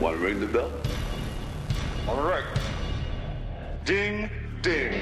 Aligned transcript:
Want 0.00 0.16
to 0.16 0.24
ring 0.24 0.40
the 0.40 0.46
bell? 0.46 0.72
All 2.08 2.22
right. 2.22 2.44
Ding, 3.84 4.30
ding. 4.62 4.98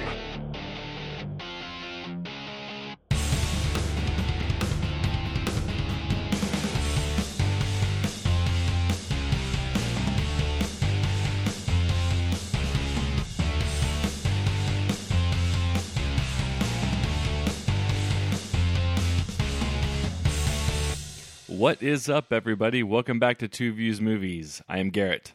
What 21.59 21.83
is 21.83 22.09
up, 22.09 22.33
everybody? 22.33 22.85
Welcome 22.85 23.19
back 23.19 23.39
to 23.39 23.49
Two 23.49 23.73
Views 23.73 24.01
Movies. 24.01 24.63
I 24.69 24.79
am 24.79 24.91
Garrett, 24.91 25.33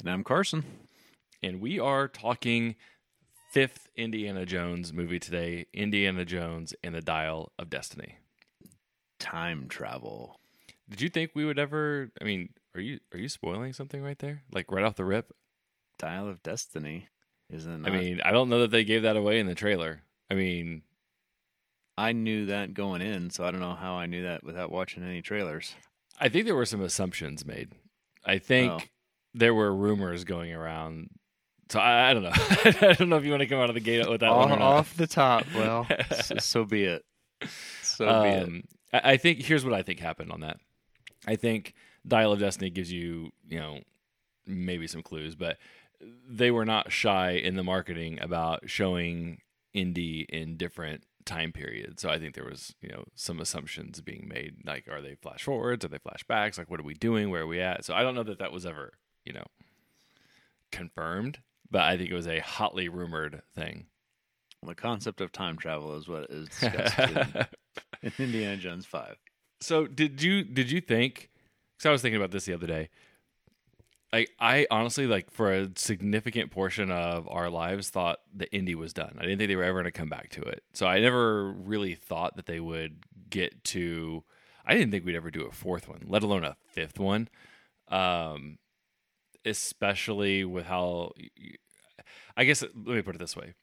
And 0.00 0.10
I'm 0.10 0.24
Carson. 0.24 0.64
and 1.44 1.60
we 1.60 1.78
are 1.78 2.08
talking 2.08 2.74
fifth 3.52 3.88
Indiana 3.94 4.44
Jones 4.44 4.92
movie 4.92 5.20
today 5.20 5.66
Indiana 5.72 6.24
Jones 6.24 6.74
and 6.82 6.92
the 6.96 7.00
Dial 7.00 7.52
of 7.56 7.70
Destiny. 7.70 8.16
Time 9.20 9.68
travel. 9.68 10.40
Did 10.88 11.00
you 11.00 11.08
think 11.08 11.30
we 11.34 11.44
would 11.44 11.60
ever? 11.60 12.10
I 12.20 12.24
mean, 12.24 12.48
are 12.74 12.80
you 12.80 12.98
are 13.14 13.18
you 13.18 13.28
spoiling 13.28 13.72
something 13.72 14.02
right 14.02 14.18
there? 14.18 14.42
Like 14.52 14.72
right 14.72 14.84
off 14.84 14.96
the 14.96 15.04
rip? 15.04 15.32
Dial 16.00 16.28
of 16.28 16.42
Destiny. 16.42 17.06
Isn't 17.48 17.86
I 17.86 17.90
mean, 17.90 18.20
I 18.24 18.32
don't 18.32 18.48
know 18.48 18.62
that 18.62 18.72
they 18.72 18.82
gave 18.82 19.02
that 19.02 19.16
away 19.16 19.38
in 19.38 19.46
the 19.46 19.54
trailer. 19.54 20.02
I 20.28 20.34
mean, 20.34 20.82
I 22.00 22.12
knew 22.12 22.46
that 22.46 22.74
going 22.74 23.02
in, 23.02 23.30
so 23.30 23.44
I 23.44 23.50
don't 23.50 23.60
know 23.60 23.74
how 23.74 23.94
I 23.94 24.06
knew 24.06 24.22
that 24.22 24.42
without 24.44 24.70
watching 24.70 25.02
any 25.04 25.22
trailers. 25.22 25.74
I 26.18 26.28
think 26.28 26.46
there 26.46 26.54
were 26.54 26.66
some 26.66 26.80
assumptions 26.82 27.44
made. 27.46 27.72
I 28.24 28.38
think 28.38 28.72
Oh. 28.72 28.80
there 29.34 29.54
were 29.54 29.74
rumors 29.74 30.24
going 30.24 30.52
around. 30.52 31.10
So 31.70 31.78
I, 31.78 32.10
I 32.10 32.14
don't 32.14 32.22
know. 32.22 32.32
I 32.34 32.94
don't 32.98 33.08
know 33.08 33.16
if 33.16 33.24
you 33.24 33.30
want 33.30 33.40
to 33.42 33.46
come 33.46 33.58
out 33.60 33.70
of 33.70 33.74
the 33.74 33.80
gate 33.80 34.08
with 34.08 34.20
that 34.20 34.30
one 34.34 34.50
or 34.50 34.54
off, 34.54 34.58
not. 34.58 34.62
off 34.62 34.96
the 34.96 35.06
top. 35.06 35.44
Well, 35.54 35.86
so, 36.22 36.36
so 36.38 36.64
be 36.64 36.84
it. 36.84 37.04
So 37.82 38.22
be 38.22 38.28
it. 38.28 38.42
Um, 38.44 38.62
I, 38.92 39.12
I 39.12 39.16
think 39.16 39.42
here's 39.42 39.64
what 39.64 39.74
I 39.74 39.82
think 39.82 40.00
happened 40.00 40.32
on 40.32 40.40
that. 40.40 40.58
I 41.26 41.36
think 41.36 41.74
Dial 42.06 42.32
of 42.32 42.40
Destiny 42.40 42.70
gives 42.70 42.90
you, 42.90 43.30
you 43.48 43.58
know, 43.60 43.80
maybe 44.46 44.86
some 44.86 45.02
clues, 45.02 45.34
but 45.34 45.58
they 46.28 46.50
were 46.50 46.64
not 46.64 46.90
shy 46.90 47.32
in 47.32 47.56
the 47.56 47.62
marketing 47.64 48.18
about 48.20 48.68
showing 48.70 49.38
indie 49.76 50.24
in 50.28 50.56
different 50.56 51.04
time 51.24 51.52
period. 51.52 52.00
So 52.00 52.08
I 52.08 52.18
think 52.18 52.34
there 52.34 52.44
was, 52.44 52.74
you 52.80 52.88
know, 52.88 53.04
some 53.14 53.40
assumptions 53.40 54.00
being 54.00 54.28
made. 54.28 54.56
Like, 54.64 54.88
are 54.88 55.00
they 55.00 55.14
flash 55.14 55.44
forwards? 55.44 55.84
Are 55.84 55.88
they 55.88 55.98
flashbacks? 55.98 56.58
Like, 56.58 56.70
what 56.70 56.80
are 56.80 56.84
we 56.84 56.94
doing? 56.94 57.30
Where 57.30 57.42
are 57.42 57.46
we 57.46 57.60
at? 57.60 57.84
So 57.84 57.94
I 57.94 58.02
don't 58.02 58.14
know 58.14 58.22
that 58.24 58.38
that 58.38 58.52
was 58.52 58.66
ever, 58.66 58.92
you 59.24 59.32
know, 59.32 59.44
confirmed, 60.72 61.40
but 61.70 61.82
I 61.82 61.96
think 61.96 62.10
it 62.10 62.14
was 62.14 62.28
a 62.28 62.40
hotly 62.40 62.88
rumored 62.88 63.42
thing. 63.54 63.86
the 64.66 64.74
concept 64.74 65.20
of 65.20 65.32
time 65.32 65.56
travel 65.56 65.96
is 65.96 66.08
what 66.08 66.30
is 66.30 66.48
discussed 66.48 66.98
in, 66.98 67.46
in 68.02 68.12
Indiana 68.18 68.56
Jones 68.56 68.86
5. 68.86 69.16
So 69.60 69.86
did 69.86 70.22
you 70.22 70.42
did 70.42 70.70
you 70.70 70.80
think? 70.80 71.30
Because 71.76 71.88
I 71.88 71.92
was 71.92 72.02
thinking 72.02 72.16
about 72.16 72.30
this 72.30 72.44
the 72.46 72.54
other 72.54 72.66
day. 72.66 72.88
Like 74.12 74.30
I 74.40 74.66
honestly 74.70 75.06
like 75.06 75.30
for 75.30 75.52
a 75.52 75.70
significant 75.76 76.50
portion 76.50 76.90
of 76.90 77.28
our 77.28 77.48
lives 77.48 77.90
thought 77.90 78.18
the 78.34 78.46
indie 78.46 78.74
was 78.74 78.92
done. 78.92 79.16
I 79.18 79.22
didn't 79.22 79.38
think 79.38 79.48
they 79.48 79.56
were 79.56 79.64
ever 79.64 79.82
going 79.82 79.84
to 79.84 79.92
come 79.92 80.08
back 80.08 80.30
to 80.30 80.42
it. 80.42 80.64
So 80.72 80.86
I 80.86 80.98
never 80.98 81.52
really 81.52 81.94
thought 81.94 82.36
that 82.36 82.46
they 82.46 82.58
would 82.58 83.04
get 83.28 83.62
to. 83.64 84.24
I 84.66 84.74
didn't 84.74 84.90
think 84.90 85.04
we'd 85.04 85.14
ever 85.14 85.30
do 85.30 85.46
a 85.46 85.52
fourth 85.52 85.88
one, 85.88 86.04
let 86.08 86.22
alone 86.22 86.44
a 86.44 86.56
fifth 86.72 86.98
one. 86.98 87.28
Um, 87.88 88.58
especially 89.44 90.44
with 90.44 90.66
how. 90.66 91.12
I 92.36 92.44
guess 92.44 92.62
let 92.62 92.74
me 92.74 93.02
put 93.02 93.14
it 93.14 93.18
this 93.18 93.36
way. 93.36 93.54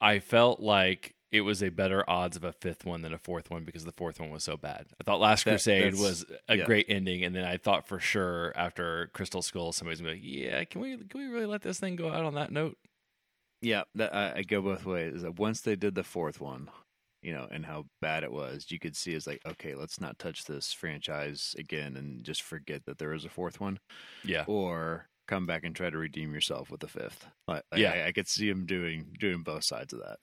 I 0.00 0.20
felt 0.20 0.60
like 0.60 1.15
it 1.36 1.40
was 1.42 1.62
a 1.62 1.68
better 1.68 2.08
odds 2.08 2.36
of 2.36 2.44
a 2.44 2.52
fifth 2.52 2.84
one 2.84 3.02
than 3.02 3.12
a 3.14 3.18
fourth 3.18 3.50
one 3.50 3.64
because 3.64 3.84
the 3.84 3.92
fourth 3.92 4.18
one 4.18 4.30
was 4.30 4.44
so 4.44 4.56
bad. 4.56 4.86
I 5.00 5.04
thought 5.04 5.20
Last 5.20 5.44
That- 5.44 5.52
Crusade 5.52 5.94
was 5.94 6.24
a 6.48 6.56
yeah. 6.56 6.64
great 6.64 6.86
ending, 6.88 7.22
and 7.24 7.34
then 7.34 7.44
I 7.44 7.56
thought 7.56 7.86
for 7.86 8.00
sure 8.00 8.52
after 8.56 9.10
Crystal 9.14 9.42
Skull, 9.42 9.72
somebody's 9.72 10.00
gonna 10.00 10.14
be 10.14 10.18
like, 10.20 10.52
"Yeah, 10.52 10.64
can 10.64 10.80
we 10.80 10.96
can 10.96 11.20
we 11.20 11.26
really 11.26 11.46
let 11.46 11.62
this 11.62 11.78
thing 11.80 11.96
go 11.96 12.10
out 12.10 12.24
on 12.24 12.34
that 12.34 12.50
note?" 12.50 12.76
Yeah, 13.62 13.84
that, 13.94 14.14
I, 14.14 14.38
I 14.38 14.42
go 14.42 14.60
both 14.60 14.84
ways. 14.84 15.24
Once 15.36 15.60
they 15.62 15.76
did 15.76 15.94
the 15.94 16.04
fourth 16.04 16.40
one, 16.40 16.68
you 17.22 17.32
know, 17.32 17.48
and 17.50 17.64
how 17.64 17.86
bad 18.02 18.22
it 18.22 18.30
was, 18.30 18.66
you 18.70 18.78
could 18.78 18.94
see 18.94 19.14
it's 19.14 19.26
like, 19.26 19.40
okay, 19.46 19.74
let's 19.74 19.98
not 20.00 20.18
touch 20.18 20.44
this 20.44 20.72
franchise 20.72 21.54
again 21.58 21.96
and 21.96 22.22
just 22.22 22.42
forget 22.42 22.84
that 22.84 22.98
there 22.98 23.14
is 23.14 23.24
a 23.24 23.28
fourth 23.30 23.58
one, 23.60 23.78
Yeah, 24.24 24.44
or 24.46 25.08
come 25.26 25.46
back 25.46 25.64
and 25.64 25.74
try 25.74 25.88
to 25.90 25.96
redeem 25.98 26.34
yourself 26.34 26.70
with 26.70 26.80
the 26.80 26.86
fifth. 26.86 27.26
Like, 27.48 27.62
Yeah. 27.74 27.92
I, 27.92 28.06
I 28.08 28.12
could 28.12 28.28
see 28.28 28.48
him 28.48 28.66
doing 28.66 29.06
doing 29.18 29.42
both 29.42 29.64
sides 29.64 29.92
of 29.94 30.00
that. 30.00 30.18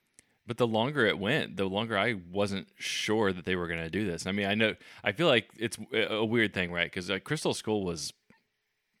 But 0.46 0.58
the 0.58 0.66
longer 0.66 1.06
it 1.06 1.18
went, 1.18 1.56
the 1.56 1.64
longer 1.64 1.96
I 1.96 2.14
wasn't 2.30 2.68
sure 2.78 3.32
that 3.32 3.44
they 3.44 3.56
were 3.56 3.68
gonna 3.68 3.90
do 3.90 4.04
this. 4.04 4.26
I 4.26 4.32
mean, 4.32 4.46
I 4.46 4.54
know 4.54 4.74
I 5.02 5.12
feel 5.12 5.26
like 5.26 5.48
it's 5.58 5.78
a 5.92 6.14
a 6.14 6.24
weird 6.24 6.52
thing, 6.54 6.72
right? 6.72 6.90
Because 6.90 7.10
like 7.10 7.24
Crystal 7.24 7.54
Skull 7.54 7.84
was 7.84 8.12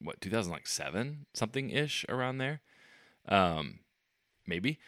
what 0.00 0.20
2007 0.20 1.26
something 1.34 1.70
ish 1.70 2.04
around 2.08 2.38
there, 2.38 2.60
um, 3.28 3.80
maybe. 4.46 4.78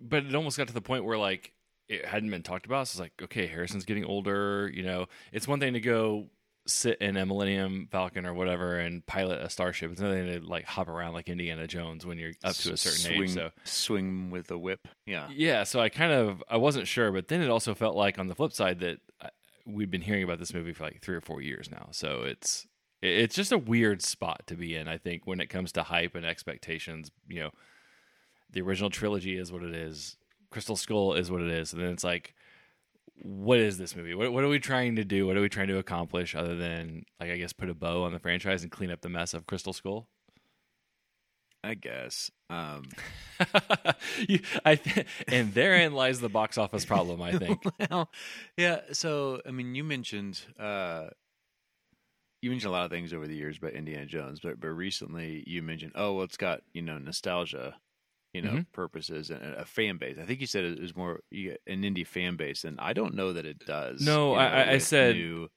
But 0.00 0.24
it 0.24 0.34
almost 0.34 0.58
got 0.58 0.68
to 0.68 0.74
the 0.74 0.80
point 0.80 1.04
where 1.04 1.18
like 1.18 1.52
it 1.88 2.06
hadn't 2.06 2.30
been 2.30 2.42
talked 2.42 2.66
about. 2.66 2.88
So 2.88 2.96
it's 2.96 3.00
like, 3.00 3.22
okay, 3.22 3.46
Harrison's 3.46 3.84
getting 3.84 4.04
older. 4.04 4.70
You 4.72 4.82
know, 4.82 5.06
it's 5.32 5.46
one 5.46 5.60
thing 5.60 5.74
to 5.74 5.80
go 5.80 6.26
sit 6.66 6.98
in 7.00 7.16
a 7.16 7.26
Millennium 7.26 7.88
Falcon 7.90 8.24
or 8.24 8.34
whatever 8.34 8.78
and 8.78 9.04
pilot 9.06 9.42
a 9.42 9.50
starship. 9.50 9.90
It's 9.90 10.00
nothing 10.00 10.26
to 10.26 10.40
like 10.40 10.64
hop 10.64 10.88
around 10.88 11.14
like 11.14 11.28
Indiana 11.28 11.66
Jones 11.66 12.06
when 12.06 12.18
you're 12.18 12.32
up 12.44 12.54
to 12.56 12.72
a 12.72 12.76
certain 12.76 13.14
swing, 13.14 13.22
age. 13.24 13.34
So 13.34 13.50
swing 13.64 14.30
with 14.30 14.50
a 14.50 14.58
whip. 14.58 14.86
Yeah, 15.06 15.28
yeah, 15.32 15.64
so 15.64 15.80
I 15.80 15.88
kind 15.88 16.12
of 16.12 16.42
I 16.48 16.56
wasn't 16.56 16.86
sure, 16.86 17.10
but 17.10 17.28
then 17.28 17.42
it 17.42 17.50
also 17.50 17.74
felt 17.74 17.96
like 17.96 18.18
on 18.18 18.28
the 18.28 18.34
flip 18.34 18.52
side 18.52 18.80
that 18.80 18.98
uh, 19.20 19.28
we've 19.66 19.90
been 19.90 20.02
hearing 20.02 20.22
about 20.22 20.38
this 20.38 20.54
movie 20.54 20.72
for 20.72 20.84
like 20.84 21.00
three 21.02 21.16
or 21.16 21.20
four 21.20 21.40
years 21.40 21.70
now. 21.70 21.88
So 21.90 22.22
it's 22.22 22.66
it's 23.02 23.34
just 23.34 23.52
a 23.52 23.58
weird 23.58 24.02
spot 24.02 24.42
to 24.46 24.54
be 24.54 24.76
in. 24.76 24.86
I 24.86 24.98
think 24.98 25.26
when 25.26 25.40
it 25.40 25.48
comes 25.48 25.72
to 25.72 25.82
hype 25.82 26.14
and 26.14 26.24
expectations, 26.24 27.10
you 27.28 27.40
know, 27.40 27.50
the 28.50 28.62
original 28.62 28.90
trilogy 28.90 29.36
is 29.36 29.50
what 29.52 29.62
it 29.62 29.74
is. 29.74 30.16
Crystal 30.50 30.76
Skull 30.76 31.14
is 31.14 31.30
what 31.30 31.40
it 31.40 31.48
is, 31.48 31.72
and 31.72 31.82
then 31.82 31.90
it's 31.90 32.04
like, 32.04 32.34
what 33.22 33.60
is 33.60 33.78
this 33.78 33.94
movie? 33.94 34.14
What 34.14 34.32
what 34.32 34.42
are 34.44 34.48
we 34.48 34.58
trying 34.58 34.96
to 34.96 35.04
do? 35.04 35.26
What 35.26 35.36
are 35.36 35.40
we 35.40 35.48
trying 35.48 35.68
to 35.68 35.78
accomplish 35.78 36.34
other 36.34 36.56
than 36.56 37.04
like 37.20 37.30
I 37.30 37.36
guess 37.36 37.52
put 37.52 37.70
a 37.70 37.74
bow 37.74 38.02
on 38.02 38.12
the 38.12 38.18
franchise 38.18 38.62
and 38.62 38.70
clean 38.70 38.90
up 38.90 39.00
the 39.00 39.08
mess 39.08 39.32
of 39.32 39.46
Crystal 39.46 39.72
Skull? 39.72 40.08
I 41.64 41.74
guess. 41.74 42.30
Um, 42.50 42.88
you, 44.28 44.40
I 44.64 44.74
th- 44.74 45.06
and 45.28 45.54
therein 45.54 45.92
lies 45.92 46.20
the 46.20 46.28
box 46.28 46.58
office 46.58 46.84
problem. 46.84 47.22
I 47.22 47.32
think. 47.32 47.62
well, 47.90 48.10
yeah. 48.56 48.80
So, 48.90 49.40
I 49.46 49.52
mean, 49.52 49.76
you 49.76 49.84
mentioned 49.84 50.40
uh, 50.58 51.10
you 52.40 52.50
mentioned 52.50 52.70
a 52.70 52.72
lot 52.72 52.84
of 52.84 52.90
things 52.90 53.12
over 53.12 53.28
the 53.28 53.36
years 53.36 53.58
about 53.58 53.72
Indiana 53.72 54.06
Jones, 54.06 54.40
but 54.40 54.58
but 54.58 54.68
recently 54.68 55.44
you 55.46 55.62
mentioned, 55.62 55.92
oh, 55.94 56.14
well, 56.14 56.24
it's 56.24 56.36
got 56.36 56.62
you 56.72 56.82
know 56.82 56.98
nostalgia, 56.98 57.76
you 58.32 58.40
know, 58.42 58.50
Mhm. 58.52 58.72
purposes 58.72 59.30
and 59.30 59.42
a 59.42 59.64
fan 59.64 59.98
base. 59.98 60.16
I 60.18 60.24
think 60.24 60.40
you 60.40 60.46
said 60.46 60.64
it 60.64 60.80
was 60.80 60.96
more 60.96 61.20
an 61.32 61.82
indie 61.82 62.06
fan 62.06 62.36
base, 62.36 62.64
and 62.64 62.80
I 62.80 62.92
don't 62.94 63.14
know 63.14 63.32
that 63.34 63.44
it 63.44 63.58
does. 63.66 64.00
No, 64.00 64.32
you 64.32 64.38
I- 64.40 64.48
know, 64.48 64.56
I- 64.70 64.74
I 64.74 64.78
said- 64.78 65.16
new 65.16 65.50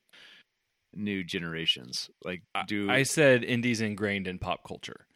new 0.94 1.24
generations. 1.24 2.10
Like, 2.24 2.42
do 2.68 2.90
I 2.90 3.04
said 3.04 3.42
indie's 3.44 3.82
ingrained 3.82 4.28
in 4.28 4.40
pop 4.40 4.66
culture. 4.66 5.08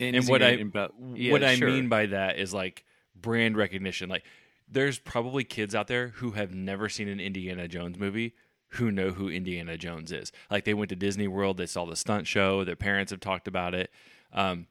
and 0.00 0.16
what 0.28 0.42
I 0.42 0.50
it 0.50 0.60
about 0.60 0.94
yeah, 1.14 1.32
what 1.32 1.44
I 1.44 1.54
sure. 1.56 1.68
mean 1.68 1.88
by 1.88 2.06
that 2.06 2.38
is 2.38 2.52
like 2.54 2.84
brand 3.14 3.56
recognition. 3.56 4.08
Like 4.08 4.24
there's 4.68 4.98
probably 4.98 5.44
kids 5.44 5.74
out 5.74 5.86
there 5.88 6.08
who 6.08 6.32
have 6.32 6.52
never 6.54 6.88
seen 6.88 7.08
an 7.08 7.20
Indiana 7.20 7.68
Jones 7.68 7.98
movie 7.98 8.34
who 8.70 8.90
know 8.90 9.10
who 9.10 9.28
Indiana 9.28 9.76
Jones 9.78 10.10
is. 10.10 10.32
Like 10.50 10.64
they 10.64 10.74
went 10.74 10.88
to 10.90 10.96
Disney 10.96 11.28
World, 11.28 11.56
they 11.58 11.66
saw 11.66 11.84
the 11.84 11.94
stunt 11.96 12.26
show, 12.26 12.64
their 12.64 12.74
parents 12.76 13.10
have 13.12 13.20
talked 13.20 13.46
about 13.46 13.72
it. 13.74 13.90
Um, 14.32 14.66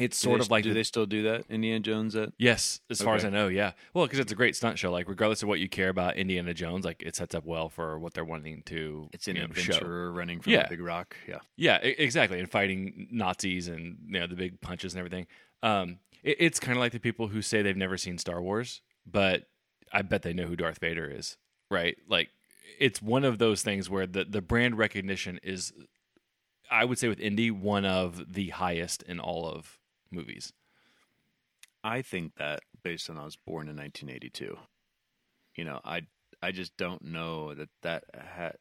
it's 0.00 0.16
sort 0.16 0.38
they- 0.38 0.44
of 0.44 0.50
like 0.50 0.62
do 0.64 0.70
the- 0.70 0.74
they 0.74 0.82
still 0.82 1.06
do 1.06 1.22
that? 1.24 1.44
Indiana 1.48 1.80
Jones 1.80 2.16
at 2.16 2.32
Yes, 2.38 2.80
as 2.90 3.00
far 3.02 3.14
as 3.16 3.24
I 3.24 3.30
know, 3.30 3.48
yeah. 3.48 3.72
Well, 3.94 4.06
because 4.06 4.18
it's 4.18 4.32
a 4.32 4.34
great 4.34 4.56
stunt 4.56 4.78
show. 4.78 4.90
Like, 4.90 5.08
regardless 5.08 5.42
of 5.42 5.48
what 5.48 5.60
you 5.60 5.68
care 5.68 5.88
about 5.88 6.16
Indiana 6.16 6.54
Jones, 6.54 6.84
like 6.84 7.02
it 7.02 7.16
sets 7.16 7.34
up 7.34 7.44
well 7.44 7.68
for 7.68 7.98
what 7.98 8.14
they're 8.14 8.24
wanting 8.24 8.62
to. 8.66 9.08
it's 9.12 9.28
an 9.28 9.36
you 9.36 9.42
know, 9.42 9.48
show. 9.54 9.60
adventurer 9.72 10.12
running 10.12 10.40
from 10.40 10.52
Yeah. 10.52 10.66
big 10.68 10.80
rock. 10.80 11.16
Yeah. 11.28 11.38
Yeah, 11.56 11.76
exactly, 11.76 12.38
and 12.40 12.50
fighting 12.50 13.08
Nazis 13.10 13.68
and 13.68 13.98
you 14.06 14.20
know 14.20 14.26
the 14.26 14.36
big 14.36 14.60
punches 14.60 14.94
and 14.94 14.98
everything. 14.98 15.26
Um, 15.62 15.98
it, 16.22 16.36
it's 16.38 16.60
kind 16.60 16.76
of 16.76 16.80
like 16.80 16.92
the 16.92 17.00
people 17.00 17.28
who 17.28 17.42
say 17.42 17.62
they've 17.62 17.76
never 17.76 17.96
seen 17.96 18.18
Star 18.18 18.40
Wars, 18.42 18.80
but 19.06 19.46
I 19.92 20.02
bet 20.02 20.22
they 20.22 20.32
know 20.32 20.46
who 20.46 20.56
Darth 20.56 20.78
Vader 20.78 21.10
is, 21.10 21.36
right? 21.70 21.96
Like, 22.08 22.30
it's 22.78 23.02
one 23.02 23.24
of 23.24 23.38
those 23.38 23.62
things 23.62 23.90
where 23.90 24.06
the 24.06 24.24
the 24.24 24.40
brand 24.40 24.78
recognition 24.78 25.38
is, 25.42 25.72
I 26.70 26.84
would 26.84 26.98
say, 26.98 27.08
with 27.08 27.18
indie, 27.18 27.50
one 27.50 27.84
of 27.84 28.32
the 28.32 28.50
highest 28.50 29.02
in 29.02 29.18
all 29.20 29.46
of 29.48 29.79
movies. 30.10 30.52
I 31.82 32.02
think 32.02 32.34
that 32.36 32.60
based 32.82 33.08
on 33.10 33.16
I 33.18 33.24
was 33.24 33.36
born 33.36 33.68
in 33.68 33.76
1982. 33.76 34.56
You 35.56 35.64
know, 35.64 35.80
I 35.84 36.02
I 36.42 36.52
just 36.52 36.76
don't 36.76 37.02
know 37.04 37.54
that 37.54 37.68
that 37.82 38.04
ha- 38.14 38.52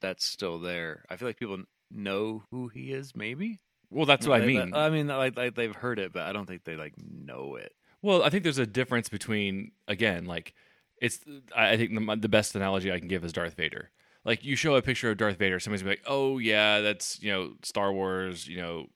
that's 0.00 0.24
still 0.24 0.58
there. 0.58 1.04
I 1.10 1.16
feel 1.16 1.28
like 1.28 1.38
people 1.38 1.58
know 1.90 2.44
who 2.50 2.68
he 2.68 2.92
is. 2.92 3.14
Maybe 3.14 3.60
Well, 3.90 4.06
that's 4.06 4.26
what 4.26 4.40
I 4.42 4.46
mean. 4.46 4.70
they- 4.70 4.78
I 4.78 4.90
mean, 4.90 5.08
like, 5.08 5.36
like 5.36 5.54
they've 5.54 5.74
heard 5.74 5.98
it, 5.98 6.12
but 6.12 6.22
I 6.22 6.32
don't 6.32 6.46
think 6.46 6.64
they 6.64 6.76
like 6.76 6.94
know 6.98 7.56
it. 7.56 7.72
Well, 8.02 8.22
I 8.22 8.30
think 8.30 8.44
there's 8.44 8.58
a 8.58 8.66
difference 8.66 9.08
between 9.08 9.72
again, 9.88 10.24
like 10.24 10.54
it's. 11.00 11.20
I 11.54 11.76
think 11.76 11.94
the, 11.94 12.16
the 12.16 12.28
best 12.28 12.54
analogy 12.54 12.90
I 12.92 12.98
can 12.98 13.08
give 13.08 13.24
is 13.24 13.32
Darth 13.32 13.54
Vader. 13.54 13.90
Like 14.24 14.44
you 14.44 14.54
show 14.56 14.74
a 14.74 14.82
picture 14.82 15.10
of 15.10 15.16
Darth 15.18 15.36
Vader, 15.38 15.60
somebody's 15.60 15.84
like, 15.84 16.02
"Oh 16.06 16.38
yeah, 16.38 16.80
that's 16.80 17.22
you 17.22 17.30
know 17.32 17.52
Star 17.62 17.92
Wars." 17.92 18.46
You 18.46 18.58
know, 18.58 18.86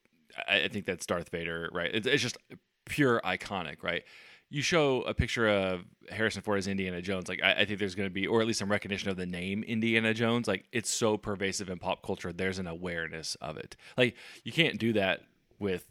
I, 0.49 0.63
I 0.65 0.69
think 0.69 0.87
that's 0.87 1.07
Darth 1.07 1.31
Vader, 1.31 1.69
right? 1.73 1.91
It's, 1.93 2.07
it's 2.07 2.23
just 2.23 2.37
pure 2.85 3.21
iconic, 3.25 3.83
right? 3.83 4.05
You 4.51 4.63
show 4.63 5.03
a 5.03 5.15
picture 5.15 5.49
of 5.49 5.85
Harrison 6.11 6.43
Ford 6.43 6.59
as 6.59 6.69
Indiana 6.69 7.03
Jones, 7.03 7.29
like 7.29 7.43
I, 7.43 7.53
I 7.53 7.65
think 7.65 7.79
there's 7.79 7.95
going 7.95 8.09
to 8.09 8.13
be, 8.13 8.27
or 8.27 8.41
at 8.41 8.47
least 8.47 8.59
some 8.59 8.71
recognition 8.71 9.11
of 9.11 9.17
the 9.17 9.27
name 9.27 9.63
Indiana 9.65 10.15
Jones. 10.15 10.47
Like 10.47 10.67
it's 10.71 10.91
so 10.91 11.17
pervasive 11.17 11.71
in 11.71 11.79
pop 11.79 12.05
culture, 12.05 12.33
there's 12.33 12.59
an 12.59 12.67
awareness 12.67 13.37
of 13.37 13.57
it. 13.57 13.77
Like 13.97 14.17
you 14.45 14.53
can't 14.53 14.79
do 14.79 14.93
that 14.93 15.23
with 15.59 15.85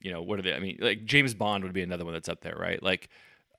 you 0.00 0.12
know, 0.12 0.22
what 0.22 0.38
are 0.38 0.42
they? 0.42 0.54
I 0.54 0.60
mean, 0.60 0.78
like 0.80 1.04
James 1.04 1.34
Bond 1.34 1.64
would 1.64 1.72
be 1.72 1.82
another 1.82 2.04
one 2.04 2.14
that's 2.14 2.28
up 2.28 2.40
there, 2.40 2.56
right? 2.58 2.82
Like, 2.82 3.08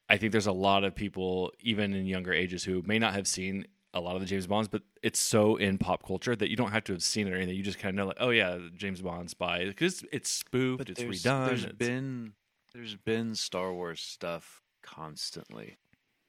I 0.09 0.17
think 0.17 0.31
there's 0.31 0.47
a 0.47 0.51
lot 0.51 0.83
of 0.83 0.95
people, 0.95 1.51
even 1.59 1.93
in 1.93 2.05
younger 2.05 2.33
ages, 2.33 2.63
who 2.63 2.81
may 2.85 2.99
not 2.99 3.13
have 3.13 3.27
seen 3.27 3.67
a 3.93 3.99
lot 3.99 4.15
of 4.15 4.21
the 4.21 4.27
James 4.27 4.47
Bonds, 4.47 4.67
but 4.67 4.83
it's 5.01 5.19
so 5.19 5.55
in 5.55 5.77
pop 5.77 6.05
culture 6.05 6.35
that 6.35 6.49
you 6.49 6.55
don't 6.55 6.71
have 6.71 6.83
to 6.85 6.93
have 6.93 7.01
seen 7.03 7.27
it 7.27 7.33
or 7.33 7.35
anything. 7.35 7.55
You 7.55 7.63
just 7.63 7.79
kind 7.79 7.89
of 7.89 7.95
know, 7.95 8.07
like, 8.07 8.17
oh 8.19 8.29
yeah, 8.29 8.57
James 8.75 9.01
Bond 9.01 9.29
spy, 9.29 9.65
because 9.65 10.01
it's, 10.03 10.09
it's 10.11 10.29
spoofed, 10.31 10.89
it's 10.89 10.99
there's, 11.01 11.23
redone. 11.23 11.47
There's 11.47 11.63
it's- 11.63 11.77
been 11.77 12.33
there's 12.73 12.95
been 12.95 13.33
Star 13.33 13.73
Wars 13.73 13.99
stuff 13.99 14.61
constantly. 14.83 15.77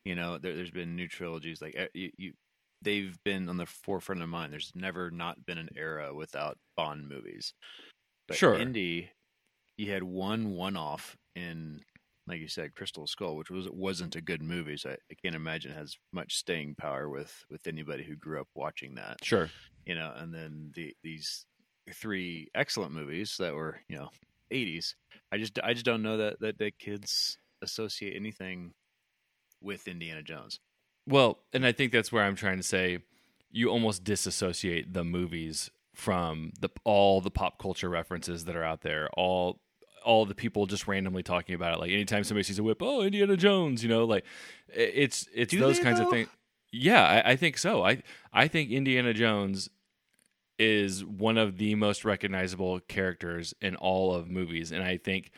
You 0.07 0.15
know, 0.15 0.39
there, 0.39 0.57
there's 0.57 0.71
been 0.71 0.97
new 0.97 1.07
trilogies. 1.07 1.61
Like 1.61 1.77
you, 1.93 2.11
you, 2.17 2.33
they've 2.81 3.19
been 3.25 3.49
on 3.51 3.59
the 3.59 3.67
forefront 3.67 4.23
of 4.23 4.29
mind. 4.31 4.51
There's 4.53 4.73
never 4.75 5.11
not 5.11 5.45
been 5.45 5.59
an 5.59 5.69
era 5.77 6.15
without 6.15 6.57
Bond 6.79 7.07
movies. 7.09 7.53
But 8.27 8.39
Sure. 8.39 8.55
Indy, 8.59 9.11
you 9.77 9.93
had 9.93 10.03
one 10.03 10.53
one-off 10.53 11.17
in, 11.37 11.81
like 12.31 12.41
you 12.41 12.49
said, 12.49 12.75
Crystal 12.75 13.07
Skull, 13.07 13.37
which 13.37 13.51
was 13.51 13.69
wasn't 13.71 14.17
a 14.17 14.21
good 14.21 14.43
movie. 14.43 14.77
So 14.77 14.91
I, 14.91 14.93
I 14.93 15.15
can't 15.23 15.35
imagine 15.35 15.73
it 15.73 15.77
has 15.77 15.97
much 16.13 16.37
staying 16.37 16.77
power 16.77 17.09
with 17.09 17.45
with 17.51 17.67
anybody 17.67 18.05
who 18.05 18.17
grew 18.17 18.41
up 18.41 18.49
watching 18.55 18.95
that 18.95 19.25
sure. 19.25 19.51
you 19.85 19.95
know, 19.95 20.13
and 20.17 20.33
then 20.33 20.73
the 20.75 20.95
these 21.03 21.47
three 21.93 22.49
excellent 22.55 22.93
movies 22.93 23.37
that 23.39 23.55
were, 23.55 23.81
you 23.89 23.97
know, 23.97 24.11
80s. 24.53 24.95
I 25.33 25.39
just 25.39 25.59
I 25.63 25.73
just 25.73 25.85
don't 25.85 26.03
know 26.03 26.17
that 26.19 26.41
that 26.41 26.59
the 26.59 26.71
kids 26.71 27.39
associate 27.63 28.17
anything 28.17 28.73
with 29.61 29.89
Indiana 29.89 30.23
Jones. 30.23 30.61
Well, 31.07 31.39
and 31.53 31.67
I 31.67 31.73
think 31.73 31.93
that's 31.93 32.13
where 32.13 32.25
I'm 32.25 32.37
trying 32.37 32.59
to 32.59 32.63
say 32.63 32.99
you 33.51 33.69
almost 33.69 34.05
disassociate 34.05 34.93
the 34.93 35.05
movies 35.05 35.71
from 35.95 36.53
the 36.61 36.71
all 36.85 37.21
the 37.21 37.31
pop 37.31 37.59
culture 37.59 37.89
references 37.89 38.45
that 38.45 38.57
are 38.57 38.65
out 38.65 38.83
there, 38.83 39.09
all 39.15 39.61
all 40.05 40.27
the 40.27 40.35
people 40.35 40.67
just 40.67 40.87
randomly 40.87 41.23
talking 41.23 41.55
about 41.55 41.75
it. 41.75 41.81
Like 41.81 41.91
anytime 41.91 42.25
somebody 42.25 42.45
sees 42.45 42.59
a 42.59 42.63
whip, 42.63 42.83
oh 42.83 43.03
Indiana 43.03 43.37
Jones, 43.37 43.83
you 43.83 43.89
know, 43.89 44.05
like 44.05 44.25
it's 44.69 45.29
it's 45.35 45.51
Do 45.51 45.61
those 45.61 45.79
kinds 45.79 46.01
of 46.01 46.11
things. 46.11 46.29
Yeah, 46.73 47.03
I, 47.03 47.33
I 47.33 47.37
think 47.37 47.59
so. 47.59 47.85
I 47.85 48.03
I 48.33 48.49
think 48.49 48.71
Indiana 48.71 49.13
Jones 49.13 49.69
is 50.59 51.05
one 51.05 51.39
of 51.39 51.57
the 51.57 51.75
most 51.75 52.05
recognizable 52.05 52.81
characters 52.81 53.55
in 53.61 53.77
all 53.77 54.15
of 54.15 54.29
movies, 54.29 54.73
and 54.73 54.83
I 54.83 54.99
think 54.99 55.33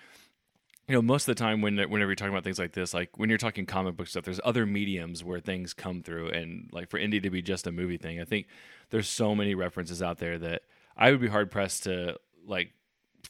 you 0.89 0.95
know 0.95 1.03
most 1.03 1.29
of 1.29 1.35
the 1.35 1.39
time 1.43 1.61
when 1.61 1.77
whenever 1.77 2.11
you're 2.11 2.17
talking 2.17 2.35
about 2.35 2.45
things 2.45 2.59
like 2.59 2.73
this 2.73 2.93
like 2.93 3.17
when 3.19 3.29
you're 3.29 3.39
talking 3.39 3.65
comic 3.65 3.97
book 3.97 4.07
stuff 4.07 4.25
there's 4.25 4.41
other 4.45 4.67
mediums 4.67 5.23
where 5.23 5.41
things 5.41 5.73
come 5.73 6.03
through 6.03 6.29
and 6.31 6.69
like 6.73 6.91
for 6.91 6.99
indie 6.99 7.23
to 7.23 7.31
be 7.31 7.41
just 7.41 7.67
a 7.67 7.73
movie 7.73 7.97
thing 7.97 8.21
i 8.21 8.25
think 8.25 8.47
there's 8.91 9.09
so 9.09 9.35
many 9.35 9.55
references 9.55 10.03
out 10.03 10.19
there 10.19 10.39
that 10.39 10.63
i 10.97 11.11
would 11.11 11.21
be 11.21 11.29
hard 11.29 11.51
pressed 11.51 11.85
to 11.85 12.19
like 12.47 12.73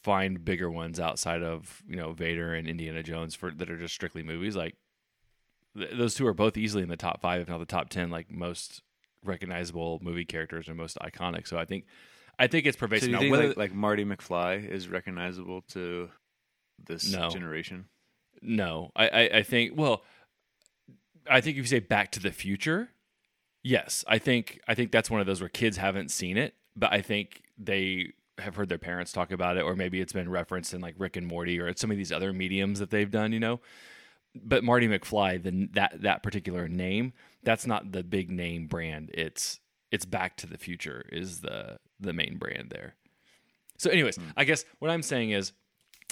find 0.03 0.43
bigger 0.43 0.69
ones 0.69 0.99
outside 0.99 1.41
of 1.41 1.81
you 1.87 1.95
know 1.95 2.11
vader 2.13 2.53
and 2.53 2.67
indiana 2.67 3.01
jones 3.01 3.33
for 3.35 3.51
that 3.51 3.69
are 3.69 3.77
just 3.77 3.93
strictly 3.93 4.21
movies 4.23 4.55
like 4.55 4.75
th- 5.77 5.91
those 5.97 6.13
two 6.13 6.27
are 6.27 6.33
both 6.33 6.57
easily 6.57 6.83
in 6.83 6.89
the 6.89 6.97
top 6.97 7.21
five 7.21 7.41
if 7.41 7.47
not 7.47 7.59
the 7.59 7.65
top 7.65 7.89
10 7.89 8.09
like 8.09 8.29
most 8.31 8.81
recognizable 9.23 9.99
movie 10.01 10.25
characters 10.25 10.67
and 10.67 10.75
most 10.77 10.97
iconic 10.99 11.47
so 11.47 11.57
i 11.57 11.63
think 11.65 11.85
i 12.37 12.47
think 12.47 12.65
it's 12.65 12.75
pervasive 12.77 13.05
do 13.07 13.11
you 13.11 13.15
Now, 13.15 13.19
think 13.21 13.31
whether- 13.31 13.47
like, 13.49 13.57
like 13.57 13.73
Marty 13.73 14.03
McFly 14.03 14.67
is 14.69 14.87
recognizable 14.89 15.61
to 15.69 16.09
this 16.85 17.11
No. 17.11 17.29
generation? 17.29 17.85
No, 18.41 18.91
I, 18.95 19.07
I, 19.07 19.21
I 19.37 19.43
think. 19.43 19.77
Well, 19.77 20.03
I 21.29 21.39
think 21.39 21.55
if 21.57 21.61
you 21.63 21.67
say 21.67 21.79
Back 21.79 22.11
to 22.13 22.19
the 22.19 22.31
Future, 22.31 22.89
yes, 23.63 24.03
I 24.07 24.17
think 24.17 24.59
I 24.67 24.73
think 24.75 24.91
that's 24.91 25.09
one 25.09 25.21
of 25.21 25.27
those 25.27 25.39
where 25.39 25.49
kids 25.49 25.77
haven't 25.77 26.09
seen 26.11 26.35
it, 26.35 26.55
but 26.75 26.91
I 26.91 27.01
think 27.01 27.43
they 27.57 28.11
have 28.39 28.55
heard 28.55 28.69
their 28.69 28.77
parents 28.77 29.11
talk 29.11 29.31
about 29.31 29.57
it, 29.57 29.63
or 29.63 29.75
maybe 29.75 30.01
it's 30.01 30.13
been 30.13 30.29
referenced 30.29 30.73
in 30.73 30.81
like 30.81 30.95
Rick 30.97 31.17
and 31.17 31.27
Morty 31.27 31.59
or 31.59 31.75
some 31.75 31.91
of 31.91 31.97
these 31.97 32.11
other 32.11 32.33
mediums 32.33 32.79
that 32.79 32.89
they've 32.89 33.11
done. 33.11 33.31
You 33.31 33.39
know, 33.39 33.59
but 34.35 34.63
Marty 34.63 34.87
McFly, 34.87 35.41
the 35.41 35.69
that 35.73 36.01
that 36.01 36.23
particular 36.23 36.67
name, 36.67 37.13
that's 37.43 37.67
not 37.67 37.91
the 37.91 38.03
big 38.03 38.31
name 38.31 38.67
brand. 38.67 39.11
It's 39.13 39.59
it's 39.91 40.05
Back 40.05 40.37
to 40.37 40.47
the 40.47 40.57
Future 40.57 41.05
is 41.11 41.41
the 41.41 41.77
the 41.99 42.13
main 42.13 42.37
brand 42.37 42.69
there. 42.71 42.95
So, 43.77 43.89
anyways, 43.89 44.15
hmm. 44.15 44.29
I 44.35 44.43
guess 44.43 44.65
what 44.79 44.91
I'm 44.91 45.03
saying 45.03 45.31
is, 45.31 45.53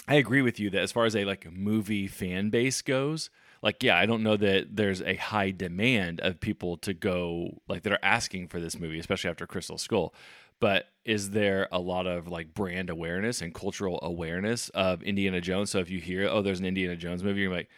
I 0.06 0.16
agree 0.16 0.42
with 0.42 0.60
you 0.60 0.70
that 0.70 0.82
as 0.82 0.92
far 0.92 1.04
as 1.04 1.16
a 1.16 1.24
like 1.24 1.50
movie 1.52 2.06
fan 2.06 2.50
base 2.50 2.82
goes, 2.82 3.30
like 3.62 3.82
yeah, 3.82 3.98
I 3.98 4.06
don't 4.06 4.22
know 4.22 4.36
that 4.36 4.76
there's 4.76 5.02
a 5.02 5.16
high 5.16 5.50
demand 5.50 6.20
of 6.20 6.40
people 6.40 6.76
to 6.78 6.94
go 6.94 7.60
like 7.68 7.82
that 7.82 7.92
are 7.92 7.98
asking 8.02 8.48
for 8.48 8.60
this 8.60 8.78
movie, 8.78 8.98
especially 8.98 9.30
after 9.30 9.46
Crystal 9.46 9.78
Skull. 9.78 10.14
But 10.62 10.84
is 11.04 11.30
there 11.30 11.66
a 11.72 11.80
lot 11.80 12.06
of 12.06 12.28
like 12.28 12.54
brand 12.54 12.88
awareness 12.88 13.42
and 13.42 13.52
cultural 13.52 13.98
awareness 14.00 14.68
of 14.68 15.02
Indiana 15.02 15.40
Jones? 15.40 15.70
So 15.70 15.80
if 15.80 15.90
you 15.90 15.98
hear, 15.98 16.28
oh, 16.28 16.40
there's 16.40 16.60
an 16.60 16.66
Indiana 16.66 16.94
Jones 16.94 17.24
movie, 17.24 17.40
you're 17.40 17.52
like, 17.52 17.68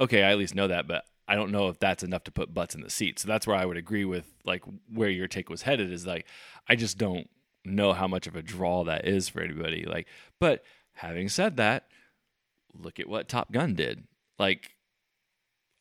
okay, 0.00 0.22
I 0.22 0.30
at 0.30 0.38
least 0.38 0.54
know 0.54 0.66
that, 0.66 0.88
but 0.88 1.04
I 1.28 1.34
don't 1.34 1.52
know 1.52 1.68
if 1.68 1.78
that's 1.78 2.02
enough 2.02 2.24
to 2.24 2.32
put 2.32 2.54
butts 2.54 2.74
in 2.74 2.80
the 2.80 2.88
seat. 2.88 3.18
So 3.18 3.28
that's 3.28 3.46
where 3.46 3.56
I 3.58 3.66
would 3.66 3.76
agree 3.76 4.06
with 4.06 4.32
like 4.46 4.64
where 4.90 5.10
your 5.10 5.28
take 5.28 5.50
was 5.50 5.60
headed 5.60 5.92
is 5.92 6.06
like 6.06 6.24
I 6.66 6.76
just 6.76 6.96
don't 6.96 7.28
know 7.62 7.92
how 7.92 8.08
much 8.08 8.26
of 8.26 8.34
a 8.34 8.42
draw 8.42 8.84
that 8.84 9.06
is 9.06 9.28
for 9.28 9.42
anybody. 9.42 9.84
Like, 9.84 10.08
but 10.38 10.64
having 10.94 11.28
said 11.28 11.58
that, 11.58 11.88
look 12.72 12.98
at 12.98 13.06
what 13.06 13.28
Top 13.28 13.52
Gun 13.52 13.74
did. 13.74 14.04
Like, 14.38 14.76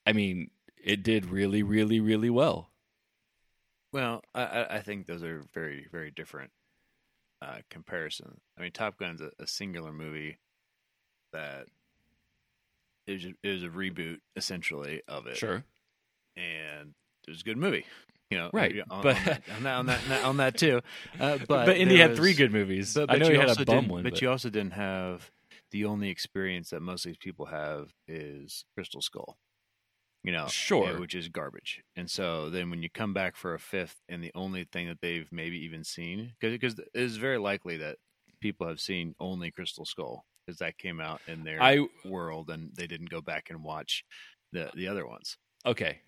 I 0.06 0.12
mean, 0.12 0.50
it 0.84 1.04
did 1.04 1.28
really, 1.28 1.64
really, 1.64 2.02
really 2.02 2.30
well. 2.30 2.69
Well, 3.92 4.22
I, 4.36 4.66
I 4.70 4.80
think 4.82 5.08
those 5.08 5.24
are 5.24 5.44
very, 5.54 5.88
very 5.92 6.12
different 6.12 6.52
uh, 7.42 7.58
comparisons. 7.70 8.40
I 8.58 8.62
mean, 8.62 8.72
Top 8.72 8.98
Gun's 8.98 9.22
a, 9.22 9.32
a 9.40 9.48
singular 9.48 9.92
movie 9.92 10.38
that 11.34 11.66
it 13.08 13.36
was, 13.44 13.64
a 13.64 13.68
reboot 13.68 14.18
essentially 14.36 15.02
of 15.08 15.26
it, 15.26 15.38
Sure. 15.38 15.64
and 16.38 16.94
it 17.28 17.32
was 17.32 17.42
a 17.42 17.44
good 17.44 17.58
movie. 17.58 17.86
You 18.30 18.38
know, 18.38 18.50
Right, 18.54 18.76
On, 18.92 19.02
but- 19.02 19.18
on, 19.18 19.24
that, 19.26 19.42
on 19.50 19.64
that 19.64 19.74
on 19.74 19.86
that 20.10 20.24
on 20.26 20.38
that 20.38 20.58
too. 20.58 20.82
Uh, 21.20 21.38
but 21.48 21.66
But, 21.66 21.78
Indy 21.78 21.98
had 21.98 22.12
was- 22.12 22.20
three 22.20 22.34
good 22.36 22.52
movies. 22.52 22.94
But, 22.94 23.10
I 23.10 23.16
know 23.18 23.26
you 23.28 23.34
he 23.34 23.40
had 23.40 23.60
a 23.60 23.66
bum 23.66 23.88
one, 23.88 24.04
but, 24.04 24.14
but, 24.14 24.22
you 24.22 24.30
also 24.30 24.52
didn't 24.52 24.74
have 24.74 25.32
the 25.72 25.86
only 25.86 26.10
experience 26.10 26.70
that 26.70 26.82
most 26.82 27.06
of 27.06 27.10
these 27.10 27.18
people 27.18 27.48
have 27.48 27.92
is 28.08 28.66
Crystal 28.76 29.02
Skull. 29.02 29.38
You 30.24 30.34
know, 30.34 30.48
Sure. 30.48 31.00
which 31.00 31.16
is 31.16 31.30
garbage. 31.30 31.82
And 31.96 32.10
so 32.12 32.50
then 32.50 32.70
when 32.70 32.84
you 32.84 32.90
come 32.90 33.14
back 33.14 33.36
for 33.38 33.54
a 33.54 33.60
fifth, 33.60 34.02
and 34.10 34.22
the 34.24 34.32
only 34.36 34.66
thing 34.66 34.88
that 34.88 35.00
they've 35.02 35.32
maybe 35.32 35.58
even 35.64 35.84
seen, 35.84 36.34
because 36.42 36.78
it 36.78 36.90
is 36.94 37.16
very 37.18 37.38
likely 37.38 37.78
that 37.78 37.98
people 38.42 38.68
have 38.68 38.82
seen 38.82 39.16
only 39.20 39.50
Crystal 39.52 39.86
Skull 39.86 40.26
because 40.46 40.60
that 40.60 40.78
came 40.78 41.00
out 41.00 41.22
in 41.28 41.44
their 41.44 41.62
I 41.62 41.88
world, 42.04 42.50
and 42.50 42.72
they 42.76 42.86
didn't 42.88 43.10
go 43.10 43.22
back 43.22 43.50
and 43.50 43.64
watch 43.64 44.04
the 44.52 44.72
the 44.76 44.88
other 44.88 45.06
ones. 45.08 45.38
okay. 45.66 46.02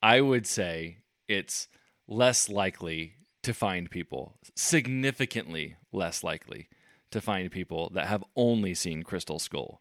I 0.00 0.20
would 0.20 0.46
say 0.46 0.98
it's 1.26 1.68
less 2.06 2.48
likely 2.48 3.16
to 3.42 3.52
find 3.52 3.90
people, 3.90 4.38
significantly 4.56 5.76
less 5.92 6.22
likely 6.22 6.68
to 7.10 7.20
find 7.20 7.50
people 7.50 7.90
that 7.94 8.06
have 8.06 8.22
only 8.36 8.74
seen 8.74 9.02
Crystal 9.02 9.38
Skull. 9.38 9.80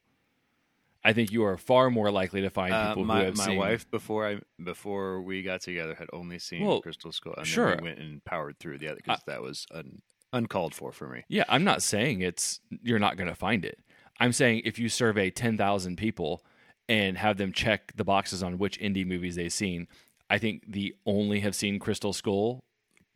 I 1.08 1.14
think 1.14 1.32
you 1.32 1.44
are 1.46 1.58
far 1.58 1.90
more 1.90 2.12
likely 2.12 2.42
to 2.42 2.50
find 2.50 2.74
Uh, 2.74 2.90
people 2.90 3.06
my 3.06 3.20
who 3.20 3.26
have 3.28 3.38
my 3.38 3.46
seen. 3.46 3.58
wife 3.58 3.90
before 3.90 4.28
I 4.28 4.40
before 4.62 5.22
we 5.22 5.42
got 5.42 5.62
together 5.62 5.96
had 5.96 6.08
only 6.12 6.38
seen 6.40 6.66
Well, 6.66 6.82
Crystal 6.82 7.12
Skull, 7.12 7.34
and 7.38 7.48
sure. 7.48 7.70
then 7.70 7.78
we 7.84 7.90
went 7.90 8.00
and 8.00 8.24
powered 8.26 8.60
through 8.60 8.80
the 8.80 8.88
other 8.90 8.98
because 8.98 9.22
that 9.26 9.42
was 9.42 9.66
un, 9.72 10.02
uncalled 10.34 10.74
for 10.76 10.92
for 10.92 11.08
me. 11.08 11.24
Yeah, 11.30 11.46
I'm 11.48 11.64
not 11.64 11.82
saying 11.82 12.22
it's 12.22 12.60
you're 12.84 13.00
not 13.00 13.16
going 13.18 13.30
to 13.30 13.36
find 13.36 13.64
it. 13.64 13.80
I'm 14.20 14.34
saying 14.34 14.64
if 14.66 14.78
you 14.80 14.90
survey 14.90 15.30
10,000 15.30 15.96
people 15.96 16.44
and 16.90 17.18
have 17.18 17.38
them 17.38 17.52
check 17.54 17.94
the 17.96 18.04
boxes 18.04 18.42
on 18.44 18.58
which 18.58 18.80
indie 18.80 19.06
movies 19.06 19.36
they've 19.36 19.54
seen, 19.54 19.88
I 20.30 20.38
think 20.40 20.64
the 20.68 20.96
only 21.06 21.40
have 21.42 21.56
seen 21.56 21.80
Crystal 21.80 22.14
Skull 22.14 22.64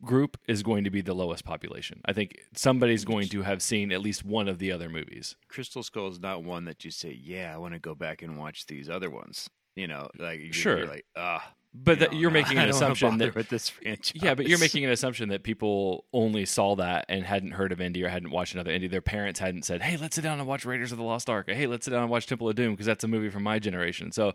group 0.04 0.36
is 0.48 0.62
going 0.62 0.84
to 0.84 0.90
be 0.90 1.00
the 1.00 1.14
lowest 1.14 1.44
population. 1.44 2.00
I 2.04 2.12
think 2.12 2.38
somebody's 2.54 3.04
going 3.04 3.28
to 3.28 3.42
have 3.42 3.62
seen 3.62 3.92
at 3.92 4.00
least 4.00 4.24
one 4.24 4.48
of 4.48 4.58
the 4.58 4.72
other 4.72 4.88
movies. 4.88 5.36
Crystal 5.48 5.82
Skull 5.82 6.08
is 6.08 6.20
not 6.20 6.42
one 6.44 6.64
that 6.66 6.84
you 6.84 6.90
say, 6.90 7.18
"Yeah, 7.22 7.52
I 7.54 7.58
want 7.58 7.74
to 7.74 7.80
go 7.80 7.94
back 7.94 8.22
and 8.22 8.36
watch 8.38 8.66
these 8.66 8.88
other 8.90 9.10
ones." 9.10 9.48
You 9.74 9.86
know, 9.86 10.08
like 10.18 10.40
you're, 10.40 10.52
Sure. 10.52 10.78
you're 10.78 10.86
like, 10.86 11.06
ah, 11.16 11.54
But 11.72 12.00
that, 12.00 12.12
know, 12.12 12.18
you're 12.18 12.30
making 12.30 12.58
an 12.58 12.68
assumption 12.68 13.16
that 13.18 13.34
with 13.34 13.48
this 13.48 13.70
franchise. 13.70 14.12
yeah, 14.22 14.34
but 14.34 14.46
you're 14.46 14.58
making 14.58 14.84
an 14.84 14.90
assumption 14.90 15.30
that 15.30 15.44
people 15.44 16.04
only 16.12 16.44
saw 16.44 16.76
that 16.76 17.06
and 17.08 17.24
hadn't 17.24 17.52
heard 17.52 17.72
of 17.72 17.80
Indy 17.80 18.04
or 18.04 18.08
hadn't 18.10 18.30
watched 18.30 18.52
another 18.52 18.70
Indy. 18.70 18.86
Their 18.88 19.00
parents 19.00 19.40
hadn't 19.40 19.64
said, 19.64 19.80
"Hey, 19.80 19.96
let's 19.96 20.14
sit 20.16 20.20
down 20.22 20.38
and 20.38 20.46
watch 20.46 20.66
Raiders 20.66 20.92
of 20.92 20.98
the 20.98 21.04
Lost 21.04 21.30
Ark." 21.30 21.48
Or, 21.48 21.54
hey, 21.54 21.66
let's 21.66 21.86
sit 21.86 21.92
down 21.92 22.02
and 22.02 22.10
watch 22.10 22.26
Temple 22.26 22.50
of 22.50 22.54
Doom 22.54 22.72
because 22.72 22.84
that's 22.84 23.02
a 23.04 23.08
movie 23.08 23.30
from 23.30 23.44
my 23.44 23.58
generation. 23.58 24.12
So, 24.12 24.34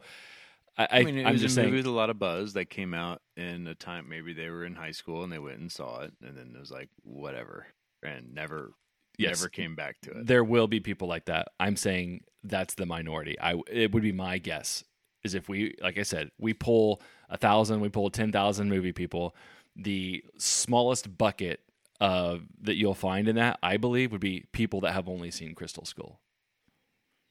I, 0.77 0.83
I, 0.83 0.99
I 0.99 1.03
mean, 1.03 1.17
it 1.17 1.25
I'm 1.25 1.33
was 1.33 1.41
just 1.41 1.57
a 1.57 1.63
movie 1.63 1.77
with 1.77 1.85
a 1.87 1.91
lot 1.91 2.09
of 2.09 2.19
buzz 2.19 2.53
that 2.53 2.65
came 2.69 2.93
out 2.93 3.21
in 3.35 3.65
a 3.67 3.73
time 3.75 4.07
maybe 4.09 4.33
they 4.33 4.49
were 4.49 4.63
in 4.65 4.75
high 4.75 4.91
school 4.91 5.23
and 5.23 5.31
they 5.31 5.39
went 5.39 5.59
and 5.59 5.71
saw 5.71 6.01
it, 6.01 6.13
and 6.21 6.37
then 6.37 6.51
it 6.55 6.59
was 6.59 6.69
like 6.71 6.89
whatever, 7.03 7.67
and 8.03 8.33
never, 8.33 8.73
Yes. 9.17 9.39
never 9.39 9.49
came 9.49 9.75
back 9.75 9.95
to 10.01 10.11
it. 10.11 10.27
there 10.27 10.43
will 10.43 10.67
be 10.67 10.79
people 10.79 11.07
like 11.07 11.25
that. 11.25 11.47
I'm 11.59 11.75
saying 11.75 12.21
that's 12.43 12.75
the 12.75 12.85
minority. 12.85 13.39
I 13.39 13.59
it 13.71 13.91
would 13.91 14.03
be 14.03 14.11
my 14.11 14.37
guess 14.37 14.83
is 15.23 15.33
if 15.33 15.49
we, 15.49 15.75
like 15.81 15.97
I 15.97 16.03
said, 16.03 16.29
we 16.37 16.53
pull 16.53 17.01
a 17.29 17.37
thousand, 17.37 17.81
we 17.81 17.89
pull 17.89 18.09
ten 18.11 18.31
thousand 18.31 18.69
movie 18.69 18.91
people. 18.93 19.35
The 19.75 20.23
smallest 20.37 21.17
bucket 21.17 21.61
of 21.99 22.43
that 22.61 22.75
you'll 22.75 22.93
find 22.93 23.27
in 23.27 23.35
that, 23.37 23.57
I 23.63 23.77
believe, 23.77 24.11
would 24.11 24.21
be 24.21 24.45
people 24.51 24.81
that 24.81 24.93
have 24.93 25.09
only 25.09 25.31
seen 25.31 25.55
Crystal 25.55 25.83
Skull. 25.85 26.19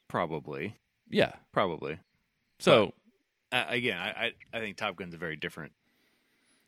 Probably, 0.08 0.76
Yeah. 1.08 1.32
probably. 1.52 1.98
So 2.58 2.92
Uh, 3.52 3.64
again, 3.68 3.96
I, 3.98 4.08
I 4.08 4.32
I 4.52 4.60
think 4.60 4.76
Top 4.76 4.96
Gun's 4.96 5.14
a 5.14 5.18
very 5.18 5.36
different, 5.36 5.72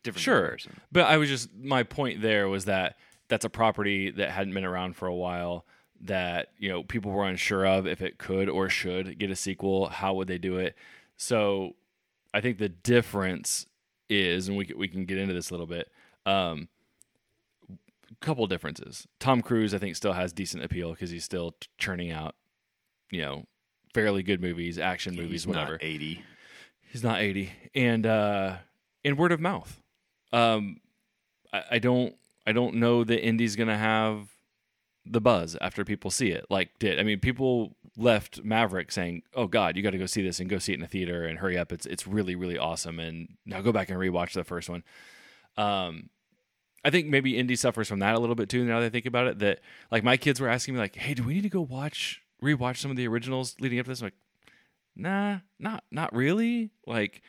different 0.03 0.23
Sure. 0.23 0.41
comparison. 0.41 0.81
But 0.93 1.07
I 1.07 1.17
was 1.17 1.29
just 1.29 1.55
my 1.55 1.83
point 1.83 2.23
there 2.23 2.49
was 2.49 2.67
that 2.67 2.97
that's 3.29 3.45
a 3.45 3.51
property 3.51 4.11
that 4.13 4.31
hadn't 4.31 4.55
been 4.55 4.65
around 4.65 4.97
for 4.97 5.07
a 5.07 5.15
while 5.15 5.67
that 6.03 6.53
you 6.59 6.69
know 6.69 6.83
people 6.85 7.11
were 7.11 7.27
unsure 7.27 7.67
of 7.67 7.87
if 7.87 8.01
it 8.01 8.19
could 8.19 8.49
or 8.49 8.69
should 8.69 9.19
get 9.19 9.31
a 9.31 9.37
sequel. 9.37 9.89
How 9.89 10.15
would 10.15 10.29
they 10.29 10.39
do 10.39 10.57
it? 10.59 10.77
So 11.17 11.75
I 12.33 12.41
think 12.41 12.59
the 12.59 12.69
difference 12.69 13.67
is, 14.09 14.49
and 14.49 14.57
we 14.57 14.65
can, 14.67 14.79
we 14.79 14.87
can 14.89 15.05
get 15.05 15.19
into 15.19 15.35
this 15.35 15.51
a 15.51 15.53
little 15.55 15.67
bit. 15.67 15.91
Um, 16.25 16.69
couple 18.21 18.47
differences. 18.47 19.07
Tom 19.21 19.43
Cruise, 19.43 19.75
I 19.75 19.79
think, 19.79 19.95
still 19.97 20.13
has 20.13 20.33
decent 20.33 20.65
appeal 20.65 20.91
because 20.93 21.11
he's 21.11 21.25
still 21.25 21.55
churning 21.77 22.11
out, 22.11 22.35
you 23.11 23.21
know, 23.23 23.45
fairly 23.95 24.23
good 24.23 24.41
movies, 24.41 24.79
action 24.79 25.15
movies, 25.15 25.47
whatever. 25.47 25.73
not 25.73 25.83
eighty. 25.85 26.23
He's 26.90 27.02
not 27.02 27.21
80. 27.21 27.52
And 27.75 28.07
uh 28.07 28.57
and 29.04 29.18
word 29.18 29.33
of 29.33 29.40
mouth. 29.40 29.83
Um 30.33 30.80
I, 31.52 31.62
I 31.73 31.78
don't 31.78 32.14
I 32.47 32.52
don't 32.52 32.76
know 32.76 33.04
that 33.04 33.25
Indy's 33.25 33.57
gonna 33.57 33.78
have 33.78 34.28
the 35.04 35.21
buzz 35.21 35.57
after 35.61 35.85
people 35.85 36.11
see 36.11 36.30
it. 36.30 36.47
Like 36.50 36.78
did 36.78 36.99
I 36.99 37.02
mean 37.02 37.21
people 37.21 37.76
left 37.97 38.42
Maverick 38.45 38.92
saying, 38.92 39.23
Oh 39.35 39.47
God, 39.47 39.76
you 39.76 39.83
gotta 39.83 39.99
go 39.99 40.07
see 40.07 40.23
this 40.23 40.40
and 40.40 40.49
go 40.49 40.59
see 40.59 40.73
it 40.73 40.76
in 40.76 40.80
the 40.80 40.87
theater 40.87 41.25
and 41.25 41.38
hurry 41.38 41.59
up. 41.59 41.73
It's 41.73 41.87
it's 41.87 42.07
really, 42.07 42.35
really 42.35 42.59
awesome 42.59 42.99
and 42.99 43.37
now 43.45 43.61
go 43.61 43.73
back 43.73 43.90
and 43.90 43.99
rewatch 43.99 44.33
the 44.33 44.45
first 44.45 44.68
one. 44.68 44.83
Um 45.57 46.11
I 46.85 46.90
think 46.90 47.09
maybe 47.09 47.37
Indy 47.37 47.57
suffers 47.57 47.88
from 47.88 47.99
that 47.99 48.14
a 48.14 48.21
little 48.21 48.37
bit 48.37 48.49
too 48.49 48.64
now 48.64 48.80
that 48.80 48.87
I 48.87 48.90
think 48.90 49.07
about 49.07 49.26
it. 49.26 49.40
That 49.40 49.61
like 49.90 50.04
my 50.04 50.16
kids 50.16 50.40
were 50.40 50.49
asking 50.49 50.75
me 50.75 50.80
like, 50.80 50.97
Hey, 50.97 51.14
do 51.14 51.25
we 51.25 51.35
need 51.35 51.42
to 51.42 51.49
go 51.49 51.61
watch 51.61 52.23
rewatch 52.42 52.78
some 52.78 52.90
of 52.90 52.97
the 52.97 53.09
originals 53.09 53.57
leading 53.61 53.78
up 53.78 53.85
to 53.87 53.90
this? 53.90 54.00
I'm 54.00 54.07
like, 54.07 54.14
nah, 54.99 55.38
not 55.59 55.85
not 55.90 56.14
really. 56.14 56.71
Like 56.87 57.23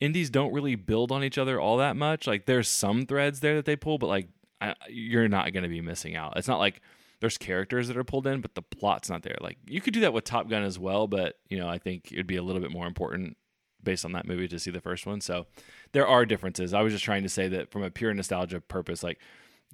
indies 0.00 0.30
don't 0.30 0.52
really 0.52 0.74
build 0.74 1.10
on 1.10 1.24
each 1.24 1.38
other 1.38 1.60
all 1.60 1.78
that 1.78 1.96
much. 1.96 2.26
Like 2.26 2.46
there's 2.46 2.68
some 2.68 3.06
threads 3.06 3.40
there 3.40 3.56
that 3.56 3.64
they 3.64 3.76
pull, 3.76 3.98
but 3.98 4.08
like 4.08 4.28
I, 4.60 4.74
you're 4.88 5.28
not 5.28 5.52
going 5.52 5.62
to 5.62 5.68
be 5.68 5.80
missing 5.80 6.14
out. 6.14 6.34
It's 6.36 6.48
not 6.48 6.58
like 6.58 6.80
there's 7.20 7.38
characters 7.38 7.88
that 7.88 7.96
are 7.96 8.04
pulled 8.04 8.26
in, 8.26 8.40
but 8.40 8.54
the 8.54 8.62
plot's 8.62 9.08
not 9.08 9.22
there. 9.22 9.38
Like 9.40 9.58
you 9.66 9.80
could 9.80 9.94
do 9.94 10.00
that 10.00 10.12
with 10.12 10.24
Top 10.24 10.48
Gun 10.48 10.62
as 10.62 10.78
well, 10.78 11.06
but 11.06 11.38
you 11.48 11.58
know 11.58 11.68
I 11.68 11.78
think 11.78 12.12
it'd 12.12 12.26
be 12.26 12.36
a 12.36 12.42
little 12.42 12.62
bit 12.62 12.70
more 12.70 12.86
important 12.86 13.36
based 13.82 14.04
on 14.04 14.12
that 14.12 14.26
movie 14.26 14.48
to 14.48 14.58
see 14.58 14.70
the 14.70 14.80
first 14.80 15.06
one. 15.06 15.20
So 15.20 15.46
there 15.92 16.06
are 16.06 16.24
differences. 16.24 16.72
I 16.72 16.82
was 16.82 16.92
just 16.92 17.04
trying 17.04 17.22
to 17.22 17.28
say 17.28 17.48
that 17.48 17.70
from 17.70 17.82
a 17.82 17.90
pure 17.90 18.14
nostalgia 18.14 18.60
purpose, 18.60 19.02
like 19.02 19.18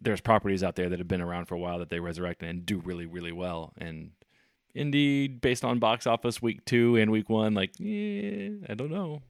there's 0.01 0.21
properties 0.21 0.65
out 0.65 0.77
there 0.77 0.89
that 0.89 0.99
have 0.99 1.09
been 1.09 1.21
around 1.21 1.47
for 1.47 1.55
a 1.55 1.59
while 1.59 1.79
that 1.79 1.91
they 1.91 2.01
resurrect 2.01 2.43
and 2.43 2.65
do 2.65 2.79
really 2.79 3.07
really 3.07 3.33
well 3.33 3.73
and 3.79 4.13
Indeed, 4.75 5.41
based 5.41 5.65
on 5.65 5.79
box 5.79 6.07
office 6.07 6.41
week 6.41 6.65
two 6.65 6.97
and 6.97 7.11
week 7.11 7.29
one, 7.29 7.55
like, 7.55 7.73
yeah, 7.79 8.51
I 8.69 8.75
don't 8.75 8.91
know. 8.91 9.23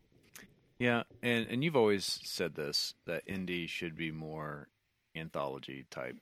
Yeah, 0.79 1.03
and 1.23 1.47
and 1.49 1.63
you've 1.65 1.77
always 1.77 2.05
said 2.25 2.55
this 2.55 2.95
that 3.07 3.27
indie 3.27 3.69
should 3.69 3.97
be 3.97 4.11
more 4.11 4.69
anthology 5.17 5.85
type, 5.91 6.17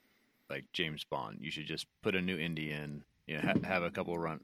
like 0.49 0.65
James 0.73 1.03
Bond. 1.03 1.37
You 1.41 1.51
should 1.51 1.65
just 1.65 1.85
put 2.01 2.15
a 2.15 2.21
new 2.21 2.37
indie 2.37 2.71
in, 2.71 3.03
you 3.27 3.35
know, 3.35 3.41
ha- 3.41 3.67
have 3.67 3.83
a 3.83 3.89
couple 3.91 4.17
run 4.17 4.41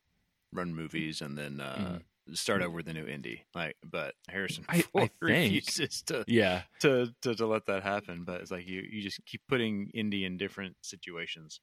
run 0.53 0.73
movies, 0.73 1.21
and 1.21 1.37
then 1.37 1.59
uh, 1.59 1.99
start 2.33 2.61
over 2.61 2.75
with 2.75 2.87
a 2.87 2.93
new 2.93 3.05
indie. 3.05 3.41
Like, 3.53 3.75
but 3.83 4.15
Harrison 4.29 4.63
I- 4.69 4.83
I 4.95 5.09
refuses 5.19 6.01
to, 6.03 6.23
Yeah, 6.27 6.61
to 6.79 7.13
to 7.21 7.35
to 7.35 7.45
let 7.45 7.65
that 7.65 7.83
happen. 7.83 8.23
But 8.23 8.39
it's 8.41 8.51
like 8.51 8.67
you 8.67 8.81
you 8.89 9.01
just 9.01 9.19
keep 9.25 9.41
putting 9.49 9.91
indie 9.93 10.23
in 10.25 10.37
different 10.37 10.77
situations. 10.81 11.59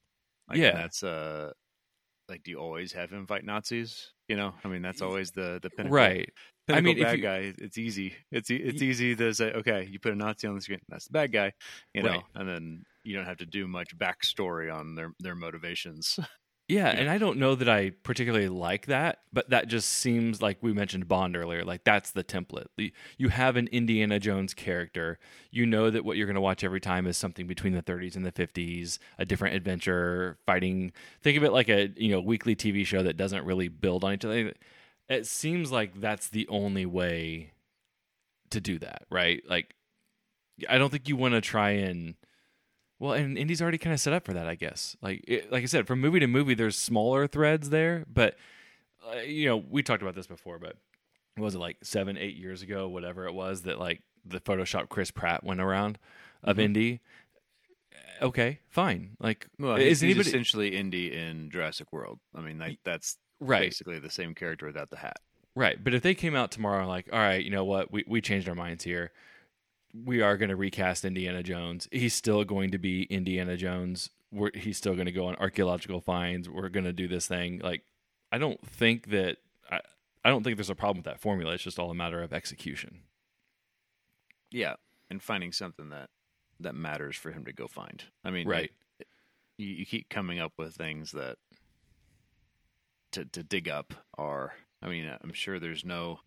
Like, 0.49 0.59
Yeah. 0.59 0.73
that's 0.73 1.03
uh. 1.03 1.53
Like, 2.29 2.43
do 2.45 2.51
you 2.51 2.59
always 2.59 2.93
have 2.93 3.11
him 3.11 3.27
fight 3.27 3.45
Nazis? 3.45 4.13
You 4.29 4.37
know, 4.37 4.55
I 4.65 4.69
mean, 4.69 4.81
that's 4.83 5.03
always 5.03 5.31
the 5.33 5.59
the 5.63 5.71
pinnacle 5.71 5.95
right. 5.97 6.29
I 6.69 6.73
pinnacle 6.81 6.85
mean, 6.95 6.99
if 6.99 7.05
bad 7.05 7.17
you- 7.19 7.23
guy. 7.23 7.53
It's 7.59 7.77
easy. 7.79 8.15
It's 8.31 8.51
e- 8.51 8.57
it's 8.57 8.81
easy 8.83 9.15
to 9.17 9.35
say, 9.35 9.53
okay, 9.53 9.89
you 9.91 9.99
put 9.99 10.13
a 10.13 10.17
Nazi 10.17 10.47
on 10.47 10.55
the 10.55 10.61
screen, 10.61 10.81
that's 10.89 11.07
the 11.07 11.13
bad 11.13 11.33
guy, 11.33 11.53
you 11.93 12.03
know, 12.03 12.11
Right. 12.11 12.23
and 12.37 12.49
then 12.49 12.85
you 13.05 13.17
don't 13.17 13.27
have 13.27 13.39
to 13.39 13.47
do 13.47 13.67
much 13.67 13.97
backstory 13.99 14.73
on 14.73 14.95
their 14.95 15.13
their 15.19 15.35
motivations. 15.35 16.19
Yeah, 16.73 16.89
and 16.89 17.11
I 17.11 17.19
don't 17.19 17.37
know 17.37 17.55
that 17.55 17.69
I 17.69 17.91
particularly 17.91 18.49
like 18.49 18.87
that, 18.87 19.19
but 19.31 19.51
that 19.51 19.69
just 19.69 19.91
seems 19.91 20.41
like 20.41 20.57
we 20.63 20.73
mentioned 20.73 21.07
Bond 21.07 21.37
earlier. 21.37 21.67
Like 21.67 21.85
that's 21.85 22.13
the 22.13 22.25
template. 22.25 22.93
You 23.19 23.29
have 23.29 23.57
an 23.57 23.69
Indiana 23.69 24.19
Jones 24.19 24.55
character. 24.55 25.19
You 25.51 25.67
know 25.67 25.91
that 25.91 26.03
what 26.03 26.17
you're 26.17 26.27
going 26.27 26.35
to 26.37 26.41
watch 26.41 26.65
every 26.65 26.81
time 26.81 27.07
is 27.07 27.19
something 27.19 27.47
between 27.47 27.75
the 27.75 27.83
30s 27.83 28.17
and 28.17 28.25
the 28.25 28.33
50s, 28.33 28.99
a 29.19 29.27
different 29.27 29.55
adventure, 29.55 30.39
fighting. 30.47 30.93
Think 31.21 31.37
of 31.37 31.45
it 31.45 31.53
like 31.53 31.69
a 31.69 31.91
you 31.95 32.11
know 32.11 32.21
weekly 32.21 32.57
TV 32.57 32.87
show 32.87 33.03
that 33.03 33.19
doesn't 33.19 33.45
really 33.45 33.69
build 33.69 34.03
on 34.03 34.15
each 34.15 34.25
other. 34.25 34.55
It 35.11 35.27
seems 35.27 35.71
like 35.71 36.01
that's 36.01 36.29
the 36.29 36.49
only 36.49 36.87
way 36.87 37.53
to 38.49 38.63
do 38.63 38.79
that, 38.79 39.03
right? 39.11 39.43
Like, 39.47 39.75
I 40.71 40.79
don't 40.79 40.89
think 40.91 41.07
you 41.07 41.17
want 41.17 41.35
to 41.35 41.43
try 41.43 41.73
and 41.73 42.15
well, 43.03 43.15
and 43.15 43.37
Indy's 43.37 43.61
already 43.61 43.79
kind 43.79 43.93
of 43.93 43.99
set 43.99 44.13
up 44.13 44.25
for 44.25 44.33
that, 44.33 44.47
I 44.47 44.55
guess. 44.55 44.97
Like, 45.03 45.25
it, 45.27 45.51
like 45.51 45.65
I 45.65 45.67
said, 45.67 45.89
from 45.89 46.01
movie 46.01 46.21
to 46.21 46.29
movie, 46.29 46.55
there's 46.55 46.79
smaller 46.79 47.27
threads 47.27 47.71
there, 47.71 48.05
but 48.07 48.37
uh, 49.05 49.17
you 49.23 49.49
know, 49.49 49.57
we 49.57 49.83
talked 49.83 50.03
about 50.03 50.15
this 50.15 50.29
before, 50.29 50.61
but 50.61 50.77
was 51.37 51.57
it 51.57 51.59
like 51.59 51.79
seven, 51.83 52.17
eight 52.17 52.37
years 52.37 52.63
ago, 52.63 52.89
whatever 52.89 53.27
it 53.27 53.35
was, 53.35 53.63
that 53.63 53.81
like 53.81 54.03
the 54.25 54.39
Photoshop 54.39 54.89
Chris 54.89 55.11
Pratt 55.11 55.43
went 55.43 55.61
around 55.61 55.99
of 56.45 56.61
Indy? 56.61 57.01
Okay, 58.21 58.61
fine. 58.69 59.17
Like, 59.19 59.49
Well, 59.59 59.75
is 59.75 60.01
he's 60.01 60.05
anybody 60.05 60.29
essentially 60.29 60.77
Indy 60.77 61.13
in 61.13 61.51
Jurassic 61.51 61.93
World. 61.93 62.21
I 62.37 62.41
mean, 62.41 62.61
like 62.61 62.79
that's 62.85 63.19
right? 63.41 63.63
basically 63.63 63.99
the 63.99 64.11
same 64.11 64.33
character 64.33 64.67
without 64.67 64.91
the 64.91 64.99
hat. 64.99 65.19
Right. 65.57 65.83
But 65.83 65.93
if 65.93 66.03
they 66.03 66.15
came 66.15 66.37
out 66.37 66.53
tomorrow 66.53 66.87
like, 66.87 67.09
all 67.13 67.19
right, 67.19 67.45
you 67.45 67.51
know 67.51 67.65
what, 67.65 67.91
we 67.91 68.05
we 68.07 68.21
changed 68.21 68.49
our 68.49 68.55
minds 68.55 68.85
here. 68.85 69.11
We 69.95 70.23
are 70.23 70.37
going 70.37 70.49
to 70.49 70.57
recast 70.57 71.05
Indiana 71.05 71.43
Jones. 71.43 71.89
He's 71.93 72.15
still 72.15 72.45
going 72.45 72.71
to 72.71 72.79
be 72.79 73.03
Indiana 73.05 73.57
Jones. 73.57 74.11
We're, 74.31 74.51
he's 74.55 74.79
still 74.79 74.95
going 74.95 75.07
to 75.07 75.13
go 75.13 75.27
on 75.27 75.37
archaeological 75.37 76.01
finds. 76.01 76.49
We're 76.49 76.71
going 76.71 76.85
to 76.85 76.93
do 76.93 77.07
this 77.07 77.27
thing. 77.27 77.61
Like, 77.63 77.83
I 78.31 78.39
don't 78.39 78.67
think 78.67 79.11
that 79.11 79.37
I, 79.71 79.81
I 80.25 80.31
don't 80.31 80.43
think 80.43 80.57
there's 80.57 80.71
a 80.71 80.75
problem 80.75 80.99
with 80.99 81.05
that 81.05 81.21
formula. 81.21 81.53
It's 81.53 81.63
just 81.63 81.79
all 81.79 81.91
a 81.91 81.95
matter 81.95 82.23
of 82.23 82.33
execution. 82.33 83.01
Yeah, 84.51 84.75
and 85.11 85.23
finding 85.23 85.53
something 85.53 85.91
that 85.91 86.11
that 86.61 86.75
matters 86.75 87.17
for 87.17 87.33
him 87.33 87.45
to 87.45 87.53
go 87.53 87.67
find. 87.67 88.05
I 88.25 88.31
mean, 88.31 88.49
Right. 88.49 88.71
You, 89.59 89.67
you 89.67 89.87
keep 89.87 90.09
coming 90.09 90.39
up 90.39 90.53
with 90.57 90.75
things 90.75 91.13
that 91.13 91.37
to 93.13 93.25
to 93.27 93.43
dig 93.43 93.69
up 93.69 93.95
are. 94.17 94.55
I 94.81 94.89
mean, 94.89 95.11
I'm 95.23 95.33
sure 95.33 95.59
there's 95.59 95.85
no 95.85 96.21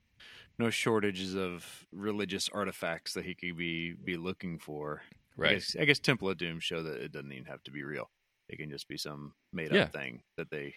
no 0.58 0.70
shortages 0.70 1.36
of 1.36 1.86
religious 1.92 2.50
artifacts 2.50 3.14
that 3.14 3.26
he 3.26 3.36
could 3.36 3.58
be 3.58 3.94
be 3.94 4.18
looking 4.18 4.58
for. 4.60 5.02
I 5.40 5.54
guess, 5.56 5.76
I 5.80 5.84
guess 5.86 6.00
Temple 6.00 6.30
of 6.30 6.38
Doom 6.38 6.60
show 6.62 6.82
that 6.84 7.02
it 7.02 7.12
doesn't 7.12 7.32
even 7.32 7.46
have 7.46 7.62
to 7.64 7.72
be 7.72 7.84
real. 7.84 8.10
It 8.48 8.58
can 8.58 8.70
just 8.70 8.88
be 8.88 8.96
some 8.98 9.34
made 9.52 9.68
up 9.68 9.74
Yeah. 9.74 9.88
thing 9.88 10.22
that 10.38 10.50
they 10.50 10.76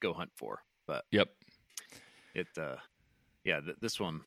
go 0.00 0.12
hunt 0.12 0.30
for. 0.36 0.62
But 0.86 1.04
Yep. 1.10 1.28
it, 2.34 2.46
uh, 2.56 2.76
yeah, 3.44 3.60
th- 3.60 3.78
this 3.80 3.98
one, 3.98 4.20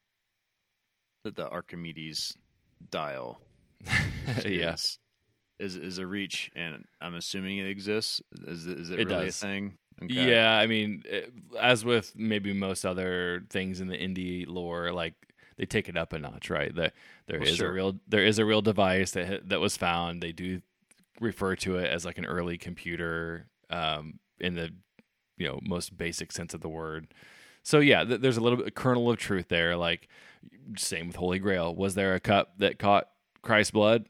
the, 1.23 1.31
the 1.31 1.47
Archimedes 1.49 2.35
dial, 2.91 3.39
yes, 4.45 4.97
is, 5.59 5.75
is 5.77 5.83
is 5.93 5.97
a 5.99 6.05
reach, 6.07 6.51
and 6.55 6.83
I'm 6.99 7.15
assuming 7.15 7.59
it 7.59 7.67
exists. 7.67 8.21
Is 8.47 8.65
it- 8.67 8.79
is 8.79 8.89
it, 8.89 8.99
It 8.99 9.07
really 9.07 9.25
does. 9.27 9.41
a 9.41 9.45
thing? 9.47 9.77
Okay. 10.03 10.31
Yeah, 10.31 10.57
I 10.57 10.67
mean, 10.67 11.03
as 11.59 11.83
with 11.83 12.13
maybe 12.15 12.53
most 12.53 12.85
other 12.85 13.43
things 13.49 13.81
in 13.81 13.87
the 13.87 13.97
indie 13.97 14.45
lore, 14.47 14.91
like 14.91 15.13
they 15.57 15.65
take 15.65 15.89
it 15.89 15.97
up 15.97 16.13
a 16.13 16.19
notch, 16.19 16.49
right? 16.49 16.73
That 16.75 16.93
there 17.27 17.39
Well, 17.39 17.47
is 17.49 17.57
sure. 17.57 17.69
a 17.69 17.73
real 17.73 17.99
there 18.07 18.23
is 18.25 18.39
a 18.39 18.45
real 18.45 18.61
device 18.61 19.11
that 19.11 19.49
that 19.49 19.59
was 19.59 19.75
found. 19.77 20.21
They 20.21 20.31
do 20.31 20.61
refer 21.19 21.55
to 21.57 21.77
it 21.77 21.89
as 21.91 22.05
like 22.05 22.17
an 22.17 22.25
early 22.25 22.57
computer 22.57 23.47
um, 23.69 24.19
in 24.39 24.55
the 24.55 24.71
you 25.37 25.47
know 25.47 25.59
most 25.61 25.97
basic 25.97 26.31
sense 26.31 26.53
of 26.53 26.61
the 26.61 26.69
word. 26.69 27.07
So 27.63 27.79
yeah, 27.79 28.03
th- 28.05 28.21
there's 28.21 28.37
a 28.37 28.41
little 28.41 28.57
bit 28.57 28.67
a 28.67 28.71
kernel 28.71 29.09
of 29.11 29.17
truth 29.17 29.49
there. 29.49 29.75
Like 29.75 30.07
Same 30.77 31.07
with 31.07 31.17
Holy 31.17 31.39
Grail. 31.39 31.75
Was 31.75 31.95
there 31.95 32.15
a 32.15 32.19
cup 32.21 32.53
that 32.59 32.79
caught 32.79 33.09
Christ's 33.41 33.71
blood? 33.71 34.07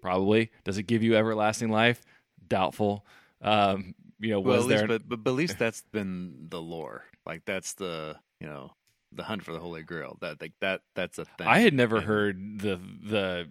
Probably. 0.00 0.50
Does 0.64 0.78
it 0.78 0.84
give 0.84 1.02
you 1.04 1.14
everlasting 1.16 1.70
life? 1.70 2.02
Doubtful. 2.48 3.06
Um, 3.40 3.94
you 4.22 4.30
know, 4.30 4.40
Well, 4.40 4.56
was 4.58 4.68
there? 4.68 4.78
least, 4.78 4.88
but, 4.88 5.08
but 5.08 5.24
but 5.24 5.30
at 5.32 5.36
least 5.36 5.58
that's 5.60 5.82
been 5.92 6.46
the 6.48 6.60
lore. 6.62 7.04
Like 7.26 7.44
that's 7.44 7.74
the 7.74 8.16
you 8.40 8.46
know 8.46 8.72
the 9.12 9.24
hunt 9.24 9.44
for 9.44 9.52
the 9.52 9.58
Holy 9.60 9.82
Grail. 9.82 10.16
That 10.22 10.40
like 10.40 10.52
that 10.60 10.80
that's 10.94 11.18
a 11.18 11.24
thing. 11.26 11.46
I 11.46 11.58
had 11.58 11.74
never 11.74 11.96
And- 11.96 12.06
heard 12.06 12.58
the 12.60 12.76
the 12.76 13.50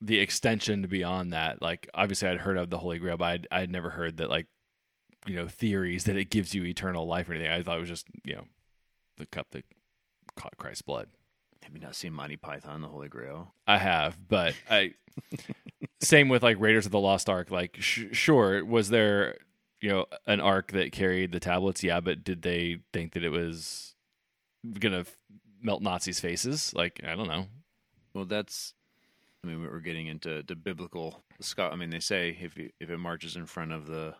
the 0.00 0.18
extension 0.18 0.82
beyond 0.82 1.32
that. 1.32 1.62
Like 1.62 1.88
obviously 1.94 2.28
I'd 2.28 2.38
heard 2.40 2.58
of 2.58 2.68
the 2.70 2.78
Holy 2.78 2.98
Grail, 2.98 3.16
but 3.16 3.24
I'd, 3.26 3.46
I'd 3.50 3.70
never 3.70 3.90
heard 3.90 4.16
that 4.18 4.28
like 4.30 4.46
you 5.26 5.36
know 5.36 5.48
theories 5.48 6.04
that 6.04 6.16
it 6.16 6.30
gives 6.30 6.54
you 6.54 6.64
eternal 6.64 7.06
life 7.06 7.28
or 7.28 7.34
anything. 7.34 7.50
I 7.52 7.62
thought 7.62 7.76
it 7.76 7.80
was 7.80 7.88
just 7.88 8.06
you 8.24 8.34
know 8.34 8.44
the 9.16 9.26
cup 9.26 9.46
that 9.52 9.64
caught 10.34 10.56
Christ's 10.58 10.82
blood. 10.82 11.08
Have 11.62 11.74
you 11.74 11.80
not 11.80 11.96
seen 11.96 12.12
Monty 12.12 12.36
Python, 12.36 12.80
the 12.82 12.88
Holy 12.88 13.08
Grail? 13.08 13.54
I 13.66 13.78
have, 13.78 14.16
but 14.28 14.54
I 14.70 14.92
same 16.00 16.28
with 16.28 16.42
like 16.42 16.60
Raiders 16.60 16.86
of 16.86 16.92
the 16.92 17.00
Lost 17.00 17.28
Ark. 17.28 17.50
Like 17.50 17.76
sh- 17.80 18.04
sure, 18.12 18.64
was 18.64 18.88
there 18.90 19.38
you 19.80 19.88
know 19.90 20.06
an 20.26 20.40
ark 20.40 20.72
that 20.72 20.92
carried 20.92 21.32
the 21.32 21.40
tablets? 21.40 21.82
Yeah, 21.82 22.00
but 22.00 22.24
did 22.24 22.42
they 22.42 22.78
think 22.92 23.12
that 23.14 23.24
it 23.24 23.30
was 23.30 23.94
gonna 24.78 25.00
f- 25.00 25.16
melt 25.60 25.82
Nazis' 25.82 26.20
faces? 26.20 26.72
Like 26.74 27.00
I 27.06 27.14
don't 27.14 27.28
know. 27.28 27.46
Well, 28.14 28.24
that's. 28.24 28.74
I 29.44 29.48
mean, 29.48 29.62
we're 29.62 29.78
getting 29.80 30.08
into 30.08 30.42
the 30.42 30.56
biblical 30.56 31.22
Scott. 31.40 31.72
I 31.72 31.76
mean, 31.76 31.90
they 31.90 32.00
say 32.00 32.36
if 32.40 32.56
you, 32.56 32.70
if 32.80 32.90
it 32.90 32.98
marches 32.98 33.36
in 33.36 33.46
front 33.46 33.72
of 33.72 33.86
the 33.86 34.14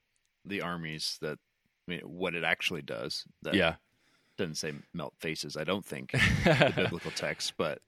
the 0.44 0.60
armies, 0.60 1.18
that 1.22 1.38
I 1.88 1.90
mean, 1.90 2.00
what 2.02 2.34
it 2.34 2.44
actually 2.44 2.82
does. 2.82 3.25
That 3.42 3.54
Yeah. 3.54 3.76
doesn't 4.38 4.54
say 4.56 4.72
melt 4.94 5.14
faces. 5.18 5.56
I 5.56 5.64
don't 5.64 5.84
think 5.84 6.12
the 6.44 6.72
biblical 6.76 7.10
text, 7.12 7.54
but 7.56 7.78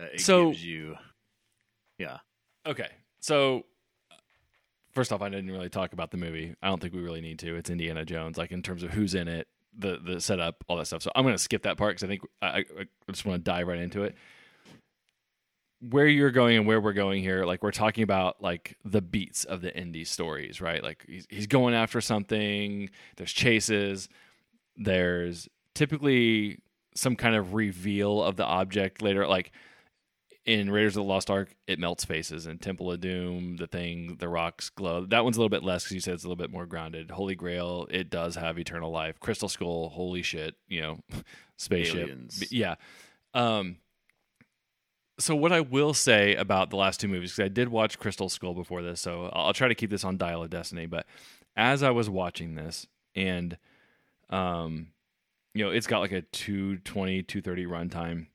uh, 0.00 0.04
it 0.12 0.20
So- 0.20 0.50
gives 0.50 0.64
you. 0.64 0.96
Yeah, 1.98 2.18
Okay. 2.64 2.90
So 3.20 3.64
first 4.98 5.12
off, 5.12 5.22
I 5.22 5.28
didn't 5.28 5.52
really 5.52 5.68
talk 5.68 5.92
about 5.92 6.10
the 6.10 6.16
movie. 6.16 6.56
I 6.60 6.66
don't 6.66 6.82
think 6.82 6.92
we 6.92 6.98
really 7.00 7.20
need 7.20 7.38
to. 7.38 7.54
It's 7.54 7.70
Indiana 7.70 8.04
Jones, 8.04 8.36
like 8.36 8.50
in 8.50 8.62
terms 8.62 8.82
of 8.82 8.90
who's 8.90 9.14
in 9.14 9.28
it, 9.28 9.46
the 9.72 10.00
the 10.04 10.20
setup, 10.20 10.64
all 10.66 10.76
that 10.78 10.86
stuff. 10.86 11.02
So 11.02 11.12
I'm 11.14 11.22
going 11.22 11.36
to 11.36 11.42
skip 11.42 11.62
that 11.62 11.76
part 11.76 11.90
because 11.90 12.02
I 12.02 12.08
think 12.08 12.22
I, 12.42 12.64
I 12.80 13.12
just 13.12 13.24
want 13.24 13.44
to 13.44 13.48
dive 13.48 13.68
right 13.68 13.78
into 13.78 14.02
it. 14.02 14.16
Where 15.88 16.08
you're 16.08 16.32
going 16.32 16.56
and 16.56 16.66
where 16.66 16.80
we're 16.80 16.94
going 16.94 17.22
here, 17.22 17.44
like 17.44 17.62
we're 17.62 17.70
talking 17.70 18.02
about 18.02 18.42
like 18.42 18.76
the 18.84 19.00
beats 19.00 19.44
of 19.44 19.60
the 19.60 19.70
indie 19.70 20.04
stories, 20.04 20.60
right? 20.60 20.82
Like 20.82 21.04
he's, 21.06 21.28
he's 21.30 21.46
going 21.46 21.74
after 21.74 22.00
something. 22.00 22.90
There's 23.16 23.32
chases. 23.32 24.08
There's 24.76 25.48
typically 25.76 26.58
some 26.96 27.14
kind 27.14 27.36
of 27.36 27.54
reveal 27.54 28.20
of 28.20 28.34
the 28.34 28.44
object 28.44 29.00
later, 29.00 29.28
like 29.28 29.52
in 30.48 30.70
Raiders 30.70 30.96
of 30.96 31.04
the 31.04 31.08
Lost 31.08 31.28
Ark, 31.28 31.54
it 31.66 31.78
melts 31.78 32.06
faces. 32.06 32.46
In 32.46 32.56
Temple 32.56 32.90
of 32.90 33.02
Doom, 33.02 33.56
the 33.58 33.66
thing, 33.66 34.16
the 34.18 34.30
rocks 34.30 34.70
glow. 34.70 35.04
That 35.04 35.22
one's 35.22 35.36
a 35.36 35.40
little 35.40 35.50
bit 35.50 35.62
less 35.62 35.84
because 35.84 35.94
you 35.94 36.00
said 36.00 36.14
it's 36.14 36.24
a 36.24 36.26
little 36.26 36.42
bit 36.42 36.50
more 36.50 36.64
grounded. 36.64 37.10
Holy 37.10 37.34
Grail, 37.34 37.86
it 37.90 38.08
does 38.08 38.34
have 38.36 38.58
eternal 38.58 38.90
life. 38.90 39.20
Crystal 39.20 39.50
Skull, 39.50 39.90
holy 39.90 40.22
shit, 40.22 40.54
you 40.66 40.80
know, 40.80 41.00
spaceship. 41.58 42.08
Aliens. 42.08 42.50
Yeah. 42.50 42.76
Um, 43.34 43.76
so 45.18 45.36
what 45.36 45.52
I 45.52 45.60
will 45.60 45.92
say 45.92 46.34
about 46.34 46.70
the 46.70 46.76
last 46.76 46.98
two 46.98 47.08
movies, 47.08 47.32
because 47.32 47.44
I 47.44 47.52
did 47.52 47.68
watch 47.68 47.98
Crystal 47.98 48.30
Skull 48.30 48.54
before 48.54 48.80
this, 48.80 49.02
so 49.02 49.24
I'll, 49.34 49.48
I'll 49.48 49.52
try 49.52 49.68
to 49.68 49.74
keep 49.74 49.90
this 49.90 50.02
on 50.04 50.16
Dial 50.16 50.42
of 50.42 50.48
Destiny. 50.48 50.86
But 50.86 51.04
as 51.56 51.82
I 51.82 51.90
was 51.90 52.08
watching 52.08 52.54
this, 52.54 52.86
and 53.14 53.58
um, 54.30 54.92
you 55.52 55.62
know, 55.62 55.70
it's 55.72 55.86
got 55.86 55.98
like 55.98 56.12
a 56.12 56.22
220, 56.22 57.22
230 57.24 57.66
runtime. 57.66 58.26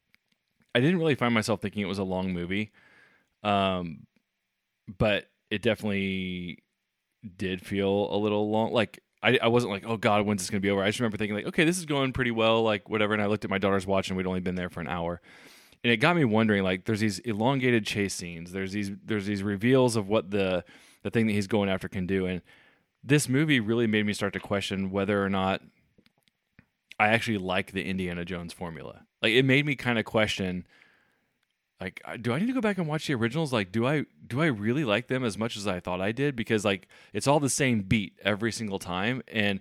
I 0.75 0.79
didn't 0.79 0.99
really 0.99 1.15
find 1.15 1.33
myself 1.33 1.61
thinking 1.61 1.81
it 1.81 1.87
was 1.87 1.99
a 1.99 2.03
long 2.03 2.33
movie. 2.33 2.71
Um, 3.43 4.07
but 4.97 5.25
it 5.49 5.61
definitely 5.61 6.59
did 7.37 7.65
feel 7.65 8.13
a 8.13 8.17
little 8.17 8.49
long. 8.49 8.71
Like 8.71 9.01
I, 9.21 9.39
I 9.41 9.47
wasn't 9.47 9.71
like, 9.71 9.85
oh 9.85 9.97
God, 9.97 10.25
when's 10.25 10.41
this 10.41 10.49
gonna 10.49 10.61
be 10.61 10.69
over? 10.69 10.83
I 10.83 10.87
just 10.87 10.99
remember 10.99 11.17
thinking 11.17 11.35
like, 11.35 11.47
okay, 11.47 11.63
this 11.63 11.77
is 11.77 11.85
going 11.85 12.13
pretty 12.13 12.31
well, 12.31 12.63
like 12.63 12.89
whatever. 12.89 13.13
And 13.13 13.21
I 13.21 13.27
looked 13.27 13.45
at 13.45 13.49
my 13.49 13.57
daughter's 13.57 13.87
watch 13.87 14.09
and 14.09 14.17
we'd 14.17 14.27
only 14.27 14.39
been 14.39 14.55
there 14.55 14.69
for 14.69 14.81
an 14.81 14.87
hour. 14.87 15.21
And 15.83 15.91
it 15.91 15.97
got 15.97 16.15
me 16.15 16.23
wondering, 16.23 16.63
like, 16.63 16.85
there's 16.85 17.01
these 17.01 17.19
elongated 17.19 17.85
chase 17.85 18.13
scenes. 18.13 18.53
There's 18.53 18.71
these 18.71 18.91
there's 19.03 19.25
these 19.25 19.43
reveals 19.43 19.95
of 19.95 20.07
what 20.07 20.31
the 20.31 20.63
the 21.03 21.09
thing 21.09 21.27
that 21.27 21.33
he's 21.33 21.47
going 21.47 21.69
after 21.69 21.89
can 21.89 22.07
do. 22.07 22.25
And 22.25 22.41
this 23.03 23.27
movie 23.27 23.59
really 23.59 23.87
made 23.87 24.05
me 24.05 24.13
start 24.13 24.33
to 24.33 24.39
question 24.39 24.91
whether 24.91 25.23
or 25.23 25.29
not 25.29 25.61
I 26.99 27.09
actually 27.09 27.37
like 27.37 27.73
the 27.73 27.83
Indiana 27.83 28.23
Jones 28.23 28.53
formula. 28.53 29.05
Like 29.23 29.33
it 29.33 29.43
made 29.45 29.65
me 29.65 29.75
kind 29.75 29.97
of 29.97 30.05
question 30.05 30.67
like 31.79 32.01
do 32.21 32.33
I 32.33 32.39
need 32.39 32.47
to 32.47 32.53
go 32.53 32.61
back 32.61 32.77
and 32.77 32.87
watch 32.87 33.07
the 33.07 33.13
originals? 33.13 33.51
Like 33.51 33.71
do 33.71 33.87
I 33.87 34.05
do 34.25 34.41
I 34.41 34.47
really 34.47 34.85
like 34.85 35.07
them 35.07 35.23
as 35.23 35.37
much 35.37 35.57
as 35.57 35.67
I 35.67 35.79
thought 35.79 36.01
I 36.01 36.11
did 36.11 36.35
because 36.35 36.63
like 36.63 36.87
it's 37.13 37.27
all 37.27 37.39
the 37.39 37.49
same 37.49 37.81
beat 37.81 38.19
every 38.23 38.51
single 38.51 38.79
time 38.79 39.21
and 39.27 39.59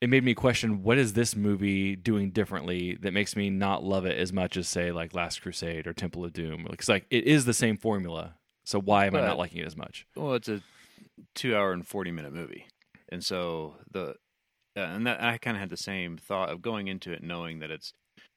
it 0.00 0.10
made 0.10 0.22
me 0.22 0.34
question 0.34 0.82
what 0.82 0.98
is 0.98 1.14
this 1.14 1.34
movie 1.34 1.96
doing 1.96 2.30
differently 2.30 2.96
that 2.96 3.12
makes 3.12 3.36
me 3.36 3.48
not 3.48 3.82
love 3.82 4.04
it 4.04 4.18
as 4.18 4.32
much 4.32 4.56
as 4.56 4.68
say 4.68 4.92
like 4.92 5.14
Last 5.14 5.40
Crusade 5.40 5.86
or 5.86 5.92
Temple 5.92 6.24
of 6.24 6.32
Doom. 6.32 6.66
It's 6.70 6.88
like 6.88 7.06
it 7.10 7.24
is 7.24 7.46
the 7.46 7.54
same 7.54 7.76
formula. 7.76 8.34
So 8.64 8.80
why 8.80 9.06
am 9.06 9.16
I 9.16 9.20
not 9.20 9.38
liking 9.38 9.60
it 9.60 9.66
as 9.66 9.76
much? 9.76 10.06
Well, 10.16 10.34
it's 10.34 10.48
a 10.48 10.62
two 11.34 11.56
hour 11.56 11.72
and 11.72 11.86
40 11.86 12.10
minute 12.12 12.32
movie. 12.32 12.66
And 13.08 13.24
so 13.24 13.76
the, 13.90 14.16
uh, 14.76 14.80
and 14.80 15.06
that 15.06 15.22
I 15.22 15.38
kind 15.38 15.56
of 15.56 15.60
had 15.60 15.70
the 15.70 15.76
same 15.76 16.16
thought 16.16 16.50
of 16.50 16.62
going 16.62 16.88
into 16.88 17.12
it 17.12 17.22
knowing 17.22 17.60
that 17.60 17.70
it's 17.70 17.92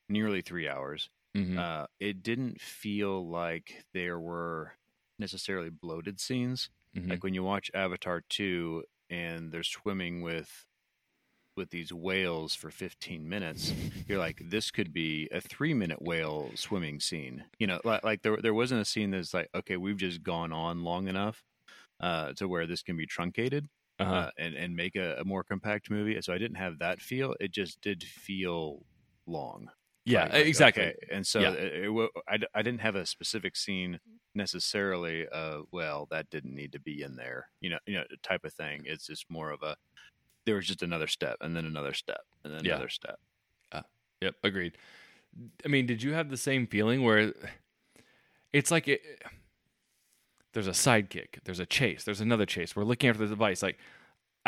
nearly 0.09 0.41
three 0.41 0.67
hours. 0.67 1.09
Mhm. 1.35 1.57
Uh, 1.57 1.87
it 1.99 2.23
didn't 2.23 2.61
feel 2.61 3.27
like 3.27 3.85
there 3.93 4.19
were 4.19 4.73
necessarily 5.19 5.69
bloated 5.69 6.19
scenes. 6.19 6.69
Mhm. 6.95 7.09
Like 7.09 7.23
when 7.23 7.33
you 7.33 7.43
watch 7.43 7.71
Avatar 7.73 8.21
2 8.21 8.85
and 9.09 9.51
they're 9.51 9.63
swimming 9.63 10.21
with 10.21 10.65
with 11.55 11.71
these 11.71 11.91
whales 11.91 12.53
for 12.53 12.69
15 12.69 13.27
minutes, 13.27 13.73
you're 14.07 14.19
like, 14.19 14.41
this 14.43 14.71
could 14.71 14.93
be 14.93 15.27
a 15.31 15.41
three 15.41 15.73
minute 15.73 16.01
whale 16.01 16.51
swimming 16.55 16.99
scene. 16.99 17.45
You 17.59 17.67
know, 17.67 17.81
like, 17.83 18.03
like 18.03 18.21
there 18.21 18.37
there 18.41 18.53
wasn't 18.53 18.81
a 18.81 18.85
scene 18.85 19.11
that's 19.11 19.33
like, 19.33 19.49
okay, 19.55 19.77
we've 19.77 19.97
just 19.97 20.23
gone 20.23 20.53
on 20.53 20.83
long 20.83 21.07
enough 21.07 21.43
uh, 21.99 22.33
to 22.33 22.47
where 22.47 22.67
this 22.67 22.83
can 22.83 22.97
be 22.97 23.05
truncated 23.07 23.67
uh-huh. 23.99 24.13
uh, 24.13 24.31
and 24.37 24.55
and 24.55 24.75
make 24.75 24.95
a, 24.95 25.17
a 25.19 25.25
more 25.25 25.43
compact 25.43 25.89
movie. 25.89 26.21
So 26.21 26.33
I 26.33 26.37
didn't 26.37 26.57
have 26.57 26.79
that 26.79 27.01
feel. 27.01 27.35
It 27.39 27.51
just 27.51 27.81
did 27.81 28.03
feel 28.03 28.85
long. 29.25 29.69
Yeah, 30.07 30.23
Like- 30.33 30.45
exactly. 30.45 30.83
okay, 30.83 30.95
And 31.11 31.25
so 31.25 31.39
Yeah. 31.39 31.51
it, 31.53 31.85
it, 31.85 32.09
I, 32.27 32.37
I 32.55 32.61
didn't 32.61 32.81
have 32.81 32.95
a 32.95 33.05
specific 33.05 33.55
scene 33.55 33.99
necessarily. 34.35 35.27
Uh, 35.27 35.61
well, 35.71 36.07
that 36.11 36.29
didn't 36.29 36.55
need 36.55 36.71
to 36.73 36.79
be 36.79 37.01
in 37.03 37.15
there. 37.15 37.49
You 37.61 37.71
know, 37.71 37.79
you 37.85 37.95
know, 37.95 38.03
type 38.23 38.45
of 38.45 38.53
thing. 38.53 38.83
It's 38.85 39.07
just 39.07 39.29
more 39.29 39.51
of 39.51 39.61
a. 39.63 39.75
There 40.45 40.55
was 40.55 40.65
just 40.67 40.81
another 40.81 41.07
step, 41.07 41.37
and 41.41 41.55
then 41.55 41.65
another 41.65 41.93
step, 41.93 42.21
and 42.43 42.53
then 42.53 42.63
Yeah. 42.63 42.73
another 42.75 42.89
step. 42.89 43.19
Yep, 44.19 44.33
agreed. 44.43 44.77
I 45.63 45.67
mean, 45.67 45.85
did 45.85 46.01
you 46.01 46.13
have 46.13 46.29
the 46.29 46.37
same 46.37 46.65
feeling 46.65 47.03
where 47.03 47.33
it's 48.51 48.71
like 48.71 48.87
it, 48.87 49.01
there's 50.53 50.65
a 50.67 50.71
sidekick, 50.71 51.43
there's 51.43 51.59
a 51.59 51.67
chase, 51.67 52.03
there's 52.03 52.21
another 52.21 52.47
chase. 52.47 52.75
We're 52.75 52.83
looking 52.83 53.09
after 53.11 53.19
the 53.23 53.27
device. 53.29 53.61
Like 53.61 53.77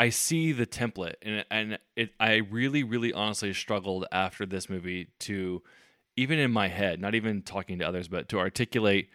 I 0.00 0.08
see 0.08 0.52
the 0.52 0.66
template, 0.66 1.16
and 1.20 1.44
and 1.50 1.78
it, 1.94 2.10
I 2.18 2.36
really, 2.36 2.82
really, 2.82 3.12
honestly 3.12 3.52
struggled 3.52 4.06
after 4.10 4.46
this 4.46 4.70
movie 4.70 5.08
to 5.20 5.62
even 6.16 6.38
in 6.38 6.50
my 6.50 6.68
head, 6.68 7.00
not 7.00 7.14
even 7.14 7.42
talking 7.42 7.78
to 7.78 7.86
others, 7.86 8.08
but 8.08 8.28
to 8.30 8.38
articulate 8.38 9.10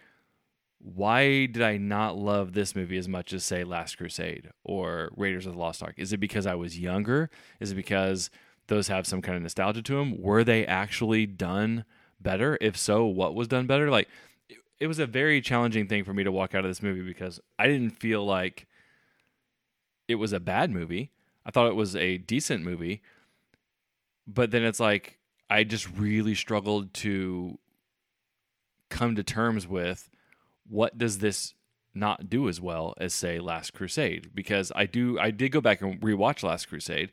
why 0.80 1.48
did 1.48 1.63
I 1.63 1.78
not 1.78 2.15
love 2.15 2.54
this 2.54 2.76
movie 2.76 2.98
as 2.98 3.08
much 3.08 3.34
as 3.34 3.43
say 3.43 3.63
Last 3.63 3.98
Crusade 3.98 4.52
or 4.63 5.12
Raiders 5.17 5.48
of 5.48 5.54
the 5.54 5.60
Lost 5.60 5.82
Ark? 5.82 5.95
Is 5.98 6.13
it 6.13 6.19
because 6.19 6.45
I 6.45 6.54
was 6.54 6.78
younger? 6.80 7.32
Is 7.60 7.71
it 7.71 7.76
because 7.76 8.30
those 8.67 8.88
have 8.88 9.08
some 9.08 9.24
kind 9.24 9.36
of 9.36 9.41
nostalgia 9.41 9.82
to 9.82 9.95
them? 9.95 10.21
Were 10.21 10.43
they 10.43 10.63
actually 10.63 11.26
done 11.26 11.86
better? 12.21 12.60
If 12.62 12.78
so, 12.78 13.06
what 13.06 13.34
was 13.34 13.48
done 13.48 13.65
better? 13.65 13.89
Like 13.89 14.10
it, 14.48 14.58
it 14.80 14.88
was 14.88 15.00
a 15.00 15.08
very 15.08 15.41
challenging 15.41 15.88
thing 15.88 16.04
for 16.04 16.13
me 16.13 16.24
to 16.24 16.32
walk 16.32 16.54
out 16.54 16.65
of 16.65 16.69
this 16.69 16.84
movie 16.84 17.02
because 17.02 17.39
I 17.58 17.65
didn't 17.65 18.00
feel 18.00 18.24
like 18.24 18.67
it 20.08 20.15
was 20.15 20.34
a 20.34 20.39
bad 20.39 20.72
movie. 20.72 21.12
I 21.46 21.52
thought 21.52 21.68
it 21.68 21.76
was 21.76 21.96
a 21.96 22.18
decent 22.18 22.63
movie. 22.63 23.02
But 24.28 24.52
then 24.52 24.63
it's 24.63 24.80
like 24.80 25.20
I 25.50 25.63
just 25.63 25.89
really 25.98 26.36
struggled 26.36 26.94
to 26.96 27.60
come 28.89 29.15
to 29.15 29.24
terms 29.24 29.68
with 29.68 30.10
what 30.68 30.98
does 30.98 31.20
this 31.20 31.54
not 31.94 32.30
do 32.30 32.50
as 32.50 32.60
well 32.60 32.94
as 32.98 33.13
say 33.13 33.39
Last 33.39 33.74
Crusade 33.74 34.32
because 34.34 34.72
I 34.76 34.86
do 34.86 35.18
I 35.20 35.32
did 35.32 35.52
go 35.52 35.62
back 35.62 35.82
and 35.82 36.00
rewatch 36.02 36.44
Last 36.44 36.68
Crusade 36.68 37.12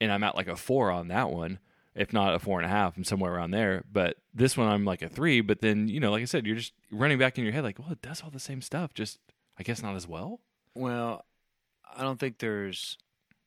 and 0.00 0.10
I'm 0.10 0.24
at 0.24 0.34
like 0.34 0.48
a 0.48 0.56
four 0.56 0.90
on 0.90 1.08
that 1.08 1.30
one 1.30 1.60
if 1.94 2.12
not 2.12 2.34
a 2.34 2.38
four 2.38 2.58
and 2.58 2.66
a 2.66 2.68
half 2.68 2.96
I'm 2.96 3.04
somewhere 3.04 3.34
around 3.34 3.52
there 3.52 3.84
but 3.90 4.16
this 4.34 4.56
one 4.56 4.68
I'm 4.68 4.84
like 4.84 5.02
a 5.02 5.08
three 5.08 5.40
but 5.40 5.60
then 5.60 5.88
you 5.88 6.00
know 6.00 6.10
like 6.10 6.22
I 6.22 6.26
said 6.26 6.46
you're 6.46 6.56
just 6.56 6.72
running 6.90 7.18
back 7.18 7.38
in 7.38 7.44
your 7.44 7.52
head 7.52 7.62
like 7.64 7.78
well 7.78 7.92
it 7.92 8.02
does 8.02 8.22
all 8.22 8.30
the 8.30 8.40
same 8.40 8.60
stuff 8.60 8.92
just 8.92 9.18
I 9.58 9.62
guess 9.62 9.82
not 9.82 9.94
as 9.96 10.08
well 10.08 10.40
Well, 10.74 11.24
I 11.94 12.02
don't 12.02 12.18
think 12.18 12.38
there's 12.38 12.96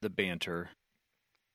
the 0.02 0.10
banter 0.10 0.70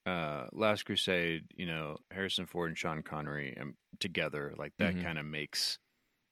uh, 0.06 0.48
Last 0.52 0.84
Crusade, 0.84 1.46
you 1.56 1.66
know, 1.66 1.98
Harrison 2.10 2.46
Ford 2.46 2.70
and 2.70 2.78
Sean 2.78 3.02
Connery 3.02 3.56
um, 3.58 3.76
together, 4.00 4.54
like 4.56 4.74
that 4.78 4.98
Mhm. 4.98 4.98
kind 4.98 5.18
of 5.18 5.26
makes 5.26 5.78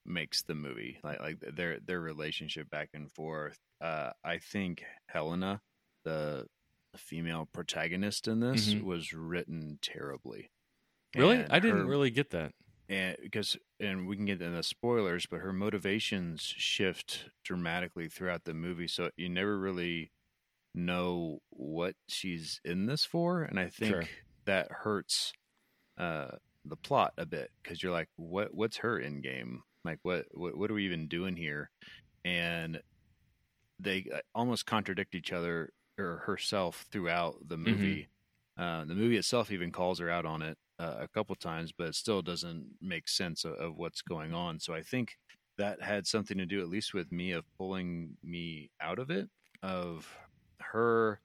makes 0.06 0.42
the 0.44 0.54
movie. 0.56 1.00
Like 1.04 1.20
like 1.20 1.40
their 1.40 1.80
their 1.80 2.00
relationship 2.00 2.70
back 2.70 2.90
and 2.94 3.12
forth. 3.12 3.58
Uh, 3.80 4.12
I 4.24 4.38
think 4.38 4.84
Helena, 5.08 5.62
the 6.04 6.46
female 6.96 7.46
protagonist 7.52 8.28
in 8.28 8.40
this, 8.40 8.76
Mhm. 8.76 8.80
was 8.80 9.12
written 9.12 9.78
terribly. 9.82 10.48
Really, 11.14 11.44
And 11.44 11.50
I 11.50 11.60
didn't 11.60 11.86
her- 11.86 11.86
really 11.86 12.10
get 12.10 12.30
that. 12.30 12.52
and 12.88 13.16
because 13.22 13.56
and 13.80 14.06
we 14.06 14.16
can 14.16 14.26
get 14.26 14.42
into 14.42 14.56
the 14.56 14.62
spoilers, 14.62 15.26
but 15.26 15.40
her 15.40 15.52
motivations 15.52 16.42
shift 16.42 17.30
dramatically 17.44 18.08
throughout 18.08 18.44
the 18.44 18.54
movie, 18.54 18.88
so 18.88 19.10
you 19.16 19.28
never 19.28 19.58
really 19.58 20.12
know 20.74 21.38
what 21.50 21.94
she's 22.08 22.60
in 22.64 22.87
this 22.87 23.04
for, 23.04 23.42
and 23.42 23.58
I 23.58 23.68
think 23.68 23.90
Sure. 23.90 24.02
that 24.46 24.70
hurts 24.70 25.32
uh, 25.98 26.32
the 26.64 26.76
plot 26.76 27.12
a 27.18 27.26
bit 27.26 27.50
because 27.62 27.82
you're 27.82 27.92
like, 27.92 28.08
what 28.16 28.54
what's 28.54 28.78
her 28.78 28.98
end 28.98 29.22
game? 29.22 29.62
Like, 29.84 29.98
what 30.02 30.26
what 30.32 30.56
what 30.56 30.70
are 30.70 30.74
we 30.74 30.84
even 30.87 31.08
doing 31.08 31.37
here? 31.37 31.70
And 32.24 32.80
they 33.78 34.06
uh, 34.12 34.18
almost 34.34 34.66
contradict 34.66 35.14
each 35.14 35.32
other 35.32 35.70
or 35.98 36.22
herself 36.26 36.87
throughout 36.90 37.37
the 37.46 37.56
movie. 37.56 38.08
Uh, 38.56 38.84
the 38.84 38.94
movie 38.94 39.16
itself 39.16 39.50
even 39.50 39.72
calls 39.72 39.98
her 39.98 40.08
out 40.08 40.24
on 40.24 40.40
it 40.42 40.56
uh, 40.78 40.96
a 41.00 41.08
couple 41.08 41.34
times, 41.34 41.72
but 41.76 41.88
it 41.88 41.94
still 41.94 42.22
doesn't 42.22 42.66
make 42.80 43.08
sense 43.08 43.44
of, 43.44 43.54
of 43.54 43.76
what's 43.76 44.00
going 44.02 44.32
on. 44.32 44.58
So 44.60 44.72
I 44.74 44.82
think 44.82 45.16
that 45.58 45.82
had 45.82 46.06
something 46.06 46.38
to 46.38 46.46
do, 46.46 46.60
at 46.60 46.68
least 46.68 46.94
with 46.94 47.10
me, 47.12 47.32
of 47.32 47.44
pulling 47.58 48.16
me 48.22 48.70
out 48.80 48.98
of 48.98 49.10
it, 49.10 49.28
of 49.62 50.08
her 50.74 51.20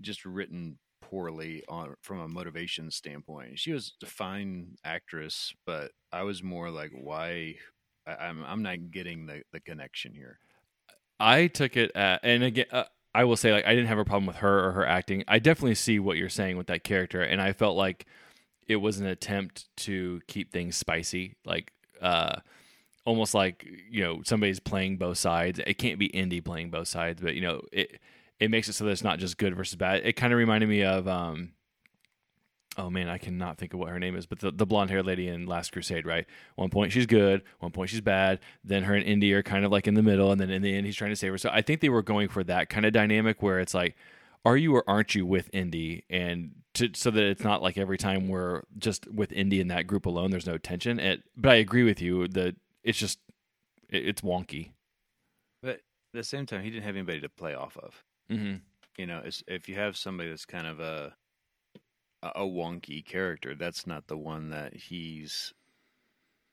just 0.00 0.24
written 0.24 0.78
poorly 1.02 1.62
on 1.68 1.94
from 2.02 2.20
a 2.20 2.28
motivation 2.28 2.90
standpoint. 2.90 3.58
She 3.58 3.72
was 3.72 3.94
a 4.02 4.06
fine 4.06 4.76
actress, 4.84 5.52
but 5.66 5.90
I 6.12 6.22
was 6.22 6.42
more 6.42 6.70
like, 6.70 6.92
why? 6.92 7.56
I, 8.06 8.14
I'm 8.14 8.44
I'm 8.44 8.62
not 8.62 8.90
getting 8.90 9.26
the 9.26 9.42
the 9.52 9.60
connection 9.60 10.14
here. 10.14 10.38
I 11.20 11.48
took 11.48 11.76
it 11.76 11.90
at, 11.96 12.20
and 12.22 12.44
again, 12.44 12.66
uh, 12.70 12.84
I 13.14 13.24
will 13.24 13.36
say 13.36 13.52
like 13.52 13.66
I 13.66 13.74
didn't 13.74 13.88
have 13.88 13.98
a 13.98 14.04
problem 14.04 14.26
with 14.26 14.36
her 14.36 14.68
or 14.68 14.72
her 14.72 14.86
acting. 14.86 15.24
I 15.26 15.38
definitely 15.40 15.74
see 15.74 15.98
what 15.98 16.16
you're 16.16 16.28
saying 16.28 16.56
with 16.56 16.68
that 16.68 16.84
character, 16.84 17.22
and 17.22 17.40
I 17.40 17.52
felt 17.52 17.76
like 17.76 18.06
it 18.68 18.76
was 18.76 19.00
an 19.00 19.06
attempt 19.06 19.66
to 19.78 20.20
keep 20.28 20.52
things 20.52 20.76
spicy, 20.76 21.34
like 21.44 21.72
uh, 22.00 22.36
almost 23.04 23.34
like 23.34 23.66
you 23.90 24.04
know 24.04 24.22
somebody's 24.24 24.60
playing 24.60 24.98
both 24.98 25.18
sides. 25.18 25.58
It 25.66 25.74
can't 25.74 25.98
be 25.98 26.06
Indy 26.06 26.40
playing 26.40 26.70
both 26.70 26.86
sides, 26.88 27.20
but 27.20 27.34
you 27.34 27.40
know 27.40 27.62
it 27.72 27.98
it 28.40 28.50
makes 28.50 28.68
it 28.68 28.74
so 28.74 28.84
that 28.84 28.90
it's 28.90 29.04
not 29.04 29.18
just 29.18 29.38
good 29.38 29.56
versus 29.56 29.76
bad. 29.76 30.04
It 30.04 30.14
kind 30.14 30.32
of 30.32 30.38
reminded 30.38 30.68
me 30.68 30.84
of 30.84 31.08
um, 31.08 31.52
oh 32.78 32.88
man, 32.88 33.08
I 33.08 33.18
cannot 33.18 33.58
think 33.58 33.74
of 33.74 33.80
what 33.80 33.90
her 33.90 33.98
name 33.98 34.16
is, 34.16 34.24
but 34.24 34.38
the, 34.38 34.52
the 34.52 34.64
blonde 34.64 34.90
haired 34.90 35.04
lady 35.04 35.26
in 35.28 35.46
Last 35.46 35.72
Crusade, 35.72 36.06
right? 36.06 36.26
One 36.54 36.70
point 36.70 36.92
she's 36.92 37.06
good, 37.06 37.42
one 37.58 37.72
point 37.72 37.90
she's 37.90 38.00
bad. 38.00 38.38
Then 38.62 38.84
her 38.84 38.94
and 38.94 39.04
Indy 39.04 39.32
are 39.34 39.42
kind 39.42 39.64
of 39.64 39.72
like 39.72 39.86
in 39.88 39.94
the 39.94 40.02
middle, 40.02 40.30
and 40.30 40.40
then 40.40 40.50
in 40.50 40.62
the 40.62 40.74
end 40.74 40.86
he's 40.86 40.96
trying 40.96 41.10
to 41.10 41.16
save 41.16 41.32
her. 41.32 41.38
So 41.38 41.50
I 41.52 41.60
think 41.60 41.80
they 41.80 41.88
were 41.88 42.02
going 42.02 42.28
for 42.28 42.44
that 42.44 42.70
kind 42.70 42.86
of 42.86 42.92
dynamic 42.92 43.42
where 43.42 43.58
it's 43.58 43.74
like, 43.74 43.96
are 44.44 44.56
you 44.56 44.74
or 44.74 44.88
aren't 44.88 45.14
you 45.14 45.26
with 45.26 45.50
Indy? 45.52 46.04
And 46.08 46.52
to, 46.74 46.90
so 46.94 47.10
that 47.10 47.22
it's 47.22 47.42
not 47.42 47.62
like 47.62 47.76
every 47.76 47.98
time 47.98 48.28
we're 48.28 48.62
just 48.78 49.10
with 49.12 49.32
Indy 49.32 49.60
in 49.60 49.68
that 49.68 49.88
group 49.88 50.06
alone, 50.06 50.30
there's 50.30 50.46
no 50.46 50.58
tension. 50.58 51.00
It, 51.00 51.24
but 51.36 51.52
I 51.52 51.56
agree 51.56 51.82
with 51.82 52.00
you 52.00 52.28
that 52.28 52.54
it's 52.84 52.98
just 52.98 53.18
it, 53.88 54.06
it's 54.06 54.22
wonky. 54.22 54.70
But 55.60 55.70
at 55.70 55.80
the 56.14 56.24
same 56.24 56.46
time, 56.46 56.62
he 56.62 56.70
didn't 56.70 56.84
have 56.84 56.94
anybody 56.94 57.20
to 57.20 57.28
play 57.28 57.54
off 57.54 57.76
of. 57.76 58.04
Mm-hmm. 58.30 58.56
you 58.98 59.06
know, 59.06 59.22
if 59.46 59.68
you 59.68 59.74
have 59.76 59.96
somebody 59.96 60.28
that's 60.28 60.44
kind 60.46 60.66
of 60.66 60.80
a 60.80 61.14
a 62.22 62.40
wonky 62.42 63.04
character, 63.04 63.54
that's 63.54 63.86
not 63.86 64.06
the 64.06 64.16
one 64.18 64.50
that 64.50 64.74
he's 64.74 65.52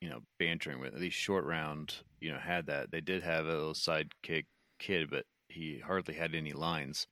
you 0.00 0.08
know 0.08 0.20
bantering 0.38 0.80
with. 0.80 0.94
At 0.94 1.00
least 1.00 1.16
short 1.18 1.44
round, 1.44 1.94
you 2.20 2.32
know, 2.32 2.38
had 2.38 2.66
that. 2.66 2.90
They 2.90 3.00
did 3.00 3.22
have 3.22 3.46
a 3.46 3.52
little 3.52 3.74
sidekick 3.74 4.44
kid, 4.78 5.10
but 5.10 5.24
he 5.48 5.78
hardly 5.78 6.14
had 6.14 6.34
any 6.34 6.52
lines. 6.52 7.06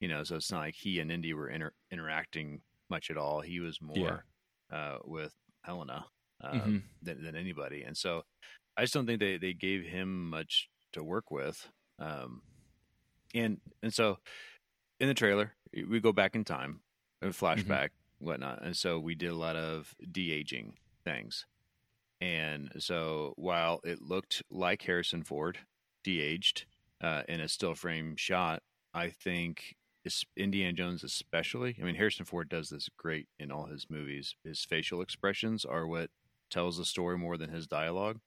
You 0.00 0.08
know, 0.08 0.24
so 0.24 0.36
it's 0.36 0.50
not 0.50 0.60
like 0.60 0.74
he 0.74 1.00
and 1.00 1.12
Indy 1.12 1.34
were 1.34 1.48
inter- 1.50 1.74
interacting 1.90 2.62
much 2.88 3.10
at 3.10 3.18
all. 3.18 3.40
He 3.42 3.60
was 3.60 3.80
more 3.82 4.24
uh, 4.72 4.98
with 5.04 5.32
Helena 5.64 6.06
uh, 6.42 6.52
Mhm. 6.52 6.82
than, 7.02 7.22
than 7.22 7.36
anybody, 7.36 7.82
and 7.82 7.96
so 7.96 8.22
I 8.76 8.82
just 8.82 8.94
don't 8.94 9.06
think 9.06 9.20
they, 9.20 9.36
they 9.36 9.52
gave 9.52 9.84
him 9.84 10.30
much 10.30 10.68
to 10.94 11.04
work 11.04 11.30
with. 11.30 11.68
Um, 11.98 12.40
and 13.34 13.58
and 13.82 13.92
so 13.92 14.18
in 14.98 15.08
the 15.08 15.14
trailer, 15.14 15.52
we 15.72 16.00
go 16.00 16.12
back 16.12 16.34
in 16.34 16.44
time, 16.44 16.80
and 17.22 17.32
flashback, 17.32 17.90
whatnot, 18.18 18.62
and 18.62 18.76
so 18.76 18.98
we 18.98 19.14
did 19.14 19.30
a 19.30 19.36
lot 19.36 19.56
of 19.56 19.94
de 20.10 20.32
aging 20.32 20.74
things. 21.04 21.46
And 22.20 22.70
so 22.78 23.32
while 23.36 23.80
it 23.82 24.02
looked 24.02 24.42
like 24.50 24.82
Harrison 24.82 25.22
Ford 25.22 25.58
de 26.04 26.20
aged 26.20 26.66
uh, 27.00 27.22
in 27.28 27.40
a 27.40 27.48
still 27.48 27.74
frame 27.74 28.14
shot, 28.16 28.62
I 28.92 29.08
think 29.08 29.76
Indiana 30.36 30.72
Jones 30.72 31.02
especially. 31.04 31.76
I 31.80 31.84
mean, 31.84 31.94
Harrison 31.94 32.26
Ford 32.26 32.48
does 32.48 32.68
this 32.68 32.88
great 32.96 33.28
in 33.38 33.50
all 33.50 33.66
his 33.66 33.88
movies. 33.88 34.34
His 34.44 34.64
facial 34.64 35.00
expressions 35.00 35.64
are 35.64 35.86
what 35.86 36.10
tells 36.50 36.76
the 36.76 36.84
story 36.84 37.16
more 37.16 37.36
than 37.36 37.50
his 37.50 37.66
dialogue. 37.66 38.18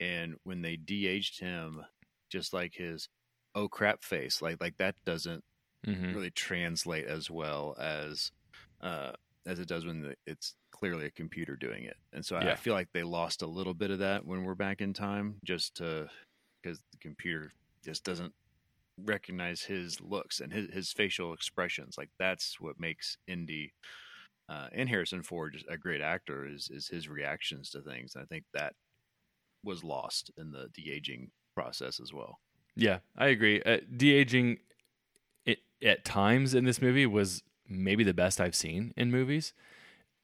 And 0.00 0.36
when 0.44 0.62
they 0.62 0.76
de-aged 0.76 1.40
him, 1.40 1.84
just 2.28 2.52
like 2.52 2.74
his 2.74 3.08
oh 3.54 3.68
crap 3.68 4.02
face, 4.04 4.42
like 4.42 4.60
like 4.60 4.76
that 4.78 4.96
doesn't 5.04 5.44
Mm-hmm. 5.86 6.14
really 6.14 6.30
translate 6.30 7.06
as 7.06 7.30
well 7.30 7.76
as 7.78 8.32
uh, 8.80 9.12
as 9.46 9.58
it 9.58 9.68
does 9.68 9.84
when 9.84 10.02
the, 10.02 10.16
it's 10.26 10.54
clearly 10.72 11.06
a 11.06 11.10
computer 11.10 11.56
doing 11.56 11.84
it. 11.84 11.96
And 12.12 12.24
so 12.24 12.36
I, 12.36 12.52
I 12.52 12.54
feel 12.54 12.74
like 12.74 12.88
they 12.92 13.02
lost 13.02 13.42
a 13.42 13.46
little 13.46 13.74
bit 13.74 13.90
of 13.90 13.98
that 14.00 14.24
when 14.26 14.44
we're 14.44 14.54
back 14.54 14.80
in 14.80 14.94
time, 14.94 15.36
just 15.44 15.74
to 15.76 16.08
because 16.62 16.80
the 16.92 16.98
computer 16.98 17.52
just 17.84 18.04
doesn't 18.04 18.34
recognize 18.98 19.62
his 19.62 20.00
looks 20.00 20.40
and 20.40 20.52
his, 20.52 20.70
his 20.72 20.92
facial 20.92 21.32
expressions. 21.34 21.96
Like 21.98 22.10
that's 22.18 22.60
what 22.60 22.80
makes 22.80 23.18
Indy 23.26 23.72
uh, 24.48 24.68
and 24.72 24.88
Harrison 24.88 25.22
Ford 25.22 25.54
just 25.54 25.66
a 25.68 25.78
great 25.78 26.00
actor 26.02 26.46
is 26.46 26.70
is 26.70 26.88
his 26.88 27.08
reactions 27.08 27.70
to 27.70 27.82
things. 27.82 28.14
And 28.14 28.22
I 28.22 28.26
think 28.26 28.44
that 28.54 28.74
was 29.64 29.84
lost 29.84 30.30
in 30.38 30.52
the 30.52 30.68
de 30.74 30.90
aging 30.92 31.30
process 31.54 32.00
as 32.00 32.12
well. 32.12 32.38
Yeah, 32.76 32.98
I 33.16 33.28
agree. 33.28 33.62
Uh, 33.62 33.78
de 33.96 34.12
aging 34.12 34.58
at 35.84 36.04
times 36.04 36.54
in 36.54 36.64
this 36.64 36.80
movie 36.80 37.06
was 37.06 37.42
maybe 37.68 38.04
the 38.04 38.14
best 38.14 38.40
I've 38.40 38.54
seen 38.54 38.92
in 38.96 39.10
movies, 39.10 39.52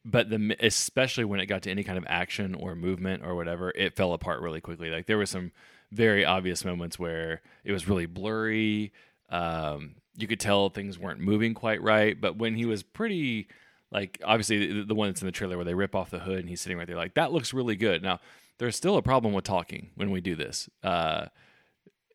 but 0.04 0.30
the 0.30 0.56
especially 0.60 1.24
when 1.24 1.40
it 1.40 1.46
got 1.46 1.62
to 1.62 1.70
any 1.70 1.84
kind 1.84 1.98
of 1.98 2.04
action 2.08 2.54
or 2.54 2.74
movement 2.74 3.22
or 3.24 3.34
whatever, 3.34 3.72
it 3.76 3.96
fell 3.96 4.12
apart 4.12 4.40
really 4.40 4.60
quickly. 4.60 4.90
Like 4.90 5.06
there 5.06 5.18
were 5.18 5.26
some 5.26 5.52
very 5.92 6.24
obvious 6.24 6.64
moments 6.64 6.98
where 6.98 7.42
it 7.64 7.72
was 7.72 7.86
really 7.86 8.06
blurry. 8.06 8.92
Um, 9.28 9.96
you 10.16 10.26
could 10.26 10.40
tell 10.40 10.70
things 10.70 10.98
weren't 10.98 11.20
moving 11.20 11.54
quite 11.54 11.82
right, 11.82 12.18
but 12.20 12.36
when 12.36 12.54
he 12.56 12.64
was 12.64 12.82
pretty 12.82 13.48
like 13.92 14.20
obviously 14.24 14.72
the, 14.72 14.84
the 14.84 14.94
one 14.94 15.08
that's 15.08 15.20
in 15.20 15.26
the 15.26 15.32
trailer 15.32 15.56
where 15.56 15.64
they 15.64 15.74
rip 15.74 15.94
off 15.94 16.10
the 16.10 16.20
hood 16.20 16.38
and 16.38 16.48
he's 16.48 16.60
sitting 16.60 16.78
right 16.78 16.86
there 16.86 16.96
like 16.96 17.14
that 17.14 17.32
looks 17.32 17.52
really 17.52 17.76
good. 17.76 18.02
Now 18.02 18.20
there's 18.58 18.76
still 18.76 18.96
a 18.96 19.02
problem 19.02 19.34
with 19.34 19.44
talking 19.44 19.90
when 19.94 20.10
we 20.10 20.20
do 20.20 20.34
this. 20.34 20.68
Uh, 20.82 21.26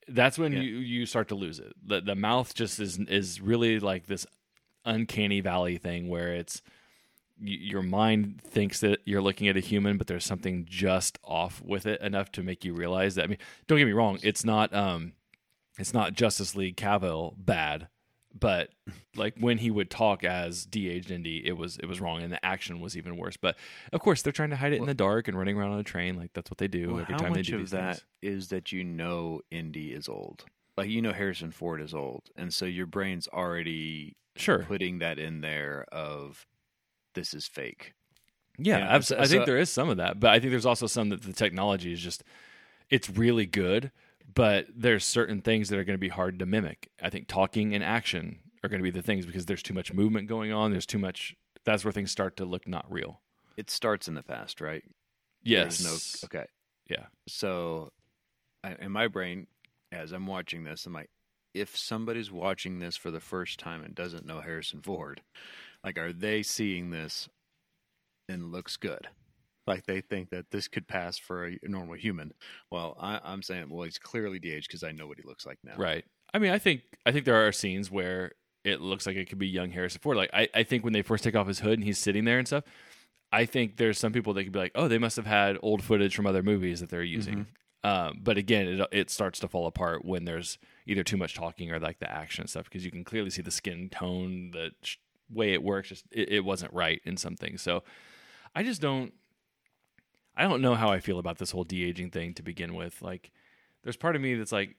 that's 0.08 0.38
when 0.38 0.52
Yeah. 0.54 0.60
you 0.62 0.78
you 0.78 1.06
start 1.06 1.28
to 1.30 1.36
lose 1.36 1.60
it. 1.60 1.74
The 1.86 2.02
the 2.02 2.16
mouth 2.16 2.54
just 2.54 2.80
is 2.80 3.00
is 3.00 3.42
really 3.42 3.80
like 3.80 4.06
this 4.08 4.26
uncanny 4.86 5.42
valley 5.42 5.78
thing 5.78 6.08
where 6.10 6.34
it's 6.34 6.62
y- 7.42 7.48
your 7.60 7.82
mind 7.82 8.40
thinks 8.42 8.80
that 8.82 9.00
you're 9.06 9.22
looking 9.22 9.48
at 9.48 9.58
a 9.58 9.62
human, 9.62 9.98
but 9.98 10.08
there's 10.08 10.26
something 10.26 10.66
just 10.70 11.18
off 11.24 11.62
with 11.64 11.86
it 11.88 12.00
enough 12.02 12.32
to 12.34 12.44
make 12.44 12.64
you 12.64 12.74
realize 12.74 13.16
that. 13.16 13.24
I 13.24 13.28
mean, 13.28 13.40
don't 13.68 13.78
get 13.80 13.86
me 13.86 13.94
wrong, 13.94 14.20
it's 14.22 14.46
not 14.46 14.74
um, 14.74 15.14
it's 15.80 15.94
not 15.94 16.14
Justice 16.14 16.56
League 16.56 16.78
Cavill 16.78 17.34
bad, 17.38 17.88
but 18.38 18.70
like 19.16 19.36
when 19.40 19.58
he 19.60 19.72
would 19.72 19.90
talk 19.90 20.24
as 20.24 20.66
de-aged 20.66 21.10
Indy, 21.12 21.42
it 21.46 21.54
was 21.58 21.78
it 21.78 21.86
was 21.86 22.02
wrong, 22.02 22.22
and 22.22 22.32
the 22.34 22.44
action 22.46 22.80
was 22.82 22.98
even 22.98 23.16
worse. 23.18 23.38
But 23.38 23.56
of 23.94 24.02
course, 24.02 24.22
they're 24.22 24.34
trying 24.34 24.50
to 24.52 24.56
hide 24.58 24.74
it 24.74 24.78
in 24.80 24.86
the 24.86 24.94
dark 24.94 25.28
and 25.28 25.38
running 25.38 25.58
around 25.58 25.72
on 25.72 25.80
a 25.80 25.84
train, 25.84 26.16
like 26.18 26.32
that's 26.34 26.52
what 26.52 26.58
they 26.58 26.68
do 26.68 26.92
Well, 26.94 27.02
every 27.02 27.16
time 27.16 27.34
they 27.34 27.40
much 27.40 27.48
do 27.48 27.56
of 27.56 27.62
these 27.62 27.72
that 27.72 27.96
things. 27.98 28.06
is 28.22 28.48
that 28.50 28.72
you 28.72 28.84
know 28.84 29.42
Indy 29.52 29.94
is 29.94 30.10
old? 30.10 30.46
Like 30.78 30.90
you 30.90 31.02
know 31.02 31.14
Harrison 31.14 31.52
Ford 31.52 31.82
is 31.82 31.94
old, 31.94 32.24
and 32.36 32.54
so 32.54 32.66
your 32.66 32.86
brain's 32.86 33.28
already 33.30 34.18
Sure, 34.36 34.60
putting 34.68 35.00
that 35.00 35.18
in 35.18 35.40
there 35.42 35.86
of 35.92 36.46
this 37.14 37.34
is 37.34 37.48
fake. 37.48 37.94
Yeah, 38.58 38.80
Yeah, 38.80 38.96
abs- 38.96 39.08
so- 39.08 39.16
I 39.18 39.26
think 39.28 39.42
so- 39.44 39.46
there 39.46 39.58
is 39.58 39.70
some 39.70 39.88
of 39.90 39.98
that, 39.98 40.20
but 40.20 40.32
I 40.32 40.40
think 40.40 40.52
there's 40.52 40.66
also 40.66 40.88
some 40.88 41.08
that 41.10 41.22
the 41.24 41.32
technology 41.34 41.94
is 41.94 42.02
just 42.02 42.24
it's 42.90 43.10
really 43.10 43.46
good, 43.46 43.92
but 44.36 44.68
there's 44.76 45.06
certain 45.06 45.42
things 45.42 45.70
that 45.70 45.80
are 45.80 45.84
going 45.84 45.96
to 45.96 46.00
be 46.00 46.10
hard 46.10 46.40
to 46.40 46.46
mimic. 46.46 46.90
I 47.02 47.10
think 47.10 47.28
talking 47.28 47.74
and 47.74 47.84
action 47.84 48.40
are 48.64 48.70
going 48.70 48.80
to 48.80 48.84
be 48.84 48.92
the 48.92 49.02
things 49.02 49.26
because 49.26 49.46
there's 49.46 49.64
too 49.64 49.74
much 49.74 49.94
movement 49.94 50.28
going 50.28 50.52
on. 50.52 50.72
There's 50.72 50.86
too 50.86 51.00
much. 51.00 51.36
That's 51.64 51.84
where 51.84 51.92
things 51.92 52.12
start 52.12 52.38
to 52.38 52.46
look 52.46 52.68
not 52.68 52.86
real. 52.90 53.22
It 53.58 53.70
starts 53.70 54.08
in 54.08 54.14
the 54.14 54.24
past, 54.24 54.62
right? 54.62 54.84
Yes. 55.42 55.80
There's 55.80 56.24
no. 56.24 56.28
Okay. 56.28 56.46
Yeah. 56.90 57.06
So, 57.28 57.92
I, 58.64 58.76
in 58.80 58.92
my 58.92 59.08
brain, 59.08 59.48
as 59.92 60.12
I'm 60.12 60.28
watching 60.28 60.64
this, 60.64 60.86
I'm 60.86 60.94
like, 60.94 61.10
if 61.54 61.78
somebody's 61.78 62.32
watching 62.32 62.80
this 62.80 62.98
for 62.98 63.12
the 63.12 63.22
first 63.22 63.60
time 63.60 63.84
and 63.84 63.96
doesn't 63.96 64.26
know 64.26 64.42
Harrison 64.42 64.82
Ford, 64.82 65.22
like 65.84 65.98
are 65.98 66.12
they 66.12 66.44
seeing 66.44 66.90
this 66.90 67.30
and 68.28 68.52
looks 68.52 68.76
good? 68.76 69.08
Like 69.68 69.86
they 69.86 70.02
think 70.02 70.30
that 70.30 70.52
this 70.52 70.68
could 70.68 70.88
pass 70.88 71.18
for 71.18 71.48
a 71.48 71.58
normal 71.64 71.96
human. 71.96 72.34
Well, 72.72 72.98
I, 73.00 73.20
I'm 73.24 73.42
saying, 73.42 73.70
well, 73.70 73.84
he's 73.84 73.98
clearly 73.98 74.40
de-aged 74.40 74.68
because 74.68 74.84
I 74.84 74.92
know 74.92 75.08
what 75.08 75.18
he 75.18 75.28
looks 75.28 75.46
like 75.46 75.58
now. 75.64 75.76
Right. 75.78 76.06
I 76.34 76.40
mean, 76.40 76.52
I 76.52 76.60
think 76.60 76.82
I 77.06 77.12
think 77.12 77.26
there 77.26 77.48
are 77.48 77.52
scenes 77.52 77.90
where 77.90 78.34
it 78.64 78.82
looks 78.82 79.06
like 79.06 79.16
it 79.16 79.30
could 79.30 79.38
be 79.40 79.48
young 79.48 79.72
Harrison 79.72 80.02
Ford. 80.02 80.18
Like 80.18 80.30
I, 80.34 80.50
I 80.54 80.64
think 80.64 80.84
when 80.84 80.94
they 80.94 81.02
first 81.02 81.24
take 81.24 81.36
off 81.36 81.48
his 81.48 81.60
hood 81.60 81.74
and 81.80 81.84
he's 81.84 81.98
sitting 82.00 82.26
there 82.26 82.38
and 82.40 82.48
stuff, 82.48 82.64
I 83.32 83.46
think 83.46 83.78
there's 83.78 83.98
some 83.98 84.14
people 84.14 84.34
that 84.34 84.44
could 84.44 84.54
be 84.54 84.60
like, 84.60 84.72
oh, 84.76 84.88
they 84.88 84.98
must 84.98 85.16
have 85.16 85.26
had 85.26 85.58
old 85.62 85.84
footage 85.84 86.16
from 86.16 86.28
other 86.28 86.44
movies 86.44 86.80
that 86.80 86.90
they're 86.90 87.04
using. 87.04 87.48
Um, 87.84 88.20
but 88.24 88.38
again, 88.38 88.68
it 88.68 88.88
it 88.92 89.10
starts 89.12 89.40
to 89.40 89.48
fall 89.48 89.68
apart 89.68 90.04
when 90.04 90.26
there's 90.26 90.58
either 90.88 91.04
too 91.04 91.18
much 91.18 91.36
talking 91.36 91.72
or 91.72 91.80
like 91.80 92.00
the 92.00 92.12
action 92.12 92.48
stuff 92.48 92.66
because 92.66 92.84
you 92.84 92.92
can 92.92 93.04
clearly 93.04 93.30
see 93.30 93.42
the 93.44 93.52
skin 93.52 93.90
tone, 93.90 94.52
the 94.52 94.72
sh- 94.82 94.98
way 95.30 95.54
it 95.54 95.62
works. 95.62 95.90
Just 95.90 96.06
it, 96.12 96.30
it 96.32 96.46
wasn't 96.46 96.74
right 96.74 97.00
in 97.06 97.16
some 97.18 97.36
things. 97.36 97.62
So 97.62 97.84
I 98.56 98.64
just 98.64 98.82
don't. 98.82 99.14
I 100.38 100.44
don't 100.44 100.62
know 100.62 100.76
how 100.76 100.90
I 100.90 101.00
feel 101.00 101.20
about 101.20 101.38
this 101.38 101.52
whole 101.52 101.64
de 101.64 101.84
aging 101.84 102.12
thing 102.12 102.34
to 102.36 102.44
begin 102.44 102.76
with. 102.76 103.02
Like, 103.02 103.32
there's 103.84 103.98
part 103.98 104.16
of 104.16 104.22
me 104.22 104.36
that's 104.36 104.52
like, 104.52 104.76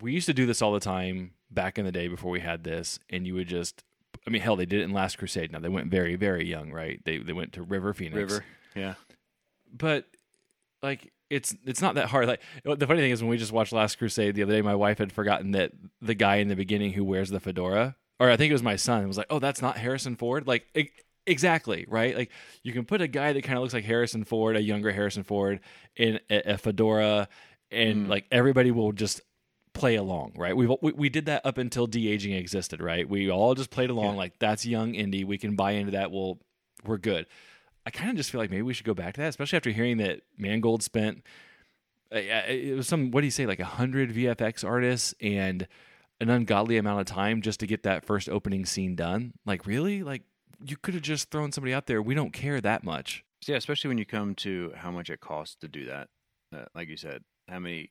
we 0.00 0.12
used 0.12 0.26
to 0.26 0.34
do 0.34 0.46
this 0.46 0.62
all 0.62 0.72
the 0.72 0.80
time 0.80 1.32
back 1.50 1.78
in 1.78 1.84
the 1.84 1.92
day 1.92 2.08
before 2.08 2.30
we 2.30 2.40
had 2.40 2.64
this, 2.64 2.98
and 3.10 3.26
you 3.26 3.34
would 3.34 3.48
just. 3.48 3.82
I 4.26 4.30
mean, 4.30 4.42
hell, 4.42 4.56
they 4.56 4.66
did 4.66 4.80
it 4.80 4.84
in 4.84 4.92
Last 4.92 5.18
Crusade. 5.18 5.52
Now 5.52 5.60
they 5.60 5.68
went 5.68 5.88
very, 5.90 6.16
very 6.16 6.46
young, 6.46 6.72
right? 6.72 7.00
They 7.04 7.18
they 7.18 7.32
went 7.32 7.52
to 7.54 7.62
River 7.62 7.94
Phoenix 7.94 8.16
River. 8.16 8.44
Yeah. 8.74 8.94
but 9.72 10.06
like 10.82 11.12
it's 11.30 11.54
it's 11.64 11.80
not 11.80 11.94
that 11.94 12.08
hard. 12.08 12.26
Like 12.26 12.40
the 12.64 12.86
funny 12.86 13.00
thing 13.00 13.10
is 13.10 13.22
when 13.22 13.30
we 13.30 13.36
just 13.36 13.52
watched 13.52 13.72
Last 13.72 13.96
Crusade 13.96 14.34
the 14.34 14.42
other 14.42 14.52
day, 14.52 14.62
my 14.62 14.74
wife 14.74 14.98
had 14.98 15.12
forgotten 15.12 15.52
that 15.52 15.72
the 16.00 16.14
guy 16.14 16.36
in 16.36 16.48
the 16.48 16.56
beginning 16.56 16.92
who 16.92 17.04
wears 17.04 17.30
the 17.30 17.40
fedora, 17.40 17.96
or 18.18 18.30
I 18.30 18.36
think 18.36 18.50
it 18.50 18.54
was 18.54 18.62
my 18.62 18.76
son, 18.76 19.06
was 19.06 19.16
like, 19.18 19.26
"Oh, 19.30 19.38
that's 19.38 19.62
not 19.62 19.76
Harrison 19.78 20.16
Ford." 20.16 20.46
Like 20.46 20.66
exactly 21.26 21.86
right. 21.88 22.16
Like 22.16 22.30
you 22.62 22.72
can 22.72 22.84
put 22.84 23.00
a 23.00 23.08
guy 23.08 23.32
that 23.32 23.42
kind 23.42 23.56
of 23.56 23.62
looks 23.62 23.74
like 23.74 23.84
Harrison 23.84 24.24
Ford, 24.24 24.56
a 24.56 24.62
younger 24.62 24.92
Harrison 24.92 25.22
Ford, 25.22 25.60
in 25.96 26.20
a, 26.30 26.52
a 26.52 26.58
fedora, 26.58 27.28
and 27.70 28.08
like 28.08 28.26
everybody 28.30 28.70
will 28.70 28.92
just 28.92 29.20
play 29.72 29.96
along, 29.96 30.32
right? 30.36 30.56
We've, 30.56 30.70
we 30.80 30.92
we 30.92 31.08
did 31.08 31.26
that 31.26 31.44
up 31.44 31.58
until 31.58 31.86
de 31.86 32.08
aging 32.08 32.32
existed, 32.32 32.80
right? 32.80 33.08
We 33.08 33.30
all 33.30 33.54
just 33.54 33.70
played 33.70 33.90
along 33.90 34.16
like 34.16 34.38
that's 34.38 34.64
young 34.64 34.92
indie. 34.94 35.24
We 35.24 35.38
can 35.38 35.56
buy 35.56 35.72
into 35.72 35.92
that. 35.92 36.10
We'll 36.10 36.38
we're 36.84 36.98
good. 36.98 37.26
I 37.84 37.90
kind 37.90 38.10
of 38.10 38.16
just 38.16 38.30
feel 38.30 38.40
like 38.40 38.50
maybe 38.50 38.62
we 38.62 38.74
should 38.74 38.86
go 38.86 38.94
back 38.94 39.14
to 39.14 39.20
that, 39.20 39.28
especially 39.28 39.56
after 39.56 39.70
hearing 39.70 39.98
that 39.98 40.22
Mangold 40.36 40.82
spent 40.82 41.22
uh, 42.12 42.18
it 42.18 42.76
was 42.76 42.86
some 42.86 43.10
what 43.10 43.20
do 43.20 43.26
you 43.26 43.32
say 43.32 43.46
like 43.46 43.60
a 43.60 43.64
hundred 43.64 44.14
VFX 44.14 44.64
artists 44.64 45.14
and 45.20 45.66
an 46.20 46.30
ungodly 46.30 46.76
amount 46.76 47.00
of 47.00 47.06
time 47.06 47.42
just 47.42 47.60
to 47.60 47.66
get 47.66 47.82
that 47.82 48.04
first 48.04 48.28
opening 48.28 48.64
scene 48.64 48.94
done. 48.94 49.34
Like 49.44 49.66
really, 49.66 50.02
like 50.02 50.22
you 50.64 50.76
could 50.76 50.94
have 50.94 51.02
just 51.02 51.30
thrown 51.30 51.52
somebody 51.52 51.74
out 51.74 51.86
there. 51.86 52.00
We 52.02 52.14
don't 52.14 52.32
care 52.32 52.60
that 52.60 52.84
much. 52.84 53.24
Yeah, 53.46 53.56
especially 53.56 53.88
when 53.88 53.98
you 53.98 54.06
come 54.06 54.34
to 54.36 54.72
how 54.76 54.90
much 54.90 55.10
it 55.10 55.20
costs 55.20 55.56
to 55.60 55.68
do 55.68 55.86
that. 55.86 56.08
Uh, 56.54 56.64
like 56.74 56.88
you 56.88 56.96
said, 56.96 57.22
how 57.48 57.58
many 57.58 57.90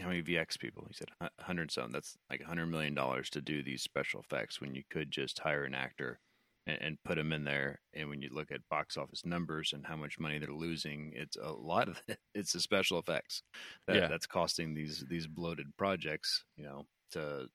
how 0.00 0.08
many 0.08 0.22
VX 0.22 0.58
people? 0.58 0.84
You 0.88 0.94
said 0.94 1.08
hundred 1.40 1.70
some. 1.70 1.90
That's 1.90 2.16
like 2.30 2.40
a 2.42 2.46
hundred 2.46 2.66
million 2.66 2.94
dollars 2.94 3.30
to 3.30 3.40
do 3.40 3.62
these 3.62 3.82
special 3.82 4.20
effects 4.20 4.60
when 4.60 4.74
you 4.74 4.82
could 4.90 5.10
just 5.10 5.38
hire 5.38 5.64
an 5.64 5.74
actor 5.74 6.20
and, 6.66 6.78
and 6.80 6.98
put 7.04 7.16
them 7.16 7.32
in 7.32 7.44
there. 7.44 7.80
And 7.94 8.08
when 8.08 8.20
you 8.22 8.28
look 8.30 8.52
at 8.52 8.68
box 8.70 8.96
office 8.96 9.24
numbers 9.24 9.72
and 9.72 9.86
how 9.86 9.96
much 9.96 10.18
money 10.18 10.38
they're 10.38 10.52
losing, 10.52 11.12
it's 11.14 11.36
a 11.36 11.50
lot 11.52 11.88
of 11.88 12.00
it. 12.08 12.18
It's 12.34 12.52
the 12.52 12.60
special 12.60 12.98
effects 12.98 13.42
that, 13.86 13.96
Yeah. 13.96 14.08
that's 14.08 14.26
costing 14.26 14.74
these 14.74 15.04
these 15.08 15.26
bloated 15.26 15.76
projects. 15.76 16.44
You 16.56 16.64
know 16.64 16.86
to 17.12 17.48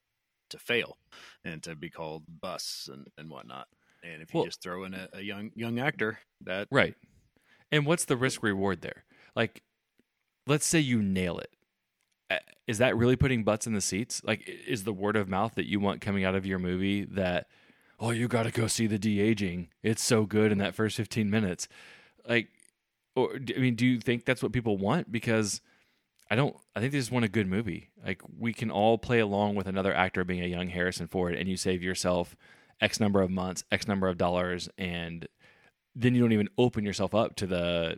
to 0.49 0.57
fail 0.59 0.97
and 1.45 1.63
to 1.63 1.75
be 1.75 1.89
called 1.89 2.23
busts 2.41 2.87
and, 2.89 3.07
and 3.17 3.29
whatnot. 3.29 3.67
And 4.03 4.21
if 4.21 4.33
you 4.33 4.39
Well- 4.39 4.45
just 4.45 4.61
throw 4.61 4.83
in 4.83 4.93
a, 4.93 5.09
a 5.13 5.21
young 5.21 5.51
young 5.55 5.79
actor, 5.79 6.19
that 6.41 6.67
Right. 6.71 6.95
And 7.71 7.85
what's 7.85 8.05
the 8.05 8.17
risk 8.17 8.43
reward 8.43 8.81
there? 8.81 9.05
Like, 9.35 9.63
let's 10.47 10.65
say 10.65 10.79
you 10.79 11.01
nail 11.01 11.37
it. 11.39 11.51
Uh, 12.29 12.39
that 12.67 12.95
really 12.97 13.15
putting 13.15 13.43
butts 13.43 13.67
in 13.67 13.73
the 13.73 13.81
seats? 13.81 14.21
Like, 14.23 14.47
is 14.47 14.83
the 14.83 14.93
word 14.93 15.15
of 15.15 15.27
mouth 15.29 15.55
that 15.55 15.67
you 15.67 15.79
want 15.79 16.01
coming 16.01 16.23
out 16.23 16.35
of 16.35 16.45
your 16.45 16.59
movie 16.59 17.03
that, 17.05 17.47
oh, 17.99 18.11
you 18.11 18.27
got 18.27 18.43
to 18.43 18.51
go 18.51 18.67
see 18.67 18.87
the 18.87 18.97
de 18.99 19.19
aging? 19.19 19.69
It's 19.83 20.03
so 20.03 20.25
good 20.25 20.51
in 20.51 20.57
that 20.59 20.75
first 20.75 20.97
15 20.97 21.29
minutes. 21.29 21.67
Like, 22.27 22.49
or, 23.15 23.35
I 23.55 23.59
mean, 23.59 23.75
do 23.75 23.85
you 23.85 23.99
think 23.99 24.25
that's 24.25 24.41
what 24.41 24.51
people 24.53 24.77
want? 24.77 25.11
Because 25.11 25.61
I 26.29 26.35
don't, 26.35 26.55
I 26.75 26.79
think 26.79 26.93
they 26.93 26.99
just 26.99 27.11
want 27.11 27.25
a 27.25 27.29
good 27.29 27.47
movie. 27.47 27.89
Like, 28.05 28.21
we 28.37 28.53
can 28.53 28.71
all 28.71 28.97
play 28.97 29.19
along 29.19 29.55
with 29.55 29.67
another 29.67 29.93
actor 29.93 30.23
being 30.23 30.41
a 30.43 30.47
young 30.47 30.69
Harrison 30.69 31.07
Ford, 31.07 31.35
and 31.35 31.49
you 31.49 31.57
save 31.57 31.83
yourself 31.83 32.35
X 32.81 32.99
number 32.99 33.21
of 33.21 33.29
months, 33.29 33.63
X 33.71 33.87
number 33.87 34.07
of 34.07 34.17
dollars, 34.17 34.69
and 34.77 35.27
then 35.95 36.15
you 36.15 36.21
don't 36.21 36.31
even 36.31 36.49
open 36.57 36.83
yourself 36.83 37.13
up 37.13 37.35
to 37.37 37.47
the 37.47 37.97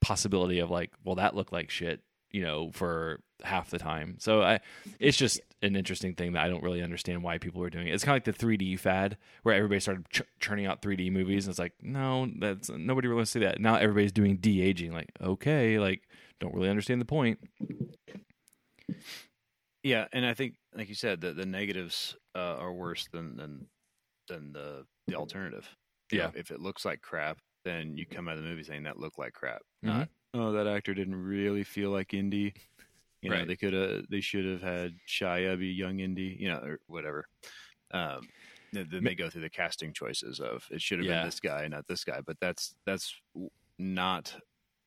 possibility 0.00 0.58
of 0.58 0.70
like, 0.70 0.92
well, 1.04 1.16
that 1.16 1.34
looked 1.34 1.52
like 1.52 1.70
shit, 1.70 2.00
you 2.30 2.42
know, 2.42 2.70
for 2.72 3.20
half 3.42 3.70
the 3.70 3.78
time. 3.78 4.16
So 4.18 4.42
I, 4.42 4.60
it's 5.00 5.16
just 5.16 5.40
an 5.62 5.76
interesting 5.76 6.14
thing 6.14 6.34
that 6.34 6.44
I 6.44 6.48
don't 6.48 6.62
really 6.62 6.82
understand 6.82 7.22
why 7.22 7.38
people 7.38 7.62
are 7.62 7.70
doing 7.70 7.88
it. 7.88 7.94
It's 7.94 8.04
kind 8.04 8.16
of 8.16 8.26
like 8.26 8.36
the 8.38 8.46
3D 8.46 8.78
fad 8.78 9.16
where 9.42 9.54
everybody 9.54 9.80
started 9.80 10.08
ch- 10.10 10.22
churning 10.38 10.66
out 10.66 10.82
3D 10.82 11.10
movies, 11.10 11.46
and 11.46 11.52
it's 11.52 11.58
like, 11.58 11.72
no, 11.82 12.30
that's 12.38 12.70
nobody 12.70 13.08
really 13.08 13.16
wants 13.16 13.32
to 13.32 13.38
see 13.40 13.44
that. 13.44 13.60
Now 13.60 13.76
everybody's 13.76 14.12
doing 14.12 14.36
de 14.36 14.60
aging. 14.62 14.92
Like, 14.92 15.10
okay, 15.20 15.78
like 15.78 16.02
don't 16.40 16.54
really 16.54 16.68
understand 16.68 17.00
the 17.00 17.06
point. 17.06 17.38
Yeah, 19.82 20.06
and 20.12 20.24
I 20.24 20.32
think, 20.34 20.54
like 20.74 20.88
you 20.88 20.94
said, 20.94 21.20
the 21.20 21.32
the 21.32 21.46
negatives 21.46 22.16
uh, 22.34 22.56
are 22.58 22.72
worse 22.72 23.06
than 23.12 23.36
than 23.36 23.66
than 24.28 24.52
the 24.52 24.86
the 25.06 25.14
alternative. 25.14 25.68
You 26.10 26.18
know, 26.18 26.24
Yeah. 26.34 26.40
if 26.40 26.50
it 26.50 26.60
looks 26.60 26.84
like 26.84 27.00
crap, 27.02 27.38
then 27.64 27.96
you 27.96 28.06
come 28.06 28.28
out 28.28 28.36
of 28.36 28.42
the 28.42 28.48
movie 28.48 28.62
saying 28.64 28.82
that 28.84 28.98
looked 28.98 29.18
like 29.18 29.32
crap. 29.32 29.62
Mhm. 29.84 29.88
Not 29.88 30.08
oh, 30.34 30.52
that 30.52 30.66
actor 30.66 30.94
didn't 30.94 31.16
really 31.16 31.64
feel 31.64 31.90
like 31.90 32.08
indie. 32.08 32.54
You 33.22 33.30
know, 33.30 33.36
Right. 33.36 33.46
they 33.48 33.56
could 33.56 33.72
have, 33.72 34.06
they 34.10 34.20
should 34.20 34.44
have 34.44 34.60
had 34.60 34.98
Shia 35.08 35.58
be 35.58 35.68
young 35.68 35.98
indie. 35.98 36.38
You 36.38 36.48
know, 36.48 36.58
or 36.58 36.80
whatever. 36.86 37.26
Um, 37.90 38.28
then 38.72 38.88
then 38.90 39.04
they 39.04 39.14
go 39.14 39.30
through 39.30 39.42
the 39.42 39.50
casting 39.50 39.92
choices 39.92 40.40
of 40.40 40.66
it 40.70 40.82
should 40.82 40.98
have 40.98 41.06
Yeah. 41.06 41.20
been 41.20 41.28
this 41.28 41.40
guy, 41.40 41.68
not 41.68 41.86
this 41.86 42.04
guy. 42.04 42.20
But 42.20 42.38
that's 42.40 42.74
that's 42.84 43.14
not 43.78 44.36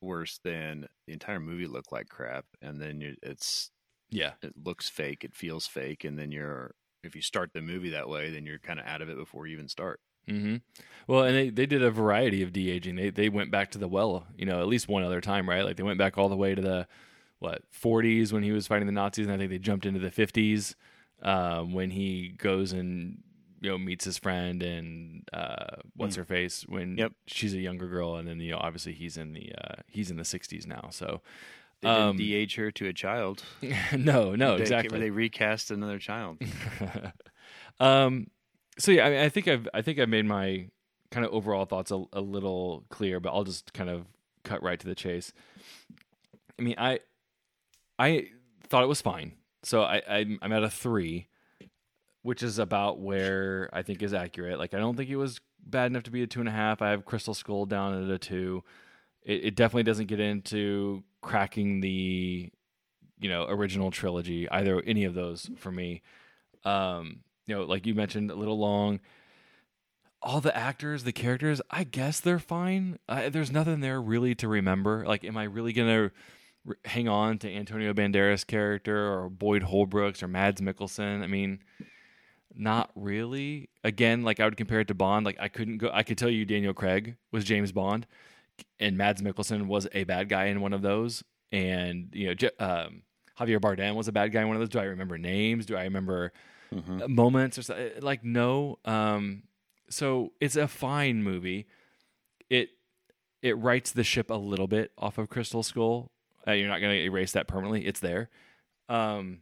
worse 0.00 0.38
than 0.38 0.86
the 1.06 1.12
entire 1.12 1.40
movie 1.40 1.66
looked 1.66 1.90
like 1.90 2.08
crap, 2.08 2.44
and 2.62 2.80
then 2.80 3.00
you, 3.00 3.16
it's 3.22 3.70
Yeah, 4.10 4.34
it 4.42 4.54
looks 4.64 4.88
fake, 4.88 5.24
it 5.24 5.34
feels 5.34 5.66
fake, 5.66 6.04
and 6.04 6.18
then 6.18 6.30
you're 6.30 6.74
if 7.02 7.14
you 7.16 7.22
start 7.22 7.52
the 7.52 7.62
movie 7.62 7.90
that 7.90 8.08
way, 8.08 8.30
then 8.30 8.44
you're 8.46 8.58
kind 8.58 8.80
of 8.80 8.86
out 8.86 9.02
of 9.02 9.08
it 9.08 9.16
before 9.16 9.46
you 9.46 9.52
even 9.54 9.68
start. 9.68 10.00
hmm 10.26 10.56
Well, 11.06 11.24
and 11.24 11.34
they, 11.36 11.50
they 11.50 11.66
did 11.66 11.82
a 11.82 11.90
variety 11.90 12.42
of 12.42 12.52
de 12.52 12.70
aging. 12.70 12.96
They 12.96 13.10
they 13.10 13.28
went 13.28 13.50
back 13.50 13.70
to 13.72 13.78
the 13.78 13.88
well, 13.88 14.26
you 14.36 14.46
know, 14.46 14.60
at 14.60 14.66
least 14.68 14.88
one 14.88 15.02
other 15.02 15.20
time, 15.20 15.48
right? 15.48 15.64
Like 15.64 15.76
they 15.76 15.82
went 15.82 15.98
back 15.98 16.18
all 16.18 16.28
the 16.28 16.36
way 16.36 16.54
to 16.54 16.62
the 16.62 16.86
what 17.38 17.62
40s 17.72 18.32
when 18.32 18.42
he 18.42 18.52
was 18.52 18.66
fighting 18.66 18.86
the 18.86 18.92
Nazis, 18.92 19.26
and 19.26 19.34
I 19.34 19.38
think 19.38 19.50
they 19.50 19.58
jumped 19.58 19.86
into 19.86 20.00
the 20.00 20.10
50s 20.10 20.74
um, 21.22 21.72
when 21.72 21.90
he 21.90 22.28
goes 22.36 22.72
and 22.72 23.22
you 23.60 23.70
know 23.70 23.78
meets 23.78 24.04
his 24.04 24.18
friend 24.18 24.62
and 24.62 25.28
uh, 25.32 25.76
what's 25.96 26.16
her 26.16 26.24
face 26.24 26.64
when 26.68 26.96
Yep. 26.96 27.12
she's 27.26 27.54
a 27.54 27.58
younger 27.60 27.88
girl, 27.88 28.16
and 28.16 28.28
then 28.28 28.40
you 28.40 28.52
know 28.52 28.58
obviously 28.58 28.92
he's 28.92 29.16
in 29.16 29.32
the 29.32 29.52
uh, 29.56 29.74
he's 29.86 30.10
in 30.10 30.16
the 30.16 30.24
60s 30.24 30.66
now. 30.66 30.88
So 30.90 31.22
They 31.80 31.88
Um, 31.88 32.16
de-age 32.16 32.56
her 32.56 32.70
to 32.72 32.88
a 32.88 32.92
child. 32.92 33.44
no, 33.96 34.34
no, 34.34 34.56
They- 34.56 34.62
exactly. 34.62 34.98
They 34.98 35.10
recast 35.10 35.70
another 35.70 35.98
child. 35.98 36.38
um, 37.80 38.28
so 38.78 38.90
yeah, 38.92 39.06
I, 39.06 39.10
mean, 39.10 39.20
I 39.20 39.28
think 39.28 39.48
I've 39.48 39.68
I 39.74 39.82
think 39.82 39.98
I've 39.98 40.08
made 40.08 40.24
my 40.26 40.68
kind 41.10 41.24
of 41.24 41.32
overall 41.32 41.64
thoughts 41.64 41.90
a, 41.90 42.02
a 42.12 42.20
little 42.20 42.84
clear, 42.90 43.20
but 43.20 43.30
I'll 43.30 43.44
just 43.44 43.72
kind 43.72 43.90
of 43.90 44.06
cut 44.44 44.62
right 44.62 44.78
to 44.78 44.86
the 44.86 44.94
chase. 44.94 45.32
I 46.58 46.62
mean, 46.62 46.74
I 46.78 47.00
I 47.98 48.28
thought 48.68 48.82
it 48.82 48.88
was 48.88 49.00
fine, 49.02 49.32
so 49.62 49.82
I 49.82 50.02
I'm, 50.08 50.38
I'm 50.42 50.52
at 50.52 50.62
a 50.62 50.70
three, 50.70 51.28
which 52.22 52.42
is 52.42 52.58
about 52.58 52.98
where 53.00 53.68
I 53.72 53.82
think 53.82 54.02
is 54.02 54.14
accurate. 54.14 54.58
Like 54.58 54.74
I 54.74 54.78
don't 54.78 54.96
think 54.96 55.10
it 55.10 55.16
was 55.16 55.40
bad 55.64 55.86
enough 55.86 56.04
to 56.04 56.10
be 56.10 56.22
a 56.22 56.26
two 56.26 56.40
and 56.40 56.48
a 56.48 56.52
half. 56.52 56.82
I 56.82 56.90
have 56.90 57.04
Crystal 57.04 57.34
Skull 57.34 57.66
down 57.66 58.02
at 58.04 58.10
a 58.10 58.18
two. 58.18 58.64
It, 59.22 59.44
it 59.46 59.54
definitely 59.56 59.82
doesn't 59.84 60.06
get 60.06 60.20
into 60.20 61.02
cracking 61.28 61.80
the 61.80 62.50
you 63.20 63.28
know 63.28 63.46
original 63.48 63.90
trilogy 63.90 64.48
either 64.48 64.80
any 64.86 65.04
of 65.04 65.12
those 65.12 65.50
for 65.56 65.70
me. 65.70 66.00
Um 66.64 67.20
you 67.46 67.54
know 67.54 67.64
like 67.64 67.86
you 67.86 67.94
mentioned 67.94 68.30
a 68.30 68.34
little 68.34 68.58
long. 68.58 69.00
All 70.22 70.40
the 70.40 70.56
actors 70.56 71.04
the 71.04 71.12
characters 71.12 71.60
i 71.70 71.84
guess 71.84 72.18
they're 72.18 72.38
fine. 72.38 72.98
I, 73.08 73.28
there's 73.28 73.52
nothing 73.52 73.80
there 73.80 74.00
really 74.00 74.34
to 74.36 74.48
remember. 74.48 75.04
Like 75.06 75.22
am 75.22 75.36
i 75.36 75.44
really 75.44 75.74
gonna 75.74 76.10
r- 76.66 76.78
hang 76.86 77.08
on 77.08 77.36
to 77.38 77.52
antonio 77.54 77.92
banderas 77.92 78.46
character 78.46 79.12
or 79.12 79.28
boyd 79.28 79.64
holbrooks 79.64 80.22
or 80.22 80.28
mads 80.28 80.62
mikkelsen? 80.62 81.22
I 81.22 81.26
mean 81.26 81.58
not 82.54 82.90
really. 82.94 83.68
Again 83.84 84.24
like 84.24 84.40
i 84.40 84.46
would 84.46 84.56
compare 84.56 84.80
it 84.80 84.88
to 84.88 84.94
bond. 84.94 85.26
Like 85.26 85.36
i 85.38 85.48
couldn't 85.48 85.76
go 85.76 85.90
i 85.92 86.02
could 86.02 86.16
tell 86.16 86.30
you 86.30 86.46
daniel 86.46 86.72
craig 86.72 87.16
was 87.32 87.44
james 87.44 87.70
bond 87.70 88.06
and 88.80 88.96
mads 88.96 89.22
mikkelsen 89.22 89.66
was 89.66 89.86
a 89.92 90.04
bad 90.04 90.28
guy 90.28 90.46
in 90.46 90.60
one 90.60 90.72
of 90.72 90.82
those. 90.82 91.22
And 91.52 92.08
you 92.12 92.26
know 92.28 92.34
J- 92.34 92.50
um, 92.58 93.02
Javier 93.38 93.58
Bardem 93.60 93.94
was 93.94 94.08
a 94.08 94.12
bad 94.12 94.32
guy 94.32 94.42
in 94.42 94.48
one 94.48 94.56
of 94.56 94.60
those. 94.60 94.68
Do 94.68 94.78
I 94.80 94.84
remember 94.84 95.16
names? 95.18 95.66
Do 95.66 95.76
I 95.76 95.84
remember 95.84 96.32
Mhm. 96.74 97.02
uh, 97.02 97.08
moments 97.08 97.56
or 97.58 97.62
so, 97.62 97.90
like 98.00 98.22
no. 98.24 98.78
Um 98.84 99.44
so 99.90 100.32
it's 100.40 100.56
a 100.56 100.68
fine 100.68 101.22
movie. 101.22 101.66
It 102.50 102.70
it 103.40 103.56
rights 103.56 103.92
the 103.92 104.04
ship 104.04 104.30
a 104.30 104.34
little 104.34 104.66
bit 104.68 104.92
off 104.98 105.16
of 105.18 105.28
crystal 105.30 105.62
skull. 105.62 106.10
Uh, 106.46 106.52
you're 106.52 106.68
not 106.68 106.80
going 106.80 106.94
to 106.96 107.02
erase 107.04 107.32
that 107.32 107.46
permanently. 107.48 107.86
It's 107.86 108.00
there. 108.00 108.28
Um 108.88 109.40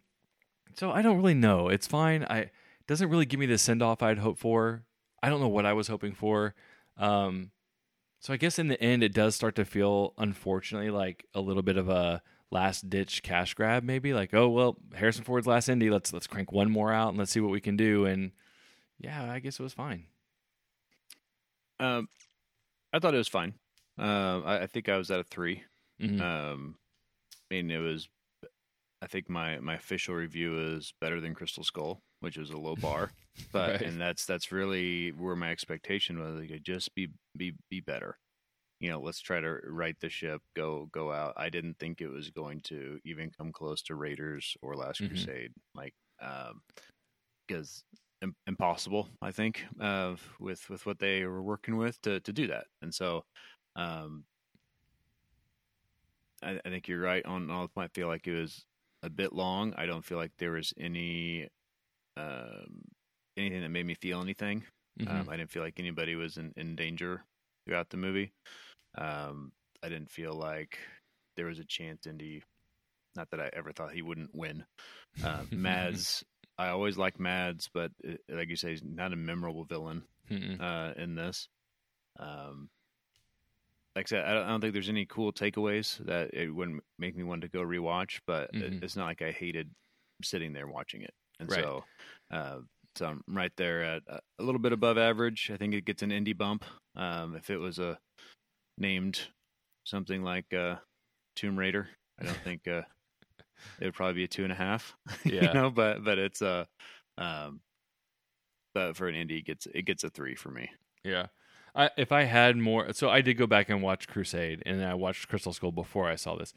so 0.75 0.91
i 0.93 1.01
don't 1.03 1.17
really 1.17 1.35
know. 1.35 1.69
It's 1.69 1.87
fine. 1.87 2.25
I 2.29 2.39
it 2.41 2.53
doesn't 2.87 3.09
really 3.09 3.27
give 3.27 3.41
me 3.41 3.47
the 3.47 3.59
send 3.59 3.83
off 3.83 4.03
i'd 4.03 4.19
hoped 4.19 4.39
for. 4.39 4.85
I 5.23 5.29
don't 5.29 5.41
know 5.41 5.49
what 5.49 5.67
i 5.67 5.73
was 5.73 5.89
hoping 5.89 6.13
for. 6.15 6.55
Um 6.97 7.51
so 8.21 8.33
i 8.33 8.37
guess 8.37 8.59
in 8.59 8.69
the 8.69 8.81
end 8.83 9.03
it 9.03 9.13
does 9.15 9.35
start 9.35 9.55
to 9.55 9.65
feel 9.65 10.13
unfortunately 10.19 10.91
like 10.91 11.25
a 11.35 11.41
little 11.41 11.63
bit 11.63 11.77
of 11.77 11.89
a 11.89 12.23
last 12.51 12.89
ditch 12.89 13.23
cash 13.23 13.55
grab 13.55 13.83
maybe 13.83 14.13
like 14.15 14.33
oh 14.33 14.49
well 14.49 14.77
harrison 14.95 15.25
ford's 15.25 15.47
last 15.47 15.69
indie 15.69 15.91
let's 15.91 16.13
let's 16.13 16.27
crank 16.27 16.53
one 16.53 16.71
more 16.71 16.93
out 16.93 17.09
and 17.09 17.19
let's 17.19 17.31
see 17.33 17.41
what 17.41 17.51
we 17.51 17.61
can 17.61 17.77
do 17.77 18.05
and 18.07 18.31
yeah 18.99 19.31
i 19.33 19.39
guess 19.41 19.59
it 19.59 19.63
was 19.63 19.73
fine 19.75 20.05
Um, 21.79 22.09
I 22.93 22.99
thought 22.99 23.15
it 23.15 23.19
was 23.19 23.29
fine. 23.29 23.53
Um, 23.99 24.43
I, 24.47 24.61
I 24.63 24.67
think 24.67 24.89
I 24.89 24.97
was 24.97 25.11
at 25.11 25.21
a 25.21 25.25
three. 25.25 25.63
Mhm. 26.01 26.21
Um, 26.23 26.77
I 27.51 27.55
mean, 27.55 27.71
it 27.71 27.79
was. 27.79 28.09
I 29.03 29.07
think 29.07 29.29
my 29.29 29.59
my 29.61 29.75
official 29.75 30.15
review 30.15 30.59
is 30.77 30.93
better 31.01 31.21
than 31.21 31.35
Crystal 31.35 31.65
Skull, 31.65 32.03
which 32.21 32.37
is 32.37 32.51
a 32.51 32.59
low 32.59 32.77
bar, 32.77 33.13
but 33.53 33.77
Right. 33.81 33.83
and 33.83 34.01
that's 34.01 34.27
that's 34.27 34.53
really 34.53 35.13
where 35.13 35.37
my 35.37 35.51
expectation 35.51 36.19
was. 36.19 36.41
Like, 36.51 36.63
just 36.63 36.95
be 36.95 37.09
be 37.37 37.55
be 37.71 37.81
better. 37.81 38.19
You 38.81 38.91
know, 38.91 39.01
let's 39.01 39.21
try 39.21 39.41
to 39.41 39.51
right 39.65 39.97
the 40.01 40.11
ship, 40.11 40.43
go 40.57 40.87
go 40.87 41.13
out. 41.13 41.35
I 41.37 41.51
didn't 41.51 41.79
think 41.79 42.01
it 42.01 42.09
was 42.09 42.31
going 42.31 42.61
to 42.63 43.01
even 43.05 43.31
come 43.31 43.53
close 43.53 43.83
to 43.85 43.97
Raiders 43.97 44.57
or 44.63 44.77
Last 44.77 45.01
Mhm. 45.01 45.07
Crusade, 45.07 45.53
like 45.75 45.95
um, 46.21 46.63
because 47.47 47.85
im- 48.23 48.37
impossible. 48.47 49.11
I 49.23 49.33
think 49.33 49.65
uh, 49.81 50.17
with 50.41 50.69
with 50.71 50.87
what 50.87 50.99
they 50.99 51.25
were 51.25 51.43
working 51.43 51.77
with 51.77 52.01
to 52.03 52.21
to 52.21 52.33
do 52.33 52.49
that, 52.49 52.67
and 52.83 52.95
so 52.95 53.25
um, 53.77 54.27
I, 56.43 56.61
I 56.65 56.69
think 56.71 56.89
you're 56.89 57.01
right 57.01 57.25
on 57.25 57.51
all. 57.51 57.71
I 57.77 57.89
feel 57.89 58.09
like 58.09 58.27
it 58.27 58.35
was 58.41 58.67
a 59.03 59.11
bit 59.11 59.33
long. 59.33 59.75
I 59.77 59.87
don't 59.87 60.05
feel 60.05 60.19
like 60.19 60.33
there 60.39 60.53
was 60.53 60.73
any 60.79 61.49
um, 62.17 62.83
anything 63.37 63.61
that 63.63 63.69
made 63.71 63.87
me 63.87 63.95
feel 63.95 64.21
anything. 64.21 64.65
Mhm. 65.01 65.11
Um, 65.11 65.29
I 65.29 65.37
didn't 65.37 65.51
feel 65.51 65.63
like 65.63 65.79
anybody 65.79 66.15
was 66.15 66.39
in, 66.39 66.53
in 66.57 66.75
danger 66.75 67.23
throughout 67.67 67.91
the 67.91 67.99
movie. 67.99 68.33
Um, 68.97 69.53
I 69.83 69.89
didn't 69.91 70.11
feel 70.11 70.33
like 70.33 70.79
there 71.37 71.47
was 71.47 71.59
a 71.59 71.65
chance 71.65 72.07
Indy. 72.07 72.43
Not 73.15 73.31
that 73.31 73.41
I 73.41 73.51
ever 73.53 73.73
thought 73.73 73.93
he 73.93 74.03
wouldn't 74.03 74.35
win. 74.35 74.65
Um, 75.23 75.49
Mads, 75.53 76.25
I 76.59 76.69
always 76.69 76.97
like 76.97 77.21
Mads, 77.21 77.69
but 77.73 77.93
uh 78.07 78.15
like 78.29 78.49
you 78.49 78.57
say, 78.57 78.71
he's 78.71 78.83
not 78.83 79.13
a 79.13 79.17
memorable 79.17 79.65
villain 79.65 80.03
uh, 80.61 80.93
in 80.97 81.15
this. 81.15 81.49
Um, 82.19 82.69
like 83.97 84.07
I 84.07 84.09
said, 84.11 84.25
I 84.27 84.35
don't, 84.35 84.45
I 84.45 84.49
don't 84.51 84.61
think 84.61 84.73
there's 84.75 84.89
any 84.91 85.07
cool 85.07 85.33
takeaways 85.33 85.99
that 86.07 86.33
it 86.35 86.51
wouldn't 86.51 86.83
make 86.99 87.17
me 87.17 87.25
want 87.25 87.41
to 87.43 87.49
go 87.49 87.61
rewatch. 87.63 88.21
But 88.27 88.51
it- 88.55 88.75
Mhm. 88.75 88.83
it's 88.85 88.95
not 88.95 89.07
like 89.07 89.23
I 89.23 89.33
hated 89.33 89.71
sitting 90.23 90.53
there 90.53 90.69
watching 90.69 91.03
it, 91.03 91.15
and 91.41 91.51
Right. 91.51 91.63
so 91.65 91.85
uh, 92.31 92.61
so 92.95 93.07
I'm 93.07 93.25
right 93.29 93.53
there 93.57 93.83
at 93.83 94.03
a, 94.07 94.21
a 94.39 94.43
little 94.43 94.61
bit 94.61 94.73
above 94.73 94.97
average. 94.99 95.51
I 95.51 95.57
think 95.57 95.75
it 95.75 95.85
gets 95.85 96.03
an 96.03 96.11
indie 96.11 96.37
bump. 96.37 96.65
Um, 96.95 97.35
if 97.37 97.51
it 97.51 97.59
was 97.59 97.79
a 97.79 97.99
named 98.79 99.21
something 99.85 100.23
like 100.23 100.53
uh, 100.55 100.77
Tomb 101.35 101.59
Raider, 101.59 101.89
I 102.21 102.25
don't 102.25 102.41
think 102.45 102.67
uh, 102.69 102.83
it 103.81 103.85
would 103.87 103.95
probably 103.95 104.15
be 104.15 104.25
a 104.25 104.29
two 104.29 104.45
and 104.45 104.53
a 104.53 104.57
half. 104.57 104.95
Yeah. 105.25 105.49
you 105.49 105.55
know, 105.55 105.71
but 105.71 106.05
but 106.05 106.19
it's 106.19 106.43
a 106.43 106.67
um, 107.19 107.61
but 108.75 108.95
for 108.97 109.09
an 109.09 109.15
indie, 109.15 109.39
it 109.39 109.47
gets 109.47 109.67
it 109.67 109.83
gets 109.87 110.05
a 110.05 110.11
three 110.11 110.35
for 110.35 110.51
me. 110.51 110.71
Yeah. 111.05 111.27
I, 111.77 111.91
if 111.99 112.11
I 112.11 112.23
had 112.23 112.57
more, 112.57 112.93
so 112.95 113.11
I 113.11 113.21
did 113.21 113.35
go 113.35 113.47
back 113.47 113.69
and 113.69 113.83
watch 113.83 114.09
Crusade, 114.09 114.63
and 114.65 114.83
I 114.83 114.95
watched 114.95 115.29
Crystal 115.29 115.53
Skull 115.53 115.73
before 115.73 116.09
I 116.09 116.17
saw 116.17 116.35
this. 116.35 116.55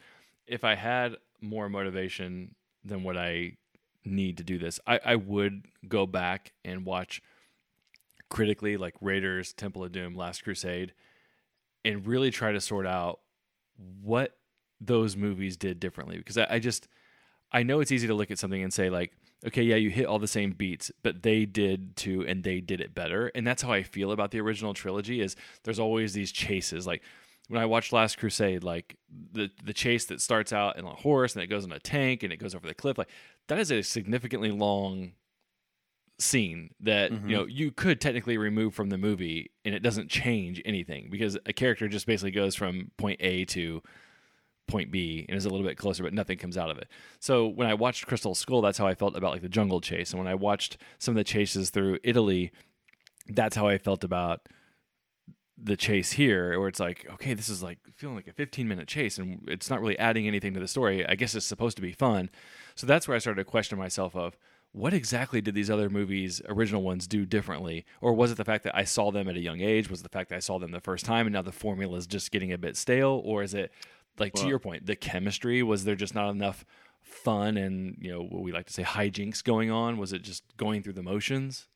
If 0.47 0.63
I 0.63 0.75
had 0.75 1.17
more 1.41 1.67
motivation 1.67 2.55
than 2.85 3.03
what 3.03 3.17
I 3.17 3.57
need 4.05 4.37
to 4.37 4.43
do 4.43 4.57
this, 4.57 4.79
I, 4.87 4.99
I 5.05 5.15
would 5.15 5.65
go 5.87 6.05
back 6.05 6.53
and 6.63 6.85
watch 6.85 7.21
critically, 8.29 8.77
like 8.77 8.95
Raiders, 9.01 9.51
Temple 9.51 9.83
of 9.83 9.91
Doom, 9.91 10.15
Last 10.15 10.43
Crusade, 10.43 10.93
and 11.83 12.07
really 12.07 12.31
try 12.31 12.53
to 12.53 12.61
sort 12.61 12.87
out 12.87 13.19
what 14.01 14.37
those 14.79 15.17
movies 15.17 15.57
did 15.57 15.79
differently. 15.79 16.17
Because 16.17 16.37
I, 16.37 16.47
I 16.49 16.59
just, 16.59 16.87
I 17.51 17.63
know 17.63 17.81
it's 17.81 17.91
easy 17.91 18.07
to 18.07 18.13
look 18.13 18.31
at 18.31 18.39
something 18.39 18.63
and 18.63 18.73
say 18.73 18.89
like, 18.89 19.11
okay, 19.47 19.63
yeah, 19.63 19.75
you 19.75 19.89
hit 19.89 20.05
all 20.05 20.19
the 20.19 20.27
same 20.27 20.51
beats, 20.51 20.91
but 21.03 21.23
they 21.23 21.45
did 21.45 21.95
too, 21.95 22.25
and 22.27 22.43
they 22.43 22.59
did 22.61 22.81
it 22.81 22.93
better. 22.93 23.27
And 23.35 23.45
that's 23.47 23.61
how 23.61 23.71
I 23.71 23.83
feel 23.83 24.11
about 24.11 24.31
the 24.31 24.39
original 24.41 24.73
trilogy. 24.73 25.21
Is 25.21 25.35
there's 25.63 25.79
always 25.79 26.13
these 26.13 26.31
chases. 26.31 26.85
Like 26.87 27.01
when 27.47 27.61
I 27.61 27.65
watched 27.65 27.91
Last 27.93 28.17
Crusade, 28.17 28.63
like 28.63 28.97
the 29.31 29.49
the 29.63 29.73
chase 29.73 30.05
that 30.05 30.21
starts 30.21 30.51
out 30.53 30.77
in 30.77 30.85
a 30.85 30.93
horse 30.93 31.35
and 31.35 31.43
it 31.43 31.47
goes 31.47 31.65
in 31.65 31.71
a 31.71 31.79
tank 31.79 32.23
and 32.23 32.31
it 32.33 32.37
goes 32.37 32.53
over 32.55 32.67
the 32.67 32.73
cliff, 32.73 32.97
like 32.97 33.09
that 33.47 33.57
is 33.59 33.71
a 33.71 33.81
significantly 33.81 34.51
long 34.51 35.13
scene 36.19 36.69
that 36.81 37.11
Mhm. 37.11 37.29
you 37.29 37.35
know 37.37 37.45
you 37.45 37.71
could 37.71 38.01
technically 38.01 38.37
remove 38.37 38.73
from 38.73 38.89
the 38.89 38.97
movie 38.97 39.51
and 39.63 39.73
it 39.73 39.79
doesn't 39.79 40.09
change 40.09 40.61
anything 40.65 41.07
because 41.09 41.37
a 41.45 41.53
character 41.53 41.87
just 41.87 42.05
basically 42.05 42.31
goes 42.31 42.55
from 42.55 42.91
point 42.97 43.21
A 43.21 43.45
to 43.45 43.81
point 44.69 44.91
B 44.91 45.25
and 45.27 45.37
is 45.37 45.45
a 45.45 45.49
little 45.49 45.65
bit 45.65 45.77
closer, 45.77 46.03
but 46.03 46.13
nothing 46.13 46.37
comes 46.37 46.57
out 46.57 46.69
of 46.69 46.77
it. 46.77 46.87
So 47.19 47.47
when 47.47 47.67
I 47.67 47.73
watched 47.73 48.07
Crystal 48.07 48.35
Skull, 48.35 48.61
that's 48.61 48.77
how 48.77 48.87
I 48.87 48.95
felt 48.95 49.15
about 49.15 49.31
like 49.31 49.41
the 49.41 49.49
jungle 49.49 49.81
chase. 49.81 50.11
And 50.11 50.19
when 50.19 50.27
I 50.27 50.35
watched 50.35 50.77
some 50.97 51.13
of 51.13 51.17
the 51.17 51.23
chases 51.23 51.69
through 51.69 51.99
Italy, 52.03 52.51
that's 53.27 53.55
how 53.55 53.67
I 53.67 53.77
felt 53.77 54.03
about 54.03 54.47
the 55.61 55.75
chase 55.75 56.13
here, 56.13 56.57
where 56.57 56.69
it's 56.69 56.79
like, 56.79 57.05
okay, 57.13 57.33
this 57.33 57.49
is 57.49 57.61
like 57.61 57.79
feeling 57.95 58.15
like 58.15 58.27
a 58.27 58.33
15 58.33 58.67
minute 58.67 58.87
chase 58.87 59.17
and 59.17 59.43
it's 59.47 59.69
not 59.69 59.81
really 59.81 59.99
adding 59.99 60.27
anything 60.27 60.53
to 60.53 60.59
the 60.59 60.67
story. 60.67 61.05
I 61.05 61.15
guess 61.15 61.35
it's 61.35 61.45
supposed 61.45 61.75
to 61.77 61.81
be 61.81 61.91
fun. 61.91 62.29
So 62.75 62.87
that's 62.87 63.07
where 63.07 63.15
I 63.15 63.19
started 63.19 63.43
to 63.43 63.49
question 63.49 63.77
myself 63.77 64.15
of 64.15 64.37
what 64.71 64.93
exactly 64.93 65.41
did 65.41 65.55
these 65.55 65.69
other 65.69 65.89
movies, 65.89 66.41
original 66.47 66.83
ones, 66.83 67.07
do 67.07 67.25
differently? 67.25 67.85
Or 68.01 68.13
was 68.13 68.31
it 68.31 68.37
the 68.37 68.45
fact 68.45 68.63
that 68.65 68.75
I 68.75 68.83
saw 68.83 69.11
them 69.11 69.27
at 69.27 69.35
a 69.35 69.41
young 69.41 69.61
age? 69.61 69.89
Was 69.89 70.01
it 70.01 70.03
the 70.03 70.09
fact 70.09 70.29
that 70.29 70.35
I 70.35 70.39
saw 70.39 70.59
them 70.59 70.71
the 70.71 70.79
first 70.79 71.05
time 71.05 71.25
and 71.25 71.33
now 71.33 71.41
the 71.41 71.51
formula 71.51 71.97
is 71.97 72.05
just 72.05 72.31
getting 72.31 72.53
a 72.53 72.57
bit 72.57 72.77
stale? 72.77 73.21
Or 73.25 73.41
is 73.41 73.53
it 73.53 73.71
like 74.19 74.33
to 74.33 74.47
your 74.47 74.59
point, 74.59 74.85
the 74.85 74.95
chemistry? 74.95 75.63
Was 75.63 75.83
there 75.83 75.95
just 75.95 76.15
not 76.15 76.29
enough 76.29 76.65
fun 77.01 77.57
and 77.57 77.97
you 77.99 78.11
know 78.11 78.21
what 78.21 78.43
we 78.43 78.51
like 78.51 78.65
to 78.67 78.73
say 78.73 78.83
hijinks 78.83 79.43
going 79.43 79.71
on? 79.71 79.97
Was 79.97 80.13
it 80.13 80.21
just 80.21 80.43
going 80.57 80.83
through 80.83 80.93
the 80.93 81.03
motions? 81.03 81.67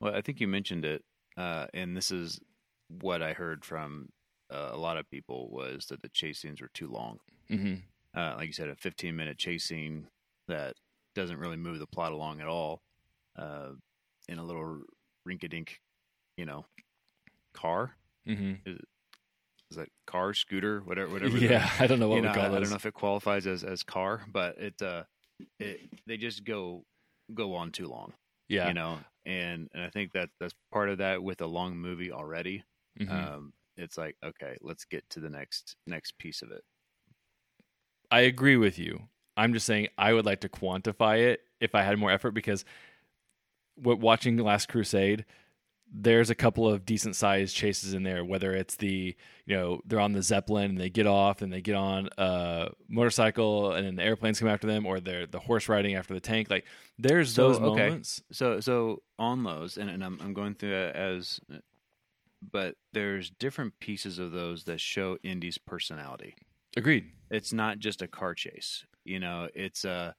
Well, 0.00 0.14
I 0.14 0.20
think 0.20 0.40
you 0.40 0.48
mentioned 0.48 0.84
it, 0.84 1.04
uh, 1.36 1.66
and 1.72 1.96
this 1.96 2.10
is 2.10 2.40
what 2.88 3.22
I 3.22 3.32
heard 3.32 3.64
from 3.64 4.10
uh, 4.52 4.70
a 4.72 4.76
lot 4.76 4.96
of 4.96 5.10
people 5.10 5.48
was 5.50 5.86
that 5.86 6.02
the 6.02 6.08
chase 6.08 6.40
scenes 6.40 6.60
were 6.60 6.70
too 6.72 6.88
long. 6.88 7.18
Mm-hmm. 7.50 7.74
Uh, 8.18 8.34
like 8.36 8.46
you 8.46 8.52
said, 8.52 8.68
a 8.68 8.76
15 8.76 9.14
minute 9.14 9.38
chase 9.38 9.64
scene 9.64 10.06
that 10.48 10.74
doesn't 11.14 11.38
really 11.38 11.56
move 11.56 11.78
the 11.78 11.86
plot 11.86 12.12
along 12.12 12.40
at 12.40 12.46
all, 12.46 12.82
uh, 13.36 13.70
in 14.28 14.38
a 14.38 14.44
little 14.44 14.80
rink-a-dink, 15.24 15.80
you 16.36 16.44
know, 16.44 16.66
car. 17.52 17.96
Mm-hmm. 18.28 18.68
Is 18.68 18.78
that 19.70 19.88
car, 20.06 20.32
scooter, 20.34 20.80
whatever, 20.80 21.10
whatever. 21.12 21.36
Yeah, 21.38 21.68
I 21.80 21.86
don't 21.86 21.98
know 21.98 22.08
what 22.08 22.16
you 22.16 22.22
we 22.22 22.28
know, 22.28 22.34
call 22.34 22.44
I, 22.44 22.56
I 22.56 22.60
don't 22.60 22.70
know 22.70 22.76
if 22.76 22.86
it 22.86 22.94
qualifies 22.94 23.46
as 23.46 23.64
as 23.64 23.82
car, 23.82 24.24
but 24.32 24.56
it 24.58 24.80
uh, 24.80 25.02
it 25.58 25.80
they 26.06 26.16
just 26.16 26.44
go 26.44 26.84
go 27.34 27.54
on 27.54 27.72
too 27.72 27.88
long. 27.88 28.12
yeah, 28.48 28.68
you 28.68 28.74
know 28.74 28.98
and 29.26 29.68
and 29.74 29.82
i 29.82 29.90
think 29.90 30.12
that 30.12 30.28
that's 30.38 30.54
part 30.72 30.88
of 30.88 30.98
that 30.98 31.20
with 31.20 31.40
a 31.40 31.46
long 31.46 31.76
movie 31.76 32.12
already 32.12 32.62
Mhm. 33.00 33.10
um 33.10 33.52
it's 33.76 33.98
like 33.98 34.14
okay 34.24 34.56
let's 34.60 34.84
get 34.84 35.02
to 35.10 35.18
the 35.18 35.28
next 35.28 35.74
next 35.88 36.16
piece 36.18 36.42
of 36.42 36.52
it 36.52 36.62
I 38.10 38.20
agree 38.20 38.56
with 38.56 38.78
you. 38.78 39.08
I'm 39.36 39.52
just 39.52 39.66
saying 39.66 39.88
I 39.98 40.12
would 40.12 40.24
like 40.24 40.40
to 40.42 40.48
quantify 40.48 41.18
it 41.26 41.40
if 41.60 41.74
I 41.74 41.82
had 41.82 41.98
more 41.98 42.12
effort 42.12 42.30
because 42.30 42.64
what 43.74 43.98
watching 43.98 44.36
Last 44.36 44.68
Crusade, 44.68 45.24
there's 45.92 46.30
a 46.30 46.34
couple 46.34 46.68
of 46.68 46.84
decent 46.84 47.16
sized 47.16 47.54
chases 47.54 47.94
in 47.94 48.02
there, 48.02 48.24
whether 48.24 48.52
it's 48.54 48.76
the, 48.76 49.14
you 49.46 49.56
know, 49.56 49.80
they're 49.86 50.00
on 50.00 50.12
the 50.12 50.22
Zeppelin 50.22 50.70
and 50.70 50.80
they 50.80 50.90
get 50.90 51.06
off 51.06 51.42
and 51.42 51.52
they 51.52 51.60
get 51.60 51.74
on 51.76 52.08
a 52.18 52.68
motorcycle 52.88 53.72
and 53.72 53.86
then 53.86 53.96
the 53.96 54.02
airplanes 54.02 54.38
come 54.40 54.48
after 54.48 54.66
them 54.66 54.84
or 54.84 55.00
they're 55.00 55.26
the 55.26 55.38
horse 55.38 55.68
riding 55.68 55.94
after 55.94 56.12
the 56.12 56.20
tank. 56.20 56.50
Like 56.50 56.64
there's 56.98 57.32
So, 57.32 57.48
those 57.48 57.56
okay. 57.60 57.86
moments. 57.88 58.22
so 58.32 58.60
so 58.60 59.02
on 59.18 59.44
those 59.44 59.78
and, 59.78 59.88
and 59.88 60.04
I'm, 60.04 60.18
I'm 60.20 60.34
going 60.34 60.54
through 60.54 60.74
it 60.74 60.96
as 60.96 61.40
but 62.52 62.74
there's 62.92 63.30
different 63.30 63.78
pieces 63.80 64.18
of 64.18 64.32
those 64.32 64.64
that 64.64 64.80
show 64.80 65.16
indy's 65.22 65.56
personality 65.58 66.34
Agreed. 66.76 67.06
it's 67.30 67.52
not 67.52 67.78
just 67.78 68.02
a 68.02 68.08
car 68.08 68.34
chase 68.34 68.84
you 69.04 69.18
know 69.18 69.48
it's 69.54 69.84
uh 69.84 70.12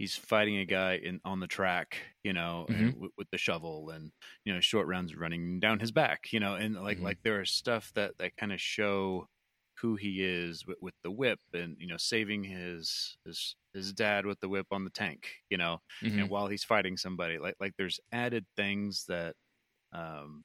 he's 0.00 0.16
fighting 0.16 0.56
a 0.58 0.64
guy 0.64 0.94
in 0.96 1.20
on 1.24 1.40
the 1.40 1.46
track 1.46 1.98
you 2.24 2.32
know 2.32 2.68
and 2.72 2.92
w- 2.94 3.12
with 3.18 3.28
the 3.30 3.38
shovel 3.38 3.90
and 3.90 4.12
you 4.44 4.52
know 4.54 4.60
short 4.60 4.86
rounds 4.88 5.14
running 5.14 5.60
down 5.60 5.78
his 5.80 5.92
back 5.92 6.32
you 6.32 6.40
know 6.40 6.54
and 6.56 6.74
like 6.76 6.98
Mhm. 6.98 7.02
like 7.02 7.18
there 7.24 7.40
is 7.42 7.50
stuff 7.52 7.92
that 7.94 8.18
that 8.18 8.36
kind 8.36 8.52
of 8.52 8.60
show 8.60 9.26
who 9.80 9.96
he 9.96 10.22
is 10.22 10.66
with, 10.66 10.76
with 10.80 10.94
the 11.02 11.10
whip 11.10 11.40
and 11.54 11.76
you 11.80 11.86
know 11.86 11.96
saving 11.96 12.44
his 12.44 13.16
his 13.24 13.56
his 13.74 13.92
dad 13.92 14.26
with 14.26 14.40
the 14.40 14.48
whip 14.48 14.66
on 14.70 14.84
the 14.84 14.90
tank 14.90 15.36
you 15.50 15.56
know 15.58 15.78
Mhm. 16.00 16.20
and 16.20 16.28
while 16.30 16.48
he's 16.48 16.64
fighting 16.64 16.96
somebody 16.96 17.38
like 17.38 17.54
like 17.60 17.74
there's 17.78 18.00
added 18.12 18.46
things 18.56 19.04
that 19.06 19.34
um 19.92 20.44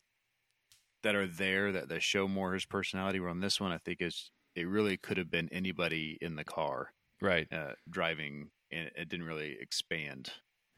that 1.03 1.15
are 1.15 1.27
there 1.27 1.71
that, 1.71 1.89
that 1.89 2.01
show 2.01 2.27
more 2.27 2.53
his 2.53 2.65
personality 2.65 3.19
where 3.19 3.29
on 3.29 3.39
this 3.39 3.59
one 3.59 3.71
i 3.71 3.77
think 3.77 4.01
is 4.01 4.31
it 4.55 4.63
really 4.67 4.97
could 4.97 5.17
have 5.17 5.29
been 5.29 5.49
anybody 5.51 6.17
in 6.21 6.35
the 6.35 6.43
car 6.43 6.93
right. 7.21 7.47
uh 7.51 7.73
driving 7.89 8.51
and 8.75 8.91
it 8.95 9.09
didn't 9.09 9.25
really 9.25 9.57
expand 9.59 10.31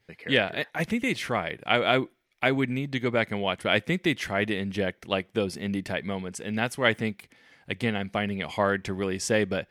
the 0.06 0.14
character 0.14 0.34
Yeah, 0.34 0.64
I, 0.74 0.80
I 0.80 0.84
think 0.84 1.02
they 1.02 1.14
tried. 1.14 1.62
I, 1.66 1.96
I 1.96 2.04
I 2.40 2.52
would 2.52 2.70
need 2.70 2.92
to 2.92 3.00
go 3.00 3.10
back 3.10 3.30
and 3.32 3.40
watch, 3.40 3.64
but 3.64 3.72
I 3.72 3.80
think 3.80 4.04
they 4.04 4.14
tried 4.14 4.46
to 4.48 4.56
inject 4.56 5.08
like 5.08 5.34
those 5.34 5.56
indie 5.56 5.84
type 5.84 6.04
moments, 6.04 6.40
and 6.40 6.56
that's 6.56 6.78
where 6.78 6.86
I 6.86 6.94
think 6.94 7.30
again 7.68 7.96
I'm 7.96 8.10
finding 8.10 8.38
it 8.38 8.48
hard 8.48 8.84
to 8.86 8.94
really 8.94 9.18
say, 9.18 9.44
but 9.44 9.66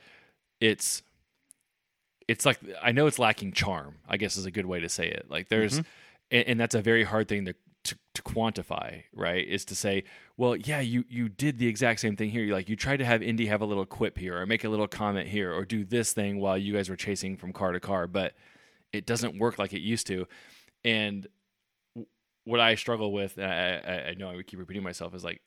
it's 0.59 1.01
it's 2.27 2.45
like 2.45 2.59
I 2.81 2.91
know 2.91 3.07
it's 3.07 3.19
lacking 3.19 3.53
charm. 3.53 3.95
I 4.07 4.17
guess 4.17 4.37
is 4.37 4.45
a 4.45 4.51
good 4.51 4.65
way 4.65 4.79
to 4.79 4.89
say 4.89 5.07
it. 5.07 5.27
Like 5.29 5.49
there's, 5.49 5.79
mm-hmm. 5.79 5.89
and, 6.31 6.47
and 6.49 6.59
that's 6.59 6.75
a 6.75 6.81
very 6.81 7.03
hard 7.03 7.27
thing 7.27 7.45
to. 7.45 7.55
To, 7.83 7.95
to 8.15 8.21
quantify 8.21 9.03
right 9.13 9.47
is 9.47 9.63
to 9.63 9.75
say 9.75 10.03
well 10.37 10.55
yeah 10.55 10.79
you 10.79 11.03
you 11.09 11.27
did 11.27 11.57
the 11.57 11.67
exact 11.67 11.99
same 11.99 12.15
thing 12.15 12.29
here 12.29 12.43
you 12.43 12.53
like 12.53 12.69
you 12.69 12.75
tried 12.75 12.97
to 12.97 13.05
have 13.05 13.21
indy 13.21 13.47
have 13.47 13.61
a 13.61 13.65
little 13.65 13.85
quip 13.85 14.17
here 14.17 14.39
or 14.39 14.45
make 14.45 14.63
a 14.63 14.69
little 14.69 14.87
comment 14.87 15.27
here 15.27 15.53
or 15.53 15.65
do 15.65 15.83
this 15.83 16.13
thing 16.13 16.39
while 16.39 16.57
you 16.57 16.73
guys 16.73 16.89
were 16.89 16.95
chasing 16.95 17.35
from 17.35 17.51
car 17.51 17.71
to 17.71 17.79
car 17.79 18.07
but 18.07 18.33
it 18.93 19.05
doesn't 19.05 19.37
work 19.37 19.57
like 19.59 19.73
it 19.73 19.81
used 19.81 20.07
to 20.07 20.27
and 20.85 21.27
what 22.47 22.61
I 22.61 22.75
struggle 22.75 23.11
with, 23.11 23.37
and 23.37 23.45
I, 23.45 23.81
I, 23.85 24.09
I 24.09 24.13
know 24.13 24.29
I 24.29 24.35
would 24.37 24.47
keep 24.47 24.57
repeating 24.57 24.81
myself, 24.81 25.13
is 25.13 25.23
like 25.23 25.41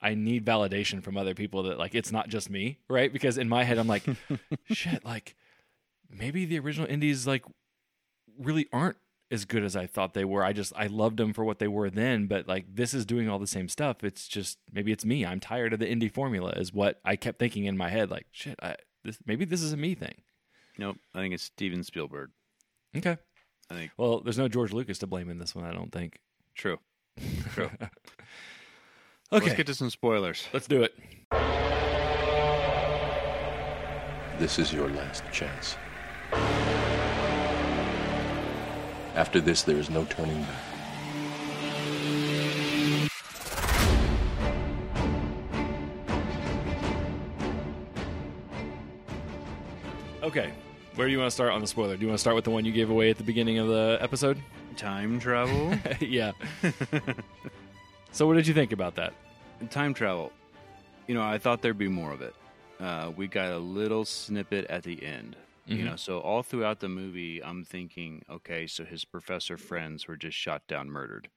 I 0.00 0.14
need 0.14 0.46
validation 0.46 1.02
from 1.02 1.16
other 1.16 1.34
people 1.34 1.64
that 1.64 1.76
like 1.76 1.94
it's 1.94 2.12
not 2.12 2.28
just 2.28 2.48
me, 2.48 2.78
right? 2.88 3.12
Because 3.12 3.36
in 3.36 3.48
my 3.48 3.64
head, 3.64 3.78
I'm 3.78 3.88
like, 3.88 4.04
shit, 4.70 5.04
like 5.04 5.34
maybe 6.08 6.44
the 6.44 6.60
original 6.60 6.88
indies 6.88 7.26
like 7.26 7.44
really 8.38 8.68
aren't 8.72 8.96
as 9.34 9.44
good 9.44 9.62
as 9.64 9.76
I 9.76 9.86
thought 9.86 10.14
they 10.14 10.24
were. 10.24 10.42
I 10.42 10.54
just 10.54 10.72
I 10.74 10.86
loved 10.86 11.18
them 11.18 11.34
for 11.34 11.44
what 11.44 11.58
they 11.58 11.68
were 11.68 11.90
then, 11.90 12.26
but 12.26 12.48
like 12.48 12.64
this 12.74 12.94
is 12.94 13.04
doing 13.04 13.28
all 13.28 13.38
the 13.38 13.46
same 13.46 13.68
stuff. 13.68 14.02
It's 14.02 14.26
just 14.26 14.56
maybe 14.72 14.90
it's 14.92 15.04
me. 15.04 15.26
I'm 15.26 15.40
tired 15.40 15.74
of 15.74 15.78
the 15.80 15.86
indie 15.86 16.10
formula, 16.10 16.52
is 16.56 16.72
what 16.72 17.00
I 17.04 17.16
kept 17.16 17.38
thinking 17.38 17.66
in 17.66 17.76
my 17.76 17.90
head. 17.90 18.10
Like 18.10 18.26
shit, 18.32 18.58
I, 18.62 18.76
this 19.04 19.18
maybe 19.26 19.44
this 19.44 19.60
is 19.60 19.74
a 19.74 19.76
me 19.76 19.94
thing. 19.94 20.22
nope 20.78 20.96
i 21.14 21.18
think 21.20 21.34
it's 21.34 21.42
steven 21.44 21.84
spielberg 21.84 22.30
Okay. 22.96 23.18
i 23.70 23.74
think 23.74 23.90
Well, 23.98 24.20
there's 24.20 24.38
no 24.38 24.48
George 24.48 24.72
Lucas 24.72 24.98
to 25.00 25.06
blame 25.06 25.28
in 25.28 25.38
this 25.38 25.54
one. 25.54 25.64
I 25.66 25.72
don't 25.72 25.92
think. 25.92 26.20
true 26.54 26.78
True. 27.52 27.70
okay. 29.32 29.44
let's 29.46 29.54
get 29.54 29.66
to 29.66 29.74
some 29.74 29.90
spoilers 29.90 30.48
Let's 30.54 30.66
do 30.66 30.82
it. 30.82 30.94
This 34.38 34.58
is 34.58 34.72
your 34.72 34.88
last 34.88 35.22
chance. 35.32 35.76
After 39.14 39.40
this, 39.40 39.62
there 39.62 39.76
is 39.76 39.90
no 39.90 40.04
turning 40.04 40.42
back. 40.42 40.62
Okay. 50.22 50.52
Where 50.94 51.06
do 51.06 51.12
you 51.12 51.18
want 51.18 51.28
to 51.28 51.34
start 51.34 51.52
on 51.52 51.60
the 51.60 51.66
spoiler? 51.66 51.96
Do 51.96 52.02
you 52.02 52.08
want 52.08 52.18
to 52.18 52.20
start 52.20 52.34
with 52.34 52.44
the 52.44 52.50
one 52.50 52.64
you 52.64 52.72
gave 52.72 52.90
away 52.90 53.10
at 53.10 53.18
the 53.18 53.24
beginning 53.24 53.58
of 53.58 53.68
the 53.68 53.98
episode? 54.00 54.40
time 54.76 55.20
travel 55.20 55.72
yeah. 56.00 56.32
so, 58.10 58.26
what 58.26 58.34
did 58.34 58.46
you 58.46 58.54
think 58.54 58.72
about 58.72 58.96
that? 58.96 59.12
time 59.70 59.94
travel 59.94 60.30
you 61.06 61.14
know 61.14 61.22
i 61.22 61.38
thought 61.38 61.62
there'd 61.62 61.78
be 61.78 61.88
more 61.88 62.12
of 62.12 62.20
it 62.20 62.34
uh, 62.80 63.10
we 63.16 63.26
got 63.26 63.52
a 63.52 63.58
little 63.58 64.04
snippet 64.04 64.66
at 64.66 64.82
the 64.82 65.02
end 65.02 65.36
you 65.72 65.82
Mhm. 65.82 65.84
know 65.84 65.96
so 65.96 66.20
all 66.20 66.42
throughout 66.42 66.80
the 66.80 66.88
movie 66.88 67.42
i'm 67.42 67.64
thinking 67.64 68.22
okay 68.30 68.66
so 68.66 68.84
his 68.84 69.04
professor 69.04 69.56
friends 69.58 70.06
were 70.06 70.16
just 70.16 70.36
shot 70.36 70.66
down 70.68 70.88
murdered. 70.90 71.30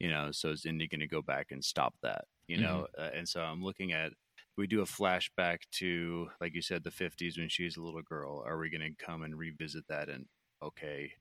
You 0.00 0.10
know 0.10 0.32
so 0.32 0.50
is 0.50 0.66
indy 0.66 0.88
going 0.88 1.00
to 1.00 1.06
go 1.08 1.22
back 1.22 1.52
and 1.52 1.64
stop 1.64 1.94
that 2.02 2.26
you 2.48 2.58
know 2.58 2.88
uh, 2.98 3.10
and 3.14 3.28
so 3.28 3.42
i'm 3.42 3.62
looking 3.62 3.92
at 3.92 4.12
we 4.56 4.66
do 4.66 4.82
a 4.82 4.86
flashback 4.86 5.60
to 5.72 6.30
like 6.40 6.54
you 6.54 6.62
said 6.62 6.84
the 6.84 6.90
50s 6.90 7.38
when 7.38 7.48
she's 7.48 7.76
a 7.76 7.82
little 7.82 8.02
girl. 8.02 8.42
Are 8.46 8.58
we 8.58 8.70
going 8.70 8.82
to 8.96 9.04
come 9.04 9.22
and 9.22 9.38
revisit 9.38 9.86
that 9.88 10.08
and 10.08 10.26
okay 10.62 11.12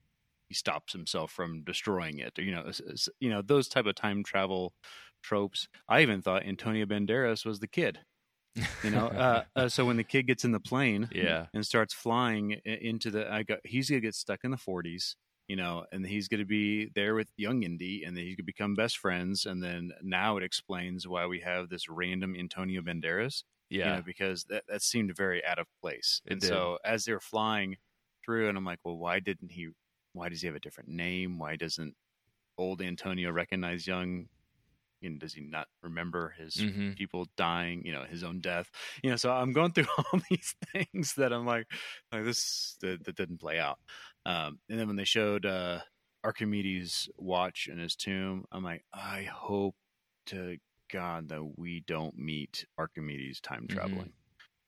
he 0.50 0.56
stops 0.56 0.94
himself 0.94 1.32
from 1.32 1.64
destroying 1.64 2.20
it 2.20 2.38
you 2.40 2.52
know 2.52 2.64
s- 2.64 2.82
s- 2.92 3.10
you 3.20 3.30
know 3.30 3.42
those 3.42 3.68
type 3.70 3.86
of 3.86 3.96
time 3.96 4.24
travel 4.24 4.74
tropes. 5.24 5.68
I 5.88 6.02
even 6.02 6.22
thought 6.22 6.44
antonio 6.46 6.86
banderas 6.86 7.46
was 7.46 7.60
the 7.60 7.68
kid 7.68 8.00
you 8.84 8.90
know 8.90 9.08
uh, 9.08 9.44
uh, 9.56 9.70
so 9.70 9.86
when 9.86 9.98
the 9.98 10.04
kid 10.04 10.28
gets 10.28 10.44
in 10.44 10.52
the 10.52 10.60
plane 10.60 11.10
Yeah. 11.12 11.48
and 11.54 11.66
starts 11.66 11.94
flying 11.94 12.52
into 12.66 13.10
the 13.12 13.32
i 13.32 13.44
got 13.44 13.60
he's 13.64 13.90
gonna 13.90 14.02
get 14.02 14.16
stuck 14.16 14.44
in 14.44 14.52
the 14.52 14.58
40s 14.58 15.16
you 15.48 15.56
know 15.56 15.86
and 15.92 16.06
he's 16.06 16.28
gonna 16.28 16.46
be 16.46 16.90
there 16.96 17.16
with 17.16 17.30
young 17.38 17.64
indy 17.64 18.04
and 18.04 18.16
then 18.16 18.24
he's 18.26 18.36
gonna 18.36 18.46
become 18.46 18.76
best 18.76 18.98
friends 18.98 19.46
and 19.46 19.62
then 19.64 19.92
now 20.02 20.38
it 20.38 20.44
explains 20.44 21.08
why 21.08 21.26
we 21.26 21.40
have 21.40 21.70
this 21.70 21.88
random 21.90 22.36
antonio 22.38 22.82
banderas 22.82 23.44
Yeah. 23.70 23.86
you 23.90 23.96
know, 23.98 24.02
because 24.06 24.44
that, 24.50 24.64
that 24.68 24.82
seemed 24.82 25.16
very 25.16 25.44
out 25.46 25.58
of 25.60 25.68
place. 25.82 26.22
It 26.26 26.34
and 26.34 26.42
did. 26.42 26.48
so 26.48 26.78
as 26.84 27.06
they're 27.06 27.22
flying 27.22 27.78
through, 28.24 28.50
and 28.50 28.58
I'm 28.58 28.66
like, 28.66 28.80
well, 28.84 28.98
why 28.98 29.20
didn't 29.22 29.52
he? 29.52 29.70
Why 30.14 30.28
does 30.30 30.42
he 30.42 30.48
have 30.48 30.56
a 30.58 30.60
different 30.60 30.90
name? 30.90 31.40
Why 31.40 31.56
doesn't 31.56 31.96
old 32.58 32.82
Antonio 32.82 33.32
recognize 33.32 33.88
young? 33.88 34.28
You 35.02 35.10
know, 35.12 35.18
does 35.18 35.34
he 35.34 35.42
not 35.42 35.68
remember 35.82 36.30
his 36.38 36.56
Mhm. 36.56 36.96
people 36.98 37.28
dying? 37.38 37.86
You 37.86 37.94
know, 37.94 38.04
his 38.04 38.24
own 38.24 38.40
death. 38.40 38.70
You 39.04 39.10
know, 39.10 39.16
so 39.16 39.32
I'm 39.32 39.54
going 39.54 39.72
through 39.74 39.88
all 39.98 40.22
these 40.30 40.56
things 40.74 41.16
that 41.16 41.34
I'm 41.34 41.46
like, 41.46 41.68
like 42.12 42.24
this 42.24 42.78
that, 42.82 43.04
that 43.06 43.16
didn't 43.16 43.40
play 43.40 43.60
out. 43.60 43.80
Um, 44.26 44.60
and 44.70 44.80
then 44.80 44.88
when 44.88 44.96
they 44.96 45.04
showed 45.06 45.46
uh, 45.46 45.80
Archimedes' 46.24 47.10
watch 47.18 47.68
in 47.72 47.78
his 47.80 47.96
tomb, 47.96 48.46
I'm 48.52 48.64
like, 48.64 48.86
I 48.94 49.24
hope 49.24 49.76
to 50.28 50.58
God 50.92 51.30
that 51.30 51.44
we 51.58 51.82
don't 51.88 52.18
meet 52.18 52.66
Archimedes 52.78 53.42
time 53.42 53.68
Mhm. 53.70 53.70
traveling. 53.70 54.14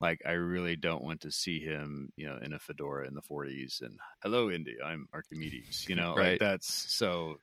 Like, 0.01 0.21
I 0.25 0.31
really 0.31 0.75
don't 0.75 1.03
want 1.03 1.21
to 1.21 1.31
see 1.31 1.59
him, 1.59 2.11
you 2.17 2.27
know, 2.27 2.37
in 2.41 2.53
a 2.53 2.59
fedora 2.59 3.07
in 3.07 3.13
the 3.13 3.21
40s 3.21 3.81
and 3.81 3.99
hello, 4.21 4.49
Indy, 4.51 4.75
I'm 4.83 5.07
Archimedes. 5.13 5.85
You 5.87 5.95
know, 5.95 6.15
Right. 6.15 6.31
like 6.31 6.39
that's 6.39 6.73
so 6.93 7.37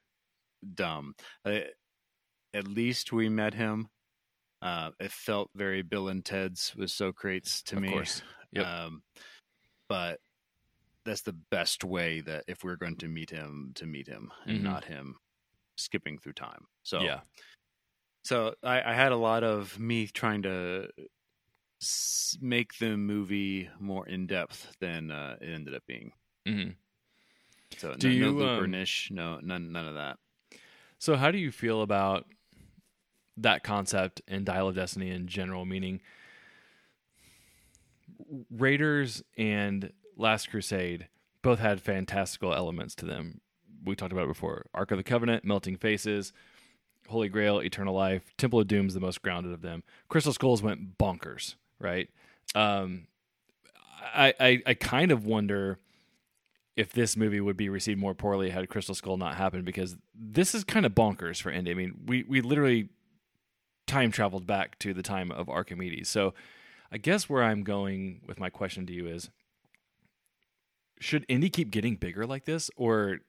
dumb. 0.74 1.14
Uh, 1.44 1.60
at 2.54 2.66
least 2.68 3.12
we 3.12 3.28
met 3.28 3.54
him. 3.54 3.88
Uh, 4.62 4.90
it 5.00 5.12
felt 5.12 5.50
very 5.54 5.82
Bill 5.82 6.08
and 6.08 6.24
Ted's 6.24 6.74
with 6.76 6.90
Socrates 6.90 7.62
to 7.64 7.76
me. 7.76 7.88
Of 7.88 7.92
me. 7.92 7.96
course. 7.96 8.22
Yep. 8.52 8.66
Um, 8.66 9.02
but 9.88 10.20
that's 11.04 11.22
the 11.22 11.32
best 11.32 11.84
way 11.84 12.20
that 12.20 12.44
if 12.48 12.62
we're 12.64 12.76
going 12.76 12.96
to 12.98 13.08
meet 13.08 13.30
him, 13.30 13.72
to 13.76 13.86
meet 13.86 14.06
him 14.08 14.32
and 14.46 14.58
Mhm. 14.60 14.64
not 14.64 14.84
him 14.84 15.18
skipping 15.78 16.18
through 16.18 16.34
time. 16.34 16.66
So 16.82 17.00
Yeah. 17.02 17.22
so 18.24 18.54
I, 18.62 18.82
I 18.82 18.94
had 18.94 19.12
a 19.12 19.16
lot 19.16 19.44
of 19.44 19.78
me 19.78 20.06
trying 20.06 20.42
to 20.42 20.90
s- 21.82 22.36
make 22.40 22.78
the 22.78 22.96
movie 22.96 23.70
more 23.78 24.06
in 24.06 24.26
depth 24.26 24.76
than 24.80 25.10
uh, 25.10 25.36
it 25.40 25.48
ended 25.48 25.74
up 25.74 25.84
being. 25.86 26.12
hmm 26.46 26.70
So 27.78 27.94
Do 27.94 28.08
no, 28.08 28.14
you, 28.32 28.38
no 28.38 28.46
um, 28.62 28.70
niche, 28.70 29.08
no 29.10 29.40
none 29.40 29.72
none 29.72 29.86
of 29.86 29.94
that. 29.94 30.18
So, 30.98 31.16
how 31.16 31.30
do 31.30 31.38
you 31.38 31.50
feel 31.50 31.82
about 31.82 32.26
that 33.42 33.62
concept 33.64 34.22
and 34.28 34.44
Dial 34.44 34.68
of 34.68 34.74
Destiny 34.74 35.10
in 35.10 35.26
general? 35.26 35.64
Meaning, 35.64 36.00
Raiders 38.50 39.22
and 39.36 39.92
Last 40.16 40.50
Crusade 40.50 41.08
both 41.42 41.58
had 41.58 41.80
fantastical 41.80 42.54
elements 42.54 42.94
to 42.96 43.06
them. 43.06 43.40
We 43.84 43.96
talked 43.96 44.12
about 44.12 44.24
it 44.24 44.28
before 44.28 44.66
Ark 44.74 44.90
of 44.90 44.98
the 44.98 45.04
Covenant, 45.04 45.44
Melting 45.44 45.76
Faces, 45.76 46.32
Holy 47.08 47.28
Grail, 47.28 47.60
Eternal 47.60 47.94
Life, 47.94 48.32
Temple 48.36 48.60
of 48.60 48.68
Doom 48.68 48.86
is 48.86 48.94
the 48.94 49.00
most 49.00 49.22
grounded 49.22 49.52
of 49.52 49.62
them. 49.62 49.82
Crystal 50.08 50.32
Skulls 50.32 50.62
went 50.62 50.98
bonkers, 50.98 51.54
right? 51.78 52.08
Um, 52.54 53.06
I, 54.14 54.34
I, 54.38 54.62
I 54.66 54.74
kind 54.74 55.10
of 55.10 55.24
wonder 55.24 55.78
if 56.76 56.92
this 56.92 57.16
movie 57.16 57.40
would 57.40 57.56
be 57.56 57.68
received 57.68 57.98
more 57.98 58.14
poorly 58.14 58.50
had 58.50 58.68
Crystal 58.68 58.94
Skull 58.94 59.16
not 59.16 59.34
happened 59.34 59.64
because 59.64 59.96
this 60.14 60.54
is 60.54 60.64
kind 60.64 60.86
of 60.86 60.94
bonkers 60.94 61.40
for 61.40 61.50
Indy. 61.50 61.72
I 61.72 61.74
mean, 61.74 61.94
we 62.06 62.22
we 62.22 62.40
literally 62.40 62.88
time 63.90 64.10
traveled 64.10 64.46
back 64.46 64.78
to 64.80 64.94
the 64.94 65.02
time 65.02 65.30
of 65.30 65.48
Archimedes. 65.48 66.08
So 66.08 66.34
I 66.92 66.98
guess 66.98 67.28
where 67.28 67.42
I'm 67.42 67.62
going 67.62 68.22
with 68.26 68.38
my 68.40 68.50
question 68.50 68.86
to 68.86 68.92
you 68.92 69.06
is 69.06 69.30
should 70.98 71.24
Indy 71.28 71.50
keep 71.50 71.70
getting 71.70 71.96
bigger 71.96 72.26
like 72.26 72.44
this 72.44 72.70
or 72.76 73.20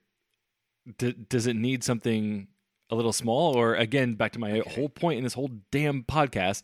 d- 0.97 1.16
does 1.30 1.47
it 1.47 1.55
need 1.55 1.84
something 1.84 2.47
a 2.89 2.95
little 2.95 3.14
small 3.14 3.55
or 3.55 3.76
again 3.76 4.16
back 4.16 4.34
to 4.34 4.39
my 4.39 4.59
Okay. 4.59 4.76
whole 4.76 4.89
point 4.89 5.18
in 5.18 5.24
this 5.24 5.34
whole 5.36 5.51
damn 5.72 6.03
podcast 6.03 6.64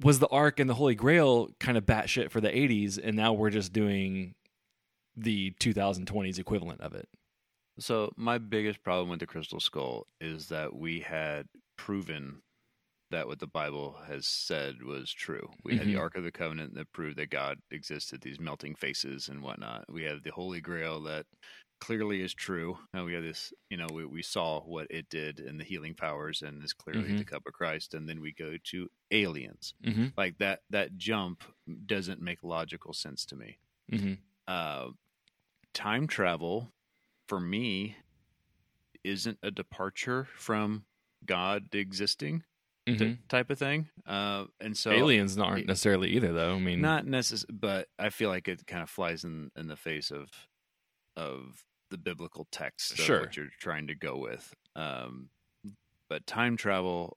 was 0.00 0.18
the 0.18 0.26
Ark 0.28 0.58
and 0.58 0.68
the 0.68 0.74
Holy 0.74 0.94
Grail 0.96 1.50
kind 1.60 1.78
of 1.78 1.86
batshit 1.86 2.30
for 2.30 2.40
the 2.40 2.48
80s 2.50 2.98
and 3.02 3.16
now 3.16 3.32
we're 3.32 3.50
just 3.50 3.72
doing 3.72 4.34
the 5.16 5.52
2020s 5.60 6.38
equivalent 6.40 6.80
of 6.80 6.94
it. 6.94 7.08
So 7.78 8.12
my 8.16 8.38
biggest 8.38 8.82
problem 8.82 9.08
with 9.10 9.20
the 9.20 9.26
Crystal 9.26 9.60
Skull 9.60 10.06
is 10.20 10.48
that 10.48 10.74
we 10.74 11.00
had 11.00 11.46
proven 11.76 12.42
that 13.10 13.26
what 13.28 13.38
the 13.38 13.46
Bible 13.46 13.96
has 14.06 14.26
said 14.26 14.82
was 14.82 15.12
true. 15.12 15.48
We 15.62 15.76
had 15.76 15.86
the 15.86 15.94
Mhm. 15.94 16.00
Ark 16.00 16.16
of 16.16 16.24
the 16.24 16.32
Covenant 16.32 16.74
that 16.74 16.90
proved 16.92 17.16
that 17.18 17.30
God 17.30 17.60
existed, 17.70 18.22
these 18.22 18.40
melting 18.40 18.74
faces 18.74 19.28
and 19.28 19.42
whatnot. 19.42 19.92
We 19.92 20.02
have 20.04 20.22
the 20.22 20.32
Holy 20.32 20.60
Grail 20.60 21.00
that 21.02 21.26
clearly 21.80 22.22
is 22.22 22.32
true. 22.34 22.78
And 22.92 23.04
we 23.04 23.12
have 23.14 23.22
this, 23.22 23.52
you 23.68 23.76
know, 23.76 23.86
we, 23.92 24.04
we 24.06 24.22
saw 24.22 24.60
what 24.64 24.86
it 24.90 25.08
did 25.10 25.38
and 25.38 25.60
the 25.60 25.64
healing 25.64 25.94
powers 25.94 26.42
and 26.42 26.64
is 26.64 26.72
clearly 26.72 27.10
Mhm. 27.10 27.18
the 27.18 27.24
cup 27.24 27.46
of 27.46 27.52
Christ. 27.52 27.94
And 27.94 28.08
then 28.08 28.20
we 28.20 28.32
go 28.32 28.56
to 28.56 28.90
aliens. 29.10 29.74
Mm-hmm. 29.84 30.06
Like 30.16 30.38
that, 30.38 30.62
that 30.70 30.96
jump 30.96 31.44
doesn't 31.86 32.22
make 32.22 32.42
logical 32.42 32.94
sense 32.94 33.24
to 33.26 33.36
me. 33.36 33.58
Mm-hmm. 33.92 34.14
Uh, 34.48 34.92
time 35.72 36.06
travel 36.06 36.72
for 37.28 37.38
me 37.38 37.96
isn't 39.04 39.38
a 39.42 39.50
departure 39.50 40.24
from 40.36 40.86
God 41.26 41.74
existing 41.74 42.44
Mm-hmm. 42.86 42.98
t- 43.12 43.18
type 43.30 43.48
of 43.48 43.58
thing. 43.58 43.88
Uh, 44.04 44.44
and 44.60 44.76
so 44.76 44.90
Aliens 44.90 45.38
aren't 45.38 45.66
necessarily 45.66 46.10
either, 46.10 46.34
though. 46.34 46.54
I 46.54 46.58
mean, 46.58 46.82
not 46.82 47.06
necess 47.06 47.42
but 47.50 47.88
I 47.98 48.10
feel 48.10 48.28
like 48.28 48.46
it 48.46 48.66
kind 48.66 48.82
of 48.82 48.90
flies 48.90 49.24
in 49.24 49.50
in 49.56 49.68
the 49.68 49.76
face 49.76 50.10
of 50.10 50.28
of 51.16 51.64
the 51.90 51.96
biblical 51.96 52.46
text 52.52 52.92
of 52.92 52.98
Sure. 52.98 53.20
what 53.20 53.36
you're 53.38 53.48
trying 53.58 53.86
to 53.86 53.94
go 53.94 54.18
with. 54.18 54.52
Um, 54.76 55.30
but 56.10 56.26
time 56.26 56.58
travel 56.58 57.16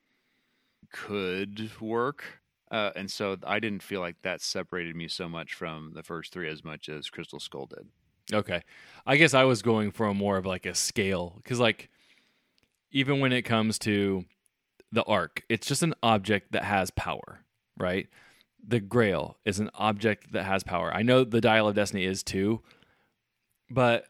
could 0.91 1.69
work. 1.81 2.23
Uh, 2.71 2.91
and 2.95 3.09
so 3.09 3.37
I 3.45 3.59
didn't 3.59 3.83
feel 3.83 4.01
like 4.01 4.17
that 4.23 4.41
separated 4.41 4.95
me 4.95 5.07
so 5.07 5.27
much 5.29 5.53
from 5.53 5.93
the 5.95 6.03
first 6.03 6.33
three 6.33 6.49
as 6.49 6.63
much 6.63 6.89
as 6.89 7.09
Crystal 7.09 7.39
Skull 7.39 7.65
did. 7.67 7.87
Okay. 8.33 8.61
I 9.05 9.15
guess 9.17 9.33
I 9.33 9.43
was 9.45 9.61
going 9.61 9.91
for 9.91 10.05
a 10.05 10.13
more 10.13 10.37
of 10.37 10.45
like 10.45 10.65
a 10.65 10.75
scale 10.75 11.33
because, 11.37 11.59
like, 11.59 11.89
even 12.97 13.19
when 13.19 13.31
it 13.31 13.43
comes 13.43 13.77
to 13.77 14.25
the 14.91 15.03
ark, 15.03 15.43
it's 15.49 15.67
just 15.67 15.83
an 15.83 15.93
object 16.01 16.51
that 16.53 16.63
has 16.63 16.89
power, 16.89 17.41
right? 17.77 18.07
The 18.67 18.79
grail 18.79 19.37
is 19.45 19.59
an 19.59 19.69
object 19.75 20.33
that 20.33 20.45
has 20.45 20.63
power. 20.63 20.91
I 20.91 21.03
know 21.03 21.23
the 21.23 21.39
dial 21.39 21.67
of 21.67 21.75
destiny 21.75 22.05
is 22.05 22.23
too, 22.23 22.63
but 23.69 24.07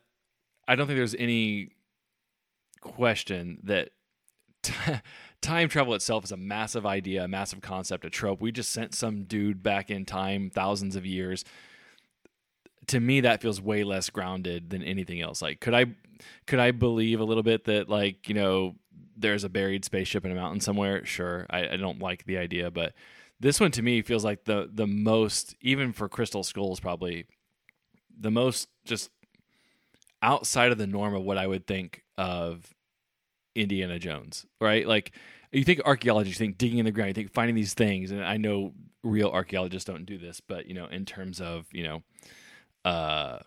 I 0.69 0.75
don't 0.75 0.87
think 0.87 0.95
there's 0.95 1.15
any 1.15 1.71
question 2.79 3.59
that 3.63 3.89
t- 4.63 4.73
time 5.41 5.67
travel 5.67 5.93
itself 5.93 6.23
is 6.23 6.31
a 6.31 6.37
massive 6.37 6.85
idea, 6.85 7.25
a 7.25 7.27
massive 7.27 7.59
concept, 7.59 8.05
a 8.05 8.09
trope. 8.09 8.39
We 8.39 8.53
just 8.53 8.71
sent 8.71 8.95
some 8.95 9.25
dude 9.25 9.61
back 9.61 9.91
in 9.91 10.05
time 10.05 10.49
thousands 10.49 10.95
of 10.95 11.05
years 11.05 11.43
to 12.87 12.99
me 12.99 13.21
that 13.21 13.41
feels 13.41 13.61
way 13.61 13.83
less 13.83 14.09
grounded 14.09 14.69
than 14.69 14.83
anything 14.83 15.21
else. 15.21 15.41
Like 15.41 15.59
could 15.59 15.73
i 15.73 15.85
could 16.45 16.59
i 16.59 16.71
believe 16.71 17.19
a 17.19 17.23
little 17.23 17.43
bit 17.43 17.65
that 17.65 17.89
like 17.89 18.27
you 18.27 18.35
know 18.35 18.75
there's 19.15 19.43
a 19.43 19.49
buried 19.49 19.83
spaceship 19.83 20.25
in 20.25 20.31
a 20.31 20.35
mountain 20.35 20.61
somewhere? 20.61 21.05
Sure 21.05 21.45
i, 21.49 21.69
I 21.69 21.77
don't 21.77 21.99
like 21.99 22.25
the 22.25 22.37
idea 22.37 22.71
but 22.71 22.93
this 23.39 23.59
one 23.59 23.71
to 23.71 23.81
me 23.81 24.01
feels 24.01 24.25
like 24.25 24.45
the 24.45 24.69
the 24.71 24.87
most 24.87 25.55
even 25.61 25.93
for 25.93 26.09
crystal 26.09 26.43
skulls 26.43 26.79
probably 26.79 27.25
the 28.19 28.31
most 28.31 28.67
just 28.83 29.11
outside 30.21 30.71
of 30.71 30.77
the 30.77 30.87
norm 30.87 31.13
of 31.13 31.23
what 31.23 31.37
i 31.37 31.45
would 31.45 31.67
think 31.67 32.03
of 32.17 32.73
indiana 33.55 33.99
jones 33.99 34.45
right? 34.59 34.87
Like 34.87 35.11
you 35.51 35.63
think 35.63 35.81
archaeology 35.85 36.29
you 36.29 36.35
think 36.35 36.57
digging 36.57 36.79
in 36.79 36.85
the 36.85 36.91
ground 36.91 37.09
you 37.09 37.13
think 37.13 37.33
finding 37.33 37.55
these 37.55 37.73
things 37.73 38.11
and 38.11 38.23
i 38.23 38.37
know 38.37 38.73
real 39.03 39.29
archaeologists 39.29 39.85
don't 39.85 40.05
do 40.05 40.17
this 40.17 40.41
but 40.41 40.65
you 40.65 40.73
know 40.73 40.85
in 40.87 41.05
terms 41.05 41.39
of 41.39 41.65
you 41.71 41.83
know 41.83 42.03
uh 42.87 43.39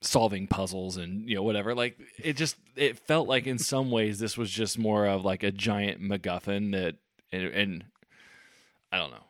solving 0.00 0.46
puzzles 0.46 0.96
and 0.96 1.28
you 1.28 1.34
know 1.34 1.42
whatever 1.42 1.74
like 1.74 1.98
it 2.22 2.34
just 2.34 2.56
it 2.76 2.96
felt 2.98 3.26
like 3.26 3.46
in 3.48 3.58
some 3.58 3.90
ways 3.90 4.20
this 4.20 4.38
was 4.38 4.48
just 4.48 4.78
more 4.78 5.06
of 5.06 5.24
like 5.24 5.42
a 5.42 5.50
giant 5.50 6.00
macguffin 6.00 6.70
that 6.70 6.94
and, 7.32 7.46
and 7.46 7.84
i 8.92 8.98
don't 8.98 9.10
know 9.10 9.24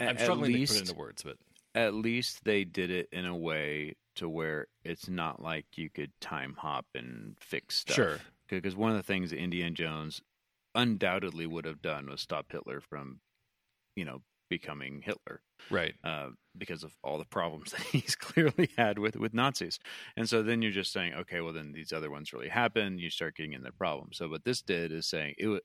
i'm 0.00 0.08
At 0.08 0.20
struggling 0.20 0.52
to 0.52 0.66
put 0.66 0.76
it 0.76 0.80
into 0.88 0.94
words 0.94 1.22
but 1.22 1.36
at 1.74 1.94
least 1.94 2.44
they 2.44 2.64
did 2.64 2.90
it 2.90 3.08
in 3.12 3.26
a 3.26 3.36
way 3.36 3.96
to 4.16 4.28
where 4.28 4.68
it's 4.84 5.08
not 5.08 5.42
like 5.42 5.66
you 5.76 5.90
could 5.90 6.12
time 6.20 6.54
hop 6.58 6.86
and 6.94 7.36
fix 7.40 7.78
stuff. 7.78 7.96
Sure. 7.96 8.18
Because 8.48 8.76
one 8.76 8.90
of 8.90 8.96
the 8.96 9.02
things 9.02 9.30
that 9.30 9.38
Indiana 9.38 9.72
Jones 9.72 10.22
undoubtedly 10.74 11.46
would 11.46 11.64
have 11.64 11.82
done 11.82 12.08
was 12.08 12.20
stop 12.20 12.52
Hitler 12.52 12.80
from, 12.80 13.20
you 13.96 14.04
know, 14.04 14.22
becoming 14.48 15.02
Hitler. 15.02 15.40
right 15.70 15.94
uh, 16.04 16.28
because 16.56 16.84
of 16.84 16.94
all 17.02 17.18
the 17.18 17.24
problems 17.24 17.70
that 17.72 17.80
he's 17.80 18.14
clearly 18.14 18.70
had 18.76 18.98
with 18.98 19.16
with 19.16 19.34
Nazis. 19.34 19.78
And 20.16 20.28
so 20.28 20.42
then 20.42 20.62
you're 20.62 20.72
just 20.72 20.92
saying, 20.92 21.14
okay, 21.14 21.40
well 21.40 21.52
then 21.52 21.72
these 21.72 21.92
other 21.92 22.10
ones 22.10 22.32
really 22.32 22.48
happen. 22.48 22.98
You 22.98 23.10
start 23.10 23.36
getting 23.36 23.52
in 23.52 23.62
the 23.62 23.72
problems. 23.72 24.18
So 24.18 24.28
what 24.28 24.44
this 24.44 24.62
did 24.62 24.92
is 24.92 25.06
saying 25.06 25.34
it 25.38 25.62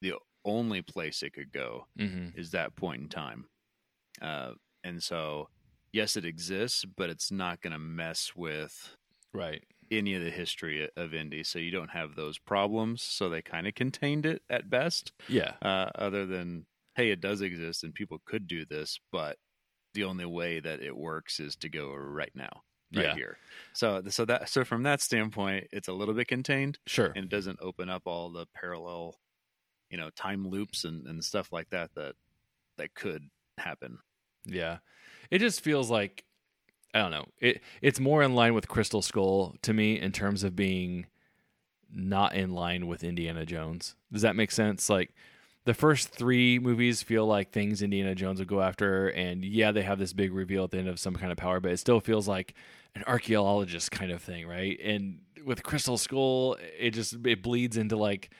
the 0.00 0.14
only 0.44 0.82
place 0.82 1.22
it 1.22 1.32
could 1.32 1.52
go 1.52 1.86
mm-hmm. 1.98 2.38
is 2.38 2.50
that 2.50 2.74
point 2.74 3.02
in 3.02 3.08
time. 3.08 3.46
Uh, 4.20 4.52
and 4.82 5.02
so 5.02 5.48
yes, 5.92 6.16
it 6.16 6.24
exists, 6.24 6.84
but 6.84 7.10
it's 7.10 7.30
not 7.30 7.60
going 7.60 7.72
to 7.72 7.78
mess 7.78 8.32
with 8.34 8.96
right 9.32 9.64
any 9.90 10.14
of 10.14 10.24
the 10.24 10.30
history 10.30 10.88
of 10.96 11.14
Indy. 11.14 11.44
So 11.44 11.58
you 11.58 11.70
don't 11.70 11.90
have 11.90 12.16
those 12.16 12.38
problems. 12.38 13.02
So 13.02 13.28
they 13.28 13.42
kind 13.42 13.66
of 13.66 13.74
contained 13.74 14.26
it 14.26 14.42
at 14.50 14.70
best 14.70 15.12
yeah 15.28 15.52
uh, 15.62 15.90
other 15.94 16.26
than 16.26 16.66
hey, 16.94 17.10
it 17.10 17.20
does 17.20 17.40
exist 17.40 17.84
and 17.84 17.94
people 17.94 18.20
could 18.26 18.46
do 18.46 18.64
this, 18.66 18.98
but 19.10 19.36
the 19.94 20.04
only 20.04 20.26
way 20.26 20.60
that 20.60 20.80
it 20.82 20.96
works 20.96 21.40
is 21.40 21.56
to 21.56 21.68
go 21.68 21.92
right 21.92 22.32
now, 22.34 22.62
right 22.94 23.06
Yeah. 23.06 23.14
here. 23.14 23.38
So, 23.74 24.02
so 24.08 24.24
that 24.26 24.48
so 24.48 24.64
from 24.64 24.82
that 24.84 25.00
standpoint, 25.00 25.68
it's 25.72 25.88
a 25.88 25.92
little 25.92 26.14
bit 26.14 26.28
contained, 26.28 26.78
sure 26.86 27.12
and 27.14 27.24
it 27.24 27.28
doesn't 27.30 27.58
open 27.60 27.88
up 27.88 28.02
all 28.06 28.30
the 28.30 28.46
parallel, 28.54 29.18
you 29.90 29.98
know, 29.98 30.10
time 30.16 30.48
loops 30.48 30.84
and, 30.84 31.06
and 31.06 31.22
stuff 31.24 31.52
like 31.52 31.68
that 31.70 31.90
that 31.96 32.14
that 32.78 32.94
could 32.94 33.28
happen. 33.58 33.98
Yeah. 34.46 34.78
It 35.30 35.38
just 35.40 35.60
feels 35.60 35.90
like 35.90 36.24
I 36.94 36.98
don't 37.00 37.10
know. 37.10 37.26
It 37.38 37.62
it's 37.80 38.00
more 38.00 38.22
in 38.22 38.34
line 38.34 38.54
with 38.54 38.68
Crystal 38.68 39.02
Skull 39.02 39.56
to 39.62 39.72
me 39.72 39.98
in 39.98 40.12
terms 40.12 40.42
of 40.44 40.54
being 40.56 41.06
not 41.90 42.34
in 42.34 42.50
line 42.52 42.86
with 42.86 43.04
Indiana 43.04 43.44
Jones. 43.44 43.94
Does 44.10 44.22
that 44.22 44.36
make 44.36 44.50
sense? 44.50 44.88
Like 44.88 45.14
the 45.64 45.74
first 45.74 46.08
3 46.08 46.58
movies 46.58 47.02
feel 47.02 47.26
like 47.26 47.52
things 47.52 47.82
Indiana 47.82 48.14
Jones 48.14 48.38
would 48.38 48.48
go 48.48 48.60
after 48.60 49.08
and 49.08 49.44
yeah, 49.44 49.70
they 49.70 49.82
have 49.82 49.98
this 49.98 50.12
big 50.12 50.32
reveal 50.32 50.64
at 50.64 50.70
the 50.70 50.78
end 50.78 50.88
of 50.88 50.98
some 50.98 51.14
kind 51.14 51.30
of 51.30 51.38
power, 51.38 51.60
but 51.60 51.72
it 51.72 51.78
still 51.78 52.00
feels 52.00 52.26
like 52.26 52.54
an 52.94 53.04
archaeologist 53.06 53.90
kind 53.90 54.10
of 54.10 54.22
thing, 54.22 54.46
right? 54.46 54.78
And 54.82 55.20
with 55.44 55.62
Crystal 55.62 55.96
Skull, 55.96 56.56
it 56.78 56.90
just 56.90 57.14
it 57.24 57.42
bleeds 57.42 57.76
into 57.76 57.96
like 57.96 58.30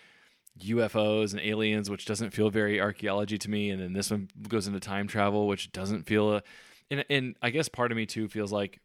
UFOs 0.60 1.32
and 1.32 1.40
aliens, 1.40 1.88
which 1.88 2.04
doesn't 2.04 2.30
feel 2.30 2.50
very 2.50 2.80
archaeology 2.80 3.38
to 3.38 3.50
me. 3.50 3.70
And 3.70 3.80
then 3.80 3.92
this 3.92 4.10
one 4.10 4.28
goes 4.48 4.66
into 4.66 4.80
time 4.80 5.08
travel, 5.08 5.46
which 5.46 5.72
doesn't 5.72 6.04
feel. 6.04 6.36
A, 6.36 6.42
and, 6.90 7.04
and 7.08 7.36
I 7.40 7.50
guess 7.50 7.68
part 7.68 7.90
of 7.90 7.96
me 7.96 8.06
too 8.06 8.28
feels 8.28 8.52
like 8.52 8.80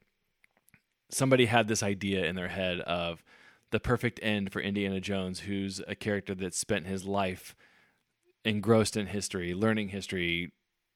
somebody 1.09 1.45
had 1.45 1.67
this 1.67 1.83
idea 1.83 2.25
in 2.25 2.35
their 2.35 2.47
head 2.47 2.79
of 2.81 3.23
the 3.71 3.79
perfect 3.79 4.19
end 4.23 4.51
for 4.51 4.61
Indiana 4.61 5.01
Jones, 5.01 5.41
who's 5.41 5.81
a 5.87 5.95
character 5.95 6.33
that 6.35 6.53
spent 6.53 6.87
his 6.87 7.05
life 7.05 7.55
engrossed 8.47 8.95
in 8.95 9.07
history, 9.07 9.53
learning 9.53 9.89
history, 9.89 10.51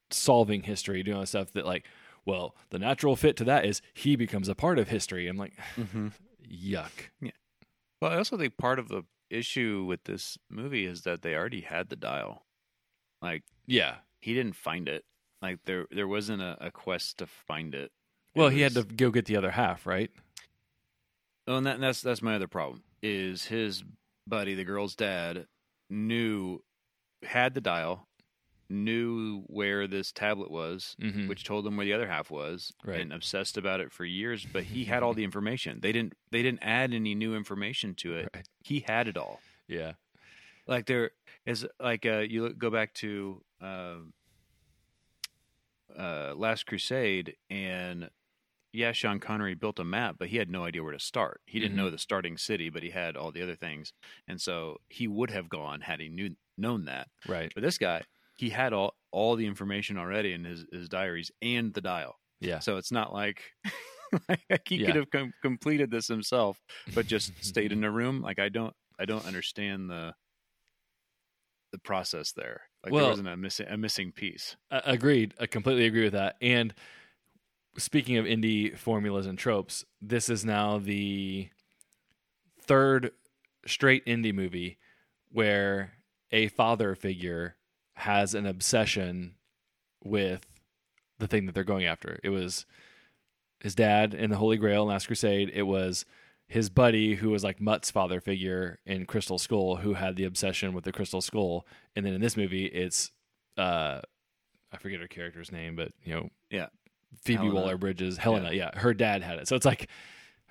solving 0.10 0.64
history, 0.64 1.04
doing 1.04 1.26
stuff 1.26 1.52
that 1.52 1.66
like, 1.66 1.86
well, 2.26 2.56
the 2.70 2.80
natural 2.80 3.16
fit 3.16 3.36
to 3.38 3.44
that 3.44 3.66
is 3.66 3.82
he 3.94 4.16
becomes 4.16 4.48
a 4.48 4.56
part 4.56 4.80
of 4.80 4.88
history. 4.88 5.28
I'm 5.28 5.38
like, 5.38 5.54
mm-hmm. 5.76 6.08
yuck. 6.50 6.92
Yeah. 7.20 7.32
Well, 8.02 8.12
I 8.12 8.18
also 8.18 8.38
think 8.38 8.58
part 8.58 8.80
of 8.80 8.88
the 8.88 9.04
issue 9.30 9.86
with 9.88 10.06
this 10.06 10.38
movie 10.50 10.86
is 10.86 11.02
that 11.02 11.22
they 11.22 11.36
already 11.36 11.62
had 11.62 11.90
the 11.90 11.96
dial. 11.96 12.46
Like 13.22 13.44
Yeah. 13.68 13.96
he 14.22 14.34
didn't 14.34 14.56
find 14.56 14.88
it. 14.88 15.04
Like 15.42 15.60
there 15.66 15.88
there 15.92 16.08
wasn't 16.08 16.42
a, 16.42 16.58
a 16.62 16.72
quest 16.72 17.18
to 17.18 17.28
find 17.28 17.76
it. 17.76 17.92
It 18.34 18.40
Well, 18.40 18.50
he 18.50 18.62
had 18.62 18.76
to 18.76 18.84
go 18.84 19.10
get 19.10 19.26
the 19.26 19.36
other 19.36 19.52
half, 19.52 19.86
right? 19.86 20.12
Oh, 21.48 21.58
and 21.58 21.66
that, 21.66 21.82
that's 21.82 22.02
that's 22.02 22.22
my 22.22 22.36
other 22.36 22.48
problem. 22.48 22.84
Is 23.02 23.46
his 23.46 23.84
buddy, 24.28 24.54
the 24.54 24.64
girl's 24.64 24.96
dad, 24.96 25.48
knew 25.90 26.62
had 27.24 27.54
the 27.54 27.62
dial, 27.62 28.08
knew 28.70 29.42
where 29.48 29.86
this 29.86 30.12
tablet 30.14 30.50
was, 30.50 30.96
Mhm. 31.02 31.28
which 31.28 31.44
told 31.44 31.68
him 31.68 31.76
where 31.76 31.86
the 31.86 31.92
other 31.94 32.08
half 32.08 32.32
was, 32.32 32.72
Right. 32.86 33.02
and 33.02 33.12
obsessed 33.12 33.58
about 33.58 33.82
it 33.82 33.92
for 33.92 34.06
years. 34.06 34.46
But 34.46 34.64
he 34.64 34.86
had 34.86 35.04
all 35.04 35.14
the 35.14 35.24
information. 35.26 35.80
They 35.82 35.92
didn't 35.92 36.14
they 36.32 36.42
didn't 36.42 36.64
add 36.64 36.94
any 36.94 37.14
new 37.16 37.36
information 37.36 37.96
to 37.96 38.16
it. 38.16 38.30
Right. 38.34 38.48
He 38.64 38.80
had 38.82 39.08
it 39.10 39.18
all. 39.18 39.42
Yeah. 39.68 39.94
Like 40.68 40.86
there 40.86 41.12
is 41.46 41.68
like 41.80 42.06
uh, 42.06 42.20
you 42.20 42.44
look, 42.44 42.58
go 42.58 42.70
back 42.70 42.94
to 42.96 43.44
um 43.60 44.14
uh, 45.98 46.34
Last 46.38 46.66
Crusade, 46.66 47.36
and 47.50 48.10
yeah, 48.74 48.92
Sean 48.94 49.20
Connery 49.20 49.54
built 49.56 49.80
a 49.80 49.84
map, 49.84 50.16
but 50.20 50.30
he 50.30 50.38
had 50.38 50.50
no 50.50 50.64
idea 50.66 50.84
where 50.84 50.94
to 50.94 51.00
start. 51.00 51.42
He 51.46 51.60
didn't 51.60 51.74
Mhm. 51.74 51.78
know 51.78 51.90
the 51.90 51.98
starting 51.98 52.38
city, 52.38 52.70
but 52.70 52.84
he 52.84 52.90
had 52.92 53.18
all 53.18 53.32
the 53.32 53.42
other 53.44 53.56
things, 53.56 53.94
and 54.28 54.40
so 54.42 54.78
he 54.90 55.08
would 55.08 55.30
have 55.32 55.50
gone 55.50 55.82
had 55.82 56.00
he 56.00 56.10
knew 56.10 56.36
known 56.58 56.86
that. 56.86 57.08
Right. 57.28 57.52
But 57.54 57.64
this 57.64 57.78
guy, 57.78 58.04
he 58.38 58.50
had 58.50 58.74
all 58.74 58.96
all 59.12 59.36
the 59.36 59.46
information 59.46 59.98
already 59.98 60.32
in 60.34 60.44
his 60.46 60.66
his 60.72 60.88
diaries 60.90 61.32
and 61.42 61.74
the 61.74 61.82
dial, 61.82 62.20
Yeah. 62.40 62.60
so 62.60 62.78
it's 62.78 62.92
not 62.92 63.14
like. 63.14 63.52
like 64.50 64.68
he 64.68 64.76
Yeah. 64.76 64.88
could 64.88 64.96
have 64.98 65.10
com- 65.10 65.34
completed 65.42 65.90
this 65.90 66.08
himself, 66.08 66.62
but 66.94 67.08
just 67.08 67.32
stayed 67.44 67.72
in 67.72 67.84
a 67.86 67.90
room. 67.92 68.22
Like 68.22 68.40
I 68.40 68.50
don't, 68.50 68.76
I 69.00 69.06
don't 69.06 69.26
understand 69.26 69.90
the 69.90 70.14
the 71.72 71.80
process 71.80 72.34
there. 72.34 72.64
Like 72.84 72.92
Well- 72.92 73.04
there 73.06 73.12
wasn't 73.12 73.28
a 73.30 73.38
missing 73.38 73.68
a 73.70 73.78
missing 73.78 74.12
piece. 74.12 74.58
Uh, 74.70 74.82
agreed. 74.84 75.34
I 75.40 75.46
completely 75.48 75.86
agree 75.86 76.04
with 76.04 76.14
that. 76.14 76.36
And 76.42 76.74
speaking 77.78 78.18
of 78.18 78.26
indie 78.26 78.78
formulas 78.78 79.26
and 79.26 79.38
tropes, 79.38 79.86
this 80.02 80.30
is 80.30 80.44
now 80.44 80.78
the 80.78 81.50
third 82.62 83.12
straight 83.66 84.06
indie 84.06 84.34
movie 84.34 84.78
where 85.32 85.94
a 86.32 86.48
father 86.48 86.96
figure 86.96 87.56
has 87.96 88.34
an 88.34 88.46
obsession 88.46 89.36
with 90.04 90.46
the 91.20 91.28
thing 91.28 91.46
that 91.46 91.56
they're 91.56 91.64
going 91.64 91.86
after. 91.86 92.20
It 92.24 92.30
was 92.30 92.66
his 93.60 93.76
dad 93.76 94.14
in 94.14 94.32
the 94.32 94.38
Holy 94.38 94.58
Grail, 94.58 94.86
Last 94.86 95.08
Crusade. 95.08 95.52
It 95.54 95.64
was 95.64 96.06
his 96.48 96.70
buddy 96.70 97.16
who 97.16 97.30
was 97.30 97.44
like 97.44 97.62
Mutt's 97.62 97.92
father 97.92 98.20
figure 98.20 98.80
in 98.86 99.06
Crystal 99.06 99.38
Skull, 99.38 99.78
who 99.78 99.94
had 99.94 100.16
the 100.16 100.26
obsession 100.26 100.74
with 100.74 100.84
the 100.84 100.92
Crystal 100.92 101.22
Skull. 101.22 101.66
And 101.96 102.06
then 102.06 102.14
in 102.14 102.22
this 102.22 102.36
movie, 102.36 102.66
it's 102.66 103.12
uh, 103.58 104.02
I 104.72 104.78
forget 104.78 105.00
her 105.00 105.08
character's 105.08 105.52
name, 105.52 105.76
but 105.76 105.92
you 106.04 106.14
know, 106.16 106.30
Yeah. 106.50 106.68
Phoebe 107.24 107.50
Waller 107.50 107.78
Bridges, 107.78 108.18
Helena. 108.18 108.52
Yeah. 108.54 108.78
her 108.78 108.94
dad 108.94 109.22
had 109.24 109.38
it. 109.40 109.48
So 109.48 109.56
it's 109.56 109.66
like, 109.66 109.90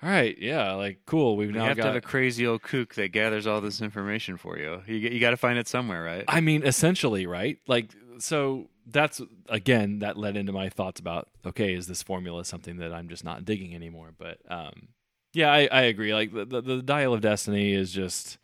all 0.03 0.09
right, 0.09 0.37
yeah, 0.39 0.73
like 0.73 0.99
cool. 1.05 1.35
We've 1.37 1.49
You 1.49 1.57
now 1.59 1.65
have 1.65 1.77
got. 1.77 1.83
to 1.83 1.87
have 1.89 1.95
a 1.95 2.01
crazy 2.01 2.47
old 2.47 2.61
kook 2.63 2.95
that 2.95 3.09
gathers 3.09 3.45
all 3.45 3.61
this 3.61 3.81
information 3.81 4.37
for 4.37 4.57
you. 4.57 4.81
You 4.87 4.95
you 4.95 5.19
got 5.19 5.31
to 5.31 5.37
find 5.37 5.59
it 5.59 5.67
somewhere, 5.67 6.03
right? 6.03 6.23
I 6.27 6.41
mean, 6.41 6.63
essentially, 6.63 7.25
right? 7.27 7.57
Like, 7.67 7.91
so 8.19 8.67
that's 8.87 9.21
again 9.47 9.99
that 9.99 10.17
led 10.17 10.35
into 10.35 10.51
my 10.51 10.69
thoughts 10.69 10.99
about 10.99 11.27
okay, 11.45 11.73
is 11.75 11.85
this 11.87 12.01
formula 12.01 12.43
something 12.45 12.77
that 12.77 12.91
I'm 12.93 13.09
just 13.09 13.23
not 13.23 13.45
digging 13.45 13.75
anymore? 13.75 14.09
But 14.17 14.39
um, 14.49 14.87
yeah, 15.33 15.51
I, 15.51 15.67
I 15.71 15.81
agree. 15.83 16.13
Like 16.15 16.33
the, 16.33 16.45
the 16.45 16.61
the 16.61 16.81
Dial 16.81 17.13
of 17.13 17.21
Destiny 17.21 17.73
is 17.73 17.91
just, 17.91 18.39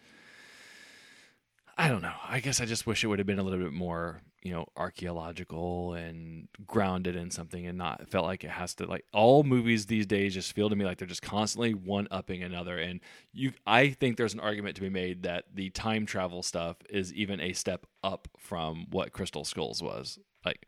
I 1.77 1.87
don't 1.89 2.01
know. 2.01 2.13
I 2.27 2.39
guess 2.39 2.61
I 2.61 2.65
just 2.65 2.85
wish 2.87 3.03
it 3.03 3.07
would 3.07 3.19
have 3.19 3.25
been 3.27 3.39
a 3.39 3.43
little 3.43 3.59
bit 3.63 3.73
more, 3.73 4.21
you 4.43 4.51
know, 4.51 4.67
archaeological 4.75 5.93
and 5.93 6.47
grounded 6.65 7.15
in 7.15 7.31
something, 7.31 7.65
and 7.65 7.77
not 7.77 8.09
felt 8.09 8.25
like 8.25 8.43
it 8.43 8.51
has 8.51 8.75
to. 8.75 8.85
Like 8.85 9.05
all 9.13 9.43
movies 9.43 9.85
these 9.85 10.05
days 10.05 10.33
just 10.33 10.53
feel 10.53 10.69
to 10.69 10.75
me 10.75 10.85
like 10.85 10.97
they're 10.97 11.07
just 11.07 11.21
constantly 11.21 11.73
one 11.73 12.07
upping 12.11 12.43
another. 12.43 12.77
And 12.77 12.99
you, 13.33 13.53
I 13.65 13.89
think 13.89 14.17
there's 14.17 14.33
an 14.33 14.39
argument 14.39 14.75
to 14.75 14.81
be 14.81 14.89
made 14.89 15.23
that 15.23 15.45
the 15.53 15.69
time 15.71 16.05
travel 16.05 16.43
stuff 16.43 16.77
is 16.89 17.13
even 17.13 17.39
a 17.39 17.53
step 17.53 17.85
up 18.03 18.27
from 18.37 18.87
what 18.91 19.11
Crystal 19.11 19.43
Skulls 19.43 19.81
was. 19.81 20.19
Like, 20.45 20.67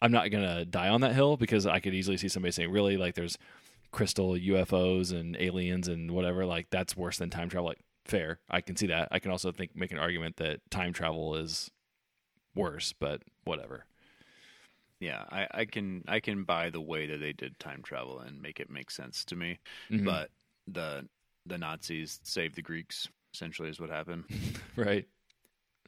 I'm 0.00 0.12
not 0.12 0.30
gonna 0.30 0.64
die 0.64 0.88
on 0.88 1.00
that 1.02 1.14
hill 1.14 1.36
because 1.36 1.66
I 1.66 1.80
could 1.80 1.94
easily 1.94 2.16
see 2.16 2.28
somebody 2.28 2.52
saying, 2.52 2.70
really, 2.70 2.96
like 2.96 3.14
there's 3.14 3.38
crystal 3.92 4.32
UFOs 4.32 5.12
and 5.12 5.36
aliens 5.38 5.88
and 5.88 6.12
whatever. 6.12 6.46
Like 6.46 6.70
that's 6.70 6.96
worse 6.96 7.18
than 7.18 7.30
time 7.30 7.48
travel. 7.48 7.68
Like 7.68 7.80
fair, 8.04 8.40
I 8.48 8.60
can 8.60 8.76
see 8.76 8.86
that. 8.88 9.08
I 9.10 9.18
can 9.18 9.30
also 9.30 9.52
think 9.52 9.74
make 9.74 9.92
an 9.92 9.98
argument 9.98 10.36
that 10.36 10.60
time 10.70 10.92
travel 10.92 11.36
is 11.36 11.70
worse, 12.60 12.92
but 12.98 13.22
whatever. 13.44 13.84
yeah, 15.00 15.24
I, 15.30 15.46
I 15.52 15.64
can 15.64 16.04
I 16.06 16.20
can 16.20 16.44
buy 16.44 16.70
the 16.70 16.80
way 16.80 17.06
that 17.06 17.18
they 17.18 17.32
did 17.32 17.58
time 17.58 17.82
travel 17.82 18.20
and 18.20 18.40
make 18.42 18.60
it 18.60 18.70
make 18.70 18.90
sense 18.90 19.24
to 19.26 19.36
me. 19.36 19.58
Mhm. 19.90 20.04
But 20.04 20.30
the 20.68 21.08
the 21.46 21.58
Nazis 21.58 22.20
saved 22.22 22.54
the 22.56 22.62
Greeks. 22.62 23.08
Essentially, 23.34 23.68
is 23.68 23.80
what 23.80 23.90
happened. 23.90 24.24
right. 24.76 25.06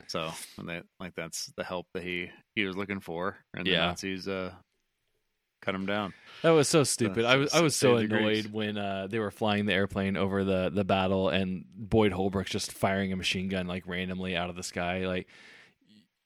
So, 0.07 0.31
they, 0.65 0.81
like 0.99 1.15
that's 1.15 1.47
the 1.57 1.65
help 1.65 1.87
that 1.93 2.03
he 2.03 2.31
he 2.55 2.65
was 2.65 2.77
looking 2.77 3.01
for, 3.01 3.37
and 3.55 3.67
the 3.67 3.73
Nazis 3.77 4.27
uh 4.29 4.53
cut 5.61 5.75
him 5.75 5.87
down. 5.87 6.13
That 6.43 6.51
was 6.51 6.69
so 6.69 6.83
stupid. 6.85 7.25
I 7.25 7.37
was 7.37 7.53
I 7.53 7.61
was 7.61 7.77
so 7.77 7.99
save 7.99 8.09
the 8.09 8.17
Greeks. 8.17 8.41
annoyed 8.47 8.53
when 8.53 8.79
uh, 8.79 9.07
they 9.09 9.19
were 9.19 9.31
flying 9.31 9.67
the 9.67 9.75
airplane 9.75 10.17
over 10.17 10.43
the 10.45 10.71
the 10.73 10.85
battle 10.85 11.29
and 11.29 11.65
Boyd 11.77 12.13
Holbrook's 12.13 12.51
just 12.51 12.73
firing 12.73 13.13
a 13.13 13.17
machine 13.17 13.49
gun 13.49 13.67
like 13.67 13.87
randomly 13.87 14.37
out 14.37 14.51
of 14.51 14.57
the 14.57 14.63
sky. 14.63 15.07
Like 15.07 15.29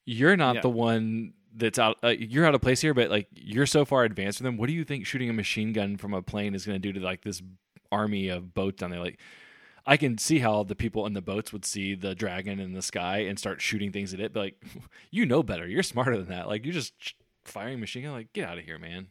you're 0.06 0.36
not 0.36 0.56
Yeah. 0.56 0.60
the 0.62 0.70
one 0.70 1.34
that's 1.54 1.78
out. 1.78 1.98
Uh, 2.02 2.08
you're 2.08 2.46
out 2.46 2.54
of 2.54 2.60
place 2.62 2.80
here, 2.80 2.94
but 2.94 3.10
like 3.10 3.28
you're 3.34 3.66
so 3.66 3.84
far 3.84 4.04
advanced 4.04 4.38
from 4.38 4.44
them. 4.44 4.56
What 4.56 4.68
do 4.68 4.72
you 4.72 4.84
think 4.84 5.04
shooting 5.06 5.28
a 5.28 5.32
machine 5.34 5.72
gun 5.72 5.96
from 5.98 6.14
a 6.14 6.22
plane 6.22 6.54
is 6.54 6.64
going 6.64 6.80
to 6.80 6.92
do 6.92 6.98
to 6.98 7.04
like 7.04 7.22
this 7.22 7.42
army 7.92 8.28
of 8.28 8.54
boats 8.54 8.78
down 8.80 8.90
there? 8.90 9.00
Like 9.00 9.18
I 9.86 9.96
can 9.96 10.18
see 10.18 10.38
how 10.40 10.62
the 10.64 10.74
people 10.74 11.06
in 11.06 11.12
the 11.14 11.22
boats 11.22 11.52
would 11.52 11.64
see 11.64 11.94
the 11.94 12.14
dragon 12.14 12.58
in 12.60 12.72
the 12.72 12.82
sky 12.82 13.18
and 13.18 13.38
start 13.38 13.60
shooting 13.60 13.92
things 13.92 14.12
at 14.14 14.20
it. 14.20 14.32
But 14.32 14.40
like 14.40 14.62
you 15.10 15.26
know 15.26 15.42
better. 15.42 15.66
You're 15.66 15.82
smarter 15.82 16.16
than 16.16 16.28
that. 16.28 16.46
Like 16.48 16.64
you're 16.64 16.74
just 16.74 16.94
firing 17.44 17.80
machine 17.80 18.04
gun. 18.04 18.12
Like 18.12 18.32
get 18.32 18.48
out 18.48 18.58
of 18.58 18.64
here, 18.64 18.78
man. 18.78 19.08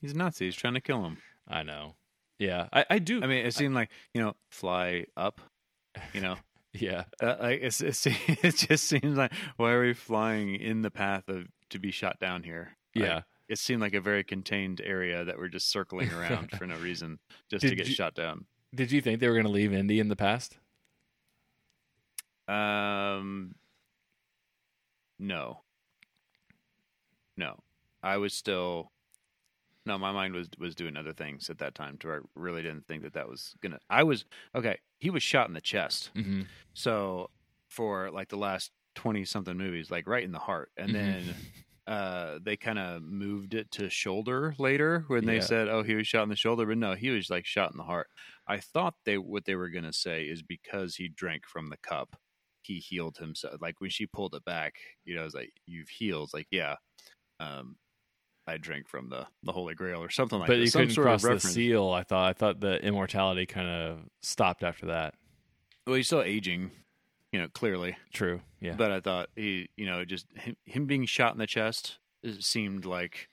He's 0.00 0.12
a 0.12 0.16
Nazi. 0.16 0.44
He's 0.46 0.54
trying 0.56 0.74
to 0.74 0.80
kill 0.80 1.04
him. 1.04 1.18
I 1.48 1.62
know. 1.62 1.94
Yeah, 2.38 2.66
I, 2.72 2.84
I 2.90 2.98
do. 2.98 3.22
I 3.22 3.26
mean, 3.26 3.46
it 3.46 3.54
seemed 3.54 3.74
like 3.74 3.90
you 4.12 4.20
know, 4.20 4.34
fly 4.50 5.06
up. 5.16 5.40
You 6.12 6.20
know, 6.20 6.36
yeah, 6.74 7.04
uh, 7.22 7.36
like 7.40 7.60
it's, 7.62 7.80
it's, 7.80 8.06
it 8.26 8.56
just 8.56 8.84
seems 8.84 9.16
like 9.16 9.32
why 9.56 9.72
are 9.72 9.82
we 9.82 9.94
flying 9.94 10.56
in 10.56 10.82
the 10.82 10.90
path 10.90 11.28
of 11.28 11.46
to 11.70 11.78
be 11.78 11.90
shot 11.90 12.18
down 12.18 12.42
here? 12.42 12.76
Like, 12.94 13.06
yeah. 13.06 13.20
it 13.48 13.58
seemed 13.58 13.80
like 13.80 13.94
a 13.94 14.00
very 14.00 14.24
contained 14.24 14.80
area 14.84 15.24
that 15.24 15.38
we're 15.38 15.48
just 15.48 15.70
circling 15.70 16.12
around 16.12 16.50
for 16.58 16.66
no 16.66 16.76
reason, 16.76 17.18
just 17.48 17.62
to 17.62 17.74
get 17.74 17.86
you- 17.86 17.94
shot 17.94 18.14
down. 18.14 18.46
Did 18.74 18.90
you 18.90 19.00
think 19.00 19.20
they 19.20 19.28
were 19.28 19.34
going 19.34 19.46
to 19.46 19.52
leave 19.52 19.72
Indy 19.72 20.00
in 20.00 20.08
the 20.08 20.16
past? 20.16 20.58
Um, 22.48 23.54
no, 25.18 25.60
no, 27.36 27.60
I 28.02 28.16
was 28.16 28.34
still. 28.34 28.90
No, 29.86 29.98
my 29.98 30.12
mind 30.12 30.34
was 30.34 30.48
was 30.58 30.74
doing 30.74 30.96
other 30.96 31.12
things 31.12 31.50
at 31.50 31.58
that 31.58 31.74
time, 31.74 31.98
to 31.98 32.06
where 32.08 32.16
I 32.20 32.26
really 32.34 32.62
didn't 32.62 32.86
think 32.86 33.02
that 33.02 33.12
that 33.14 33.28
was 33.28 33.54
gonna. 33.60 33.80
I 33.90 34.02
was 34.02 34.24
okay. 34.54 34.78
He 34.98 35.10
was 35.10 35.22
shot 35.22 35.48
in 35.48 35.54
the 35.54 35.60
chest, 35.60 36.12
Mm-hmm. 36.16 36.42
so 36.74 37.30
for 37.70 38.10
like 38.10 38.28
the 38.28 38.38
last 38.38 38.72
twenty 38.94 39.24
something 39.24 39.56
movies, 39.58 39.90
like 39.90 40.06
right 40.08 40.24
in 40.24 40.32
the 40.32 40.38
heart, 40.40 40.72
and 40.76 40.94
Mhm. 40.94 40.94
then 40.94 41.36
uh 41.86 42.38
they 42.42 42.56
kind 42.56 42.78
of 42.78 43.02
moved 43.02 43.54
it 43.54 43.70
to 43.72 43.90
shoulder 43.90 44.54
later 44.58 45.04
when 45.08 45.26
they 45.26 45.40
Yeah. 45.40 45.40
said, 45.40 45.68
"Oh, 45.68 45.82
he 45.84 45.94
was 45.96 46.08
shot 46.08 46.24
in 46.24 46.30
the 46.30 46.36
shoulder," 46.36 46.66
but 46.66 46.78
no, 46.78 46.94
he 46.94 47.10
was 47.10 47.30
like 47.30 47.46
shot 47.46 47.72
in 47.72 47.78
the 47.78 47.84
heart. 47.84 48.08
I 48.48 48.60
thought 48.60 48.96
they 49.04 49.18
what 49.18 49.44
they 49.46 49.56
were 49.56 49.70
gonna 49.70 49.92
say 49.94 50.24
is 50.28 50.42
because 50.42 50.96
he 50.96 51.08
drank 51.08 51.46
from 51.46 51.68
the 51.68 51.78
cup, 51.78 52.16
he 52.62 52.78
healed 52.80 53.18
himself. 53.18 53.60
Like 53.62 53.80
when 53.80 53.90
she 53.90 54.06
pulled 54.06 54.34
it 54.36 54.44
back, 54.44 54.76
you 55.04 55.14
know, 55.16 55.22
I 55.22 55.24
was 55.24 55.34
like, 55.34 55.52
"You've 55.66 55.90
healed." 55.90 56.32
Like, 56.34 56.48
yeah, 56.52 56.76
um, 57.40 57.76
I 58.46 58.58
drink 58.58 58.88
from 58.88 59.08
the 59.08 59.26
the 59.42 59.52
Holy 59.52 59.74
Grail 59.74 60.02
or 60.02 60.10
something 60.10 60.38
like 60.38 60.48
but 60.48 60.54
that. 60.54 60.60
you 60.60 60.66
Some 60.66 60.82
couldn't 60.82 60.94
sort 60.94 61.06
of 61.08 61.22
cross 61.22 61.42
the 61.42 61.48
seal. 61.48 61.90
I 61.90 62.02
thought. 62.02 62.28
I 62.28 62.32
thought 62.32 62.60
the 62.60 62.82
immortality 62.84 63.46
kind 63.46 63.68
of 63.68 63.98
stopped 64.22 64.62
after 64.62 64.86
that. 64.86 65.14
Well, 65.86 65.96
he's 65.96 66.06
still 66.06 66.22
aging, 66.22 66.70
you 67.32 67.40
know, 67.40 67.48
clearly. 67.48 67.96
True. 68.12 68.40
Yeah. 68.60 68.74
But 68.76 68.90
I 68.90 69.00
thought 69.00 69.28
he, 69.36 69.68
you 69.76 69.86
know, 69.86 70.04
just 70.04 70.26
him, 70.34 70.56
him 70.64 70.86
being 70.86 71.04
shot 71.06 71.32
in 71.32 71.38
the 71.38 71.46
chest 71.46 71.98
it 72.24 72.42
seemed 72.42 72.84
like 72.86 73.28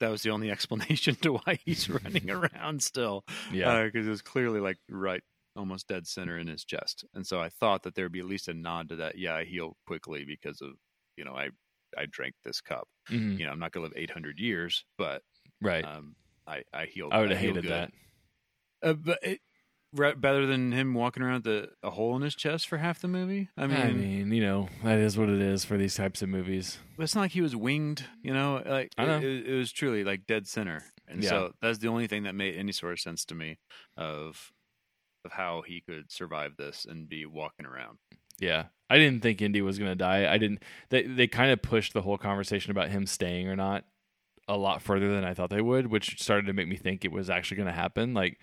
that 0.00 0.10
was 0.10 0.22
the 0.22 0.30
only 0.30 0.50
explanation 0.50 1.14
to 1.16 1.34
why 1.34 1.58
he's 1.64 1.88
running 1.88 2.30
around 2.30 2.82
still. 2.82 3.24
yeah. 3.52 3.70
Uh, 3.70 3.84
because 3.84 4.06
it 4.06 4.10
was 4.10 4.22
clearly 4.22 4.60
like 4.60 4.78
right, 4.88 5.22
almost 5.54 5.86
dead 5.86 6.06
center 6.06 6.38
in 6.38 6.48
his 6.48 6.64
chest, 6.64 7.04
and 7.14 7.26
so 7.26 7.40
I 7.40 7.50
thought 7.50 7.82
that 7.84 7.94
there 7.94 8.06
would 8.06 8.12
be 8.12 8.20
at 8.20 8.26
least 8.26 8.48
a 8.48 8.54
nod 8.54 8.88
to 8.88 8.96
that. 8.96 9.18
Yeah, 9.18 9.34
I 9.34 9.44
heal 9.44 9.76
quickly 9.86 10.24
because 10.24 10.60
of, 10.62 10.70
you 11.16 11.24
know, 11.24 11.34
I 11.34 11.50
I 11.96 12.06
drank 12.06 12.34
this 12.44 12.60
cup. 12.60 12.88
Mhm. 13.08 13.38
You 13.38 13.46
know, 13.46 13.52
I'm 13.52 13.58
not 13.58 13.72
gonna 13.72 13.84
live 13.84 13.94
800 13.96 14.38
years, 14.38 14.84
but 14.98 15.22
Right. 15.60 15.84
um, 15.84 16.16
I 16.46 16.62
I 16.72 16.86
healed. 16.86 17.12
I 17.12 17.20
would 17.20 17.30
have 17.30 17.38
hated 17.38 17.62
good. 17.62 17.70
that. 17.72 17.92
Uh, 18.82 18.94
but 18.94 19.18
it, 19.22 19.40
ra- 19.92 20.14
better 20.14 20.46
than 20.46 20.72
him 20.72 20.94
walking 20.94 21.22
around 21.22 21.44
the, 21.44 21.70
a 21.82 21.90
hole 21.90 22.16
in 22.16 22.22
his 22.22 22.34
chest 22.34 22.66
for 22.68 22.78
half 22.78 23.00
the 23.00 23.08
movie. 23.08 23.48
I 23.56 23.66
mean, 23.66 23.76
I 23.76 23.92
mean, 23.92 24.32
you 24.32 24.40
know, 24.40 24.68
that 24.82 24.98
is 24.98 25.18
what 25.18 25.28
it 25.28 25.40
is 25.40 25.64
for 25.64 25.76
these 25.76 25.94
types 25.94 26.22
of 26.22 26.28
movies. 26.28 26.78
But 26.96 27.02
it's 27.04 27.14
not 27.14 27.22
like 27.22 27.32
he 27.32 27.40
was 27.42 27.54
winged, 27.54 28.04
you 28.22 28.32
know. 28.32 28.62
Like 28.64 28.90
I 28.96 29.04
know. 29.04 29.18
It, 29.18 29.24
it, 29.24 29.46
it 29.48 29.54
was 29.56 29.70
truly 29.72 30.02
like 30.04 30.26
dead 30.26 30.46
center, 30.46 30.82
and 31.08 31.22
Yeah. 31.22 31.28
so 31.28 31.52
that's 31.60 31.78
the 31.78 31.88
only 31.88 32.06
thing 32.06 32.22
that 32.22 32.34
made 32.34 32.56
any 32.56 32.72
sort 32.72 32.92
of 32.92 33.00
sense 33.00 33.24
to 33.26 33.34
me 33.34 33.58
of 33.96 34.50
of 35.24 35.32
how 35.32 35.60
he 35.60 35.82
could 35.82 36.10
survive 36.10 36.56
this 36.56 36.86
and 36.86 37.06
be 37.06 37.26
walking 37.26 37.66
around. 37.66 37.98
Yeah. 38.40 38.64
I 38.88 38.98
didn't 38.98 39.22
think 39.22 39.40
Indy 39.40 39.62
was 39.62 39.78
going 39.78 39.92
to 39.92 39.96
die. 39.96 40.30
I 40.32 40.36
didn't. 40.36 40.64
They 40.88 41.02
they 41.02 41.28
kind 41.28 41.52
of 41.52 41.62
pushed 41.62 41.92
the 41.92 42.02
whole 42.02 42.18
conversation 42.18 42.72
about 42.72 42.88
him 42.88 43.06
staying 43.06 43.46
or 43.46 43.54
not 43.54 43.84
a 44.48 44.56
lot 44.56 44.82
further 44.82 45.14
than 45.14 45.24
I 45.24 45.32
thought 45.32 45.50
they 45.50 45.60
would, 45.60 45.86
which 45.86 46.20
started 46.20 46.46
to 46.46 46.52
make 46.52 46.66
me 46.66 46.76
think 46.76 47.04
it 47.04 47.12
was 47.12 47.30
actually 47.30 47.58
going 47.58 47.68
to 47.68 47.72
happen. 47.72 48.14
Like, 48.14 48.40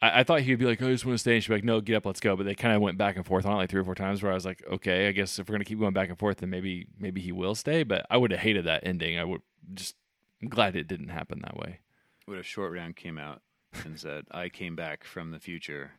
I, 0.00 0.20
I 0.20 0.24
thought 0.24 0.40
he'd 0.40 0.58
be 0.58 0.64
like, 0.64 0.80
"Oh, 0.80 0.88
"I 0.88 0.92
just 0.92 1.04
want 1.04 1.16
to 1.16 1.20
stay," 1.20 1.34
and 1.34 1.44
she'd 1.44 1.50
be 1.50 1.56
like, 1.56 1.64
"No, 1.64 1.82
get 1.82 1.96
up, 1.96 2.06
let's 2.06 2.20
go." 2.20 2.34
But 2.34 2.46
they 2.46 2.54
kind 2.54 2.74
of 2.74 2.80
went 2.80 2.96
back 2.96 3.16
and 3.16 3.26
forth 3.26 3.44
on 3.44 3.52
it 3.52 3.56
like 3.56 3.68
three 3.68 3.80
or 3.80 3.84
four 3.84 3.94
times, 3.94 4.22
where 4.22 4.32
I 4.32 4.34
was 4.34 4.46
like, 4.46 4.64
"Okay, 4.72 5.06
I 5.08 5.12
guess 5.12 5.38
if 5.38 5.48
we're 5.48 5.52
going 5.52 5.64
to 5.64 5.68
keep 5.68 5.78
going 5.78 5.92
back 5.92 6.08
and 6.08 6.18
forth, 6.18 6.38
then 6.38 6.48
maybe 6.48 6.86
maybe 6.98 7.20
he 7.20 7.32
will 7.32 7.54
stay." 7.54 7.82
But 7.82 8.06
I 8.08 8.16
would 8.16 8.30
have 8.30 8.40
hated 8.40 8.64
that 8.64 8.86
ending. 8.86 9.18
I 9.18 9.24
would 9.24 9.42
just 9.74 9.96
I'm 10.40 10.48
glad 10.48 10.76
it 10.76 10.88
didn't 10.88 11.08
happen 11.08 11.40
that 11.42 11.58
way. 11.58 11.80
What 12.24 12.38
if 12.38 12.46
Short 12.46 12.72
Round 12.72 12.96
came 12.96 13.18
out 13.18 13.42
and 13.84 13.98
said, 13.98 14.24
"I 14.30 14.48
came 14.48 14.74
back 14.76 15.04
from 15.04 15.30
the 15.30 15.38
future 15.38 15.92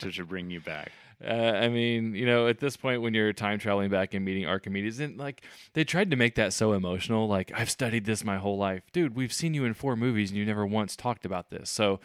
to, 0.00 0.10
to 0.12 0.24
bring 0.24 0.50
you 0.50 0.60
back"? 0.60 0.92
Uh, 1.26 1.32
I 1.32 1.70
mean, 1.70 2.14
you 2.14 2.26
know, 2.26 2.46
at 2.46 2.58
this 2.58 2.76
point 2.76 3.00
when 3.00 3.14
you're 3.14 3.32
time 3.32 3.58
traveling 3.58 3.88
back 3.88 4.12
and 4.12 4.22
meeting 4.22 4.44
Archimedes, 4.44 5.00
and 5.00 5.16
like 5.16 5.40
they 5.72 5.82
tried 5.82 6.10
to 6.10 6.16
make 6.16 6.34
that 6.34 6.52
so 6.52 6.74
emotional. 6.74 7.26
Like 7.26 7.50
I've 7.54 7.70
studied 7.70 8.04
this 8.04 8.22
my 8.22 8.36
whole 8.36 8.58
life, 8.58 8.82
dude. 8.92 9.16
We've 9.16 9.32
seen 9.32 9.54
you 9.54 9.64
in 9.64 9.72
four 9.72 9.96
movies, 9.96 10.28
and 10.30 10.36
you 10.38 10.44
never 10.44 10.66
once 10.66 10.94
talked 10.94 11.24
about 11.24 11.48
this. 11.48 11.70
So, 11.70 12.00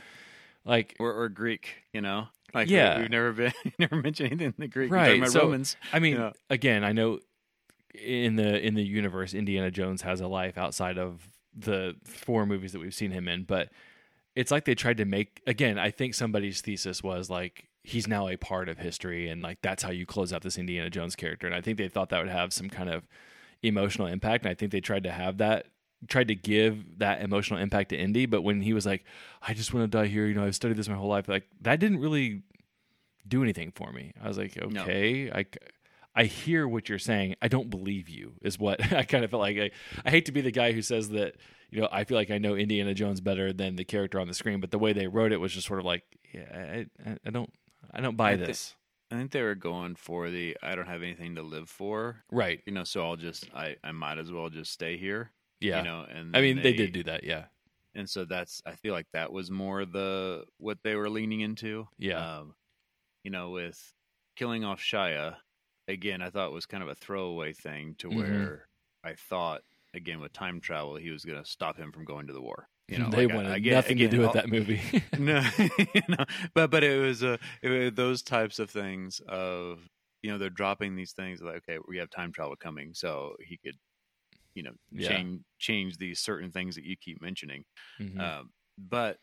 like, 0.64 0.96
Or, 0.98 1.12
or 1.12 1.28
Greek, 1.28 1.84
you 1.92 2.00
know? 2.00 2.30
Like 2.54 2.70
Yeah. 2.70 2.96
we, 2.96 3.02
have 3.02 3.12
never 3.12 3.34
been 3.34 3.52
never 3.80 3.98
mentioned 3.98 4.28
anything 4.32 4.48
in 4.48 4.54
the 4.58 4.68
Greek. 4.70 4.90
Right, 4.90 5.28
so- 5.28 5.42
Romans. 5.42 5.76
I 5.92 6.00
mean, 6.00 6.16
Yeah. 6.16 6.32
again, 6.50 6.86
I 6.86 6.94
know 6.94 7.20
in 7.94 8.38
the 8.38 8.66
in 8.66 8.76
the 8.76 8.84
universe, 8.84 9.34
Indiana 9.34 9.72
Jones 9.72 10.04
has 10.04 10.22
a 10.22 10.28
life 10.30 10.58
outside 10.58 10.98
of 10.98 11.28
the 11.54 11.98
four 12.06 12.46
movies 12.46 12.72
that 12.72 12.80
we've 12.80 12.94
seen 12.96 13.12
him 13.12 13.28
in, 13.28 13.44
but 13.44 13.74
it's 14.36 14.52
like 14.52 14.66
they 14.66 14.76
tried 14.76 14.98
to 14.98 15.06
make 15.06 15.42
again. 15.48 15.78
I 15.78 15.92
think 15.92 16.14
somebody's 16.14 16.62
thesis 16.62 17.04
was 17.04 17.30
like 17.30 17.68
he's 17.84 18.08
now 18.08 18.28
a 18.28 18.38
part 18.38 18.70
of 18.70 18.78
history, 18.78 19.28
and 19.30 19.42
like 19.42 19.62
that's 19.62 19.84
how 19.84 19.92
you 19.92 20.06
close 20.06 20.32
out 20.32 20.42
this 20.42 20.58
Indiana 20.58 20.90
Jones 20.90 21.16
character. 21.16 21.48
And 21.48 21.56
I 21.56 21.62
think 21.62 21.78
they 21.78 21.88
thought 21.88 22.10
that 22.10 22.20
would 22.20 22.32
have 22.32 22.54
some 22.54 22.70
kind 22.70 22.90
of 22.90 23.08
emotional 23.64 24.08
impact, 24.08 24.44
and 24.46 24.52
I 24.52 24.56
think 24.56 24.72
they 24.72 24.82
tried 24.82 25.04
to 25.04 25.12
have 25.12 25.38
that 25.38 25.68
tried 26.08 26.28
to 26.30 26.36
give 26.36 26.98
that 27.00 27.22
emotional 27.22 27.60
impact 27.60 27.90
to 27.90 27.96
Indy, 27.98 28.26
but 28.26 28.42
when 28.42 28.62
he 28.62 28.74
was 28.74 28.86
like, 28.86 29.04
I 29.42 29.54
just 29.54 29.74
want 29.74 29.92
to 29.92 29.98
die 29.98 30.08
here, 30.08 30.26
you 30.26 30.34
know, 30.34 30.44
I've 30.44 30.56
studied 30.56 30.78
this 30.78 30.90
my 30.90 30.96
whole 30.96 31.10
life, 31.10 31.28
like 31.28 31.48
that 31.62 31.80
didn't 31.80 32.00
really 32.00 32.42
do 33.28 33.44
anything 33.44 33.72
for 33.72 33.92
me. 33.92 34.14
I 34.22 34.28
was 34.28 34.38
like, 34.38 34.58
No. 34.68 34.82
okay, 34.82 35.30
I, 35.32 35.46
I 36.16 36.24
hear 36.24 36.68
what 36.68 36.90
you're 36.90 37.00
saying. 37.00 37.36
I 37.42 37.48
don't 37.48 37.70
believe 37.70 38.10
you, 38.10 38.34
is 38.42 38.58
what 38.58 38.92
I 38.94 39.04
kind 39.04 39.24
of 39.24 39.30
felt 39.30 39.42
like. 39.42 39.58
I, 39.58 39.72
I 40.04 40.10
hate 40.10 40.26
to 40.26 40.32
be 40.32 40.42
the 40.42 40.52
guy 40.52 40.72
who 40.72 40.82
says 40.82 41.10
that, 41.10 41.36
you 41.72 41.82
know, 41.82 41.90
I 41.92 42.04
feel 42.04 42.18
like 42.18 42.30
I 42.32 42.38
know 42.38 42.56
Indiana 42.56 42.94
Jones 42.94 43.22
better 43.22 43.52
than 43.54 43.76
the 43.78 43.84
character 43.86 44.20
on 44.20 44.28
the 44.28 44.34
screen, 44.34 44.60
but 44.60 44.72
the 44.72 44.78
way 44.80 44.94
they 44.94 45.08
wrote 45.08 45.32
it 45.32 45.38
was 45.38 45.54
just 45.54 45.66
sort 45.68 45.80
of 45.80 45.86
like, 45.86 46.04
yeah, 46.34 46.86
I, 47.06 47.10
I, 47.26 47.30
don't, 47.32 47.52
I 47.92 48.02
don't 48.02 48.18
buy 48.18 48.32
I 48.34 48.38
thi- 48.38 48.46
this. 48.46 48.76
I 49.12 49.16
think 49.16 49.32
they 49.32 49.42
were 49.42 49.56
going 49.56 49.96
for 49.96 50.30
the 50.30 50.58
I 50.64 50.76
don't 50.76 50.88
have 50.88 51.02
anything 51.04 51.36
to 51.36 51.42
live 51.42 51.70
for, 51.70 52.24
right. 52.32 52.62
you 52.66 52.72
know, 52.74 52.84
so 52.86 53.06
I'll 53.06 53.18
just 53.18 53.46
I 53.54 53.76
I 53.84 53.92
might 53.92 54.18
as 54.18 54.32
well 54.32 54.50
just 54.50 54.72
stay 54.72 54.96
here, 54.98 55.32
Yeah. 55.60 55.80
you 55.80 55.84
know, 55.84 56.06
and 56.10 56.36
I 56.36 56.40
mean, 56.42 56.62
they, 56.62 56.72
did 56.74 56.94
do 56.94 57.04
that. 57.04 57.24
Yeah. 57.26 57.46
and 57.94 58.10
so 58.10 58.24
that's 58.24 58.62
I 58.66 58.72
feel 58.72 58.94
like 58.94 59.08
that 59.12 59.34
was 59.34 59.52
more 59.52 59.84
the 59.84 60.46
what 60.60 60.78
they 60.84 60.96
were 60.96 61.10
leaning 61.10 61.42
into. 61.42 61.88
Yeah. 61.98 62.38
Um, 62.38 62.56
you 63.26 63.32
know, 63.32 63.50
with 63.50 63.94
killing 64.38 64.64
off 64.64 64.80
Shia, 64.82 65.36
again, 65.90 66.22
I 66.22 66.30
thought 66.30 66.48
it 66.48 66.54
was 66.54 66.66
kind 66.66 66.82
of 66.82 66.88
a 66.88 66.96
throwaway 66.96 67.52
thing 67.52 67.96
to 68.00 68.08
Mhm. 68.08 68.16
where 68.16 68.68
I 69.04 69.16
thought 69.16 69.62
again 69.94 70.20
with 70.20 70.32
time 70.34 70.60
travel 70.62 70.96
he 70.96 71.10
was 71.12 71.26
going 71.26 71.42
to 71.42 71.50
stop 71.50 71.78
him 71.78 71.92
from 71.92 72.06
going 72.06 72.28
to 72.28 72.34
the 72.34 72.42
war. 72.42 72.68
You 72.88 72.98
know, 73.00 73.10
they 73.10 73.26
like, 73.26 73.32
I- 73.32 73.36
wanted 73.36 73.52
I 73.54 73.60
get- 73.60 73.74
nothing 73.74 73.98
to 74.00 74.08
do 74.08 74.20
with 74.22 74.34
that 74.34 74.50
movie. 74.50 74.82
no, 75.18 75.42
you 75.78 76.02
know, 76.10 76.26
but 76.54 76.72
but 76.72 76.84
it 76.84 77.00
was 77.02 77.24
uh, 77.24 77.38
it 77.62 77.70
was 77.70 77.92
those 77.94 78.22
types 78.22 78.60
of 78.60 78.70
things 78.70 79.22
of 79.28 79.80
you 80.22 80.32
know 80.32 80.38
they're 80.38 80.50
dropping 80.50 80.96
these 80.96 81.14
things 81.14 81.42
like 81.42 81.58
okay 81.58 81.78
we 81.88 81.98
have 81.98 82.10
time 82.10 82.32
travel 82.32 82.56
coming 82.56 82.94
so 82.94 83.36
he 83.40 83.58
could 83.58 83.76
you 84.54 84.62
know 84.64 84.74
Yeah. 84.92 85.08
change 85.10 85.42
change 85.58 85.98
these 85.98 86.20
certain 86.20 86.52
things 86.52 86.76
that 86.76 86.84
you 86.84 86.96
keep 86.96 87.22
mentioning 87.22 87.64
Mhm. 88.00 88.20
um, 88.20 88.50
but 88.78 89.18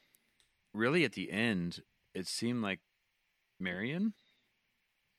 really 0.74 1.04
at 1.04 1.12
the 1.12 1.30
end 1.30 1.82
it 2.14 2.26
seemed 2.26 2.62
like 2.62 2.80
Marion 3.60 4.12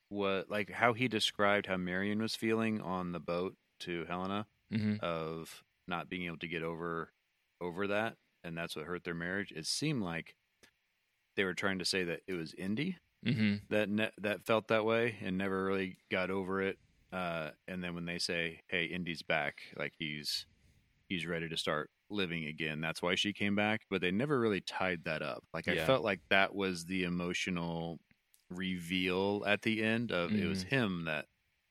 what 0.10 0.50
like 0.50 0.72
how 0.72 0.94
he 0.94 1.08
described 1.08 1.68
how 1.68 1.78
Marion 1.78 2.22
was 2.22 2.36
feeling 2.36 2.82
on 2.82 3.12
the 3.12 3.20
boat 3.20 3.56
to 3.82 4.06
Helena 4.06 4.48
Mhm. 4.72 5.00
of 5.00 5.64
not 5.88 6.10
being 6.10 6.26
able 6.26 6.38
to 6.40 6.48
get 6.48 6.64
over 6.64 7.14
over 7.62 7.88
that 7.88 8.18
and 8.44 8.58
that's 8.58 8.76
what 8.76 8.86
hurt 8.86 9.04
their 9.04 9.14
marriage 9.16 9.52
it 9.54 9.66
seemed 9.66 10.02
like 10.04 10.36
they 11.36 11.44
were 11.44 11.54
trying 11.54 11.80
to 11.80 11.86
say 11.86 12.04
that 12.04 12.22
it 12.28 12.34
was 12.34 12.54
Indy 12.54 12.98
Mhm. 13.26 13.62
that 13.70 13.90
ne- 13.90 14.12
that 14.20 14.46
felt 14.46 14.68
that 14.70 14.86
way 14.86 15.18
and 15.22 15.38
never 15.38 15.66
really 15.66 15.98
got 16.12 16.30
over 16.32 16.62
it 16.62 16.80
uh, 17.12 17.52
and 17.68 17.84
then 17.84 17.96
when 17.96 18.06
they 18.06 18.20
say 18.20 18.62
hey 18.70 18.86
Indy's 18.86 19.24
back 19.24 19.62
like 19.78 19.94
he's 20.00 20.48
he's 21.10 21.26
ready 21.28 21.50
to 21.50 21.58
start 21.58 21.92
living 22.10 22.46
again 22.46 22.82
that's 22.82 23.02
why 23.02 23.16
she 23.16 23.34
came 23.34 23.56
back 23.56 23.84
but 23.90 24.02
they 24.02 24.12
never 24.12 24.40
really 24.40 24.62
tied 24.62 25.04
that 25.06 25.22
up 25.24 25.44
like 25.54 25.68
I 25.68 25.76
felt 25.78 26.04
like 26.04 26.22
that 26.30 26.56
was 26.56 26.86
the 26.86 27.04
emotional 27.06 28.00
reveal 28.52 29.44
at 29.48 29.62
the 29.64 29.84
end 29.84 30.12
of 30.12 30.36
it 30.36 30.46
was 30.48 30.64
Mhm. 30.64 30.66
him 30.66 31.06
that 31.06 31.28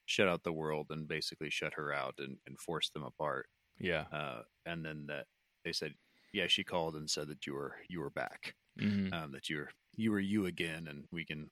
shut 0.08 0.28
out 0.28 0.42
the 0.44 0.52
world 0.52 0.88
and 0.90 1.08
basically 1.08 1.50
shut 1.50 1.74
her 1.74 1.92
out 1.92 2.14
and, 2.18 2.38
and 2.46 2.60
forced 2.60 2.94
them 2.94 3.04
apart 3.04 3.48
Yeah. 3.78 4.06
uh, 4.12 4.42
and 4.66 4.84
then 4.84 5.06
that 5.08 5.26
they 5.64 5.72
said, 5.72 5.94
yeah, 6.32 6.46
she 6.48 6.64
called 6.64 6.96
and 6.96 7.10
said 7.10 7.28
that 7.28 7.46
you 7.46 7.54
were 7.54 7.76
you 7.88 8.00
were 8.00 8.10
back, 8.10 8.54
Mhm. 8.80 9.12
um, 9.12 9.32
that 9.32 9.48
you're 9.50 9.70
you 9.96 10.10
were 10.12 10.20
you 10.20 10.46
again, 10.46 10.86
and 10.88 11.06
we 11.12 11.24
can 11.24 11.50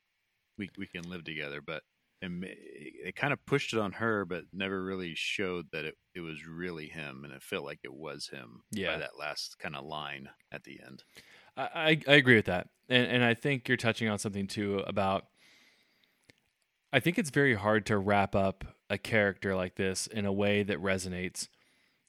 we 0.59 0.71
we 0.79 0.87
can 0.87 1.05
live 1.09 1.25
together. 1.25 1.61
But 1.63 1.83
and 2.23 2.45
it 2.47 3.17
kind 3.17 3.33
of 3.33 3.45
pushed 3.47 3.73
it 3.75 3.79
on 3.81 3.93
her, 3.93 4.25
but 4.27 4.45
never 4.53 4.83
really 4.85 5.15
showed 5.17 5.71
that 5.73 5.85
it 5.87 5.97
it 6.15 6.21
was 6.21 6.47
really 6.47 6.89
him, 6.89 7.25
and 7.25 7.33
it 7.35 7.43
felt 7.43 7.65
like 7.65 7.81
it 7.85 7.95
was 7.95 8.29
him. 8.29 8.63
Yeah. 8.73 8.95
by 8.95 8.99
that 8.99 9.19
last 9.19 9.59
kind 9.59 9.77
of 9.77 9.85
line 9.87 10.31
at 10.53 10.65
the 10.65 10.81
end. 10.81 11.05
I, 11.57 11.63
I 12.09 12.13
I 12.13 12.15
agree 12.17 12.37
with 12.37 12.47
that, 12.47 12.69
and 12.89 13.07
and 13.07 13.25
I 13.25 13.35
think 13.35 13.69
you're 13.69 13.77
touching 13.77 14.09
on 14.09 14.19
something 14.19 14.47
too 14.47 14.81
about. 14.81 15.29
I 16.93 17.01
think 17.01 17.19
it's 17.19 17.31
very 17.31 17.55
hard 17.55 17.87
to 17.87 17.99
wrap 17.99 18.35
up 18.35 18.65
a 18.89 18.99
character 18.99 19.55
like 19.55 19.75
this 19.75 20.07
in 20.07 20.25
a 20.25 20.33
way 20.33 20.63
that 20.63 20.83
resonates 20.83 21.49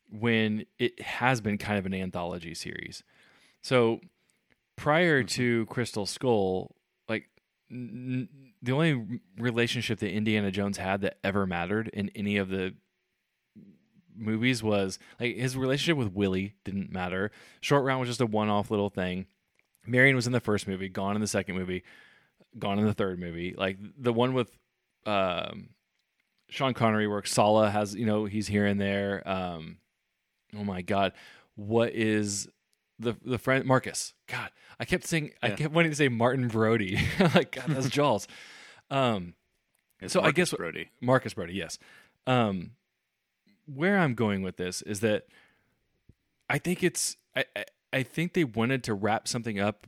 when 0.09 0.65
it 0.79 1.01
has 1.01 1.41
been 1.41 1.57
kind 1.57 1.77
of 1.77 1.85
an 1.85 1.93
anthology 1.93 2.53
series. 2.53 3.03
So 3.61 3.99
prior 4.75 5.21
mm-hmm. 5.21 5.27
to 5.27 5.65
Crystal 5.65 6.05
Skull, 6.05 6.75
like 7.09 7.29
n- 7.71 8.29
the 8.61 8.71
only 8.71 9.21
relationship 9.37 9.99
that 9.99 10.11
Indiana 10.11 10.51
Jones 10.51 10.77
had 10.77 11.01
that 11.01 11.17
ever 11.23 11.45
mattered 11.45 11.89
in 11.89 12.09
any 12.15 12.37
of 12.37 12.49
the 12.49 12.73
movies 14.15 14.63
was 14.63 14.97
like 15.19 15.35
his 15.35 15.57
relationship 15.57 15.97
with 15.97 16.13
Willie 16.13 16.53
didn't 16.63 16.91
matter. 16.91 17.31
Short 17.61 17.83
Round 17.83 17.99
was 17.99 18.09
just 18.09 18.21
a 18.21 18.25
one-off 18.25 18.71
little 18.71 18.89
thing. 18.89 19.25
Marion 19.85 20.15
was 20.15 20.27
in 20.27 20.33
the 20.33 20.39
first 20.39 20.67
movie, 20.67 20.89
gone 20.89 21.15
in 21.15 21.21
the 21.21 21.27
second 21.27 21.55
movie, 21.55 21.83
gone 22.57 22.79
in 22.79 22.85
the 22.85 22.93
third 22.93 23.19
movie. 23.19 23.53
Like 23.57 23.77
the 23.97 24.13
one 24.13 24.33
with 24.33 24.51
um, 25.07 25.69
Sean 26.49 26.73
Connery 26.73 27.07
works. 27.07 27.31
Sallah 27.31 27.69
has 27.71 27.95
you 27.95 28.05
know 28.05 28.25
he's 28.25 28.47
here 28.47 28.65
and 28.65 28.79
there. 28.79 29.27
Um, 29.27 29.77
oh 30.57 30.63
my 30.63 30.81
God, 30.81 31.13
what 31.55 31.93
is 31.93 32.47
the 32.99 33.15
the 33.25 33.37
friend 33.37 33.65
Marcus? 33.65 34.13
God, 34.27 34.49
I 34.79 34.85
kept 34.85 35.05
saying 35.05 35.31
I 35.41 35.49
kept 35.51 35.73
wanting 35.73 35.91
to 35.91 35.95
say 35.97 36.07
Martin 36.09 36.47
Brody. 36.47 36.99
like 37.35 37.51
God, 37.53 37.65
that's 37.69 37.89
Jaws. 37.97 38.27
Um, 38.89 39.33
It's 39.99 40.13
So 40.13 40.19
I 40.19 40.23
Marcus 40.23 40.51
guess- 40.51 40.57
Brody. 40.57 40.89
Marcus 41.01 41.33
Brody, 41.33 41.53
yes. 41.53 41.77
Um, 42.25 42.71
where 43.65 43.97
I'm 43.97 44.13
going 44.15 44.41
with 44.43 44.57
this 44.57 44.81
is 44.81 44.99
that 45.01 45.23
I 46.49 46.57
think 46.57 46.83
it's 46.83 47.17
I, 47.35 47.45
I 47.55 47.65
I 47.93 48.03
think 48.03 48.33
they 48.33 48.43
wanted 48.43 48.83
to 48.85 48.93
wrap 48.93 49.27
something 49.27 49.59
up 49.59 49.87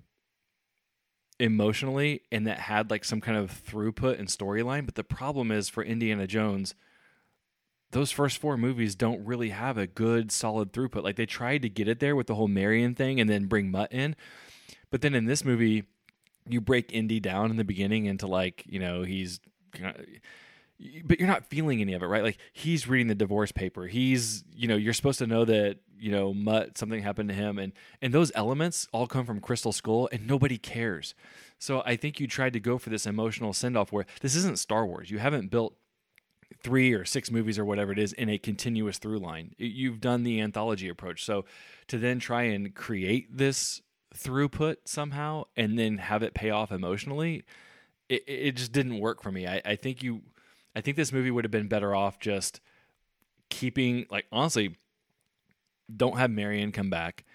emotionally 1.39 2.21
and 2.31 2.45
that 2.45 2.59
had 2.59 2.91
like 2.91 3.05
some 3.05 3.21
kind 3.21 3.37
of 3.37 3.51
throughput 3.51 4.19
and 4.19 4.27
storyline, 4.27 4.85
but 4.85 4.95
the 4.95 5.03
problem 5.03 5.51
is 5.51 5.69
for 5.69 5.83
Indiana 5.83 6.27
Jones, 6.27 6.75
those 7.91 8.11
first 8.11 8.37
four 8.37 8.57
movies 8.57 8.95
don't 8.95 9.25
really 9.25 9.49
have 9.49 9.77
a 9.77 9.87
good 9.87 10.31
solid 10.31 10.73
throughput. 10.73 11.03
Like 11.03 11.15
they 11.15 11.25
tried 11.25 11.61
to 11.63 11.69
get 11.69 11.87
it 11.87 11.99
there 11.99 12.15
with 12.15 12.27
the 12.27 12.35
whole 12.35 12.47
Marion 12.47 12.93
thing 12.93 13.19
and 13.19 13.29
then 13.29 13.45
bring 13.45 13.71
Mutt 13.71 13.91
in, 13.91 14.15
but 14.91 15.01
then 15.01 15.15
in 15.15 15.25
this 15.25 15.43
movie, 15.43 15.85
you 16.47 16.61
break 16.61 16.91
Indy 16.93 17.19
down 17.19 17.51
in 17.51 17.57
the 17.57 17.63
beginning 17.63 18.05
into 18.05 18.27
like 18.27 18.63
you 18.67 18.79
know 18.79 19.03
he's 19.03 19.39
but 21.03 21.19
you're 21.19 21.27
not 21.27 21.45
feeling 21.45 21.81
any 21.81 21.93
of 21.93 22.01
it, 22.01 22.07
right? 22.07 22.23
Like 22.23 22.37
he's 22.53 22.87
reading 22.87 23.07
the 23.07 23.15
divorce 23.15 23.51
paper. 23.51 23.87
He's, 23.87 24.43
you 24.55 24.67
know, 24.67 24.75
you're 24.75 24.93
supposed 24.93 25.19
to 25.19 25.27
know 25.27 25.43
that, 25.45 25.77
you 25.97 26.11
know, 26.11 26.33
Mutt 26.33 26.77
something 26.77 27.01
happened 27.01 27.29
to 27.29 27.35
him 27.35 27.59
and 27.59 27.73
and 28.01 28.13
those 28.13 28.31
elements 28.33 28.87
all 28.93 29.07
come 29.07 29.25
from 29.25 29.41
Crystal 29.41 29.73
Skull 29.73 30.07
and 30.11 30.25
nobody 30.25 30.57
cares. 30.57 31.13
So 31.57 31.83
I 31.85 31.97
think 31.97 32.19
you 32.19 32.27
tried 32.27 32.53
to 32.53 32.59
go 32.61 32.77
for 32.77 32.89
this 32.89 33.05
emotional 33.05 33.51
send-off 33.51 33.91
where 33.91 34.05
this 34.21 34.35
isn't 34.35 34.59
Star 34.59 34.85
Wars. 34.85 35.11
You 35.11 35.19
haven't 35.19 35.51
built 35.51 35.75
3 36.63 36.93
or 36.93 37.03
6 37.03 37.31
movies 37.31 37.59
or 37.59 37.65
whatever 37.65 37.91
it 37.91 37.99
is 37.99 38.13
in 38.13 38.29
a 38.29 38.37
continuous 38.37 38.97
through 38.97 39.19
line. 39.19 39.53
You've 39.57 39.99
done 39.99 40.23
the 40.23 40.39
anthology 40.39 40.87
approach. 40.87 41.25
So 41.25 41.43
to 41.87 41.97
then 41.97 42.19
try 42.19 42.43
and 42.43 42.73
create 42.73 43.35
this 43.37 43.81
throughput 44.15 44.77
somehow 44.85 45.43
and 45.57 45.77
then 45.77 45.97
have 45.97 46.23
it 46.23 46.33
pay 46.33 46.49
off 46.49 46.71
emotionally, 46.71 47.43
it, 48.07 48.23
it 48.25 48.51
just 48.55 48.71
didn't 48.71 48.99
work 48.99 49.21
for 49.21 49.31
me. 49.31 49.45
I, 49.45 49.61
I 49.65 49.75
think 49.75 50.01
you 50.01 50.21
I 50.75 50.81
think 50.81 50.97
this 50.97 51.11
movie 51.11 51.31
would 51.31 51.43
have 51.43 51.51
been 51.51 51.67
better 51.67 51.95
off 51.95 52.19
just 52.19 52.61
keeping 53.49 54.05
like 54.09 54.25
honestly 54.31 54.77
don't 55.93 56.17
have 56.17 56.29
Marion 56.29 56.71
come 56.71 56.89
back. 56.89 57.25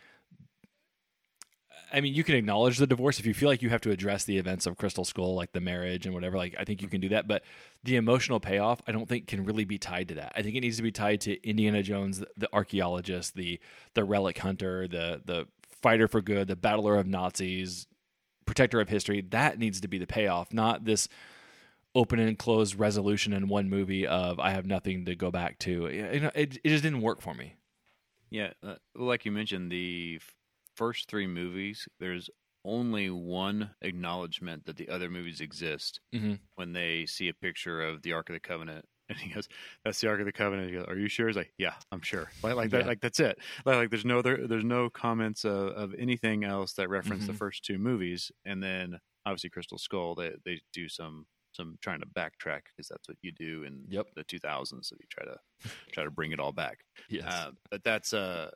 I 1.93 2.01
mean, 2.01 2.15
you 2.15 2.25
can 2.25 2.35
acknowledge 2.35 2.79
the 2.79 2.89
divorce 2.89 3.21
if 3.21 3.27
you 3.27 3.35
feel 3.35 3.49
like 3.49 3.63
you 3.63 3.71
have 3.71 3.81
to 3.83 3.93
address 3.93 4.25
the 4.25 4.37
events 4.37 4.67
of 4.67 4.77
Crystal 4.77 5.05
Skull, 5.05 5.37
like 5.37 5.53
the 5.53 5.61
marriage 5.61 6.07
and 6.07 6.15
whatever. 6.15 6.37
Like, 6.37 6.57
I 6.59 6.65
think 6.65 6.83
you 6.83 6.89
can 6.89 7.01
do 7.01 7.11
that, 7.11 7.29
but 7.29 7.45
the 7.85 7.95
emotional 7.95 8.41
payoff, 8.41 8.83
I 8.89 8.93
don't 8.93 9.09
think 9.09 9.29
can 9.29 9.45
really 9.45 9.65
be 9.65 9.79
tied 9.79 10.09
to 10.09 10.15
that. 10.17 10.33
I 10.35 10.43
think 10.43 10.57
it 10.57 10.61
needs 10.61 10.77
to 10.79 10.83
be 10.83 10.91
tied 10.91 11.21
to 11.23 11.49
Indiana 11.49 11.85
Jones, 11.85 12.25
the 12.37 12.53
archaeologist, 12.53 13.37
the 13.37 13.61
the 13.95 14.03
relic 14.03 14.39
hunter, 14.39 14.89
the 14.89 15.23
the 15.25 15.47
fighter 15.83 16.09
for 16.09 16.21
good, 16.21 16.49
the 16.49 16.57
battler 16.57 16.97
of 16.97 17.07
Nazis, 17.07 17.87
protector 18.45 18.81
of 18.81 18.89
history. 18.89 19.21
That 19.21 19.61
needs 19.61 19.81
to 19.81 19.89
be 19.89 19.99
the 19.99 20.07
payoff, 20.07 20.53
not 20.53 20.85
this 20.85 21.09
open 21.95 22.19
and 22.19 22.39
close 22.39 22.75
resolution 22.75 23.33
in 23.33 23.49
one 23.49 23.69
movie 23.71 24.07
of 24.07 24.39
I 24.41 24.51
have 24.51 24.67
nothing 24.67 25.05
to 25.07 25.15
go 25.17 25.31
back 25.31 25.59
to. 25.61 25.89
You 25.89 26.21
know, 26.21 26.31
it 26.35 26.59
it 26.65 26.69
just 26.71 26.83
didn't 26.83 27.03
work 27.03 27.21
for 27.21 27.35
me. 27.35 27.57
Yeah, 28.31 28.53
uh, 28.63 28.77
like 28.95 29.25
you 29.25 29.33
mentioned, 29.33 29.71
the 29.71 30.19
f- 30.21 30.35
first 30.75 31.09
three 31.09 31.27
movies, 31.27 31.89
there's 32.01 32.31
only 32.65 33.11
one 33.11 33.75
acknowledgement 33.83 34.65
that 34.65 34.77
the 34.77 34.89
other 34.89 35.11
movies 35.11 35.41
exist 35.41 36.01
Mhm. 36.13 36.39
when 36.57 36.73
they 36.73 37.07
see 37.07 37.29
a 37.29 37.35
picture 37.35 37.83
of 37.83 38.03
the 38.03 38.13
Ark 38.13 38.31
of 38.31 38.35
the 38.35 38.41
Covenant 38.41 38.87
And 39.11 39.19
he 39.19 39.31
goes, 39.35 39.49
"That's 39.85 40.01
the 40.01 40.09
Ark 40.09 40.21
of 40.21 40.27
the 40.27 40.33
Covenant." 40.33 40.71
He 40.71 40.77
goes, 40.77 40.87
"Are 40.89 40.97
you 40.99 41.09
sure?" 41.09 41.29
He's 41.29 41.37
like, 41.37 41.55
"Yeah, 41.59 41.77
I'm 41.93 42.03
sure." 42.03 42.33
Like, 42.43 42.55
like 42.57 42.71
that, 42.71 42.87
like 42.87 43.01
that's 43.03 43.21
it. 43.21 43.39
Like, 43.67 43.77
like 43.77 43.91
there's 43.91 44.05
no 44.07 44.21
other, 44.21 44.47
there's 44.49 44.65
no 44.65 44.91
comments 44.91 45.45
of, 45.45 45.69
of 45.71 45.95
anything 45.97 46.45
else 46.45 46.75
that 46.75 46.89
reference 46.91 47.27
the 47.27 47.33
Mhm. 47.33 47.35
first 47.35 47.65
two 47.65 47.79
movies. 47.79 48.33
And 48.47 48.63
then 48.63 49.01
obviously 49.27 49.51
Crystal 49.51 49.79
Skull, 49.79 50.15
they 50.17 50.37
they 50.45 50.63
do 50.73 50.89
some 50.89 51.27
some 51.55 51.79
trying 51.81 52.01
to 52.01 52.07
backtrack 52.07 52.63
because 52.75 52.89
that's 52.89 53.09
what 53.09 53.17
you 53.23 53.33
do 53.33 53.63
in 53.65 53.85
Yep. 53.89 54.09
the 54.15 54.25
2000s. 54.25 54.87
So 54.87 54.97
you 54.99 55.07
try 55.09 55.25
to 55.25 55.39
try 55.93 56.05
to 56.05 56.11
bring 56.11 56.33
it 56.33 56.41
all 56.41 56.53
back. 56.53 56.79
Yes. 57.09 57.25
Uh, 57.27 57.51
but 57.71 57.85
that's 57.85 58.13
uh, 58.13 58.51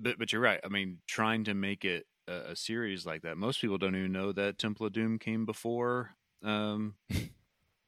but 0.00 0.18
but 0.18 0.32
you're 0.32 0.40
right. 0.42 0.60
I 0.64 0.68
mean, 0.68 0.98
trying 1.06 1.44
to 1.44 1.54
make 1.54 1.84
it 1.84 2.06
a, 2.26 2.50
a 2.52 2.56
series 2.56 3.04
like 3.06 3.22
that, 3.22 3.36
most 3.36 3.60
people 3.60 3.78
don't 3.78 3.94
even 3.96 4.12
know 4.12 4.32
that 4.32 4.58
Temple 4.58 4.86
of 4.86 4.92
Doom 4.92 5.18
came 5.18 5.44
before, 5.46 6.10
um, 6.44 6.94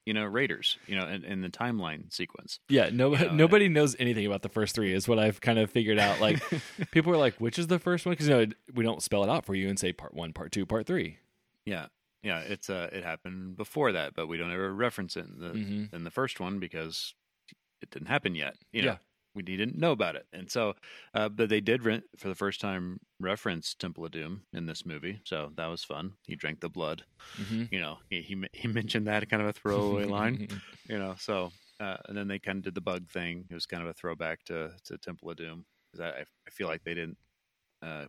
you 0.07 0.15
know, 0.15 0.25
Raiders. 0.25 0.79
You 0.87 0.97
know, 0.97 1.07
in, 1.07 1.41
the 1.41 1.49
timeline 1.51 2.13
sequence. 2.13 2.59
yeah. 2.69 2.91
No, 2.93 3.15
you 3.15 3.19
know, 3.27 3.33
nobody 3.33 3.69
knows 3.69 3.95
anything 3.99 4.27
about 4.27 4.43
the 4.43 4.49
first 4.49 4.75
three. 4.75 4.93
Is 4.93 5.07
what 5.09 5.19
I've 5.19 5.41
kind 5.41 5.59
of 5.59 5.71
figured 5.71 5.99
out. 5.99 6.21
Like 6.21 6.43
people 6.91 7.13
are 7.13 7.17
like, 7.19 7.35
which 7.37 7.59
is 7.59 7.67
the 7.69 7.79
first 7.79 8.07
one? 8.07 8.13
Because 8.13 8.29
you 8.29 8.35
know 8.37 8.47
we 8.75 8.83
don't 8.85 9.03
spell 9.03 9.23
it 9.25 9.31
out 9.31 9.45
for 9.47 9.55
you 9.55 9.69
and 9.69 9.79
say 9.79 9.93
part 9.93 10.15
one, 10.15 10.33
part 10.33 10.53
two, 10.53 10.67
part 10.67 10.87
three. 10.87 11.19
Yeah, 11.65 11.87
yeah. 12.23 12.41
It's 12.41 12.69
uh, 12.71 12.89
it 12.93 13.05
happened 13.05 13.57
before 13.57 13.93
that, 13.93 14.15
but 14.15 14.27
we 14.27 14.37
don't 14.37 14.53
ever 14.53 14.73
reference 14.75 15.17
it 15.17 15.27
in 15.27 15.39
the 15.41 15.51
Mhm. 15.53 15.95
in 15.95 16.05
the 16.05 16.11
first 16.11 16.41
one 16.41 16.59
because 16.59 17.15
it 17.83 17.91
didn't 17.91 18.09
happen 18.09 18.35
yet. 18.35 18.57
You 18.73 18.83
know, 18.83 18.89
Yeah. 18.93 18.99
we 19.35 19.43
didn't 19.43 19.77
know 19.79 19.93
about 19.93 20.17
it, 20.17 20.27
and 20.33 20.51
so, 20.51 20.75
uh, 21.15 21.29
but 21.29 21.49
they 21.49 21.61
did 21.61 21.85
rent 21.85 22.05
for 22.19 22.29
the 22.29 22.35
first 22.35 22.61
time 22.61 23.01
reference 23.19 23.75
Temple 23.75 24.05
of 24.05 24.11
Doom 24.13 24.43
in 24.53 24.67
this 24.67 24.85
movie, 24.85 25.21
so 25.25 25.53
that 25.57 25.67
was 25.67 25.83
fun. 25.85 26.15
He 26.27 26.37
drank 26.37 26.61
the 26.61 26.69
blood. 26.69 27.05
Mm-hmm. 27.37 27.65
You 27.73 27.81
know, 27.81 27.99
he 28.11 28.21
he, 28.23 28.37
he 28.53 28.69
mentioned 28.69 29.07
that 29.07 29.29
kind 29.31 29.43
of 29.43 29.49
a 29.49 29.53
throwaway 29.53 30.05
line. 30.05 30.49
You 30.89 30.99
know, 30.99 31.15
so 31.19 31.53
uh, 31.79 31.97
and 32.07 32.17
then 32.19 32.29
they 32.29 32.39
kind 32.39 32.59
of 32.59 32.65
did 32.65 32.75
the 32.75 32.81
bug 32.83 33.09
thing. 33.09 33.47
It 33.49 33.55
was 33.55 33.65
kind 33.67 33.83
of 33.83 33.89
a 33.89 33.95
throwback 33.95 34.45
to 34.45 34.77
to 34.85 34.99
Temple 34.99 35.31
of 35.31 35.37
Doom 35.37 35.65
because 35.93 36.01
I 36.13 36.21
I 36.47 36.51
feel 36.51 36.67
like 36.69 36.83
they 36.85 36.95
didn't 36.95 37.17
uh, 37.81 38.07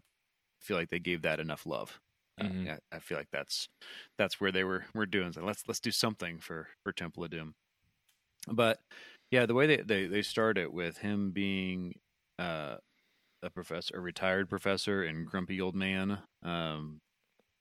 feel 0.59 0.75
like 0.77 0.89
they 0.89 0.99
gave 0.99 1.21
that 1.21 1.39
enough 1.39 1.65
love. 1.65 2.01
Uh, 2.39 2.45
Mhm. 2.45 2.65
yeah, 2.65 2.77
I 2.91 2.99
feel 2.99 3.17
like 3.17 3.29
that's 3.31 3.67
that's 4.17 4.39
where 4.41 4.51
they 4.51 4.63
were 4.63 4.85
were 4.93 5.05
doing. 5.05 5.33
So 5.33 5.43
let's 5.43 5.67
let's 5.67 5.79
do 5.79 5.91
something 5.91 6.39
for 6.39 6.69
for 6.83 6.91
Temple 6.93 7.23
of 7.23 7.31
Doom. 7.31 7.55
But 8.47 8.79
yeah, 9.31 9.45
the 9.45 9.53
way 9.53 9.67
they 9.67 9.77
they, 9.77 10.07
they 10.07 10.21
start 10.21 10.57
it 10.57 10.71
with 10.73 10.97
him 10.99 11.31
being 11.31 11.99
uh, 12.39 12.77
a 13.43 13.49
professor, 13.51 13.97
a 13.97 14.01
retired 14.01 14.49
professor, 14.49 15.03
and 15.03 15.27
grumpy 15.27 15.61
old 15.61 15.75
man. 15.75 16.23
Um, 16.43 17.01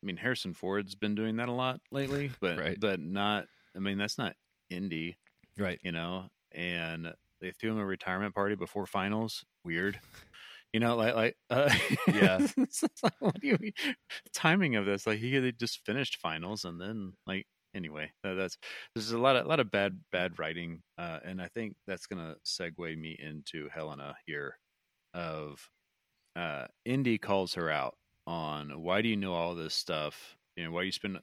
I 0.03 0.07
mean, 0.07 0.17
Harrison 0.19 0.55
Ford's 0.55 0.95
been 0.95 1.15
doing 1.15 1.37
that 1.37 1.49
a 1.49 1.53
lot 1.53 1.81
lately, 1.91 2.31
but 2.41 2.59
Right. 2.59 2.79
but 2.81 3.01
not. 3.01 3.47
I 3.77 3.81
mean, 3.81 3.99
that's 3.99 4.19
not 4.19 4.37
indie, 4.73 5.17
Right. 5.59 5.81
you 5.83 5.93
know. 5.93 6.29
And 6.53 7.15
they 7.41 7.53
threw 7.53 7.73
him 7.73 7.79
a 7.79 7.87
retirement 7.87 8.35
party 8.35 8.55
before 8.57 8.87
finals. 8.87 9.45
Weird. 9.65 10.01
You 10.73 10.81
know, 10.81 10.97
like 10.97 11.15
like 11.15 11.37
uh, 11.51 11.71
Yeah. 12.07 12.47
like, 13.03 13.13
what 13.21 13.41
do 13.41 13.49
you 13.49 13.59
mean? 13.61 13.73
Timing 14.33 14.77
of 14.77 14.87
this, 14.87 15.07
like 15.07 15.19
he 15.19 15.37
they 15.39 15.53
just 15.53 15.85
finished 15.85 16.19
finals, 16.21 16.65
and 16.65 16.81
then 16.81 17.15
like 17.27 17.47
anyway, 17.75 18.11
that, 18.23 18.35
that's 18.35 18.57
there's 18.95 19.13
a 19.13 19.19
lot 19.19 19.37
of 19.37 19.47
a 19.47 19.49
lot 19.49 19.61
of 19.61 19.71
bad 19.71 19.99
bad 20.13 20.39
writing, 20.39 20.83
uh, 20.99 21.19
and 21.25 21.41
I 21.41 21.49
think 21.49 21.75
that's 21.87 22.07
gonna 22.07 22.37
segue 22.45 22.99
me 22.99 23.19
into 23.19 23.69
Helena 23.69 24.15
here. 24.27 24.59
Of 25.13 25.69
uh, 26.37 26.67
Indy 26.85 27.19
calls 27.19 27.55
her 27.55 27.71
out 27.71 27.97
on 28.27 28.83
why 28.83 29.03
do 29.03 29.09
you 29.09 29.17
know 29.17 29.35
all 29.35 29.55
this 29.55 29.75
stuff? 29.75 30.37
You 30.57 30.65
know, 30.65 30.71
why 30.71 30.83
do 30.83 30.87
you 30.87 30.93
spend 30.93 31.19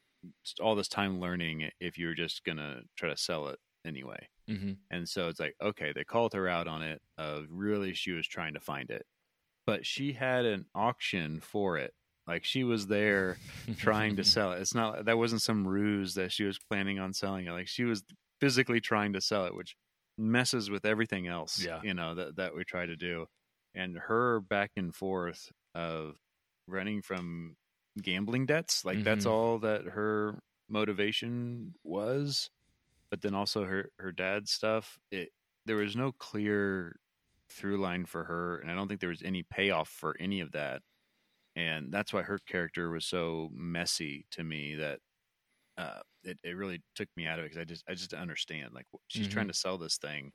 all 0.62 0.76
this 0.76 0.88
time 0.90 1.20
learning 1.20 1.70
if 1.80 1.98
you're 1.98 2.16
just 2.16 2.44
gonna 2.44 2.82
try 2.98 3.10
to 3.10 3.18
sell 3.18 3.48
it 3.48 3.60
anyway? 3.86 4.28
Mm-hmm. 4.50 4.74
And 4.92 5.08
so 5.08 5.28
it's 5.28 5.40
like, 5.40 5.56
okay, 5.62 5.92
they 5.94 6.04
called 6.04 6.34
her 6.34 6.48
out 6.48 6.68
on 6.68 6.82
it. 6.82 7.02
Of 7.18 7.46
really, 7.50 7.94
she 7.94 8.12
was 8.12 8.28
trying 8.28 8.54
to 8.54 8.60
find 8.60 8.90
it, 8.90 9.06
but 9.68 9.86
she 9.86 10.14
had 10.14 10.46
an 10.46 10.66
auction 10.74 11.40
for 11.42 11.78
it. 11.78 11.94
Like 12.26 12.44
she 12.44 12.64
was 12.64 12.88
there 12.88 13.38
trying 13.78 14.16
to 14.16 14.24
sell 14.24 14.52
it. 14.54 14.62
It's 14.62 14.74
not 14.74 15.06
that 15.06 15.18
wasn't 15.18 15.44
some 15.44 15.68
ruse 15.68 16.16
that 16.16 16.32
she 16.32 16.44
was 16.46 16.58
planning 16.58 16.98
on 17.00 17.14
selling 17.14 17.46
it. 17.46 17.52
Like 17.52 17.68
she 17.68 17.84
was 17.84 18.04
physically 18.42 18.82
trying 18.82 19.14
to 19.14 19.22
sell 19.22 19.46
it, 19.46 19.54
which 19.56 19.76
messes 20.18 20.70
with 20.72 20.84
everything 20.86 21.28
else. 21.28 21.64
Yeah. 21.64 21.80
you 21.84 21.94
know 21.94 22.16
that 22.16 22.38
that 22.38 22.56
we 22.56 22.64
try 22.66 22.86
to 22.88 22.96
do, 22.96 23.28
and 23.76 23.96
her 23.98 24.40
back 24.42 24.72
and 24.76 24.94
forth 24.96 25.52
of 25.76 26.16
running 26.68 27.02
from 27.04 27.56
gambling 28.02 28.46
debts. 28.48 28.84
Like 28.84 29.04
that's 29.04 29.26
Mhm. 29.26 29.30
all 29.32 29.60
that 29.60 29.86
her 29.86 30.40
motivation 30.70 31.74
was 31.84 32.50
but 33.10 33.22
then 33.22 33.34
also 33.34 33.64
her 33.64 33.90
her 34.00 34.12
dad's 34.12 34.52
stuff 34.52 35.00
it 35.12 35.30
there 35.66 35.78
was 35.78 35.96
no 35.96 36.12
clear 36.12 37.00
through 37.50 37.78
line 37.78 38.06
for 38.06 38.24
her 38.26 38.58
and 38.60 38.70
i 38.72 38.76
don't 38.76 38.88
think 38.88 39.00
there 39.00 39.10
was 39.10 39.24
any 39.24 39.44
payoff 39.44 39.88
for 39.90 40.16
any 40.20 40.40
of 40.42 40.52
that 40.52 40.82
and 41.56 41.92
that's 41.92 42.14
why 42.14 42.22
her 42.22 42.38
character 42.48 42.90
was 42.90 43.06
so 43.06 43.50
messy 43.54 44.26
to 44.32 44.44
me 44.44 44.76
that 44.76 45.00
uh 45.78 46.00
it, 46.24 46.38
it 46.44 46.58
really 46.58 46.82
took 46.96 47.08
me 47.16 47.26
out 47.26 47.40
of 47.40 47.46
it 47.46 47.50
because 47.50 47.62
i 47.62 47.64
just 47.66 47.84
i 47.90 47.94
just 47.94 48.14
understand 48.14 48.74
like 48.74 48.86
she's 49.08 49.28
Mhm. 49.28 49.32
trying 49.32 49.48
to 49.48 49.54
sell 49.54 49.78
this 49.78 49.98
thing 49.98 50.32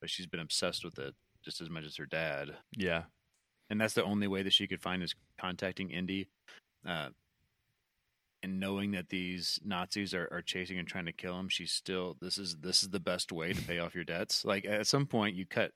but 0.00 0.10
she's 0.10 0.26
been 0.26 0.40
obsessed 0.40 0.84
with 0.84 0.98
it 0.98 1.14
just 1.44 1.60
as 1.60 1.70
much 1.70 1.84
as 1.84 1.96
her 1.96 2.06
dad 2.06 2.56
Yeah. 2.76 3.04
and 3.70 3.80
that's 3.80 3.94
the 3.94 4.04
only 4.04 4.26
way 4.26 4.42
that 4.42 4.52
she 4.52 4.66
could 4.66 4.82
find 4.82 5.02
is 5.02 5.14
contacting 5.40 5.90
Indy, 5.90 6.28
uh, 6.86 7.10
and 8.42 8.60
knowing 8.60 8.92
that 8.92 9.08
these 9.08 9.58
Nazis 9.64 10.14
are, 10.14 10.28
are 10.30 10.42
chasing 10.42 10.78
and 10.78 10.86
trying 10.86 11.06
to 11.06 11.12
kill 11.12 11.38
him. 11.38 11.48
She's 11.48 11.72
still 11.72 12.16
this 12.20 12.38
is 12.38 12.56
this 12.60 12.82
is 12.82 12.90
the 12.90 13.00
best 13.00 13.32
way 13.32 13.52
to 13.52 13.62
pay 13.62 13.78
off 13.78 13.94
your 13.96 14.04
debts. 14.04 14.44
Like 14.44 14.64
at 14.64 14.86
some 14.86 15.06
point, 15.06 15.34
you 15.36 15.44
cut, 15.44 15.72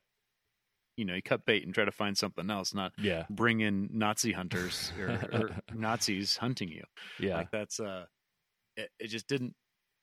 you 1.02 1.06
know, 1.06 1.14
you 1.14 1.22
cut 1.22 1.44
bait 1.44 1.64
and 1.64 1.74
try 1.74 1.84
to 1.84 1.90
find 1.92 2.16
something 2.16 2.48
else, 2.50 2.72
not 2.74 2.92
Yeah. 2.98 3.24
bring 3.28 3.60
in 3.60 3.88
Nazi 3.92 4.32
hunters 4.32 4.92
or, 5.00 5.08
or 5.32 5.50
Nazis 5.74 6.36
hunting 6.36 6.68
you. 6.68 6.84
Yeah. 7.18 7.36
Like 7.36 7.50
that's 7.50 7.80
uh, 7.80 8.06
it, 8.76 8.90
it 8.98 9.08
just 9.08 9.26
didn't. 9.28 9.54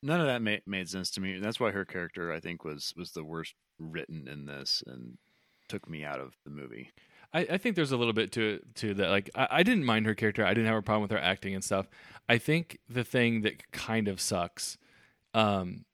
None 0.03 0.21
of 0.21 0.27
that 0.27 0.41
made 0.41 0.61
made 0.65 0.87
sense 0.89 1.11
to 1.11 1.21
me. 1.21 1.33
And 1.33 1.43
that's 1.43 1.59
why 1.59 1.71
her 1.71 1.85
character, 1.85 2.31
I 2.31 2.39
think, 2.39 2.63
was 2.63 2.93
was 2.95 3.11
the 3.11 3.23
worst 3.23 3.55
written 3.79 4.27
in 4.27 4.45
this 4.45 4.83
and 4.87 5.17
took 5.67 5.89
me 5.89 6.03
out 6.03 6.19
of 6.19 6.33
the 6.45 6.51
movie. 6.51 6.91
I, 7.33 7.41
I 7.41 7.57
think 7.57 7.75
there's 7.75 7.91
a 7.91 7.97
little 7.97 8.13
bit 8.13 8.31
to 8.33 8.59
to 8.75 8.93
that. 8.95 9.09
Like 9.09 9.29
I, 9.35 9.47
I 9.51 9.63
didn't 9.63 9.85
mind 9.85 10.05
her 10.05 10.15
character. 10.15 10.45
I 10.45 10.53
didn't 10.53 10.67
have 10.67 10.77
a 10.77 10.81
problem 10.81 11.01
with 11.03 11.11
her 11.11 11.19
acting 11.19 11.53
and 11.55 11.63
stuff. 11.63 11.87
I 12.27 12.37
think 12.37 12.79
the 12.89 13.03
thing 13.03 13.41
that 13.41 13.71
kind 13.71 14.07
of 14.07 14.19
sucks 14.21 14.77
um, 15.33 15.85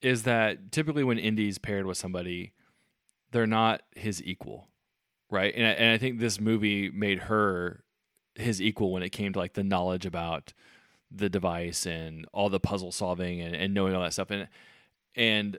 is 0.00 0.22
that 0.22 0.70
typically 0.72 1.04
when 1.04 1.18
Indy's 1.18 1.58
paired 1.58 1.86
with 1.86 1.98
somebody, 1.98 2.52
they're 3.30 3.46
not 3.46 3.82
his 3.94 4.22
equal, 4.22 4.68
right? 5.30 5.54
And 5.54 5.66
I, 5.66 5.70
and 5.70 5.92
I 5.92 5.98
think 5.98 6.18
this 6.18 6.40
movie 6.40 6.90
made 6.90 7.20
her 7.20 7.84
his 8.34 8.62
equal 8.62 8.92
when 8.92 9.02
it 9.02 9.10
came 9.10 9.32
to 9.32 9.38
like 9.38 9.54
the 9.54 9.64
knowledge 9.64 10.06
about 10.06 10.52
the 11.10 11.28
device 11.28 11.86
and 11.86 12.26
all 12.32 12.48
the 12.48 12.60
puzzle 12.60 12.92
solving 12.92 13.40
and, 13.40 13.54
and 13.54 13.74
knowing 13.74 13.94
all 13.94 14.02
that 14.02 14.12
stuff. 14.12 14.30
And 14.30 14.48
and 15.14 15.58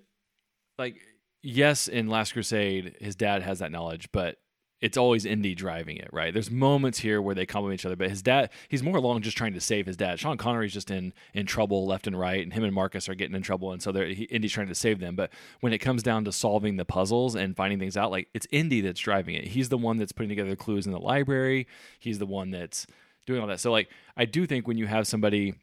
like 0.77 0.97
yes, 1.41 1.87
in 1.87 2.07
Last 2.07 2.33
Crusade, 2.33 2.95
his 2.99 3.15
dad 3.15 3.41
has 3.43 3.59
that 3.59 3.71
knowledge, 3.71 4.09
but 4.11 4.37
it's 4.81 4.97
always 4.97 5.25
Indy 5.25 5.55
driving 5.55 5.97
it, 5.97 6.09
right? 6.13 6.33
There's 6.33 6.49
moments 6.49 6.99
here 6.99 7.21
where 7.21 7.35
they 7.35 7.45
compliment 7.45 7.81
each 7.81 7.85
other, 7.85 7.95
but 7.95 8.09
his 8.09 8.21
dad, 8.21 8.49
he's 8.69 8.81
more 8.81 8.97
along 8.97 9.21
just 9.21 9.37
trying 9.37 9.53
to 9.53 9.61
save 9.61 9.85
his 9.85 9.97
dad. 9.97 10.19
Sean 10.19 10.37
Connery's 10.37 10.73
just 10.73 10.89
in 10.89 11.13
in 11.33 11.45
trouble 11.45 11.85
left 11.85 12.07
and 12.07 12.17
right, 12.17 12.41
and 12.41 12.53
him 12.53 12.63
and 12.63 12.73
Marcus 12.73 13.09
are 13.09 13.15
getting 13.15 13.35
in 13.35 13.41
trouble, 13.41 13.71
and 13.71 13.81
so 13.81 13.91
they're, 13.91 14.07
he, 14.07 14.23
Indy's 14.25 14.53
trying 14.53 14.67
to 14.67 14.75
save 14.75 14.99
them. 14.99 15.15
But 15.15 15.31
when 15.59 15.73
it 15.73 15.79
comes 15.79 16.03
down 16.03 16.25
to 16.25 16.31
solving 16.31 16.77
the 16.77 16.85
puzzles 16.85 17.35
and 17.35 17.55
finding 17.55 17.79
things 17.79 17.97
out, 17.97 18.11
like 18.11 18.29
it's 18.33 18.47
Indy 18.51 18.81
that's 18.81 18.99
driving 18.99 19.35
it. 19.35 19.47
He's 19.47 19.69
the 19.69 19.77
one 19.77 19.97
that's 19.97 20.11
putting 20.11 20.29
together 20.29 20.55
clues 20.55 20.85
in 20.85 20.93
the 20.93 20.99
library. 20.99 21.67
He's 21.99 22.19
the 22.19 22.25
one 22.25 22.51
that's 22.51 22.87
doing 23.25 23.41
all 23.41 23.47
that. 23.47 23.59
So 23.59 23.71
like, 23.71 23.89
I 24.15 24.25
do 24.25 24.45
think 24.45 24.67
when 24.67 24.77
you 24.77 24.87
have 24.87 25.07
somebody 25.07 25.55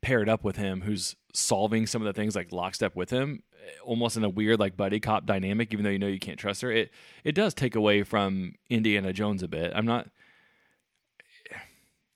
paired 0.00 0.28
up 0.28 0.44
with 0.44 0.56
him 0.56 0.82
who's 0.82 1.16
solving 1.32 1.86
some 1.86 2.02
of 2.02 2.06
the 2.06 2.12
things 2.12 2.34
like 2.34 2.52
lockstep 2.52 2.96
with 2.96 3.10
him 3.10 3.42
almost 3.84 4.16
in 4.16 4.24
a 4.24 4.28
weird 4.28 4.58
like 4.58 4.76
buddy 4.76 5.00
cop 5.00 5.26
dynamic 5.26 5.72
even 5.72 5.84
though 5.84 5.90
you 5.90 5.98
know 5.98 6.06
you 6.06 6.18
can't 6.18 6.38
trust 6.38 6.62
her 6.62 6.70
it 6.70 6.90
it 7.24 7.34
does 7.34 7.54
take 7.54 7.74
away 7.74 8.02
from 8.02 8.54
indiana 8.68 9.12
jones 9.12 9.42
a 9.42 9.48
bit. 9.48 9.72
I'm 9.74 9.86
not 9.86 10.08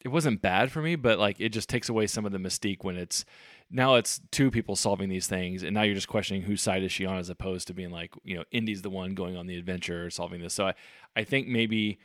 it 0.00 0.08
wasn't 0.08 0.42
bad 0.42 0.70
for 0.70 0.82
me 0.82 0.96
but 0.96 1.18
like 1.18 1.40
it 1.40 1.50
just 1.50 1.68
takes 1.68 1.88
away 1.88 2.06
some 2.06 2.26
of 2.26 2.32
the 2.32 2.38
mystique 2.38 2.82
when 2.82 2.96
it's 2.96 3.24
now 3.70 3.94
it's 3.94 4.20
two 4.30 4.50
people 4.50 4.76
solving 4.76 5.08
these 5.08 5.26
things 5.26 5.62
and 5.62 5.72
now 5.72 5.82
you're 5.82 5.94
just 5.94 6.08
questioning 6.08 6.42
whose 6.42 6.62
side 6.62 6.82
is 6.82 6.92
she 6.92 7.06
on 7.06 7.18
as 7.18 7.30
opposed 7.30 7.66
to 7.66 7.74
being 7.74 7.90
like 7.90 8.12
you 8.22 8.36
know 8.36 8.44
indy's 8.50 8.82
the 8.82 8.90
one 8.90 9.14
going 9.14 9.36
on 9.36 9.46
the 9.46 9.56
adventure 9.56 10.06
or 10.06 10.10
solving 10.10 10.40
this. 10.40 10.54
So 10.54 10.66
i 10.68 10.74
i 11.16 11.24
think 11.24 11.48
maybe 11.48 11.98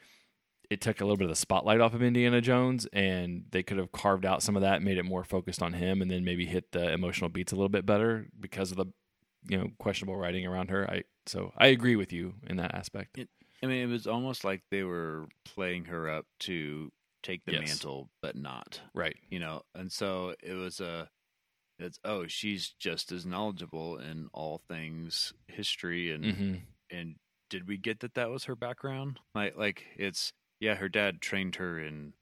it 0.69 0.81
took 0.81 1.01
a 1.01 1.03
little 1.03 1.17
bit 1.17 1.25
of 1.25 1.29
the 1.29 1.35
spotlight 1.35 1.79
off 1.81 1.93
of 1.93 2.03
Indiana 2.03 2.41
Jones, 2.41 2.87
and 2.93 3.45
they 3.51 3.63
could 3.63 3.77
have 3.77 3.91
carved 3.91 4.25
out 4.25 4.43
some 4.43 4.55
of 4.55 4.61
that, 4.61 4.81
made 4.83 4.97
it 4.97 5.03
more 5.03 5.23
focused 5.23 5.61
on 5.63 5.73
him, 5.73 6.01
and 6.01 6.09
then 6.11 6.23
maybe 6.23 6.45
hit 6.45 6.71
the 6.71 6.91
emotional 6.91 7.29
beats 7.29 7.51
a 7.51 7.55
little 7.55 7.69
bit 7.69 7.85
better 7.85 8.27
because 8.39 8.71
of 8.71 8.77
the 8.77 8.85
you 9.47 9.57
know 9.57 9.69
questionable 9.79 10.15
writing 10.17 10.45
around 10.45 10.69
her. 10.69 10.89
I 10.89 11.03
so 11.25 11.51
I 11.57 11.67
agree 11.67 11.95
with 11.95 12.11
you 12.13 12.35
in 12.47 12.57
that 12.57 12.75
aspect. 12.75 13.17
I 13.61 13.65
mean, 13.65 13.81
it 13.83 13.87
was 13.91 14.07
almost 14.07 14.43
like 14.43 14.63
they 14.71 14.83
were 14.83 15.27
playing 15.43 15.85
her 15.85 16.09
up 16.09 16.25
to 16.41 16.91
take 17.23 17.43
the 17.45 17.51
Yes. 17.53 17.67
mantle, 17.67 18.09
but 18.21 18.35
not. 18.35 18.79
Right. 18.93 19.17
You 19.29 19.39
know, 19.39 19.63
and 19.75 19.91
so 19.91 20.33
it 20.41 20.53
was 20.53 20.79
a 20.79 21.09
it's 21.79 21.99
oh 22.03 22.27
she's 22.27 22.73
just 22.79 23.11
as 23.11 23.25
knowledgeable 23.25 23.97
in 23.99 24.27
all 24.33 24.61
things 24.67 25.33
history 25.47 26.11
and 26.11 26.25
hmm 26.25 26.55
and 26.91 27.15
did 27.49 27.67
we 27.67 27.77
get 27.77 27.99
that 28.01 28.13
that 28.15 28.29
was 28.29 28.43
her 28.45 28.55
background 28.55 29.19
like 29.33 29.55
like 29.55 29.85
it's 29.95 30.33
yeah 30.59 30.75
her 30.75 30.89
dad 30.89 31.21
trained 31.21 31.55
her 31.55 31.79
in 31.79 32.13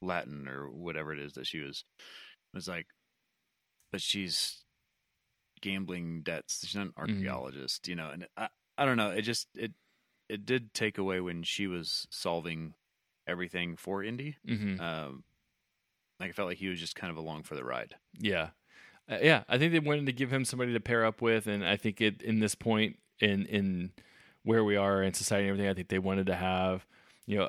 latin 0.00 0.48
or 0.48 0.68
whatever 0.70 1.12
it 1.12 1.18
is 1.18 1.34
that 1.34 1.46
she 1.46 1.60
was 1.60 1.84
was 2.54 2.66
like 2.68 2.86
but 3.92 4.00
she's 4.00 4.64
gambling 5.60 6.22
debts. 6.22 6.66
She's 6.66 6.74
not 6.74 6.86
an 6.86 6.92
Mhm. 6.92 6.98
archaeologist 6.98 7.86
you 7.88 7.94
know 7.94 8.10
and 8.10 8.26
i 8.36 8.48
i 8.78 8.84
don't 8.84 8.96
know. 8.96 9.10
It 9.10 9.22
just 9.22 9.48
it 9.54 9.72
it 10.28 10.44
did 10.46 10.72
take 10.74 10.98
away 10.98 11.20
when 11.20 11.42
she 11.42 11.66
was 11.66 12.06
solving 12.10 12.74
everything 13.26 13.76
for 13.76 14.02
indy. 14.02 14.36
Hmm 14.46 14.80
um 14.80 15.24
like 16.18 16.30
i 16.30 16.32
felt 16.32 16.48
like 16.48 16.58
he 16.58 16.68
was 16.68 16.80
just 16.80 16.96
kind 16.96 17.10
of 17.10 17.16
along 17.16 17.42
for 17.44 17.54
the 17.54 17.64
ride. 17.64 17.94
Yeah. 18.18 18.50
Uh, 19.08 19.18
yeah, 19.20 19.42
I 19.48 19.58
think 19.58 19.72
they 19.72 19.80
wanted 19.80 20.06
to 20.06 20.12
give 20.12 20.32
him 20.32 20.44
somebody 20.44 20.72
to 20.72 20.80
pair 20.80 21.04
up 21.04 21.20
with 21.20 21.46
and 21.46 21.64
I 21.66 21.76
think 21.76 22.00
it 22.00 22.22
in 22.22 22.38
this 22.40 22.54
point 22.54 22.98
in 23.20 23.46
in 23.46 23.92
where 24.44 24.64
we 24.64 24.74
are 24.76 25.02
in 25.02 25.12
society 25.14 25.44
and 25.44 25.50
everything, 25.50 25.70
I 25.70 25.74
think 25.74 25.88
they 25.88 25.98
wanted 26.00 26.26
to 26.26 26.34
have, 26.34 26.84
you 27.26 27.38
know, 27.38 27.48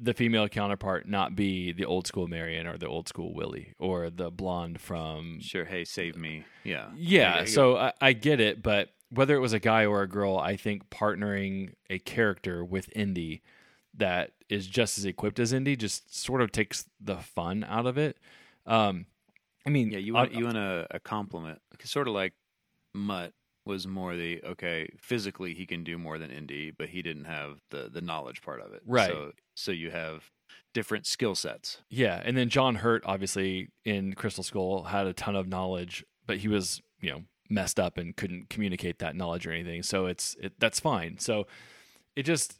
the 0.00 0.14
female 0.14 0.48
counterpart 0.48 1.06
not 1.08 1.36
be 1.36 1.72
the 1.72 1.84
old 1.84 2.06
school 2.06 2.26
Marion 2.26 2.66
or 2.66 2.76
the 2.78 2.86
old 2.88 3.08
school 3.08 3.34
Willie 3.34 3.74
or 3.78 4.08
the 4.10 4.30
blonde 4.30 4.80
from 4.80 5.38
sure 5.40 5.64
hey 5.64 5.84
save 5.84 6.16
me. 6.16 6.44
Yeah. 6.64 6.88
Yeah, 6.96 7.34
I- 7.34 7.40
I- 7.40 7.44
so 7.44 7.76
I, 7.76 7.92
I 8.00 8.12
get 8.14 8.40
it, 8.40 8.62
but 8.62 8.90
whether 9.10 9.34
it 9.36 9.40
was 9.40 9.52
a 9.52 9.58
guy 9.60 9.84
or 9.84 10.00
a 10.02 10.08
girl, 10.08 10.38
I 10.38 10.56
think 10.56 10.88
partnering 10.88 11.74
a 11.90 11.98
character 11.98 12.64
with 12.64 12.88
Indy 12.96 13.42
that 13.94 14.32
is 14.48 14.66
just 14.66 14.96
as 14.96 15.04
equipped 15.04 15.38
as 15.38 15.52
Indy 15.52 15.76
just 15.76 16.14
sort 16.16 16.40
of 16.40 16.50
takes 16.50 16.86
the 16.98 17.16
fun 17.18 17.62
out 17.68 17.84
of 17.84 17.98
it. 17.98 18.16
Um, 18.66 19.04
I 19.66 19.70
mean, 19.70 19.90
Yeah, 19.90 19.98
you 19.98 20.16
I- 20.16 20.20
want 20.22 20.32
you 20.34 20.44
want 20.46 20.56
a, 20.56 20.86
a 20.90 21.00
compliment, 21.00 21.60
sort 21.84 22.08
of 22.08 22.14
like 22.14 22.32
Mutt 22.94 23.34
was 23.64 23.86
more 23.86 24.16
the 24.16 24.42
okay 24.44 24.88
physically 24.98 25.54
he 25.54 25.66
can 25.66 25.84
do 25.84 25.98
more 25.98 26.18
than 26.18 26.30
Indy, 26.30 26.70
but 26.70 26.88
he 26.88 27.02
didn't 27.02 27.24
have 27.24 27.60
the 27.70 27.88
the 27.92 28.00
knowledge 28.00 28.42
part 28.42 28.60
of 28.60 28.72
it. 28.72 28.82
Right. 28.86 29.10
So 29.10 29.32
so 29.54 29.72
you 29.72 29.90
have 29.90 30.30
different 30.74 31.06
skill 31.06 31.34
sets. 31.34 31.78
Yeah, 31.88 32.20
and 32.24 32.36
then 32.36 32.48
John 32.48 32.76
Hurt, 32.76 33.02
obviously 33.06 33.68
in 33.84 34.14
Crystal 34.14 34.44
Skull, 34.44 34.84
had 34.84 35.06
a 35.06 35.12
ton 35.12 35.36
of 35.36 35.46
knowledge, 35.46 36.04
but 36.26 36.38
he 36.38 36.48
was, 36.48 36.80
you 37.00 37.10
know, 37.10 37.22
messed 37.48 37.78
up 37.78 37.98
and 37.98 38.16
couldn't 38.16 38.48
communicate 38.48 38.98
that 39.00 39.14
knowledge 39.14 39.46
or 39.46 39.52
anything. 39.52 39.82
So 39.82 40.06
it's 40.06 40.36
it, 40.40 40.54
that's 40.58 40.80
fine. 40.80 41.18
So 41.18 41.46
it 42.16 42.24
just, 42.24 42.58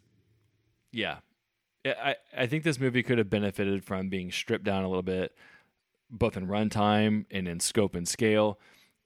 yeah, 0.92 1.18
I 1.84 2.16
I 2.36 2.46
think 2.46 2.64
this 2.64 2.78
movie 2.78 3.02
could 3.02 3.18
have 3.18 3.30
benefited 3.30 3.84
from 3.84 4.08
being 4.08 4.30
stripped 4.30 4.64
down 4.64 4.84
a 4.84 4.88
little 4.88 5.02
bit, 5.02 5.32
both 6.10 6.36
in 6.36 6.46
runtime 6.46 7.24
and 7.30 7.48
in 7.48 7.60
scope 7.60 7.94
and 7.94 8.06
scale. 8.06 8.58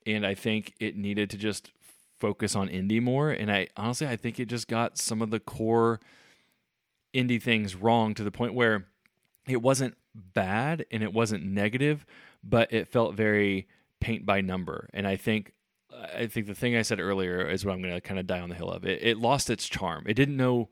And 0.05 0.25
I 0.25 0.35
think 0.35 0.75
it 0.79 0.97
needed 0.97 1.31
to 1.31 1.37
just 1.37 1.73
focus 2.19 2.57
on 2.57 2.69
Indy 2.69 3.01
more. 3.01 3.31
And 3.31 3.51
I 3.51 3.69
honestly, 3.77 4.07
I 4.07 4.17
think 4.17 4.41
it 4.41 4.47
just 4.47 4.69
got 4.69 4.99
some 4.99 5.23
of 5.23 5.31
the 5.31 5.41
core 5.41 6.01
Indy 7.13 7.39
things 7.39 7.75
wrong 7.75 8.15
to 8.15 8.25
the 8.25 8.31
point 8.31 8.55
where 8.55 8.87
it 9.49 9.63
wasn't 9.63 9.97
bad 10.15 10.85
and 10.91 11.03
it 11.03 11.13
wasn't 11.13 11.45
negative, 11.45 12.05
but 12.43 12.73
it 12.73 12.89
felt 12.89 13.15
very 13.15 13.69
paint 14.01 14.27
by 14.27 14.41
number. 14.41 14.89
And 14.93 15.07
I 15.07 15.17
think 15.17 15.53
I 16.15 16.27
think 16.27 16.47
the 16.47 16.55
thing 16.55 16.77
I 16.77 16.83
said 16.83 17.01
earlier 17.01 17.49
is 17.49 17.65
what 17.65 17.73
I'm 17.73 17.81
going 17.81 17.95
to 17.95 18.01
kind 18.01 18.21
of 18.21 18.27
die 18.27 18.41
on 18.41 18.51
the 18.51 18.55
hill 18.55 18.71
of. 18.71 18.85
It, 18.85 19.03
it 19.03 19.19
lost 19.19 19.49
its 19.49 19.69
charm. 19.69 20.05
It 20.07 20.15
didn't 20.15 20.37
know. 20.37 20.69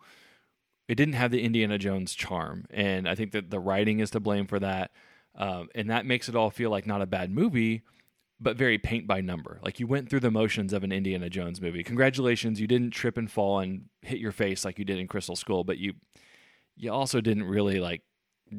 It 0.86 0.96
didn't 0.96 1.14
have 1.14 1.30
the 1.30 1.42
Indiana 1.42 1.78
Jones 1.78 2.14
charm, 2.14 2.66
and 2.70 3.08
I 3.08 3.14
think 3.14 3.32
that 3.32 3.50
the 3.50 3.58
writing 3.58 4.00
is 4.00 4.10
to 4.10 4.20
blame 4.20 4.46
for 4.46 4.58
that. 4.58 4.90
Um, 5.34 5.68
and 5.74 5.88
that 5.90 6.04
makes 6.04 6.28
it 6.28 6.36
all 6.36 6.50
feel 6.50 6.68
like 6.68 6.86
not 6.86 7.00
a 7.00 7.06
bad 7.06 7.30
movie, 7.30 7.82
but 8.44 8.56
very 8.56 8.78
paint 8.78 9.06
by 9.06 9.20
number. 9.20 9.58
Like 9.62 9.80
you 9.80 9.86
went 9.86 10.08
through 10.08 10.20
the 10.20 10.30
motions 10.30 10.72
of 10.72 10.84
an 10.84 10.92
Indiana 10.92 11.28
Jones 11.28 11.60
movie. 11.60 11.82
Congratulations, 11.82 12.60
you 12.60 12.66
didn't 12.66 12.92
trip 12.92 13.16
and 13.16 13.30
fall 13.30 13.58
and 13.58 13.86
hit 14.02 14.18
your 14.18 14.32
face 14.32 14.64
like 14.64 14.78
you 14.78 14.84
did 14.84 14.98
in 14.98 15.08
Crystal 15.08 15.34
Skull, 15.34 15.64
but 15.64 15.78
you 15.78 15.94
you 16.76 16.92
also 16.92 17.20
didn't 17.20 17.44
really 17.44 17.80
like 17.80 18.02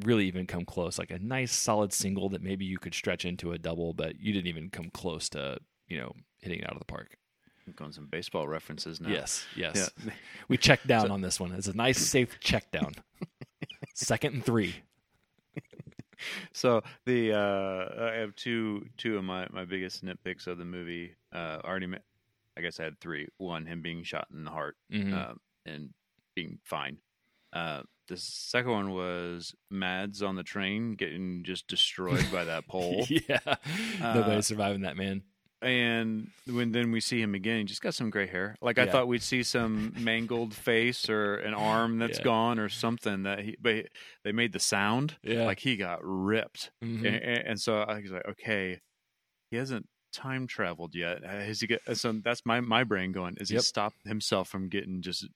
really 0.04 0.26
even 0.26 0.46
come 0.46 0.64
close. 0.64 0.98
Like 0.98 1.10
a 1.10 1.18
nice 1.18 1.52
solid 1.52 1.92
single 1.92 2.28
that 2.30 2.42
maybe 2.42 2.64
you 2.64 2.78
could 2.78 2.94
stretch 2.94 3.24
into 3.24 3.52
a 3.52 3.58
double, 3.58 3.94
but 3.94 4.20
you 4.20 4.32
didn't 4.32 4.48
even 4.48 4.68
come 4.68 4.90
close 4.90 5.28
to 5.30 5.58
you 5.88 5.98
know 5.98 6.12
hitting 6.42 6.58
it 6.58 6.66
out 6.66 6.72
of 6.72 6.80
the 6.80 6.84
park. 6.84 7.16
I'm 7.66 7.72
going 7.72 7.92
some 7.92 8.06
baseball 8.06 8.46
references 8.46 9.00
now. 9.00 9.08
Yes, 9.08 9.44
yes. 9.56 9.90
Yeah. 10.04 10.12
We 10.48 10.56
checked 10.56 10.86
down 10.86 11.10
on 11.10 11.20
this 11.20 11.40
one. 11.40 11.52
It's 11.52 11.66
a 11.66 11.76
nice 11.76 11.98
safe 11.98 12.38
check 12.40 12.70
down. 12.70 12.92
Second 13.94 14.34
and 14.34 14.44
three. 14.44 14.76
So 16.52 16.82
the 17.04 17.32
uh, 17.32 18.10
I 18.12 18.14
have 18.16 18.34
two 18.36 18.86
two 18.96 19.16
of 19.18 19.24
my, 19.24 19.46
my 19.50 19.64
biggest 19.64 20.04
nitpicks 20.04 20.46
of 20.46 20.58
the 20.58 20.64
movie. 20.64 21.14
Uh, 21.32 21.58
already, 21.64 21.86
ma- 21.86 21.98
I 22.56 22.60
guess 22.62 22.80
I 22.80 22.84
had 22.84 22.98
three. 23.00 23.28
One, 23.38 23.66
him 23.66 23.82
being 23.82 24.02
shot 24.02 24.28
in 24.32 24.44
the 24.44 24.50
heart 24.50 24.76
Mhm. 24.92 25.12
um, 25.12 25.40
and 25.66 25.90
being 26.34 26.58
fine. 26.64 26.98
Uh, 27.52 27.82
the 28.08 28.16
second 28.16 28.70
one 28.70 28.90
was 28.92 29.54
Mads 29.70 30.22
on 30.22 30.36
the 30.36 30.42
train 30.42 30.94
getting 30.94 31.42
just 31.44 31.66
destroyed 31.68 32.24
by 32.32 32.44
that 32.44 32.66
pole. 32.68 33.04
yeah, 33.08 33.38
Uh, 33.46 34.14
nobody's 34.14 34.46
surviving 34.46 34.82
that 34.82 34.96
man. 34.96 35.22
And 35.66 36.30
when 36.46 36.72
then 36.72 36.92
we 36.92 37.00
see 37.00 37.20
him 37.20 37.34
again, 37.34 37.58
he 37.58 37.64
just 37.64 37.82
got 37.82 37.94
some 37.94 38.10
gray 38.10 38.26
hair. 38.26 38.56
Like 38.60 38.78
I 38.78 38.84
Yeah. 38.84 38.92
thought 38.92 39.08
we'd 39.08 39.22
see 39.22 39.42
some 39.42 39.92
mangled 39.98 40.54
face 40.54 41.08
or 41.10 41.36
an 41.36 41.54
arm 41.54 41.98
that's 41.98 42.18
Yeah. 42.18 42.24
gone 42.24 42.58
or 42.58 42.68
something 42.68 43.24
that 43.24 43.40
he. 43.40 43.56
But 43.60 43.86
they 44.24 44.32
made 44.32 44.52
the 44.52 44.60
sound 44.60 45.16
Yeah. 45.22 45.44
like 45.44 45.60
he 45.60 45.76
got 45.76 45.98
ripped, 46.02 46.70
Mhm. 46.82 47.06
and, 47.06 47.46
and, 47.48 47.60
so 47.60 47.80
I 47.80 48.00
was 48.00 48.10
like, 48.12 48.26
okay, 48.26 48.80
he 49.50 49.56
hasn't 49.56 49.88
time 50.12 50.46
traveled 50.46 50.94
yet. 50.94 51.24
Has 51.24 51.60
he 51.60 51.66
get? 51.66 51.82
So 51.96 52.12
that's 52.12 52.46
my 52.46 52.60
my 52.60 52.84
brain 52.84 53.12
going. 53.12 53.36
Is 53.38 53.48
he 53.48 53.56
Yep. 53.56 53.64
stopped 53.64 54.06
himself 54.06 54.48
from 54.48 54.68
getting 54.68 55.02
just 55.02 55.26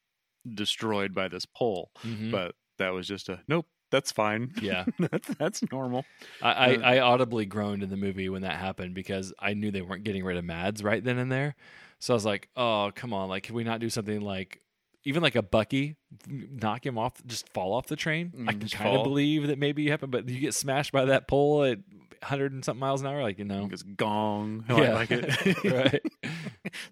destroyed 0.54 1.14
by 1.14 1.28
this 1.28 1.44
pole? 1.46 1.90
Mhm. 2.02 2.30
But 2.30 2.54
that 2.78 2.90
was 2.90 3.06
just 3.08 3.28
a 3.28 3.42
nope. 3.48 3.66
That's 3.90 4.12
fine. 4.12 4.52
Yeah. 4.60 4.84
that's, 4.98 5.28
that's 5.38 5.62
normal. 5.72 6.04
I, 6.42 6.52
I, 6.52 6.74
Uh, 6.74 6.80
I 6.82 6.98
audibly 7.00 7.46
groaned 7.46 7.82
in 7.82 7.90
the 7.90 7.96
movie 7.96 8.28
when 8.28 8.42
that 8.42 8.56
happened 8.56 8.94
because 8.94 9.32
I 9.38 9.54
knew 9.54 9.70
they 9.70 9.82
weren't 9.82 10.04
getting 10.04 10.24
rid 10.24 10.36
of 10.36 10.44
Mads 10.44 10.82
right 10.82 11.02
then 11.02 11.18
and 11.18 11.30
there. 11.30 11.54
So 11.98 12.14
I 12.14 12.16
was 12.16 12.24
like, 12.24 12.48
oh, 12.56 12.92
come 12.94 13.12
on. 13.12 13.28
Like, 13.28 13.42
can 13.44 13.54
we 13.54 13.64
not 13.64 13.80
do 13.80 13.90
something 13.90 14.20
like, 14.20 14.62
even 15.04 15.22
like 15.22 15.34
a 15.34 15.42
Bucky, 15.42 15.96
knock 16.28 16.84
him 16.84 16.98
off, 16.98 17.14
just 17.26 17.48
fall 17.52 17.72
off 17.72 17.86
the 17.86 17.96
train? 17.96 18.32
I 18.46 18.52
Mm, 18.52 18.60
can 18.60 18.68
kind 18.68 18.96
of 18.96 19.02
believe 19.02 19.46
that 19.48 19.58
maybe 19.58 19.86
it 19.86 19.90
happened, 19.90 20.12
but 20.12 20.28
you 20.28 20.38
get 20.40 20.54
smashed 20.54 20.92
by 20.92 21.06
that 21.06 21.26
pole 21.26 21.64
at 21.64 21.78
100 22.20 22.52
and 22.52 22.64
something 22.64 22.80
miles 22.80 23.00
an 23.00 23.06
hour. 23.06 23.22
Like, 23.22 23.38
you 23.38 23.44
know. 23.44 23.68
It's 23.72 23.82
gong. 23.82 24.64
I 24.68 24.80
Yeah. 24.82 24.94
like 24.94 25.10
it. 25.10 25.64
Right. 25.64 26.02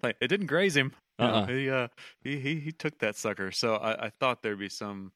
like 0.03 0.17
it 0.21 0.27
didn't 0.27 0.47
graze 0.47 0.75
him. 0.75 0.91
You 1.19 1.25
Uh-uh. 1.25 1.45
he, 1.47 1.69
uh, 1.69 1.87
he 2.23 2.39
he 2.39 2.55
he 2.59 2.71
took 2.71 2.97
that 2.99 3.15
sucker. 3.15 3.51
So 3.51 3.75
I, 3.75 4.05
I 4.05 4.09
thought 4.19 4.41
there'd 4.41 4.57
be 4.59 4.69
some, 4.69 5.11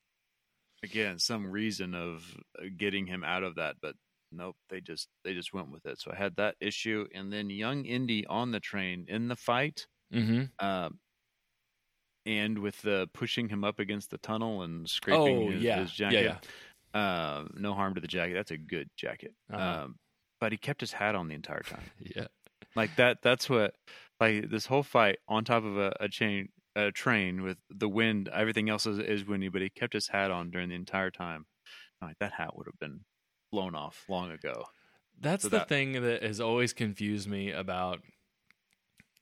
again, 0.84 1.18
some 1.18 1.50
reason 1.50 1.96
of 1.96 2.24
uh, 2.60 2.66
getting 2.78 3.08
him 3.08 3.24
out 3.24 3.44
of 3.44 3.56
that, 3.56 3.78
but 3.82 3.96
nope. 4.32 4.56
They 4.70 4.82
just 4.82 5.08
they 5.24 5.34
just 5.34 5.54
went 5.54 5.72
with 5.72 5.86
it. 5.86 6.00
So 6.00 6.12
I 6.12 6.16
had 6.16 6.36
that 6.36 6.56
issue, 6.60 7.08
and 7.16 7.32
then 7.34 7.50
young 7.50 7.86
Indy 7.86 8.26
on 8.28 8.52
the 8.52 8.60
train 8.60 9.06
in 9.08 9.28
the 9.28 9.36
fight, 9.36 9.88
Mm-hmm. 10.14 10.66
um, 10.66 11.00
and 12.26 12.60
with 12.60 12.82
the 12.84 13.10
pushing 13.14 13.50
him 13.50 13.64
up 13.64 13.80
against 13.80 14.10
the 14.12 14.18
tunnel 14.20 14.62
and 14.62 14.88
scraping 14.90 15.38
Oh, 15.48 15.52
his, 15.52 15.62
yeah. 15.62 15.80
his 15.82 16.00
Yeah, 16.00 16.10
jacket. 16.12 16.48
Uh, 16.94 17.44
no 17.56 17.74
harm 17.74 17.96
to 17.96 18.02
the 18.02 18.08
jacket. 18.08 18.36
That's 18.36 18.52
a 18.52 18.58
good 18.58 18.90
jacket. 18.96 19.34
Uh-huh. 19.52 19.84
Um, 19.86 19.96
but 20.40 20.52
he 20.52 20.58
kept 20.58 20.82
his 20.82 20.92
hat 20.94 21.16
on 21.16 21.28
the 21.28 21.36
entire 21.36 21.62
time. 21.64 21.84
Yeah. 22.00 22.28
Like 22.76 22.96
that. 22.98 23.18
That's 23.24 23.50
what. 23.50 23.76
Like 24.20 24.50
this 24.50 24.66
whole 24.66 24.84
fight 24.84 25.18
on 25.28 25.44
top 25.44 25.64
of 25.66 25.78
a, 25.78 25.92
a 26.00 26.08
chain, 26.08 26.50
a 26.76 26.92
train 26.92 27.44
with 27.44 27.58
the 27.70 27.88
wind. 27.90 28.30
Everything 28.34 28.70
else 28.70 28.86
is, 28.88 29.00
is 29.00 29.26
windy, 29.26 29.50
but 29.50 29.62
he 29.62 29.70
kept 29.70 29.94
his 29.94 30.08
hat 30.08 30.32
on 30.32 30.50
during 30.52 30.70
the 30.70 30.76
entire 30.76 31.12
time. 31.12 31.46
Like 32.02 32.18
that 32.20 32.34
hat 32.34 32.58
would 32.58 32.68
have 32.68 32.80
been 32.80 33.02
blown 33.52 33.76
off 33.76 34.04
long 34.10 34.32
ago. 34.32 34.66
That's 35.20 35.44
So 35.44 35.50
the 35.50 35.60
that- 35.60 35.70
thing 35.70 36.02
that 36.02 36.24
has 36.24 36.42
always 36.42 36.74
confused 36.74 37.30
me 37.30 37.52
about 37.52 38.00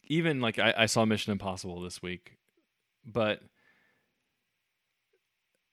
even 0.05 0.41
like 0.41 0.59
I, 0.59 0.73
I 0.77 0.85
saw 0.87 1.05
Mission 1.05 1.31
Impossible 1.31 1.81
this 1.81 2.01
week, 2.01 2.37
but 3.05 3.41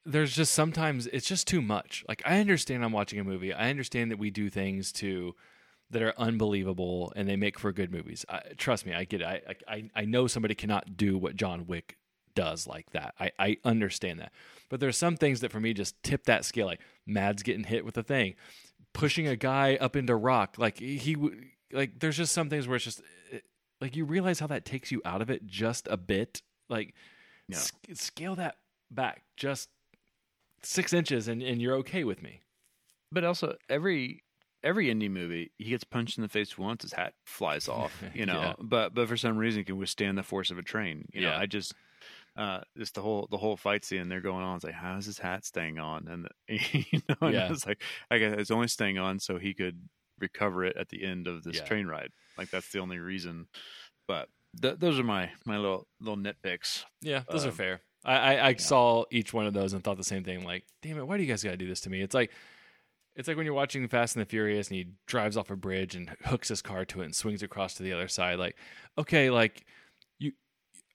there's 0.04 0.34
just 0.34 0.54
sometimes 0.54 1.06
it's 1.08 1.26
just 1.26 1.46
too 1.46 1.60
much. 1.60 2.04
Like 2.08 2.22
I 2.24 2.38
understand 2.38 2.84
I'm 2.84 2.92
watching 2.92 3.18
a 3.18 3.24
movie. 3.24 3.52
I 3.52 3.70
understand 3.70 4.10
that 4.10 4.18
we 4.18 4.30
do 4.30 4.48
things 4.48 4.92
to 4.94 5.34
that 5.90 6.02
are 6.02 6.14
unbelievable 6.18 7.12
and 7.16 7.28
they 7.28 7.36
make 7.36 7.58
for 7.58 7.72
good 7.72 7.90
movies. 7.90 8.24
I, 8.28 8.40
trust 8.56 8.84
me, 8.84 8.92
I 8.92 9.04
get 9.04 9.22
it. 9.22 9.26
I, 9.26 9.72
I 9.72 9.90
I 9.94 10.04
know 10.04 10.26
somebody 10.26 10.54
cannot 10.54 10.96
do 10.96 11.16
what 11.16 11.36
John 11.36 11.66
Wick 11.66 11.96
does 12.34 12.66
like 12.66 12.90
that. 12.90 13.14
I, 13.18 13.32
I 13.38 13.56
understand 13.64 14.20
that. 14.20 14.32
But 14.68 14.80
there's 14.80 14.96
some 14.96 15.16
things 15.16 15.40
that 15.40 15.50
for 15.50 15.60
me 15.60 15.72
just 15.72 16.00
tip 16.02 16.24
that 16.24 16.44
scale. 16.44 16.66
Like 16.66 16.80
Mads 17.06 17.42
getting 17.42 17.64
hit 17.64 17.84
with 17.84 17.96
a 17.96 18.02
thing, 18.02 18.34
pushing 18.92 19.26
a 19.26 19.36
guy 19.36 19.76
up 19.76 19.96
into 19.96 20.14
rock. 20.14 20.56
Like 20.58 20.78
he 20.78 21.16
like 21.72 21.98
there's 21.98 22.16
just 22.16 22.32
some 22.32 22.48
things 22.50 22.68
where 22.68 22.76
it's 22.76 22.84
just 22.84 23.02
eh, 23.32 23.38
like 23.80 23.96
you 23.96 24.04
realize 24.04 24.40
how 24.40 24.46
that 24.48 24.64
takes 24.64 24.92
you 24.92 25.02
out 25.04 25.22
of 25.22 25.30
it 25.30 25.46
just 25.46 25.88
a 25.90 25.96
bit. 25.96 26.42
Like 26.68 26.94
s- 27.50 27.72
scale 27.94 28.36
that 28.36 28.56
back 28.90 29.22
just 29.36 29.68
six 30.62 30.92
inches 30.92 31.28
and, 31.28 31.42
and 31.42 31.60
you're 31.62 31.76
okay 31.76 32.04
with 32.04 32.22
me. 32.22 32.40
But 33.10 33.24
also 33.24 33.56
every 33.68 34.22
every 34.62 34.90
Indy 34.90 35.08
movie, 35.08 35.52
he 35.58 35.70
gets 35.70 35.84
punched 35.84 36.18
in 36.18 36.22
the 36.22 36.28
face 36.28 36.56
once, 36.58 36.82
his 36.82 36.92
hat 36.92 37.14
flies 37.24 37.68
off, 37.68 38.02
you 38.14 38.26
know. 38.26 38.40
Yeah. 38.40 38.54
But 38.60 38.94
but 38.94 39.08
for 39.08 39.16
some 39.16 39.36
reason, 39.38 39.60
he 39.60 39.64
can 39.64 39.76
withstand 39.78 40.16
the 40.18 40.22
force 40.22 40.50
of 40.50 40.58
a 40.58 40.62
train. 40.62 41.06
You 41.12 41.22
know, 41.22 41.30
Yeah. 41.30 41.38
I 41.38 41.46
just 41.46 41.74
uh, 42.36 42.60
just 42.76 42.94
the 42.94 43.02
whole 43.02 43.26
the 43.30 43.36
whole 43.38 43.56
fight 43.56 43.84
scene 43.84 44.08
they're 44.08 44.20
going 44.20 44.44
on. 44.44 44.56
It's 44.56 44.64
like, 44.64 44.74
how 44.74 44.96
is 44.96 45.06
his 45.06 45.18
hat 45.18 45.44
staying 45.44 45.78
on? 45.78 46.06
And 46.08 46.28
you 46.72 47.00
know, 47.08 47.16
and 47.20 47.34
Yeah. 47.34 47.52
it's 47.52 47.66
like, 47.66 47.82
I 48.10 48.18
guess 48.18 48.34
it's 48.38 48.50
only 48.50 48.68
staying 48.68 48.98
on 48.98 49.18
so 49.18 49.38
he 49.38 49.54
could 49.54 49.88
recover 50.20 50.64
it 50.64 50.76
at 50.76 50.88
the 50.88 51.04
end 51.04 51.26
of 51.26 51.42
this 51.44 51.56
Yeah. 51.56 51.64
train 51.64 51.86
ride. 51.86 52.10
Like 52.36 52.50
that's 52.50 52.70
the 52.70 52.78
only 52.80 52.98
reason. 52.98 53.46
But 54.06 54.28
th- 54.60 54.78
those 54.78 54.98
are 54.98 55.04
my 55.04 55.30
my 55.44 55.56
little 55.56 55.86
little 56.00 56.16
nitpicks. 56.16 56.84
Yeah, 57.02 57.22
those 57.30 57.44
are 57.44 57.48
Um, 57.50 57.54
fair. 57.54 57.80
I, 58.04 58.14
I, 58.36 58.46
I 58.50 58.54
saw 58.54 59.04
each 59.10 59.32
one 59.32 59.46
of 59.46 59.54
those 59.54 59.72
and 59.72 59.82
thought 59.82 59.96
the 59.96 60.04
same 60.04 60.22
thing. 60.22 60.44
Like, 60.44 60.64
damn 60.82 60.98
it, 60.98 61.06
why 61.06 61.16
do 61.16 61.24
you 61.24 61.28
guys 61.28 61.42
got 61.42 61.50
to 61.50 61.56
do 61.56 61.66
this 61.66 61.80
to 61.80 61.90
me? 61.90 62.00
It's 62.00 62.14
like, 62.14 62.30
it's 63.18 63.28
like 63.28 63.36
when 63.36 63.44
you're 63.44 63.54
watching 63.54 63.86
Fast 63.88 64.16
and 64.16 64.24
the 64.24 64.28
Furious 64.28 64.68
and 64.68 64.76
he 64.76 64.86
drives 65.06 65.36
off 65.36 65.50
a 65.50 65.56
bridge 65.56 65.94
and 65.94 66.10
hooks 66.24 66.48
his 66.48 66.62
car 66.62 66.84
to 66.86 67.02
it 67.02 67.04
and 67.04 67.14
swings 67.14 67.42
across 67.42 67.74
to 67.74 67.82
the 67.82 67.92
other 67.92 68.08
side. 68.08 68.38
Like, 68.38 68.56
okay, 68.96 69.28
like 69.28 69.66
you 70.18 70.32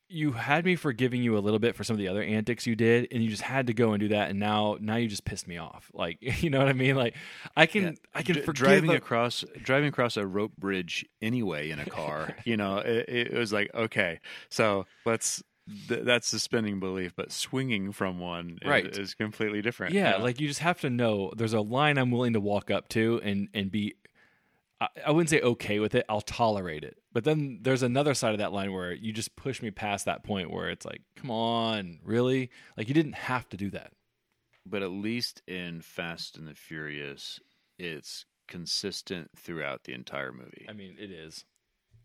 you 0.08 0.32
had 0.32 0.64
me 0.64 0.76
forgiving 0.76 1.22
you 1.24 1.38
a 1.38 1.40
little 1.40 1.60
bit 1.60 1.76
for 1.76 1.84
some 1.84 1.96
of 1.96 1.98
the 2.00 2.08
other 2.08 2.24
antics 2.24 2.66
you 2.66 2.76
did, 2.76 3.08
and 3.12 3.24
you 3.24 3.30
just 3.30 3.42
had 3.42 3.68
to 3.68 3.74
go 3.74 3.94
and 3.94 4.00
do 4.00 4.08
that, 4.10 4.30
and 4.30 4.40
now 4.40 4.78
now 4.80 4.96
you 4.96 5.08
just 5.08 5.26
pissed 5.26 5.48
me 5.48 5.58
off. 5.58 5.92
Like, 5.94 6.18
you 6.22 6.50
know 6.50 6.60
what 6.60 6.68
I 6.70 6.74
mean? 6.74 6.96
Like, 6.96 7.16
I 7.58 7.66
can 7.66 7.84
Yeah. 7.84 7.92
I 8.16 8.24
can 8.24 8.36
D- 8.36 8.42
forgive 8.42 8.56
driving 8.66 8.90
a- 8.92 8.96
across 8.96 9.44
driving 9.62 9.90
across 9.90 10.16
a 10.18 10.26
rope 10.26 10.56
bridge 10.58 11.06
anyway 11.22 11.70
in 11.72 11.80
a 11.80 11.86
car. 12.00 12.36
you 12.46 12.58
know, 12.58 12.78
it, 12.78 13.10
it 13.10 13.34
was 13.34 13.52
like 13.54 13.70
okay, 13.76 14.20
so 14.50 14.86
let's. 15.06 15.44
Th- 15.88 16.04
that's 16.04 16.28
suspending 16.28 16.80
belief, 16.80 17.14
but 17.16 17.32
swinging 17.32 17.92
from 17.94 18.20
one 18.20 18.60
is, 18.62 18.68
Right. 18.68 18.86
is 18.86 19.14
completely 19.14 19.62
different. 19.62 19.94
Yeah, 19.94 20.12
know? 20.12 20.18
like 20.24 20.40
you 20.42 20.48
just 20.48 20.60
have 20.60 20.82
to 20.82 20.90
know 20.90 21.32
there's 21.38 21.54
a 21.54 21.62
line 21.62 21.98
I'm 21.98 22.12
willing 22.12 22.34
to 22.34 22.42
walk 22.42 22.70
up 22.70 22.90
to 22.90 23.22
and 23.24 23.48
and 23.54 23.72
be 23.72 23.96
I, 24.82 24.88
I 25.08 25.12
wouldn't 25.12 25.30
say 25.30 25.40
okay 25.40 25.80
with 25.80 25.96
it. 25.96 26.06
I'll 26.10 26.20
tolerate 26.22 26.84
it. 26.84 26.98
But 27.14 27.24
then 27.24 27.60
there's 27.62 27.84
another 27.84 28.14
side 28.14 28.34
of 28.34 28.40
that 28.40 28.52
line 28.52 28.74
where 28.74 28.92
you 28.92 29.14
just 29.14 29.36
push 29.38 29.62
me 29.62 29.72
past 29.72 30.04
that 30.06 30.24
point 30.24 30.52
where 30.52 30.70
it's 30.70 30.86
like, 30.86 31.02
come 31.16 31.32
on, 31.32 32.00
really? 32.04 32.50
Like 32.76 32.88
you 32.90 32.94
didn't 32.94 33.14
have 33.16 33.48
to 33.50 33.58
do 33.58 33.70
that. 33.70 33.94
but 34.66 34.82
at 34.84 34.92
least 34.92 35.42
in 35.48 35.82
Fast 35.82 36.38
and 36.38 36.48
the 36.48 36.56
Furious, 36.56 37.40
it's 37.80 38.26
consistent 38.48 39.30
throughout 39.38 39.84
the 39.86 39.94
entire 39.94 40.32
movie. 40.34 40.66
I 40.68 40.74
mean, 40.74 40.96
it 41.00 41.12
is. 41.12 41.46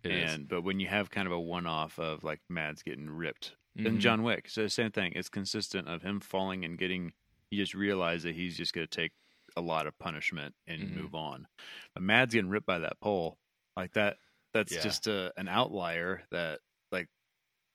It 0.05 0.13
is. 0.13 0.35
and 0.35 0.49
but 0.49 0.63
when 0.63 0.81
you 0.81 0.87
have 0.89 1.11
kind 1.11 1.27
of 1.27 1.33
a 1.33 1.41
one-off 1.41 1.99
of 1.99 2.23
like 2.25 2.41
Mads 2.49 2.83
getting 2.83 3.09
ripped, 3.11 3.57
Mhm. 3.77 3.85
then 3.85 4.01
John 4.01 4.23
Wick, 4.23 4.49
so 4.49 4.63
the 4.63 4.71
same 4.71 4.91
thing. 4.91 5.13
It's 5.15 5.29
consistent 5.29 5.89
of 5.89 6.03
him 6.03 6.21
falling 6.21 6.65
and 6.65 6.79
getting. 6.79 7.13
You 7.51 7.59
just 7.63 7.75
realize 7.75 8.23
that 8.25 8.35
he's 8.35 8.57
just 8.57 8.73
going 8.75 8.87
to 8.87 8.97
take 8.97 9.13
a 9.57 9.61
lot 9.61 9.87
of 9.87 9.99
punishment 9.99 10.55
and 10.67 10.83
Mhm. 10.83 10.95
move 10.97 11.15
on. 11.15 11.47
But 11.95 12.03
Mads 12.03 12.35
getting 12.35 12.51
ripped 12.51 12.67
by 12.67 12.79
that 12.81 13.01
pole 13.01 13.39
like 13.77 13.93
that. 13.95 14.19
That's 14.55 14.73
Yeah. 14.75 14.83
just 14.83 15.07
a, 15.07 15.33
an 15.37 15.49
outlier 15.49 16.23
that 16.31 16.61
like 16.93 17.09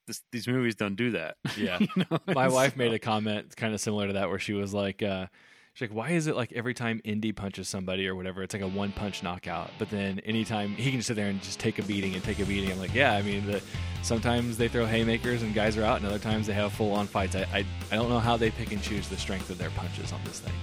this, 0.07 0.21
these 0.31 0.47
movies 0.47 0.75
don't 0.75 0.95
do 0.95 1.11
that. 1.11 1.37
Yeah. 1.57 1.79
You 1.79 1.87
know? 2.09 2.19
My 2.27 2.45
And 2.45 2.53
wife 2.53 2.75
made 2.77 2.93
a 2.93 2.99
comment 2.99 3.55
kind 3.55 3.73
of 3.73 3.81
similar 3.81 4.07
to 4.07 4.13
that 4.13 4.29
where 4.29 4.39
she 4.39 4.53
was 4.53 4.73
like, 4.73 5.01
uh, 5.01 5.27
she's 5.73 5.89
like, 5.89 5.95
why 5.97 6.09
is 6.11 6.27
it 6.27 6.35
like 6.35 6.51
every 6.53 6.73
time 6.73 7.01
Indy 7.03 7.31
punches 7.31 7.67
somebody 7.67 8.07
or 8.07 8.15
whatever, 8.15 8.43
it's 8.43 8.53
like 8.53 8.63
a 8.63 8.67
one 8.67 8.91
punch 8.91 9.23
knockout, 9.23 9.71
but 9.79 9.89
then 9.89 10.19
anytime 10.19 10.69
he 10.75 10.91
can 10.91 11.01
sit 11.01 11.15
there 11.15 11.27
and 11.27 11.41
just 11.41 11.59
take 11.59 11.79
a 11.79 11.83
beating 11.83 12.13
and 12.15 12.23
take 12.23 12.39
a 12.39 12.45
beating. 12.45 12.71
I'm 12.71 12.79
like, 12.79 12.93
yeah, 12.93 13.13
I 13.13 13.21
mean, 13.21 13.45
the, 13.45 13.61
sometimes 14.01 14.57
they 14.57 14.67
throw 14.67 14.85
haymakers 14.85 15.41
and 15.43 15.53
guys 15.53 15.77
are 15.77 15.83
out, 15.83 15.97
and 15.97 16.05
other 16.05 16.19
times 16.19 16.47
they 16.47 16.53
have 16.53 16.73
full 16.73 16.93
on 16.93 17.07
fights. 17.07 17.35
I, 17.35 17.41
I 17.53 17.65
I 17.91 17.95
don't 17.95 18.09
know 18.09 18.19
how 18.19 18.37
they 18.37 18.51
pick 18.51 18.71
and 18.71 18.81
choose 18.81 19.07
the 19.07 19.17
strength 19.17 19.49
of 19.49 19.57
their 19.57 19.69
punches 19.71 20.11
on 20.11 20.19
this 20.25 20.39
thing. 20.39 20.53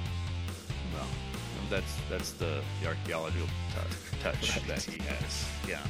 Well, 0.94 1.06
that's 1.68 1.94
that's 2.08 2.32
the, 2.32 2.62
the 2.82 2.88
archaeological 2.88 3.46
tou- 3.74 4.22
touch 4.22 4.56
Right. 4.56 4.66
that 4.68 4.82
he 4.82 5.02
has. 5.04 5.48
Yeah, 5.68 5.80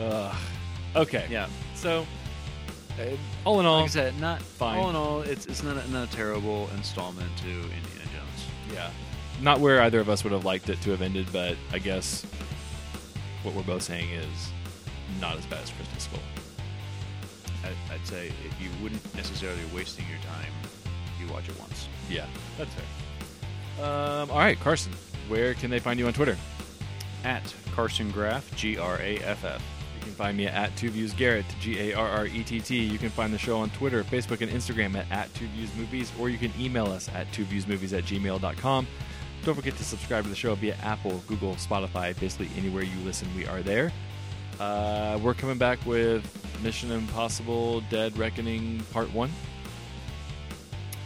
Ugh. 0.00 0.34
Okay. 0.94 1.26
yeah. 1.30 1.48
So, 1.74 2.06
uh, 3.00 3.04
all 3.44 3.58
in 3.60 3.66
all, 3.66 3.76
Like 3.80 3.84
I 3.84 3.88
said, 3.88 4.20
not 4.20 4.42
fine. 4.42 4.78
All 4.78 4.90
in 4.90 4.96
all, 4.96 5.22
it's 5.22 5.46
it's 5.46 5.62
not 5.62 5.76
a, 5.82 5.90
not 5.90 6.08
a 6.08 6.12
terrible 6.12 6.68
installment 6.76 7.34
to 7.38 7.44
Jones. 7.44 7.72
Yeah, 8.72 8.90
not 9.40 9.60
where 9.60 9.82
either 9.82 10.00
of 10.00 10.08
us 10.08 10.24
would 10.24 10.32
have 10.32 10.44
liked 10.44 10.68
it 10.68 10.80
to 10.82 10.90
have 10.90 11.02
ended, 11.02 11.26
but 11.32 11.56
I 11.72 11.78
guess 11.78 12.24
what 13.42 13.54
we're 13.54 13.62
both 13.62 13.82
saying 13.82 14.10
is 14.10 14.50
not 15.20 15.36
as 15.36 15.46
bad 15.46 15.62
as 15.62 15.70
Crystal 15.70 16.00
Skull. 16.00 16.20
I, 17.64 17.94
I'd 17.94 18.06
say 18.06 18.28
if 18.44 18.60
you 18.60 18.68
wouldn't 18.82 19.14
necessarily 19.14 19.60
wasting 19.74 20.04
your 20.08 20.18
time, 20.20 20.52
you 21.20 21.32
watch 21.32 21.48
it 21.48 21.58
once. 21.60 21.88
Yeah, 22.08 22.26
that's 22.58 22.70
fair. 22.74 23.86
Um, 23.86 24.30
all 24.30 24.38
right, 24.38 24.58
Carson, 24.60 24.92
where 25.28 25.54
can 25.54 25.70
they 25.70 25.78
find 25.78 25.98
you 25.98 26.06
on 26.06 26.12
Twitter? 26.12 26.36
At 27.24 27.54
Carson 27.74 28.10
Graff, 28.10 28.54
G 28.56 28.76
R 28.78 28.98
A 28.98 29.18
F 29.18 29.44
F. 29.44 29.62
You 30.02 30.06
can 30.06 30.14
find 30.16 30.36
me 30.36 30.46
at 30.48 30.74
Two 30.76 30.90
Views 30.90 31.12
Garrett, 31.14 31.44
G 31.60 31.78
A 31.78 31.94
R 31.94 32.08
R 32.08 32.26
E 32.26 32.42
T 32.42 32.60
T. 32.60 32.76
You 32.76 32.98
can 32.98 33.08
find 33.10 33.32
the 33.32 33.38
show 33.38 33.58
on 33.58 33.70
Twitter, 33.70 34.02
Facebook, 34.02 34.40
and 34.40 34.50
Instagram 34.50 34.96
at, 34.96 35.10
at 35.12 35.32
Two 35.34 35.46
Views 35.48 35.70
Movies, 35.76 36.10
or 36.18 36.28
you 36.28 36.38
can 36.38 36.52
email 36.58 36.86
us 36.86 37.08
at 37.14 37.30
twoviewsmovies 37.32 37.96
at 37.96 38.04
gmail.com. 38.04 38.86
Don't 39.44 39.54
forget 39.54 39.76
to 39.76 39.84
subscribe 39.84 40.24
to 40.24 40.30
the 40.30 40.36
show 40.36 40.54
via 40.56 40.74
Apple, 40.82 41.22
Google, 41.28 41.54
Spotify, 41.54 42.18
basically 42.18 42.48
anywhere 42.56 42.82
you 42.82 42.96
listen, 43.04 43.28
we 43.36 43.46
are 43.46 43.62
there. 43.62 43.92
Uh, 44.60 45.18
we're 45.22 45.34
coming 45.34 45.58
back 45.58 45.84
with 45.86 46.24
Mission 46.62 46.90
Impossible 46.92 47.80
Dead 47.90 48.16
Reckoning 48.18 48.80
Part 48.92 49.12
1, 49.12 49.30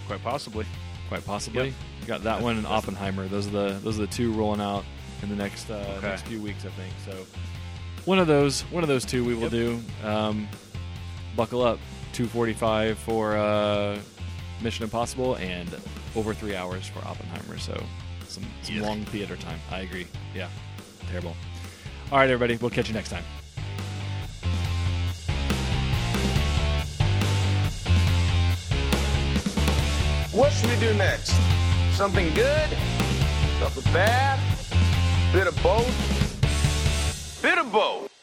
Quite 0.07 0.23
possibly. 0.23 0.67
quite 1.09 1.25
possibly. 1.25 1.67
Yep. 1.67 1.75
We 2.01 2.07
got 2.07 2.23
that 2.25 2.43
one 2.43 2.57
and 2.59 2.67
Oppenheimer. 2.67 3.27
Those 3.29 3.47
are 3.49 3.51
the 3.51 3.79
those 3.83 3.99
are 3.99 4.03
the 4.07 4.13
two 4.13 4.33
rolling 4.33 4.61
out 4.61 4.85
in 5.23 5.29
the 5.29 5.35
next 5.37 5.71
uh, 5.71 5.75
Okay. 5.99 6.07
next 6.09 6.23
few 6.27 6.41
weeks, 6.41 6.65
I 6.65 6.69
think. 6.71 6.93
So 7.05 7.13
one 8.07 8.19
of 8.19 8.27
those 8.27 8.63
one 8.73 8.83
of 8.83 8.89
those 8.89 9.05
two 9.05 9.25
we 9.25 9.35
will 9.35 9.43
Yep. 9.43 9.51
do. 9.51 9.81
Um, 10.03 10.49
buckle 11.37 11.63
up, 11.63 11.79
two 12.13 12.27
forty 12.27 12.53
five 12.55 12.99
for 12.99 13.37
uh, 13.37 13.99
Mission 14.63 14.85
Impossible 14.85 15.37
and 15.37 15.69
over 16.15 16.33
three 16.33 16.57
hours 16.57 16.87
for 16.87 17.01
Oppenheimer. 17.07 17.59
So 17.59 17.75
some 18.27 18.45
some 18.63 18.77
Yuck. 18.77 18.83
long 18.83 19.05
theater 19.07 19.37
time. 19.37 19.61
I 19.71 19.81
agree. 19.81 20.07
Yeah, 20.35 20.49
terrible. 21.11 21.37
All 22.11 22.19
right, 22.19 22.31
everybody. 22.31 22.57
We'll 22.57 22.71
catch 22.71 22.89
you 22.89 22.95
next 22.95 23.11
time. 23.11 23.25
What 30.33 30.53
should 30.53 30.69
we 30.71 30.77
do 30.77 30.93
next? 30.95 31.33
Something 31.93 32.33
good? 32.35 32.69
Something 33.59 33.93
bad? 33.93 34.39
Bit 35.33 35.47
of 35.47 35.63
both? 35.63 36.16
Bit 37.47 37.59
of 37.59 37.71
both. 37.71 38.16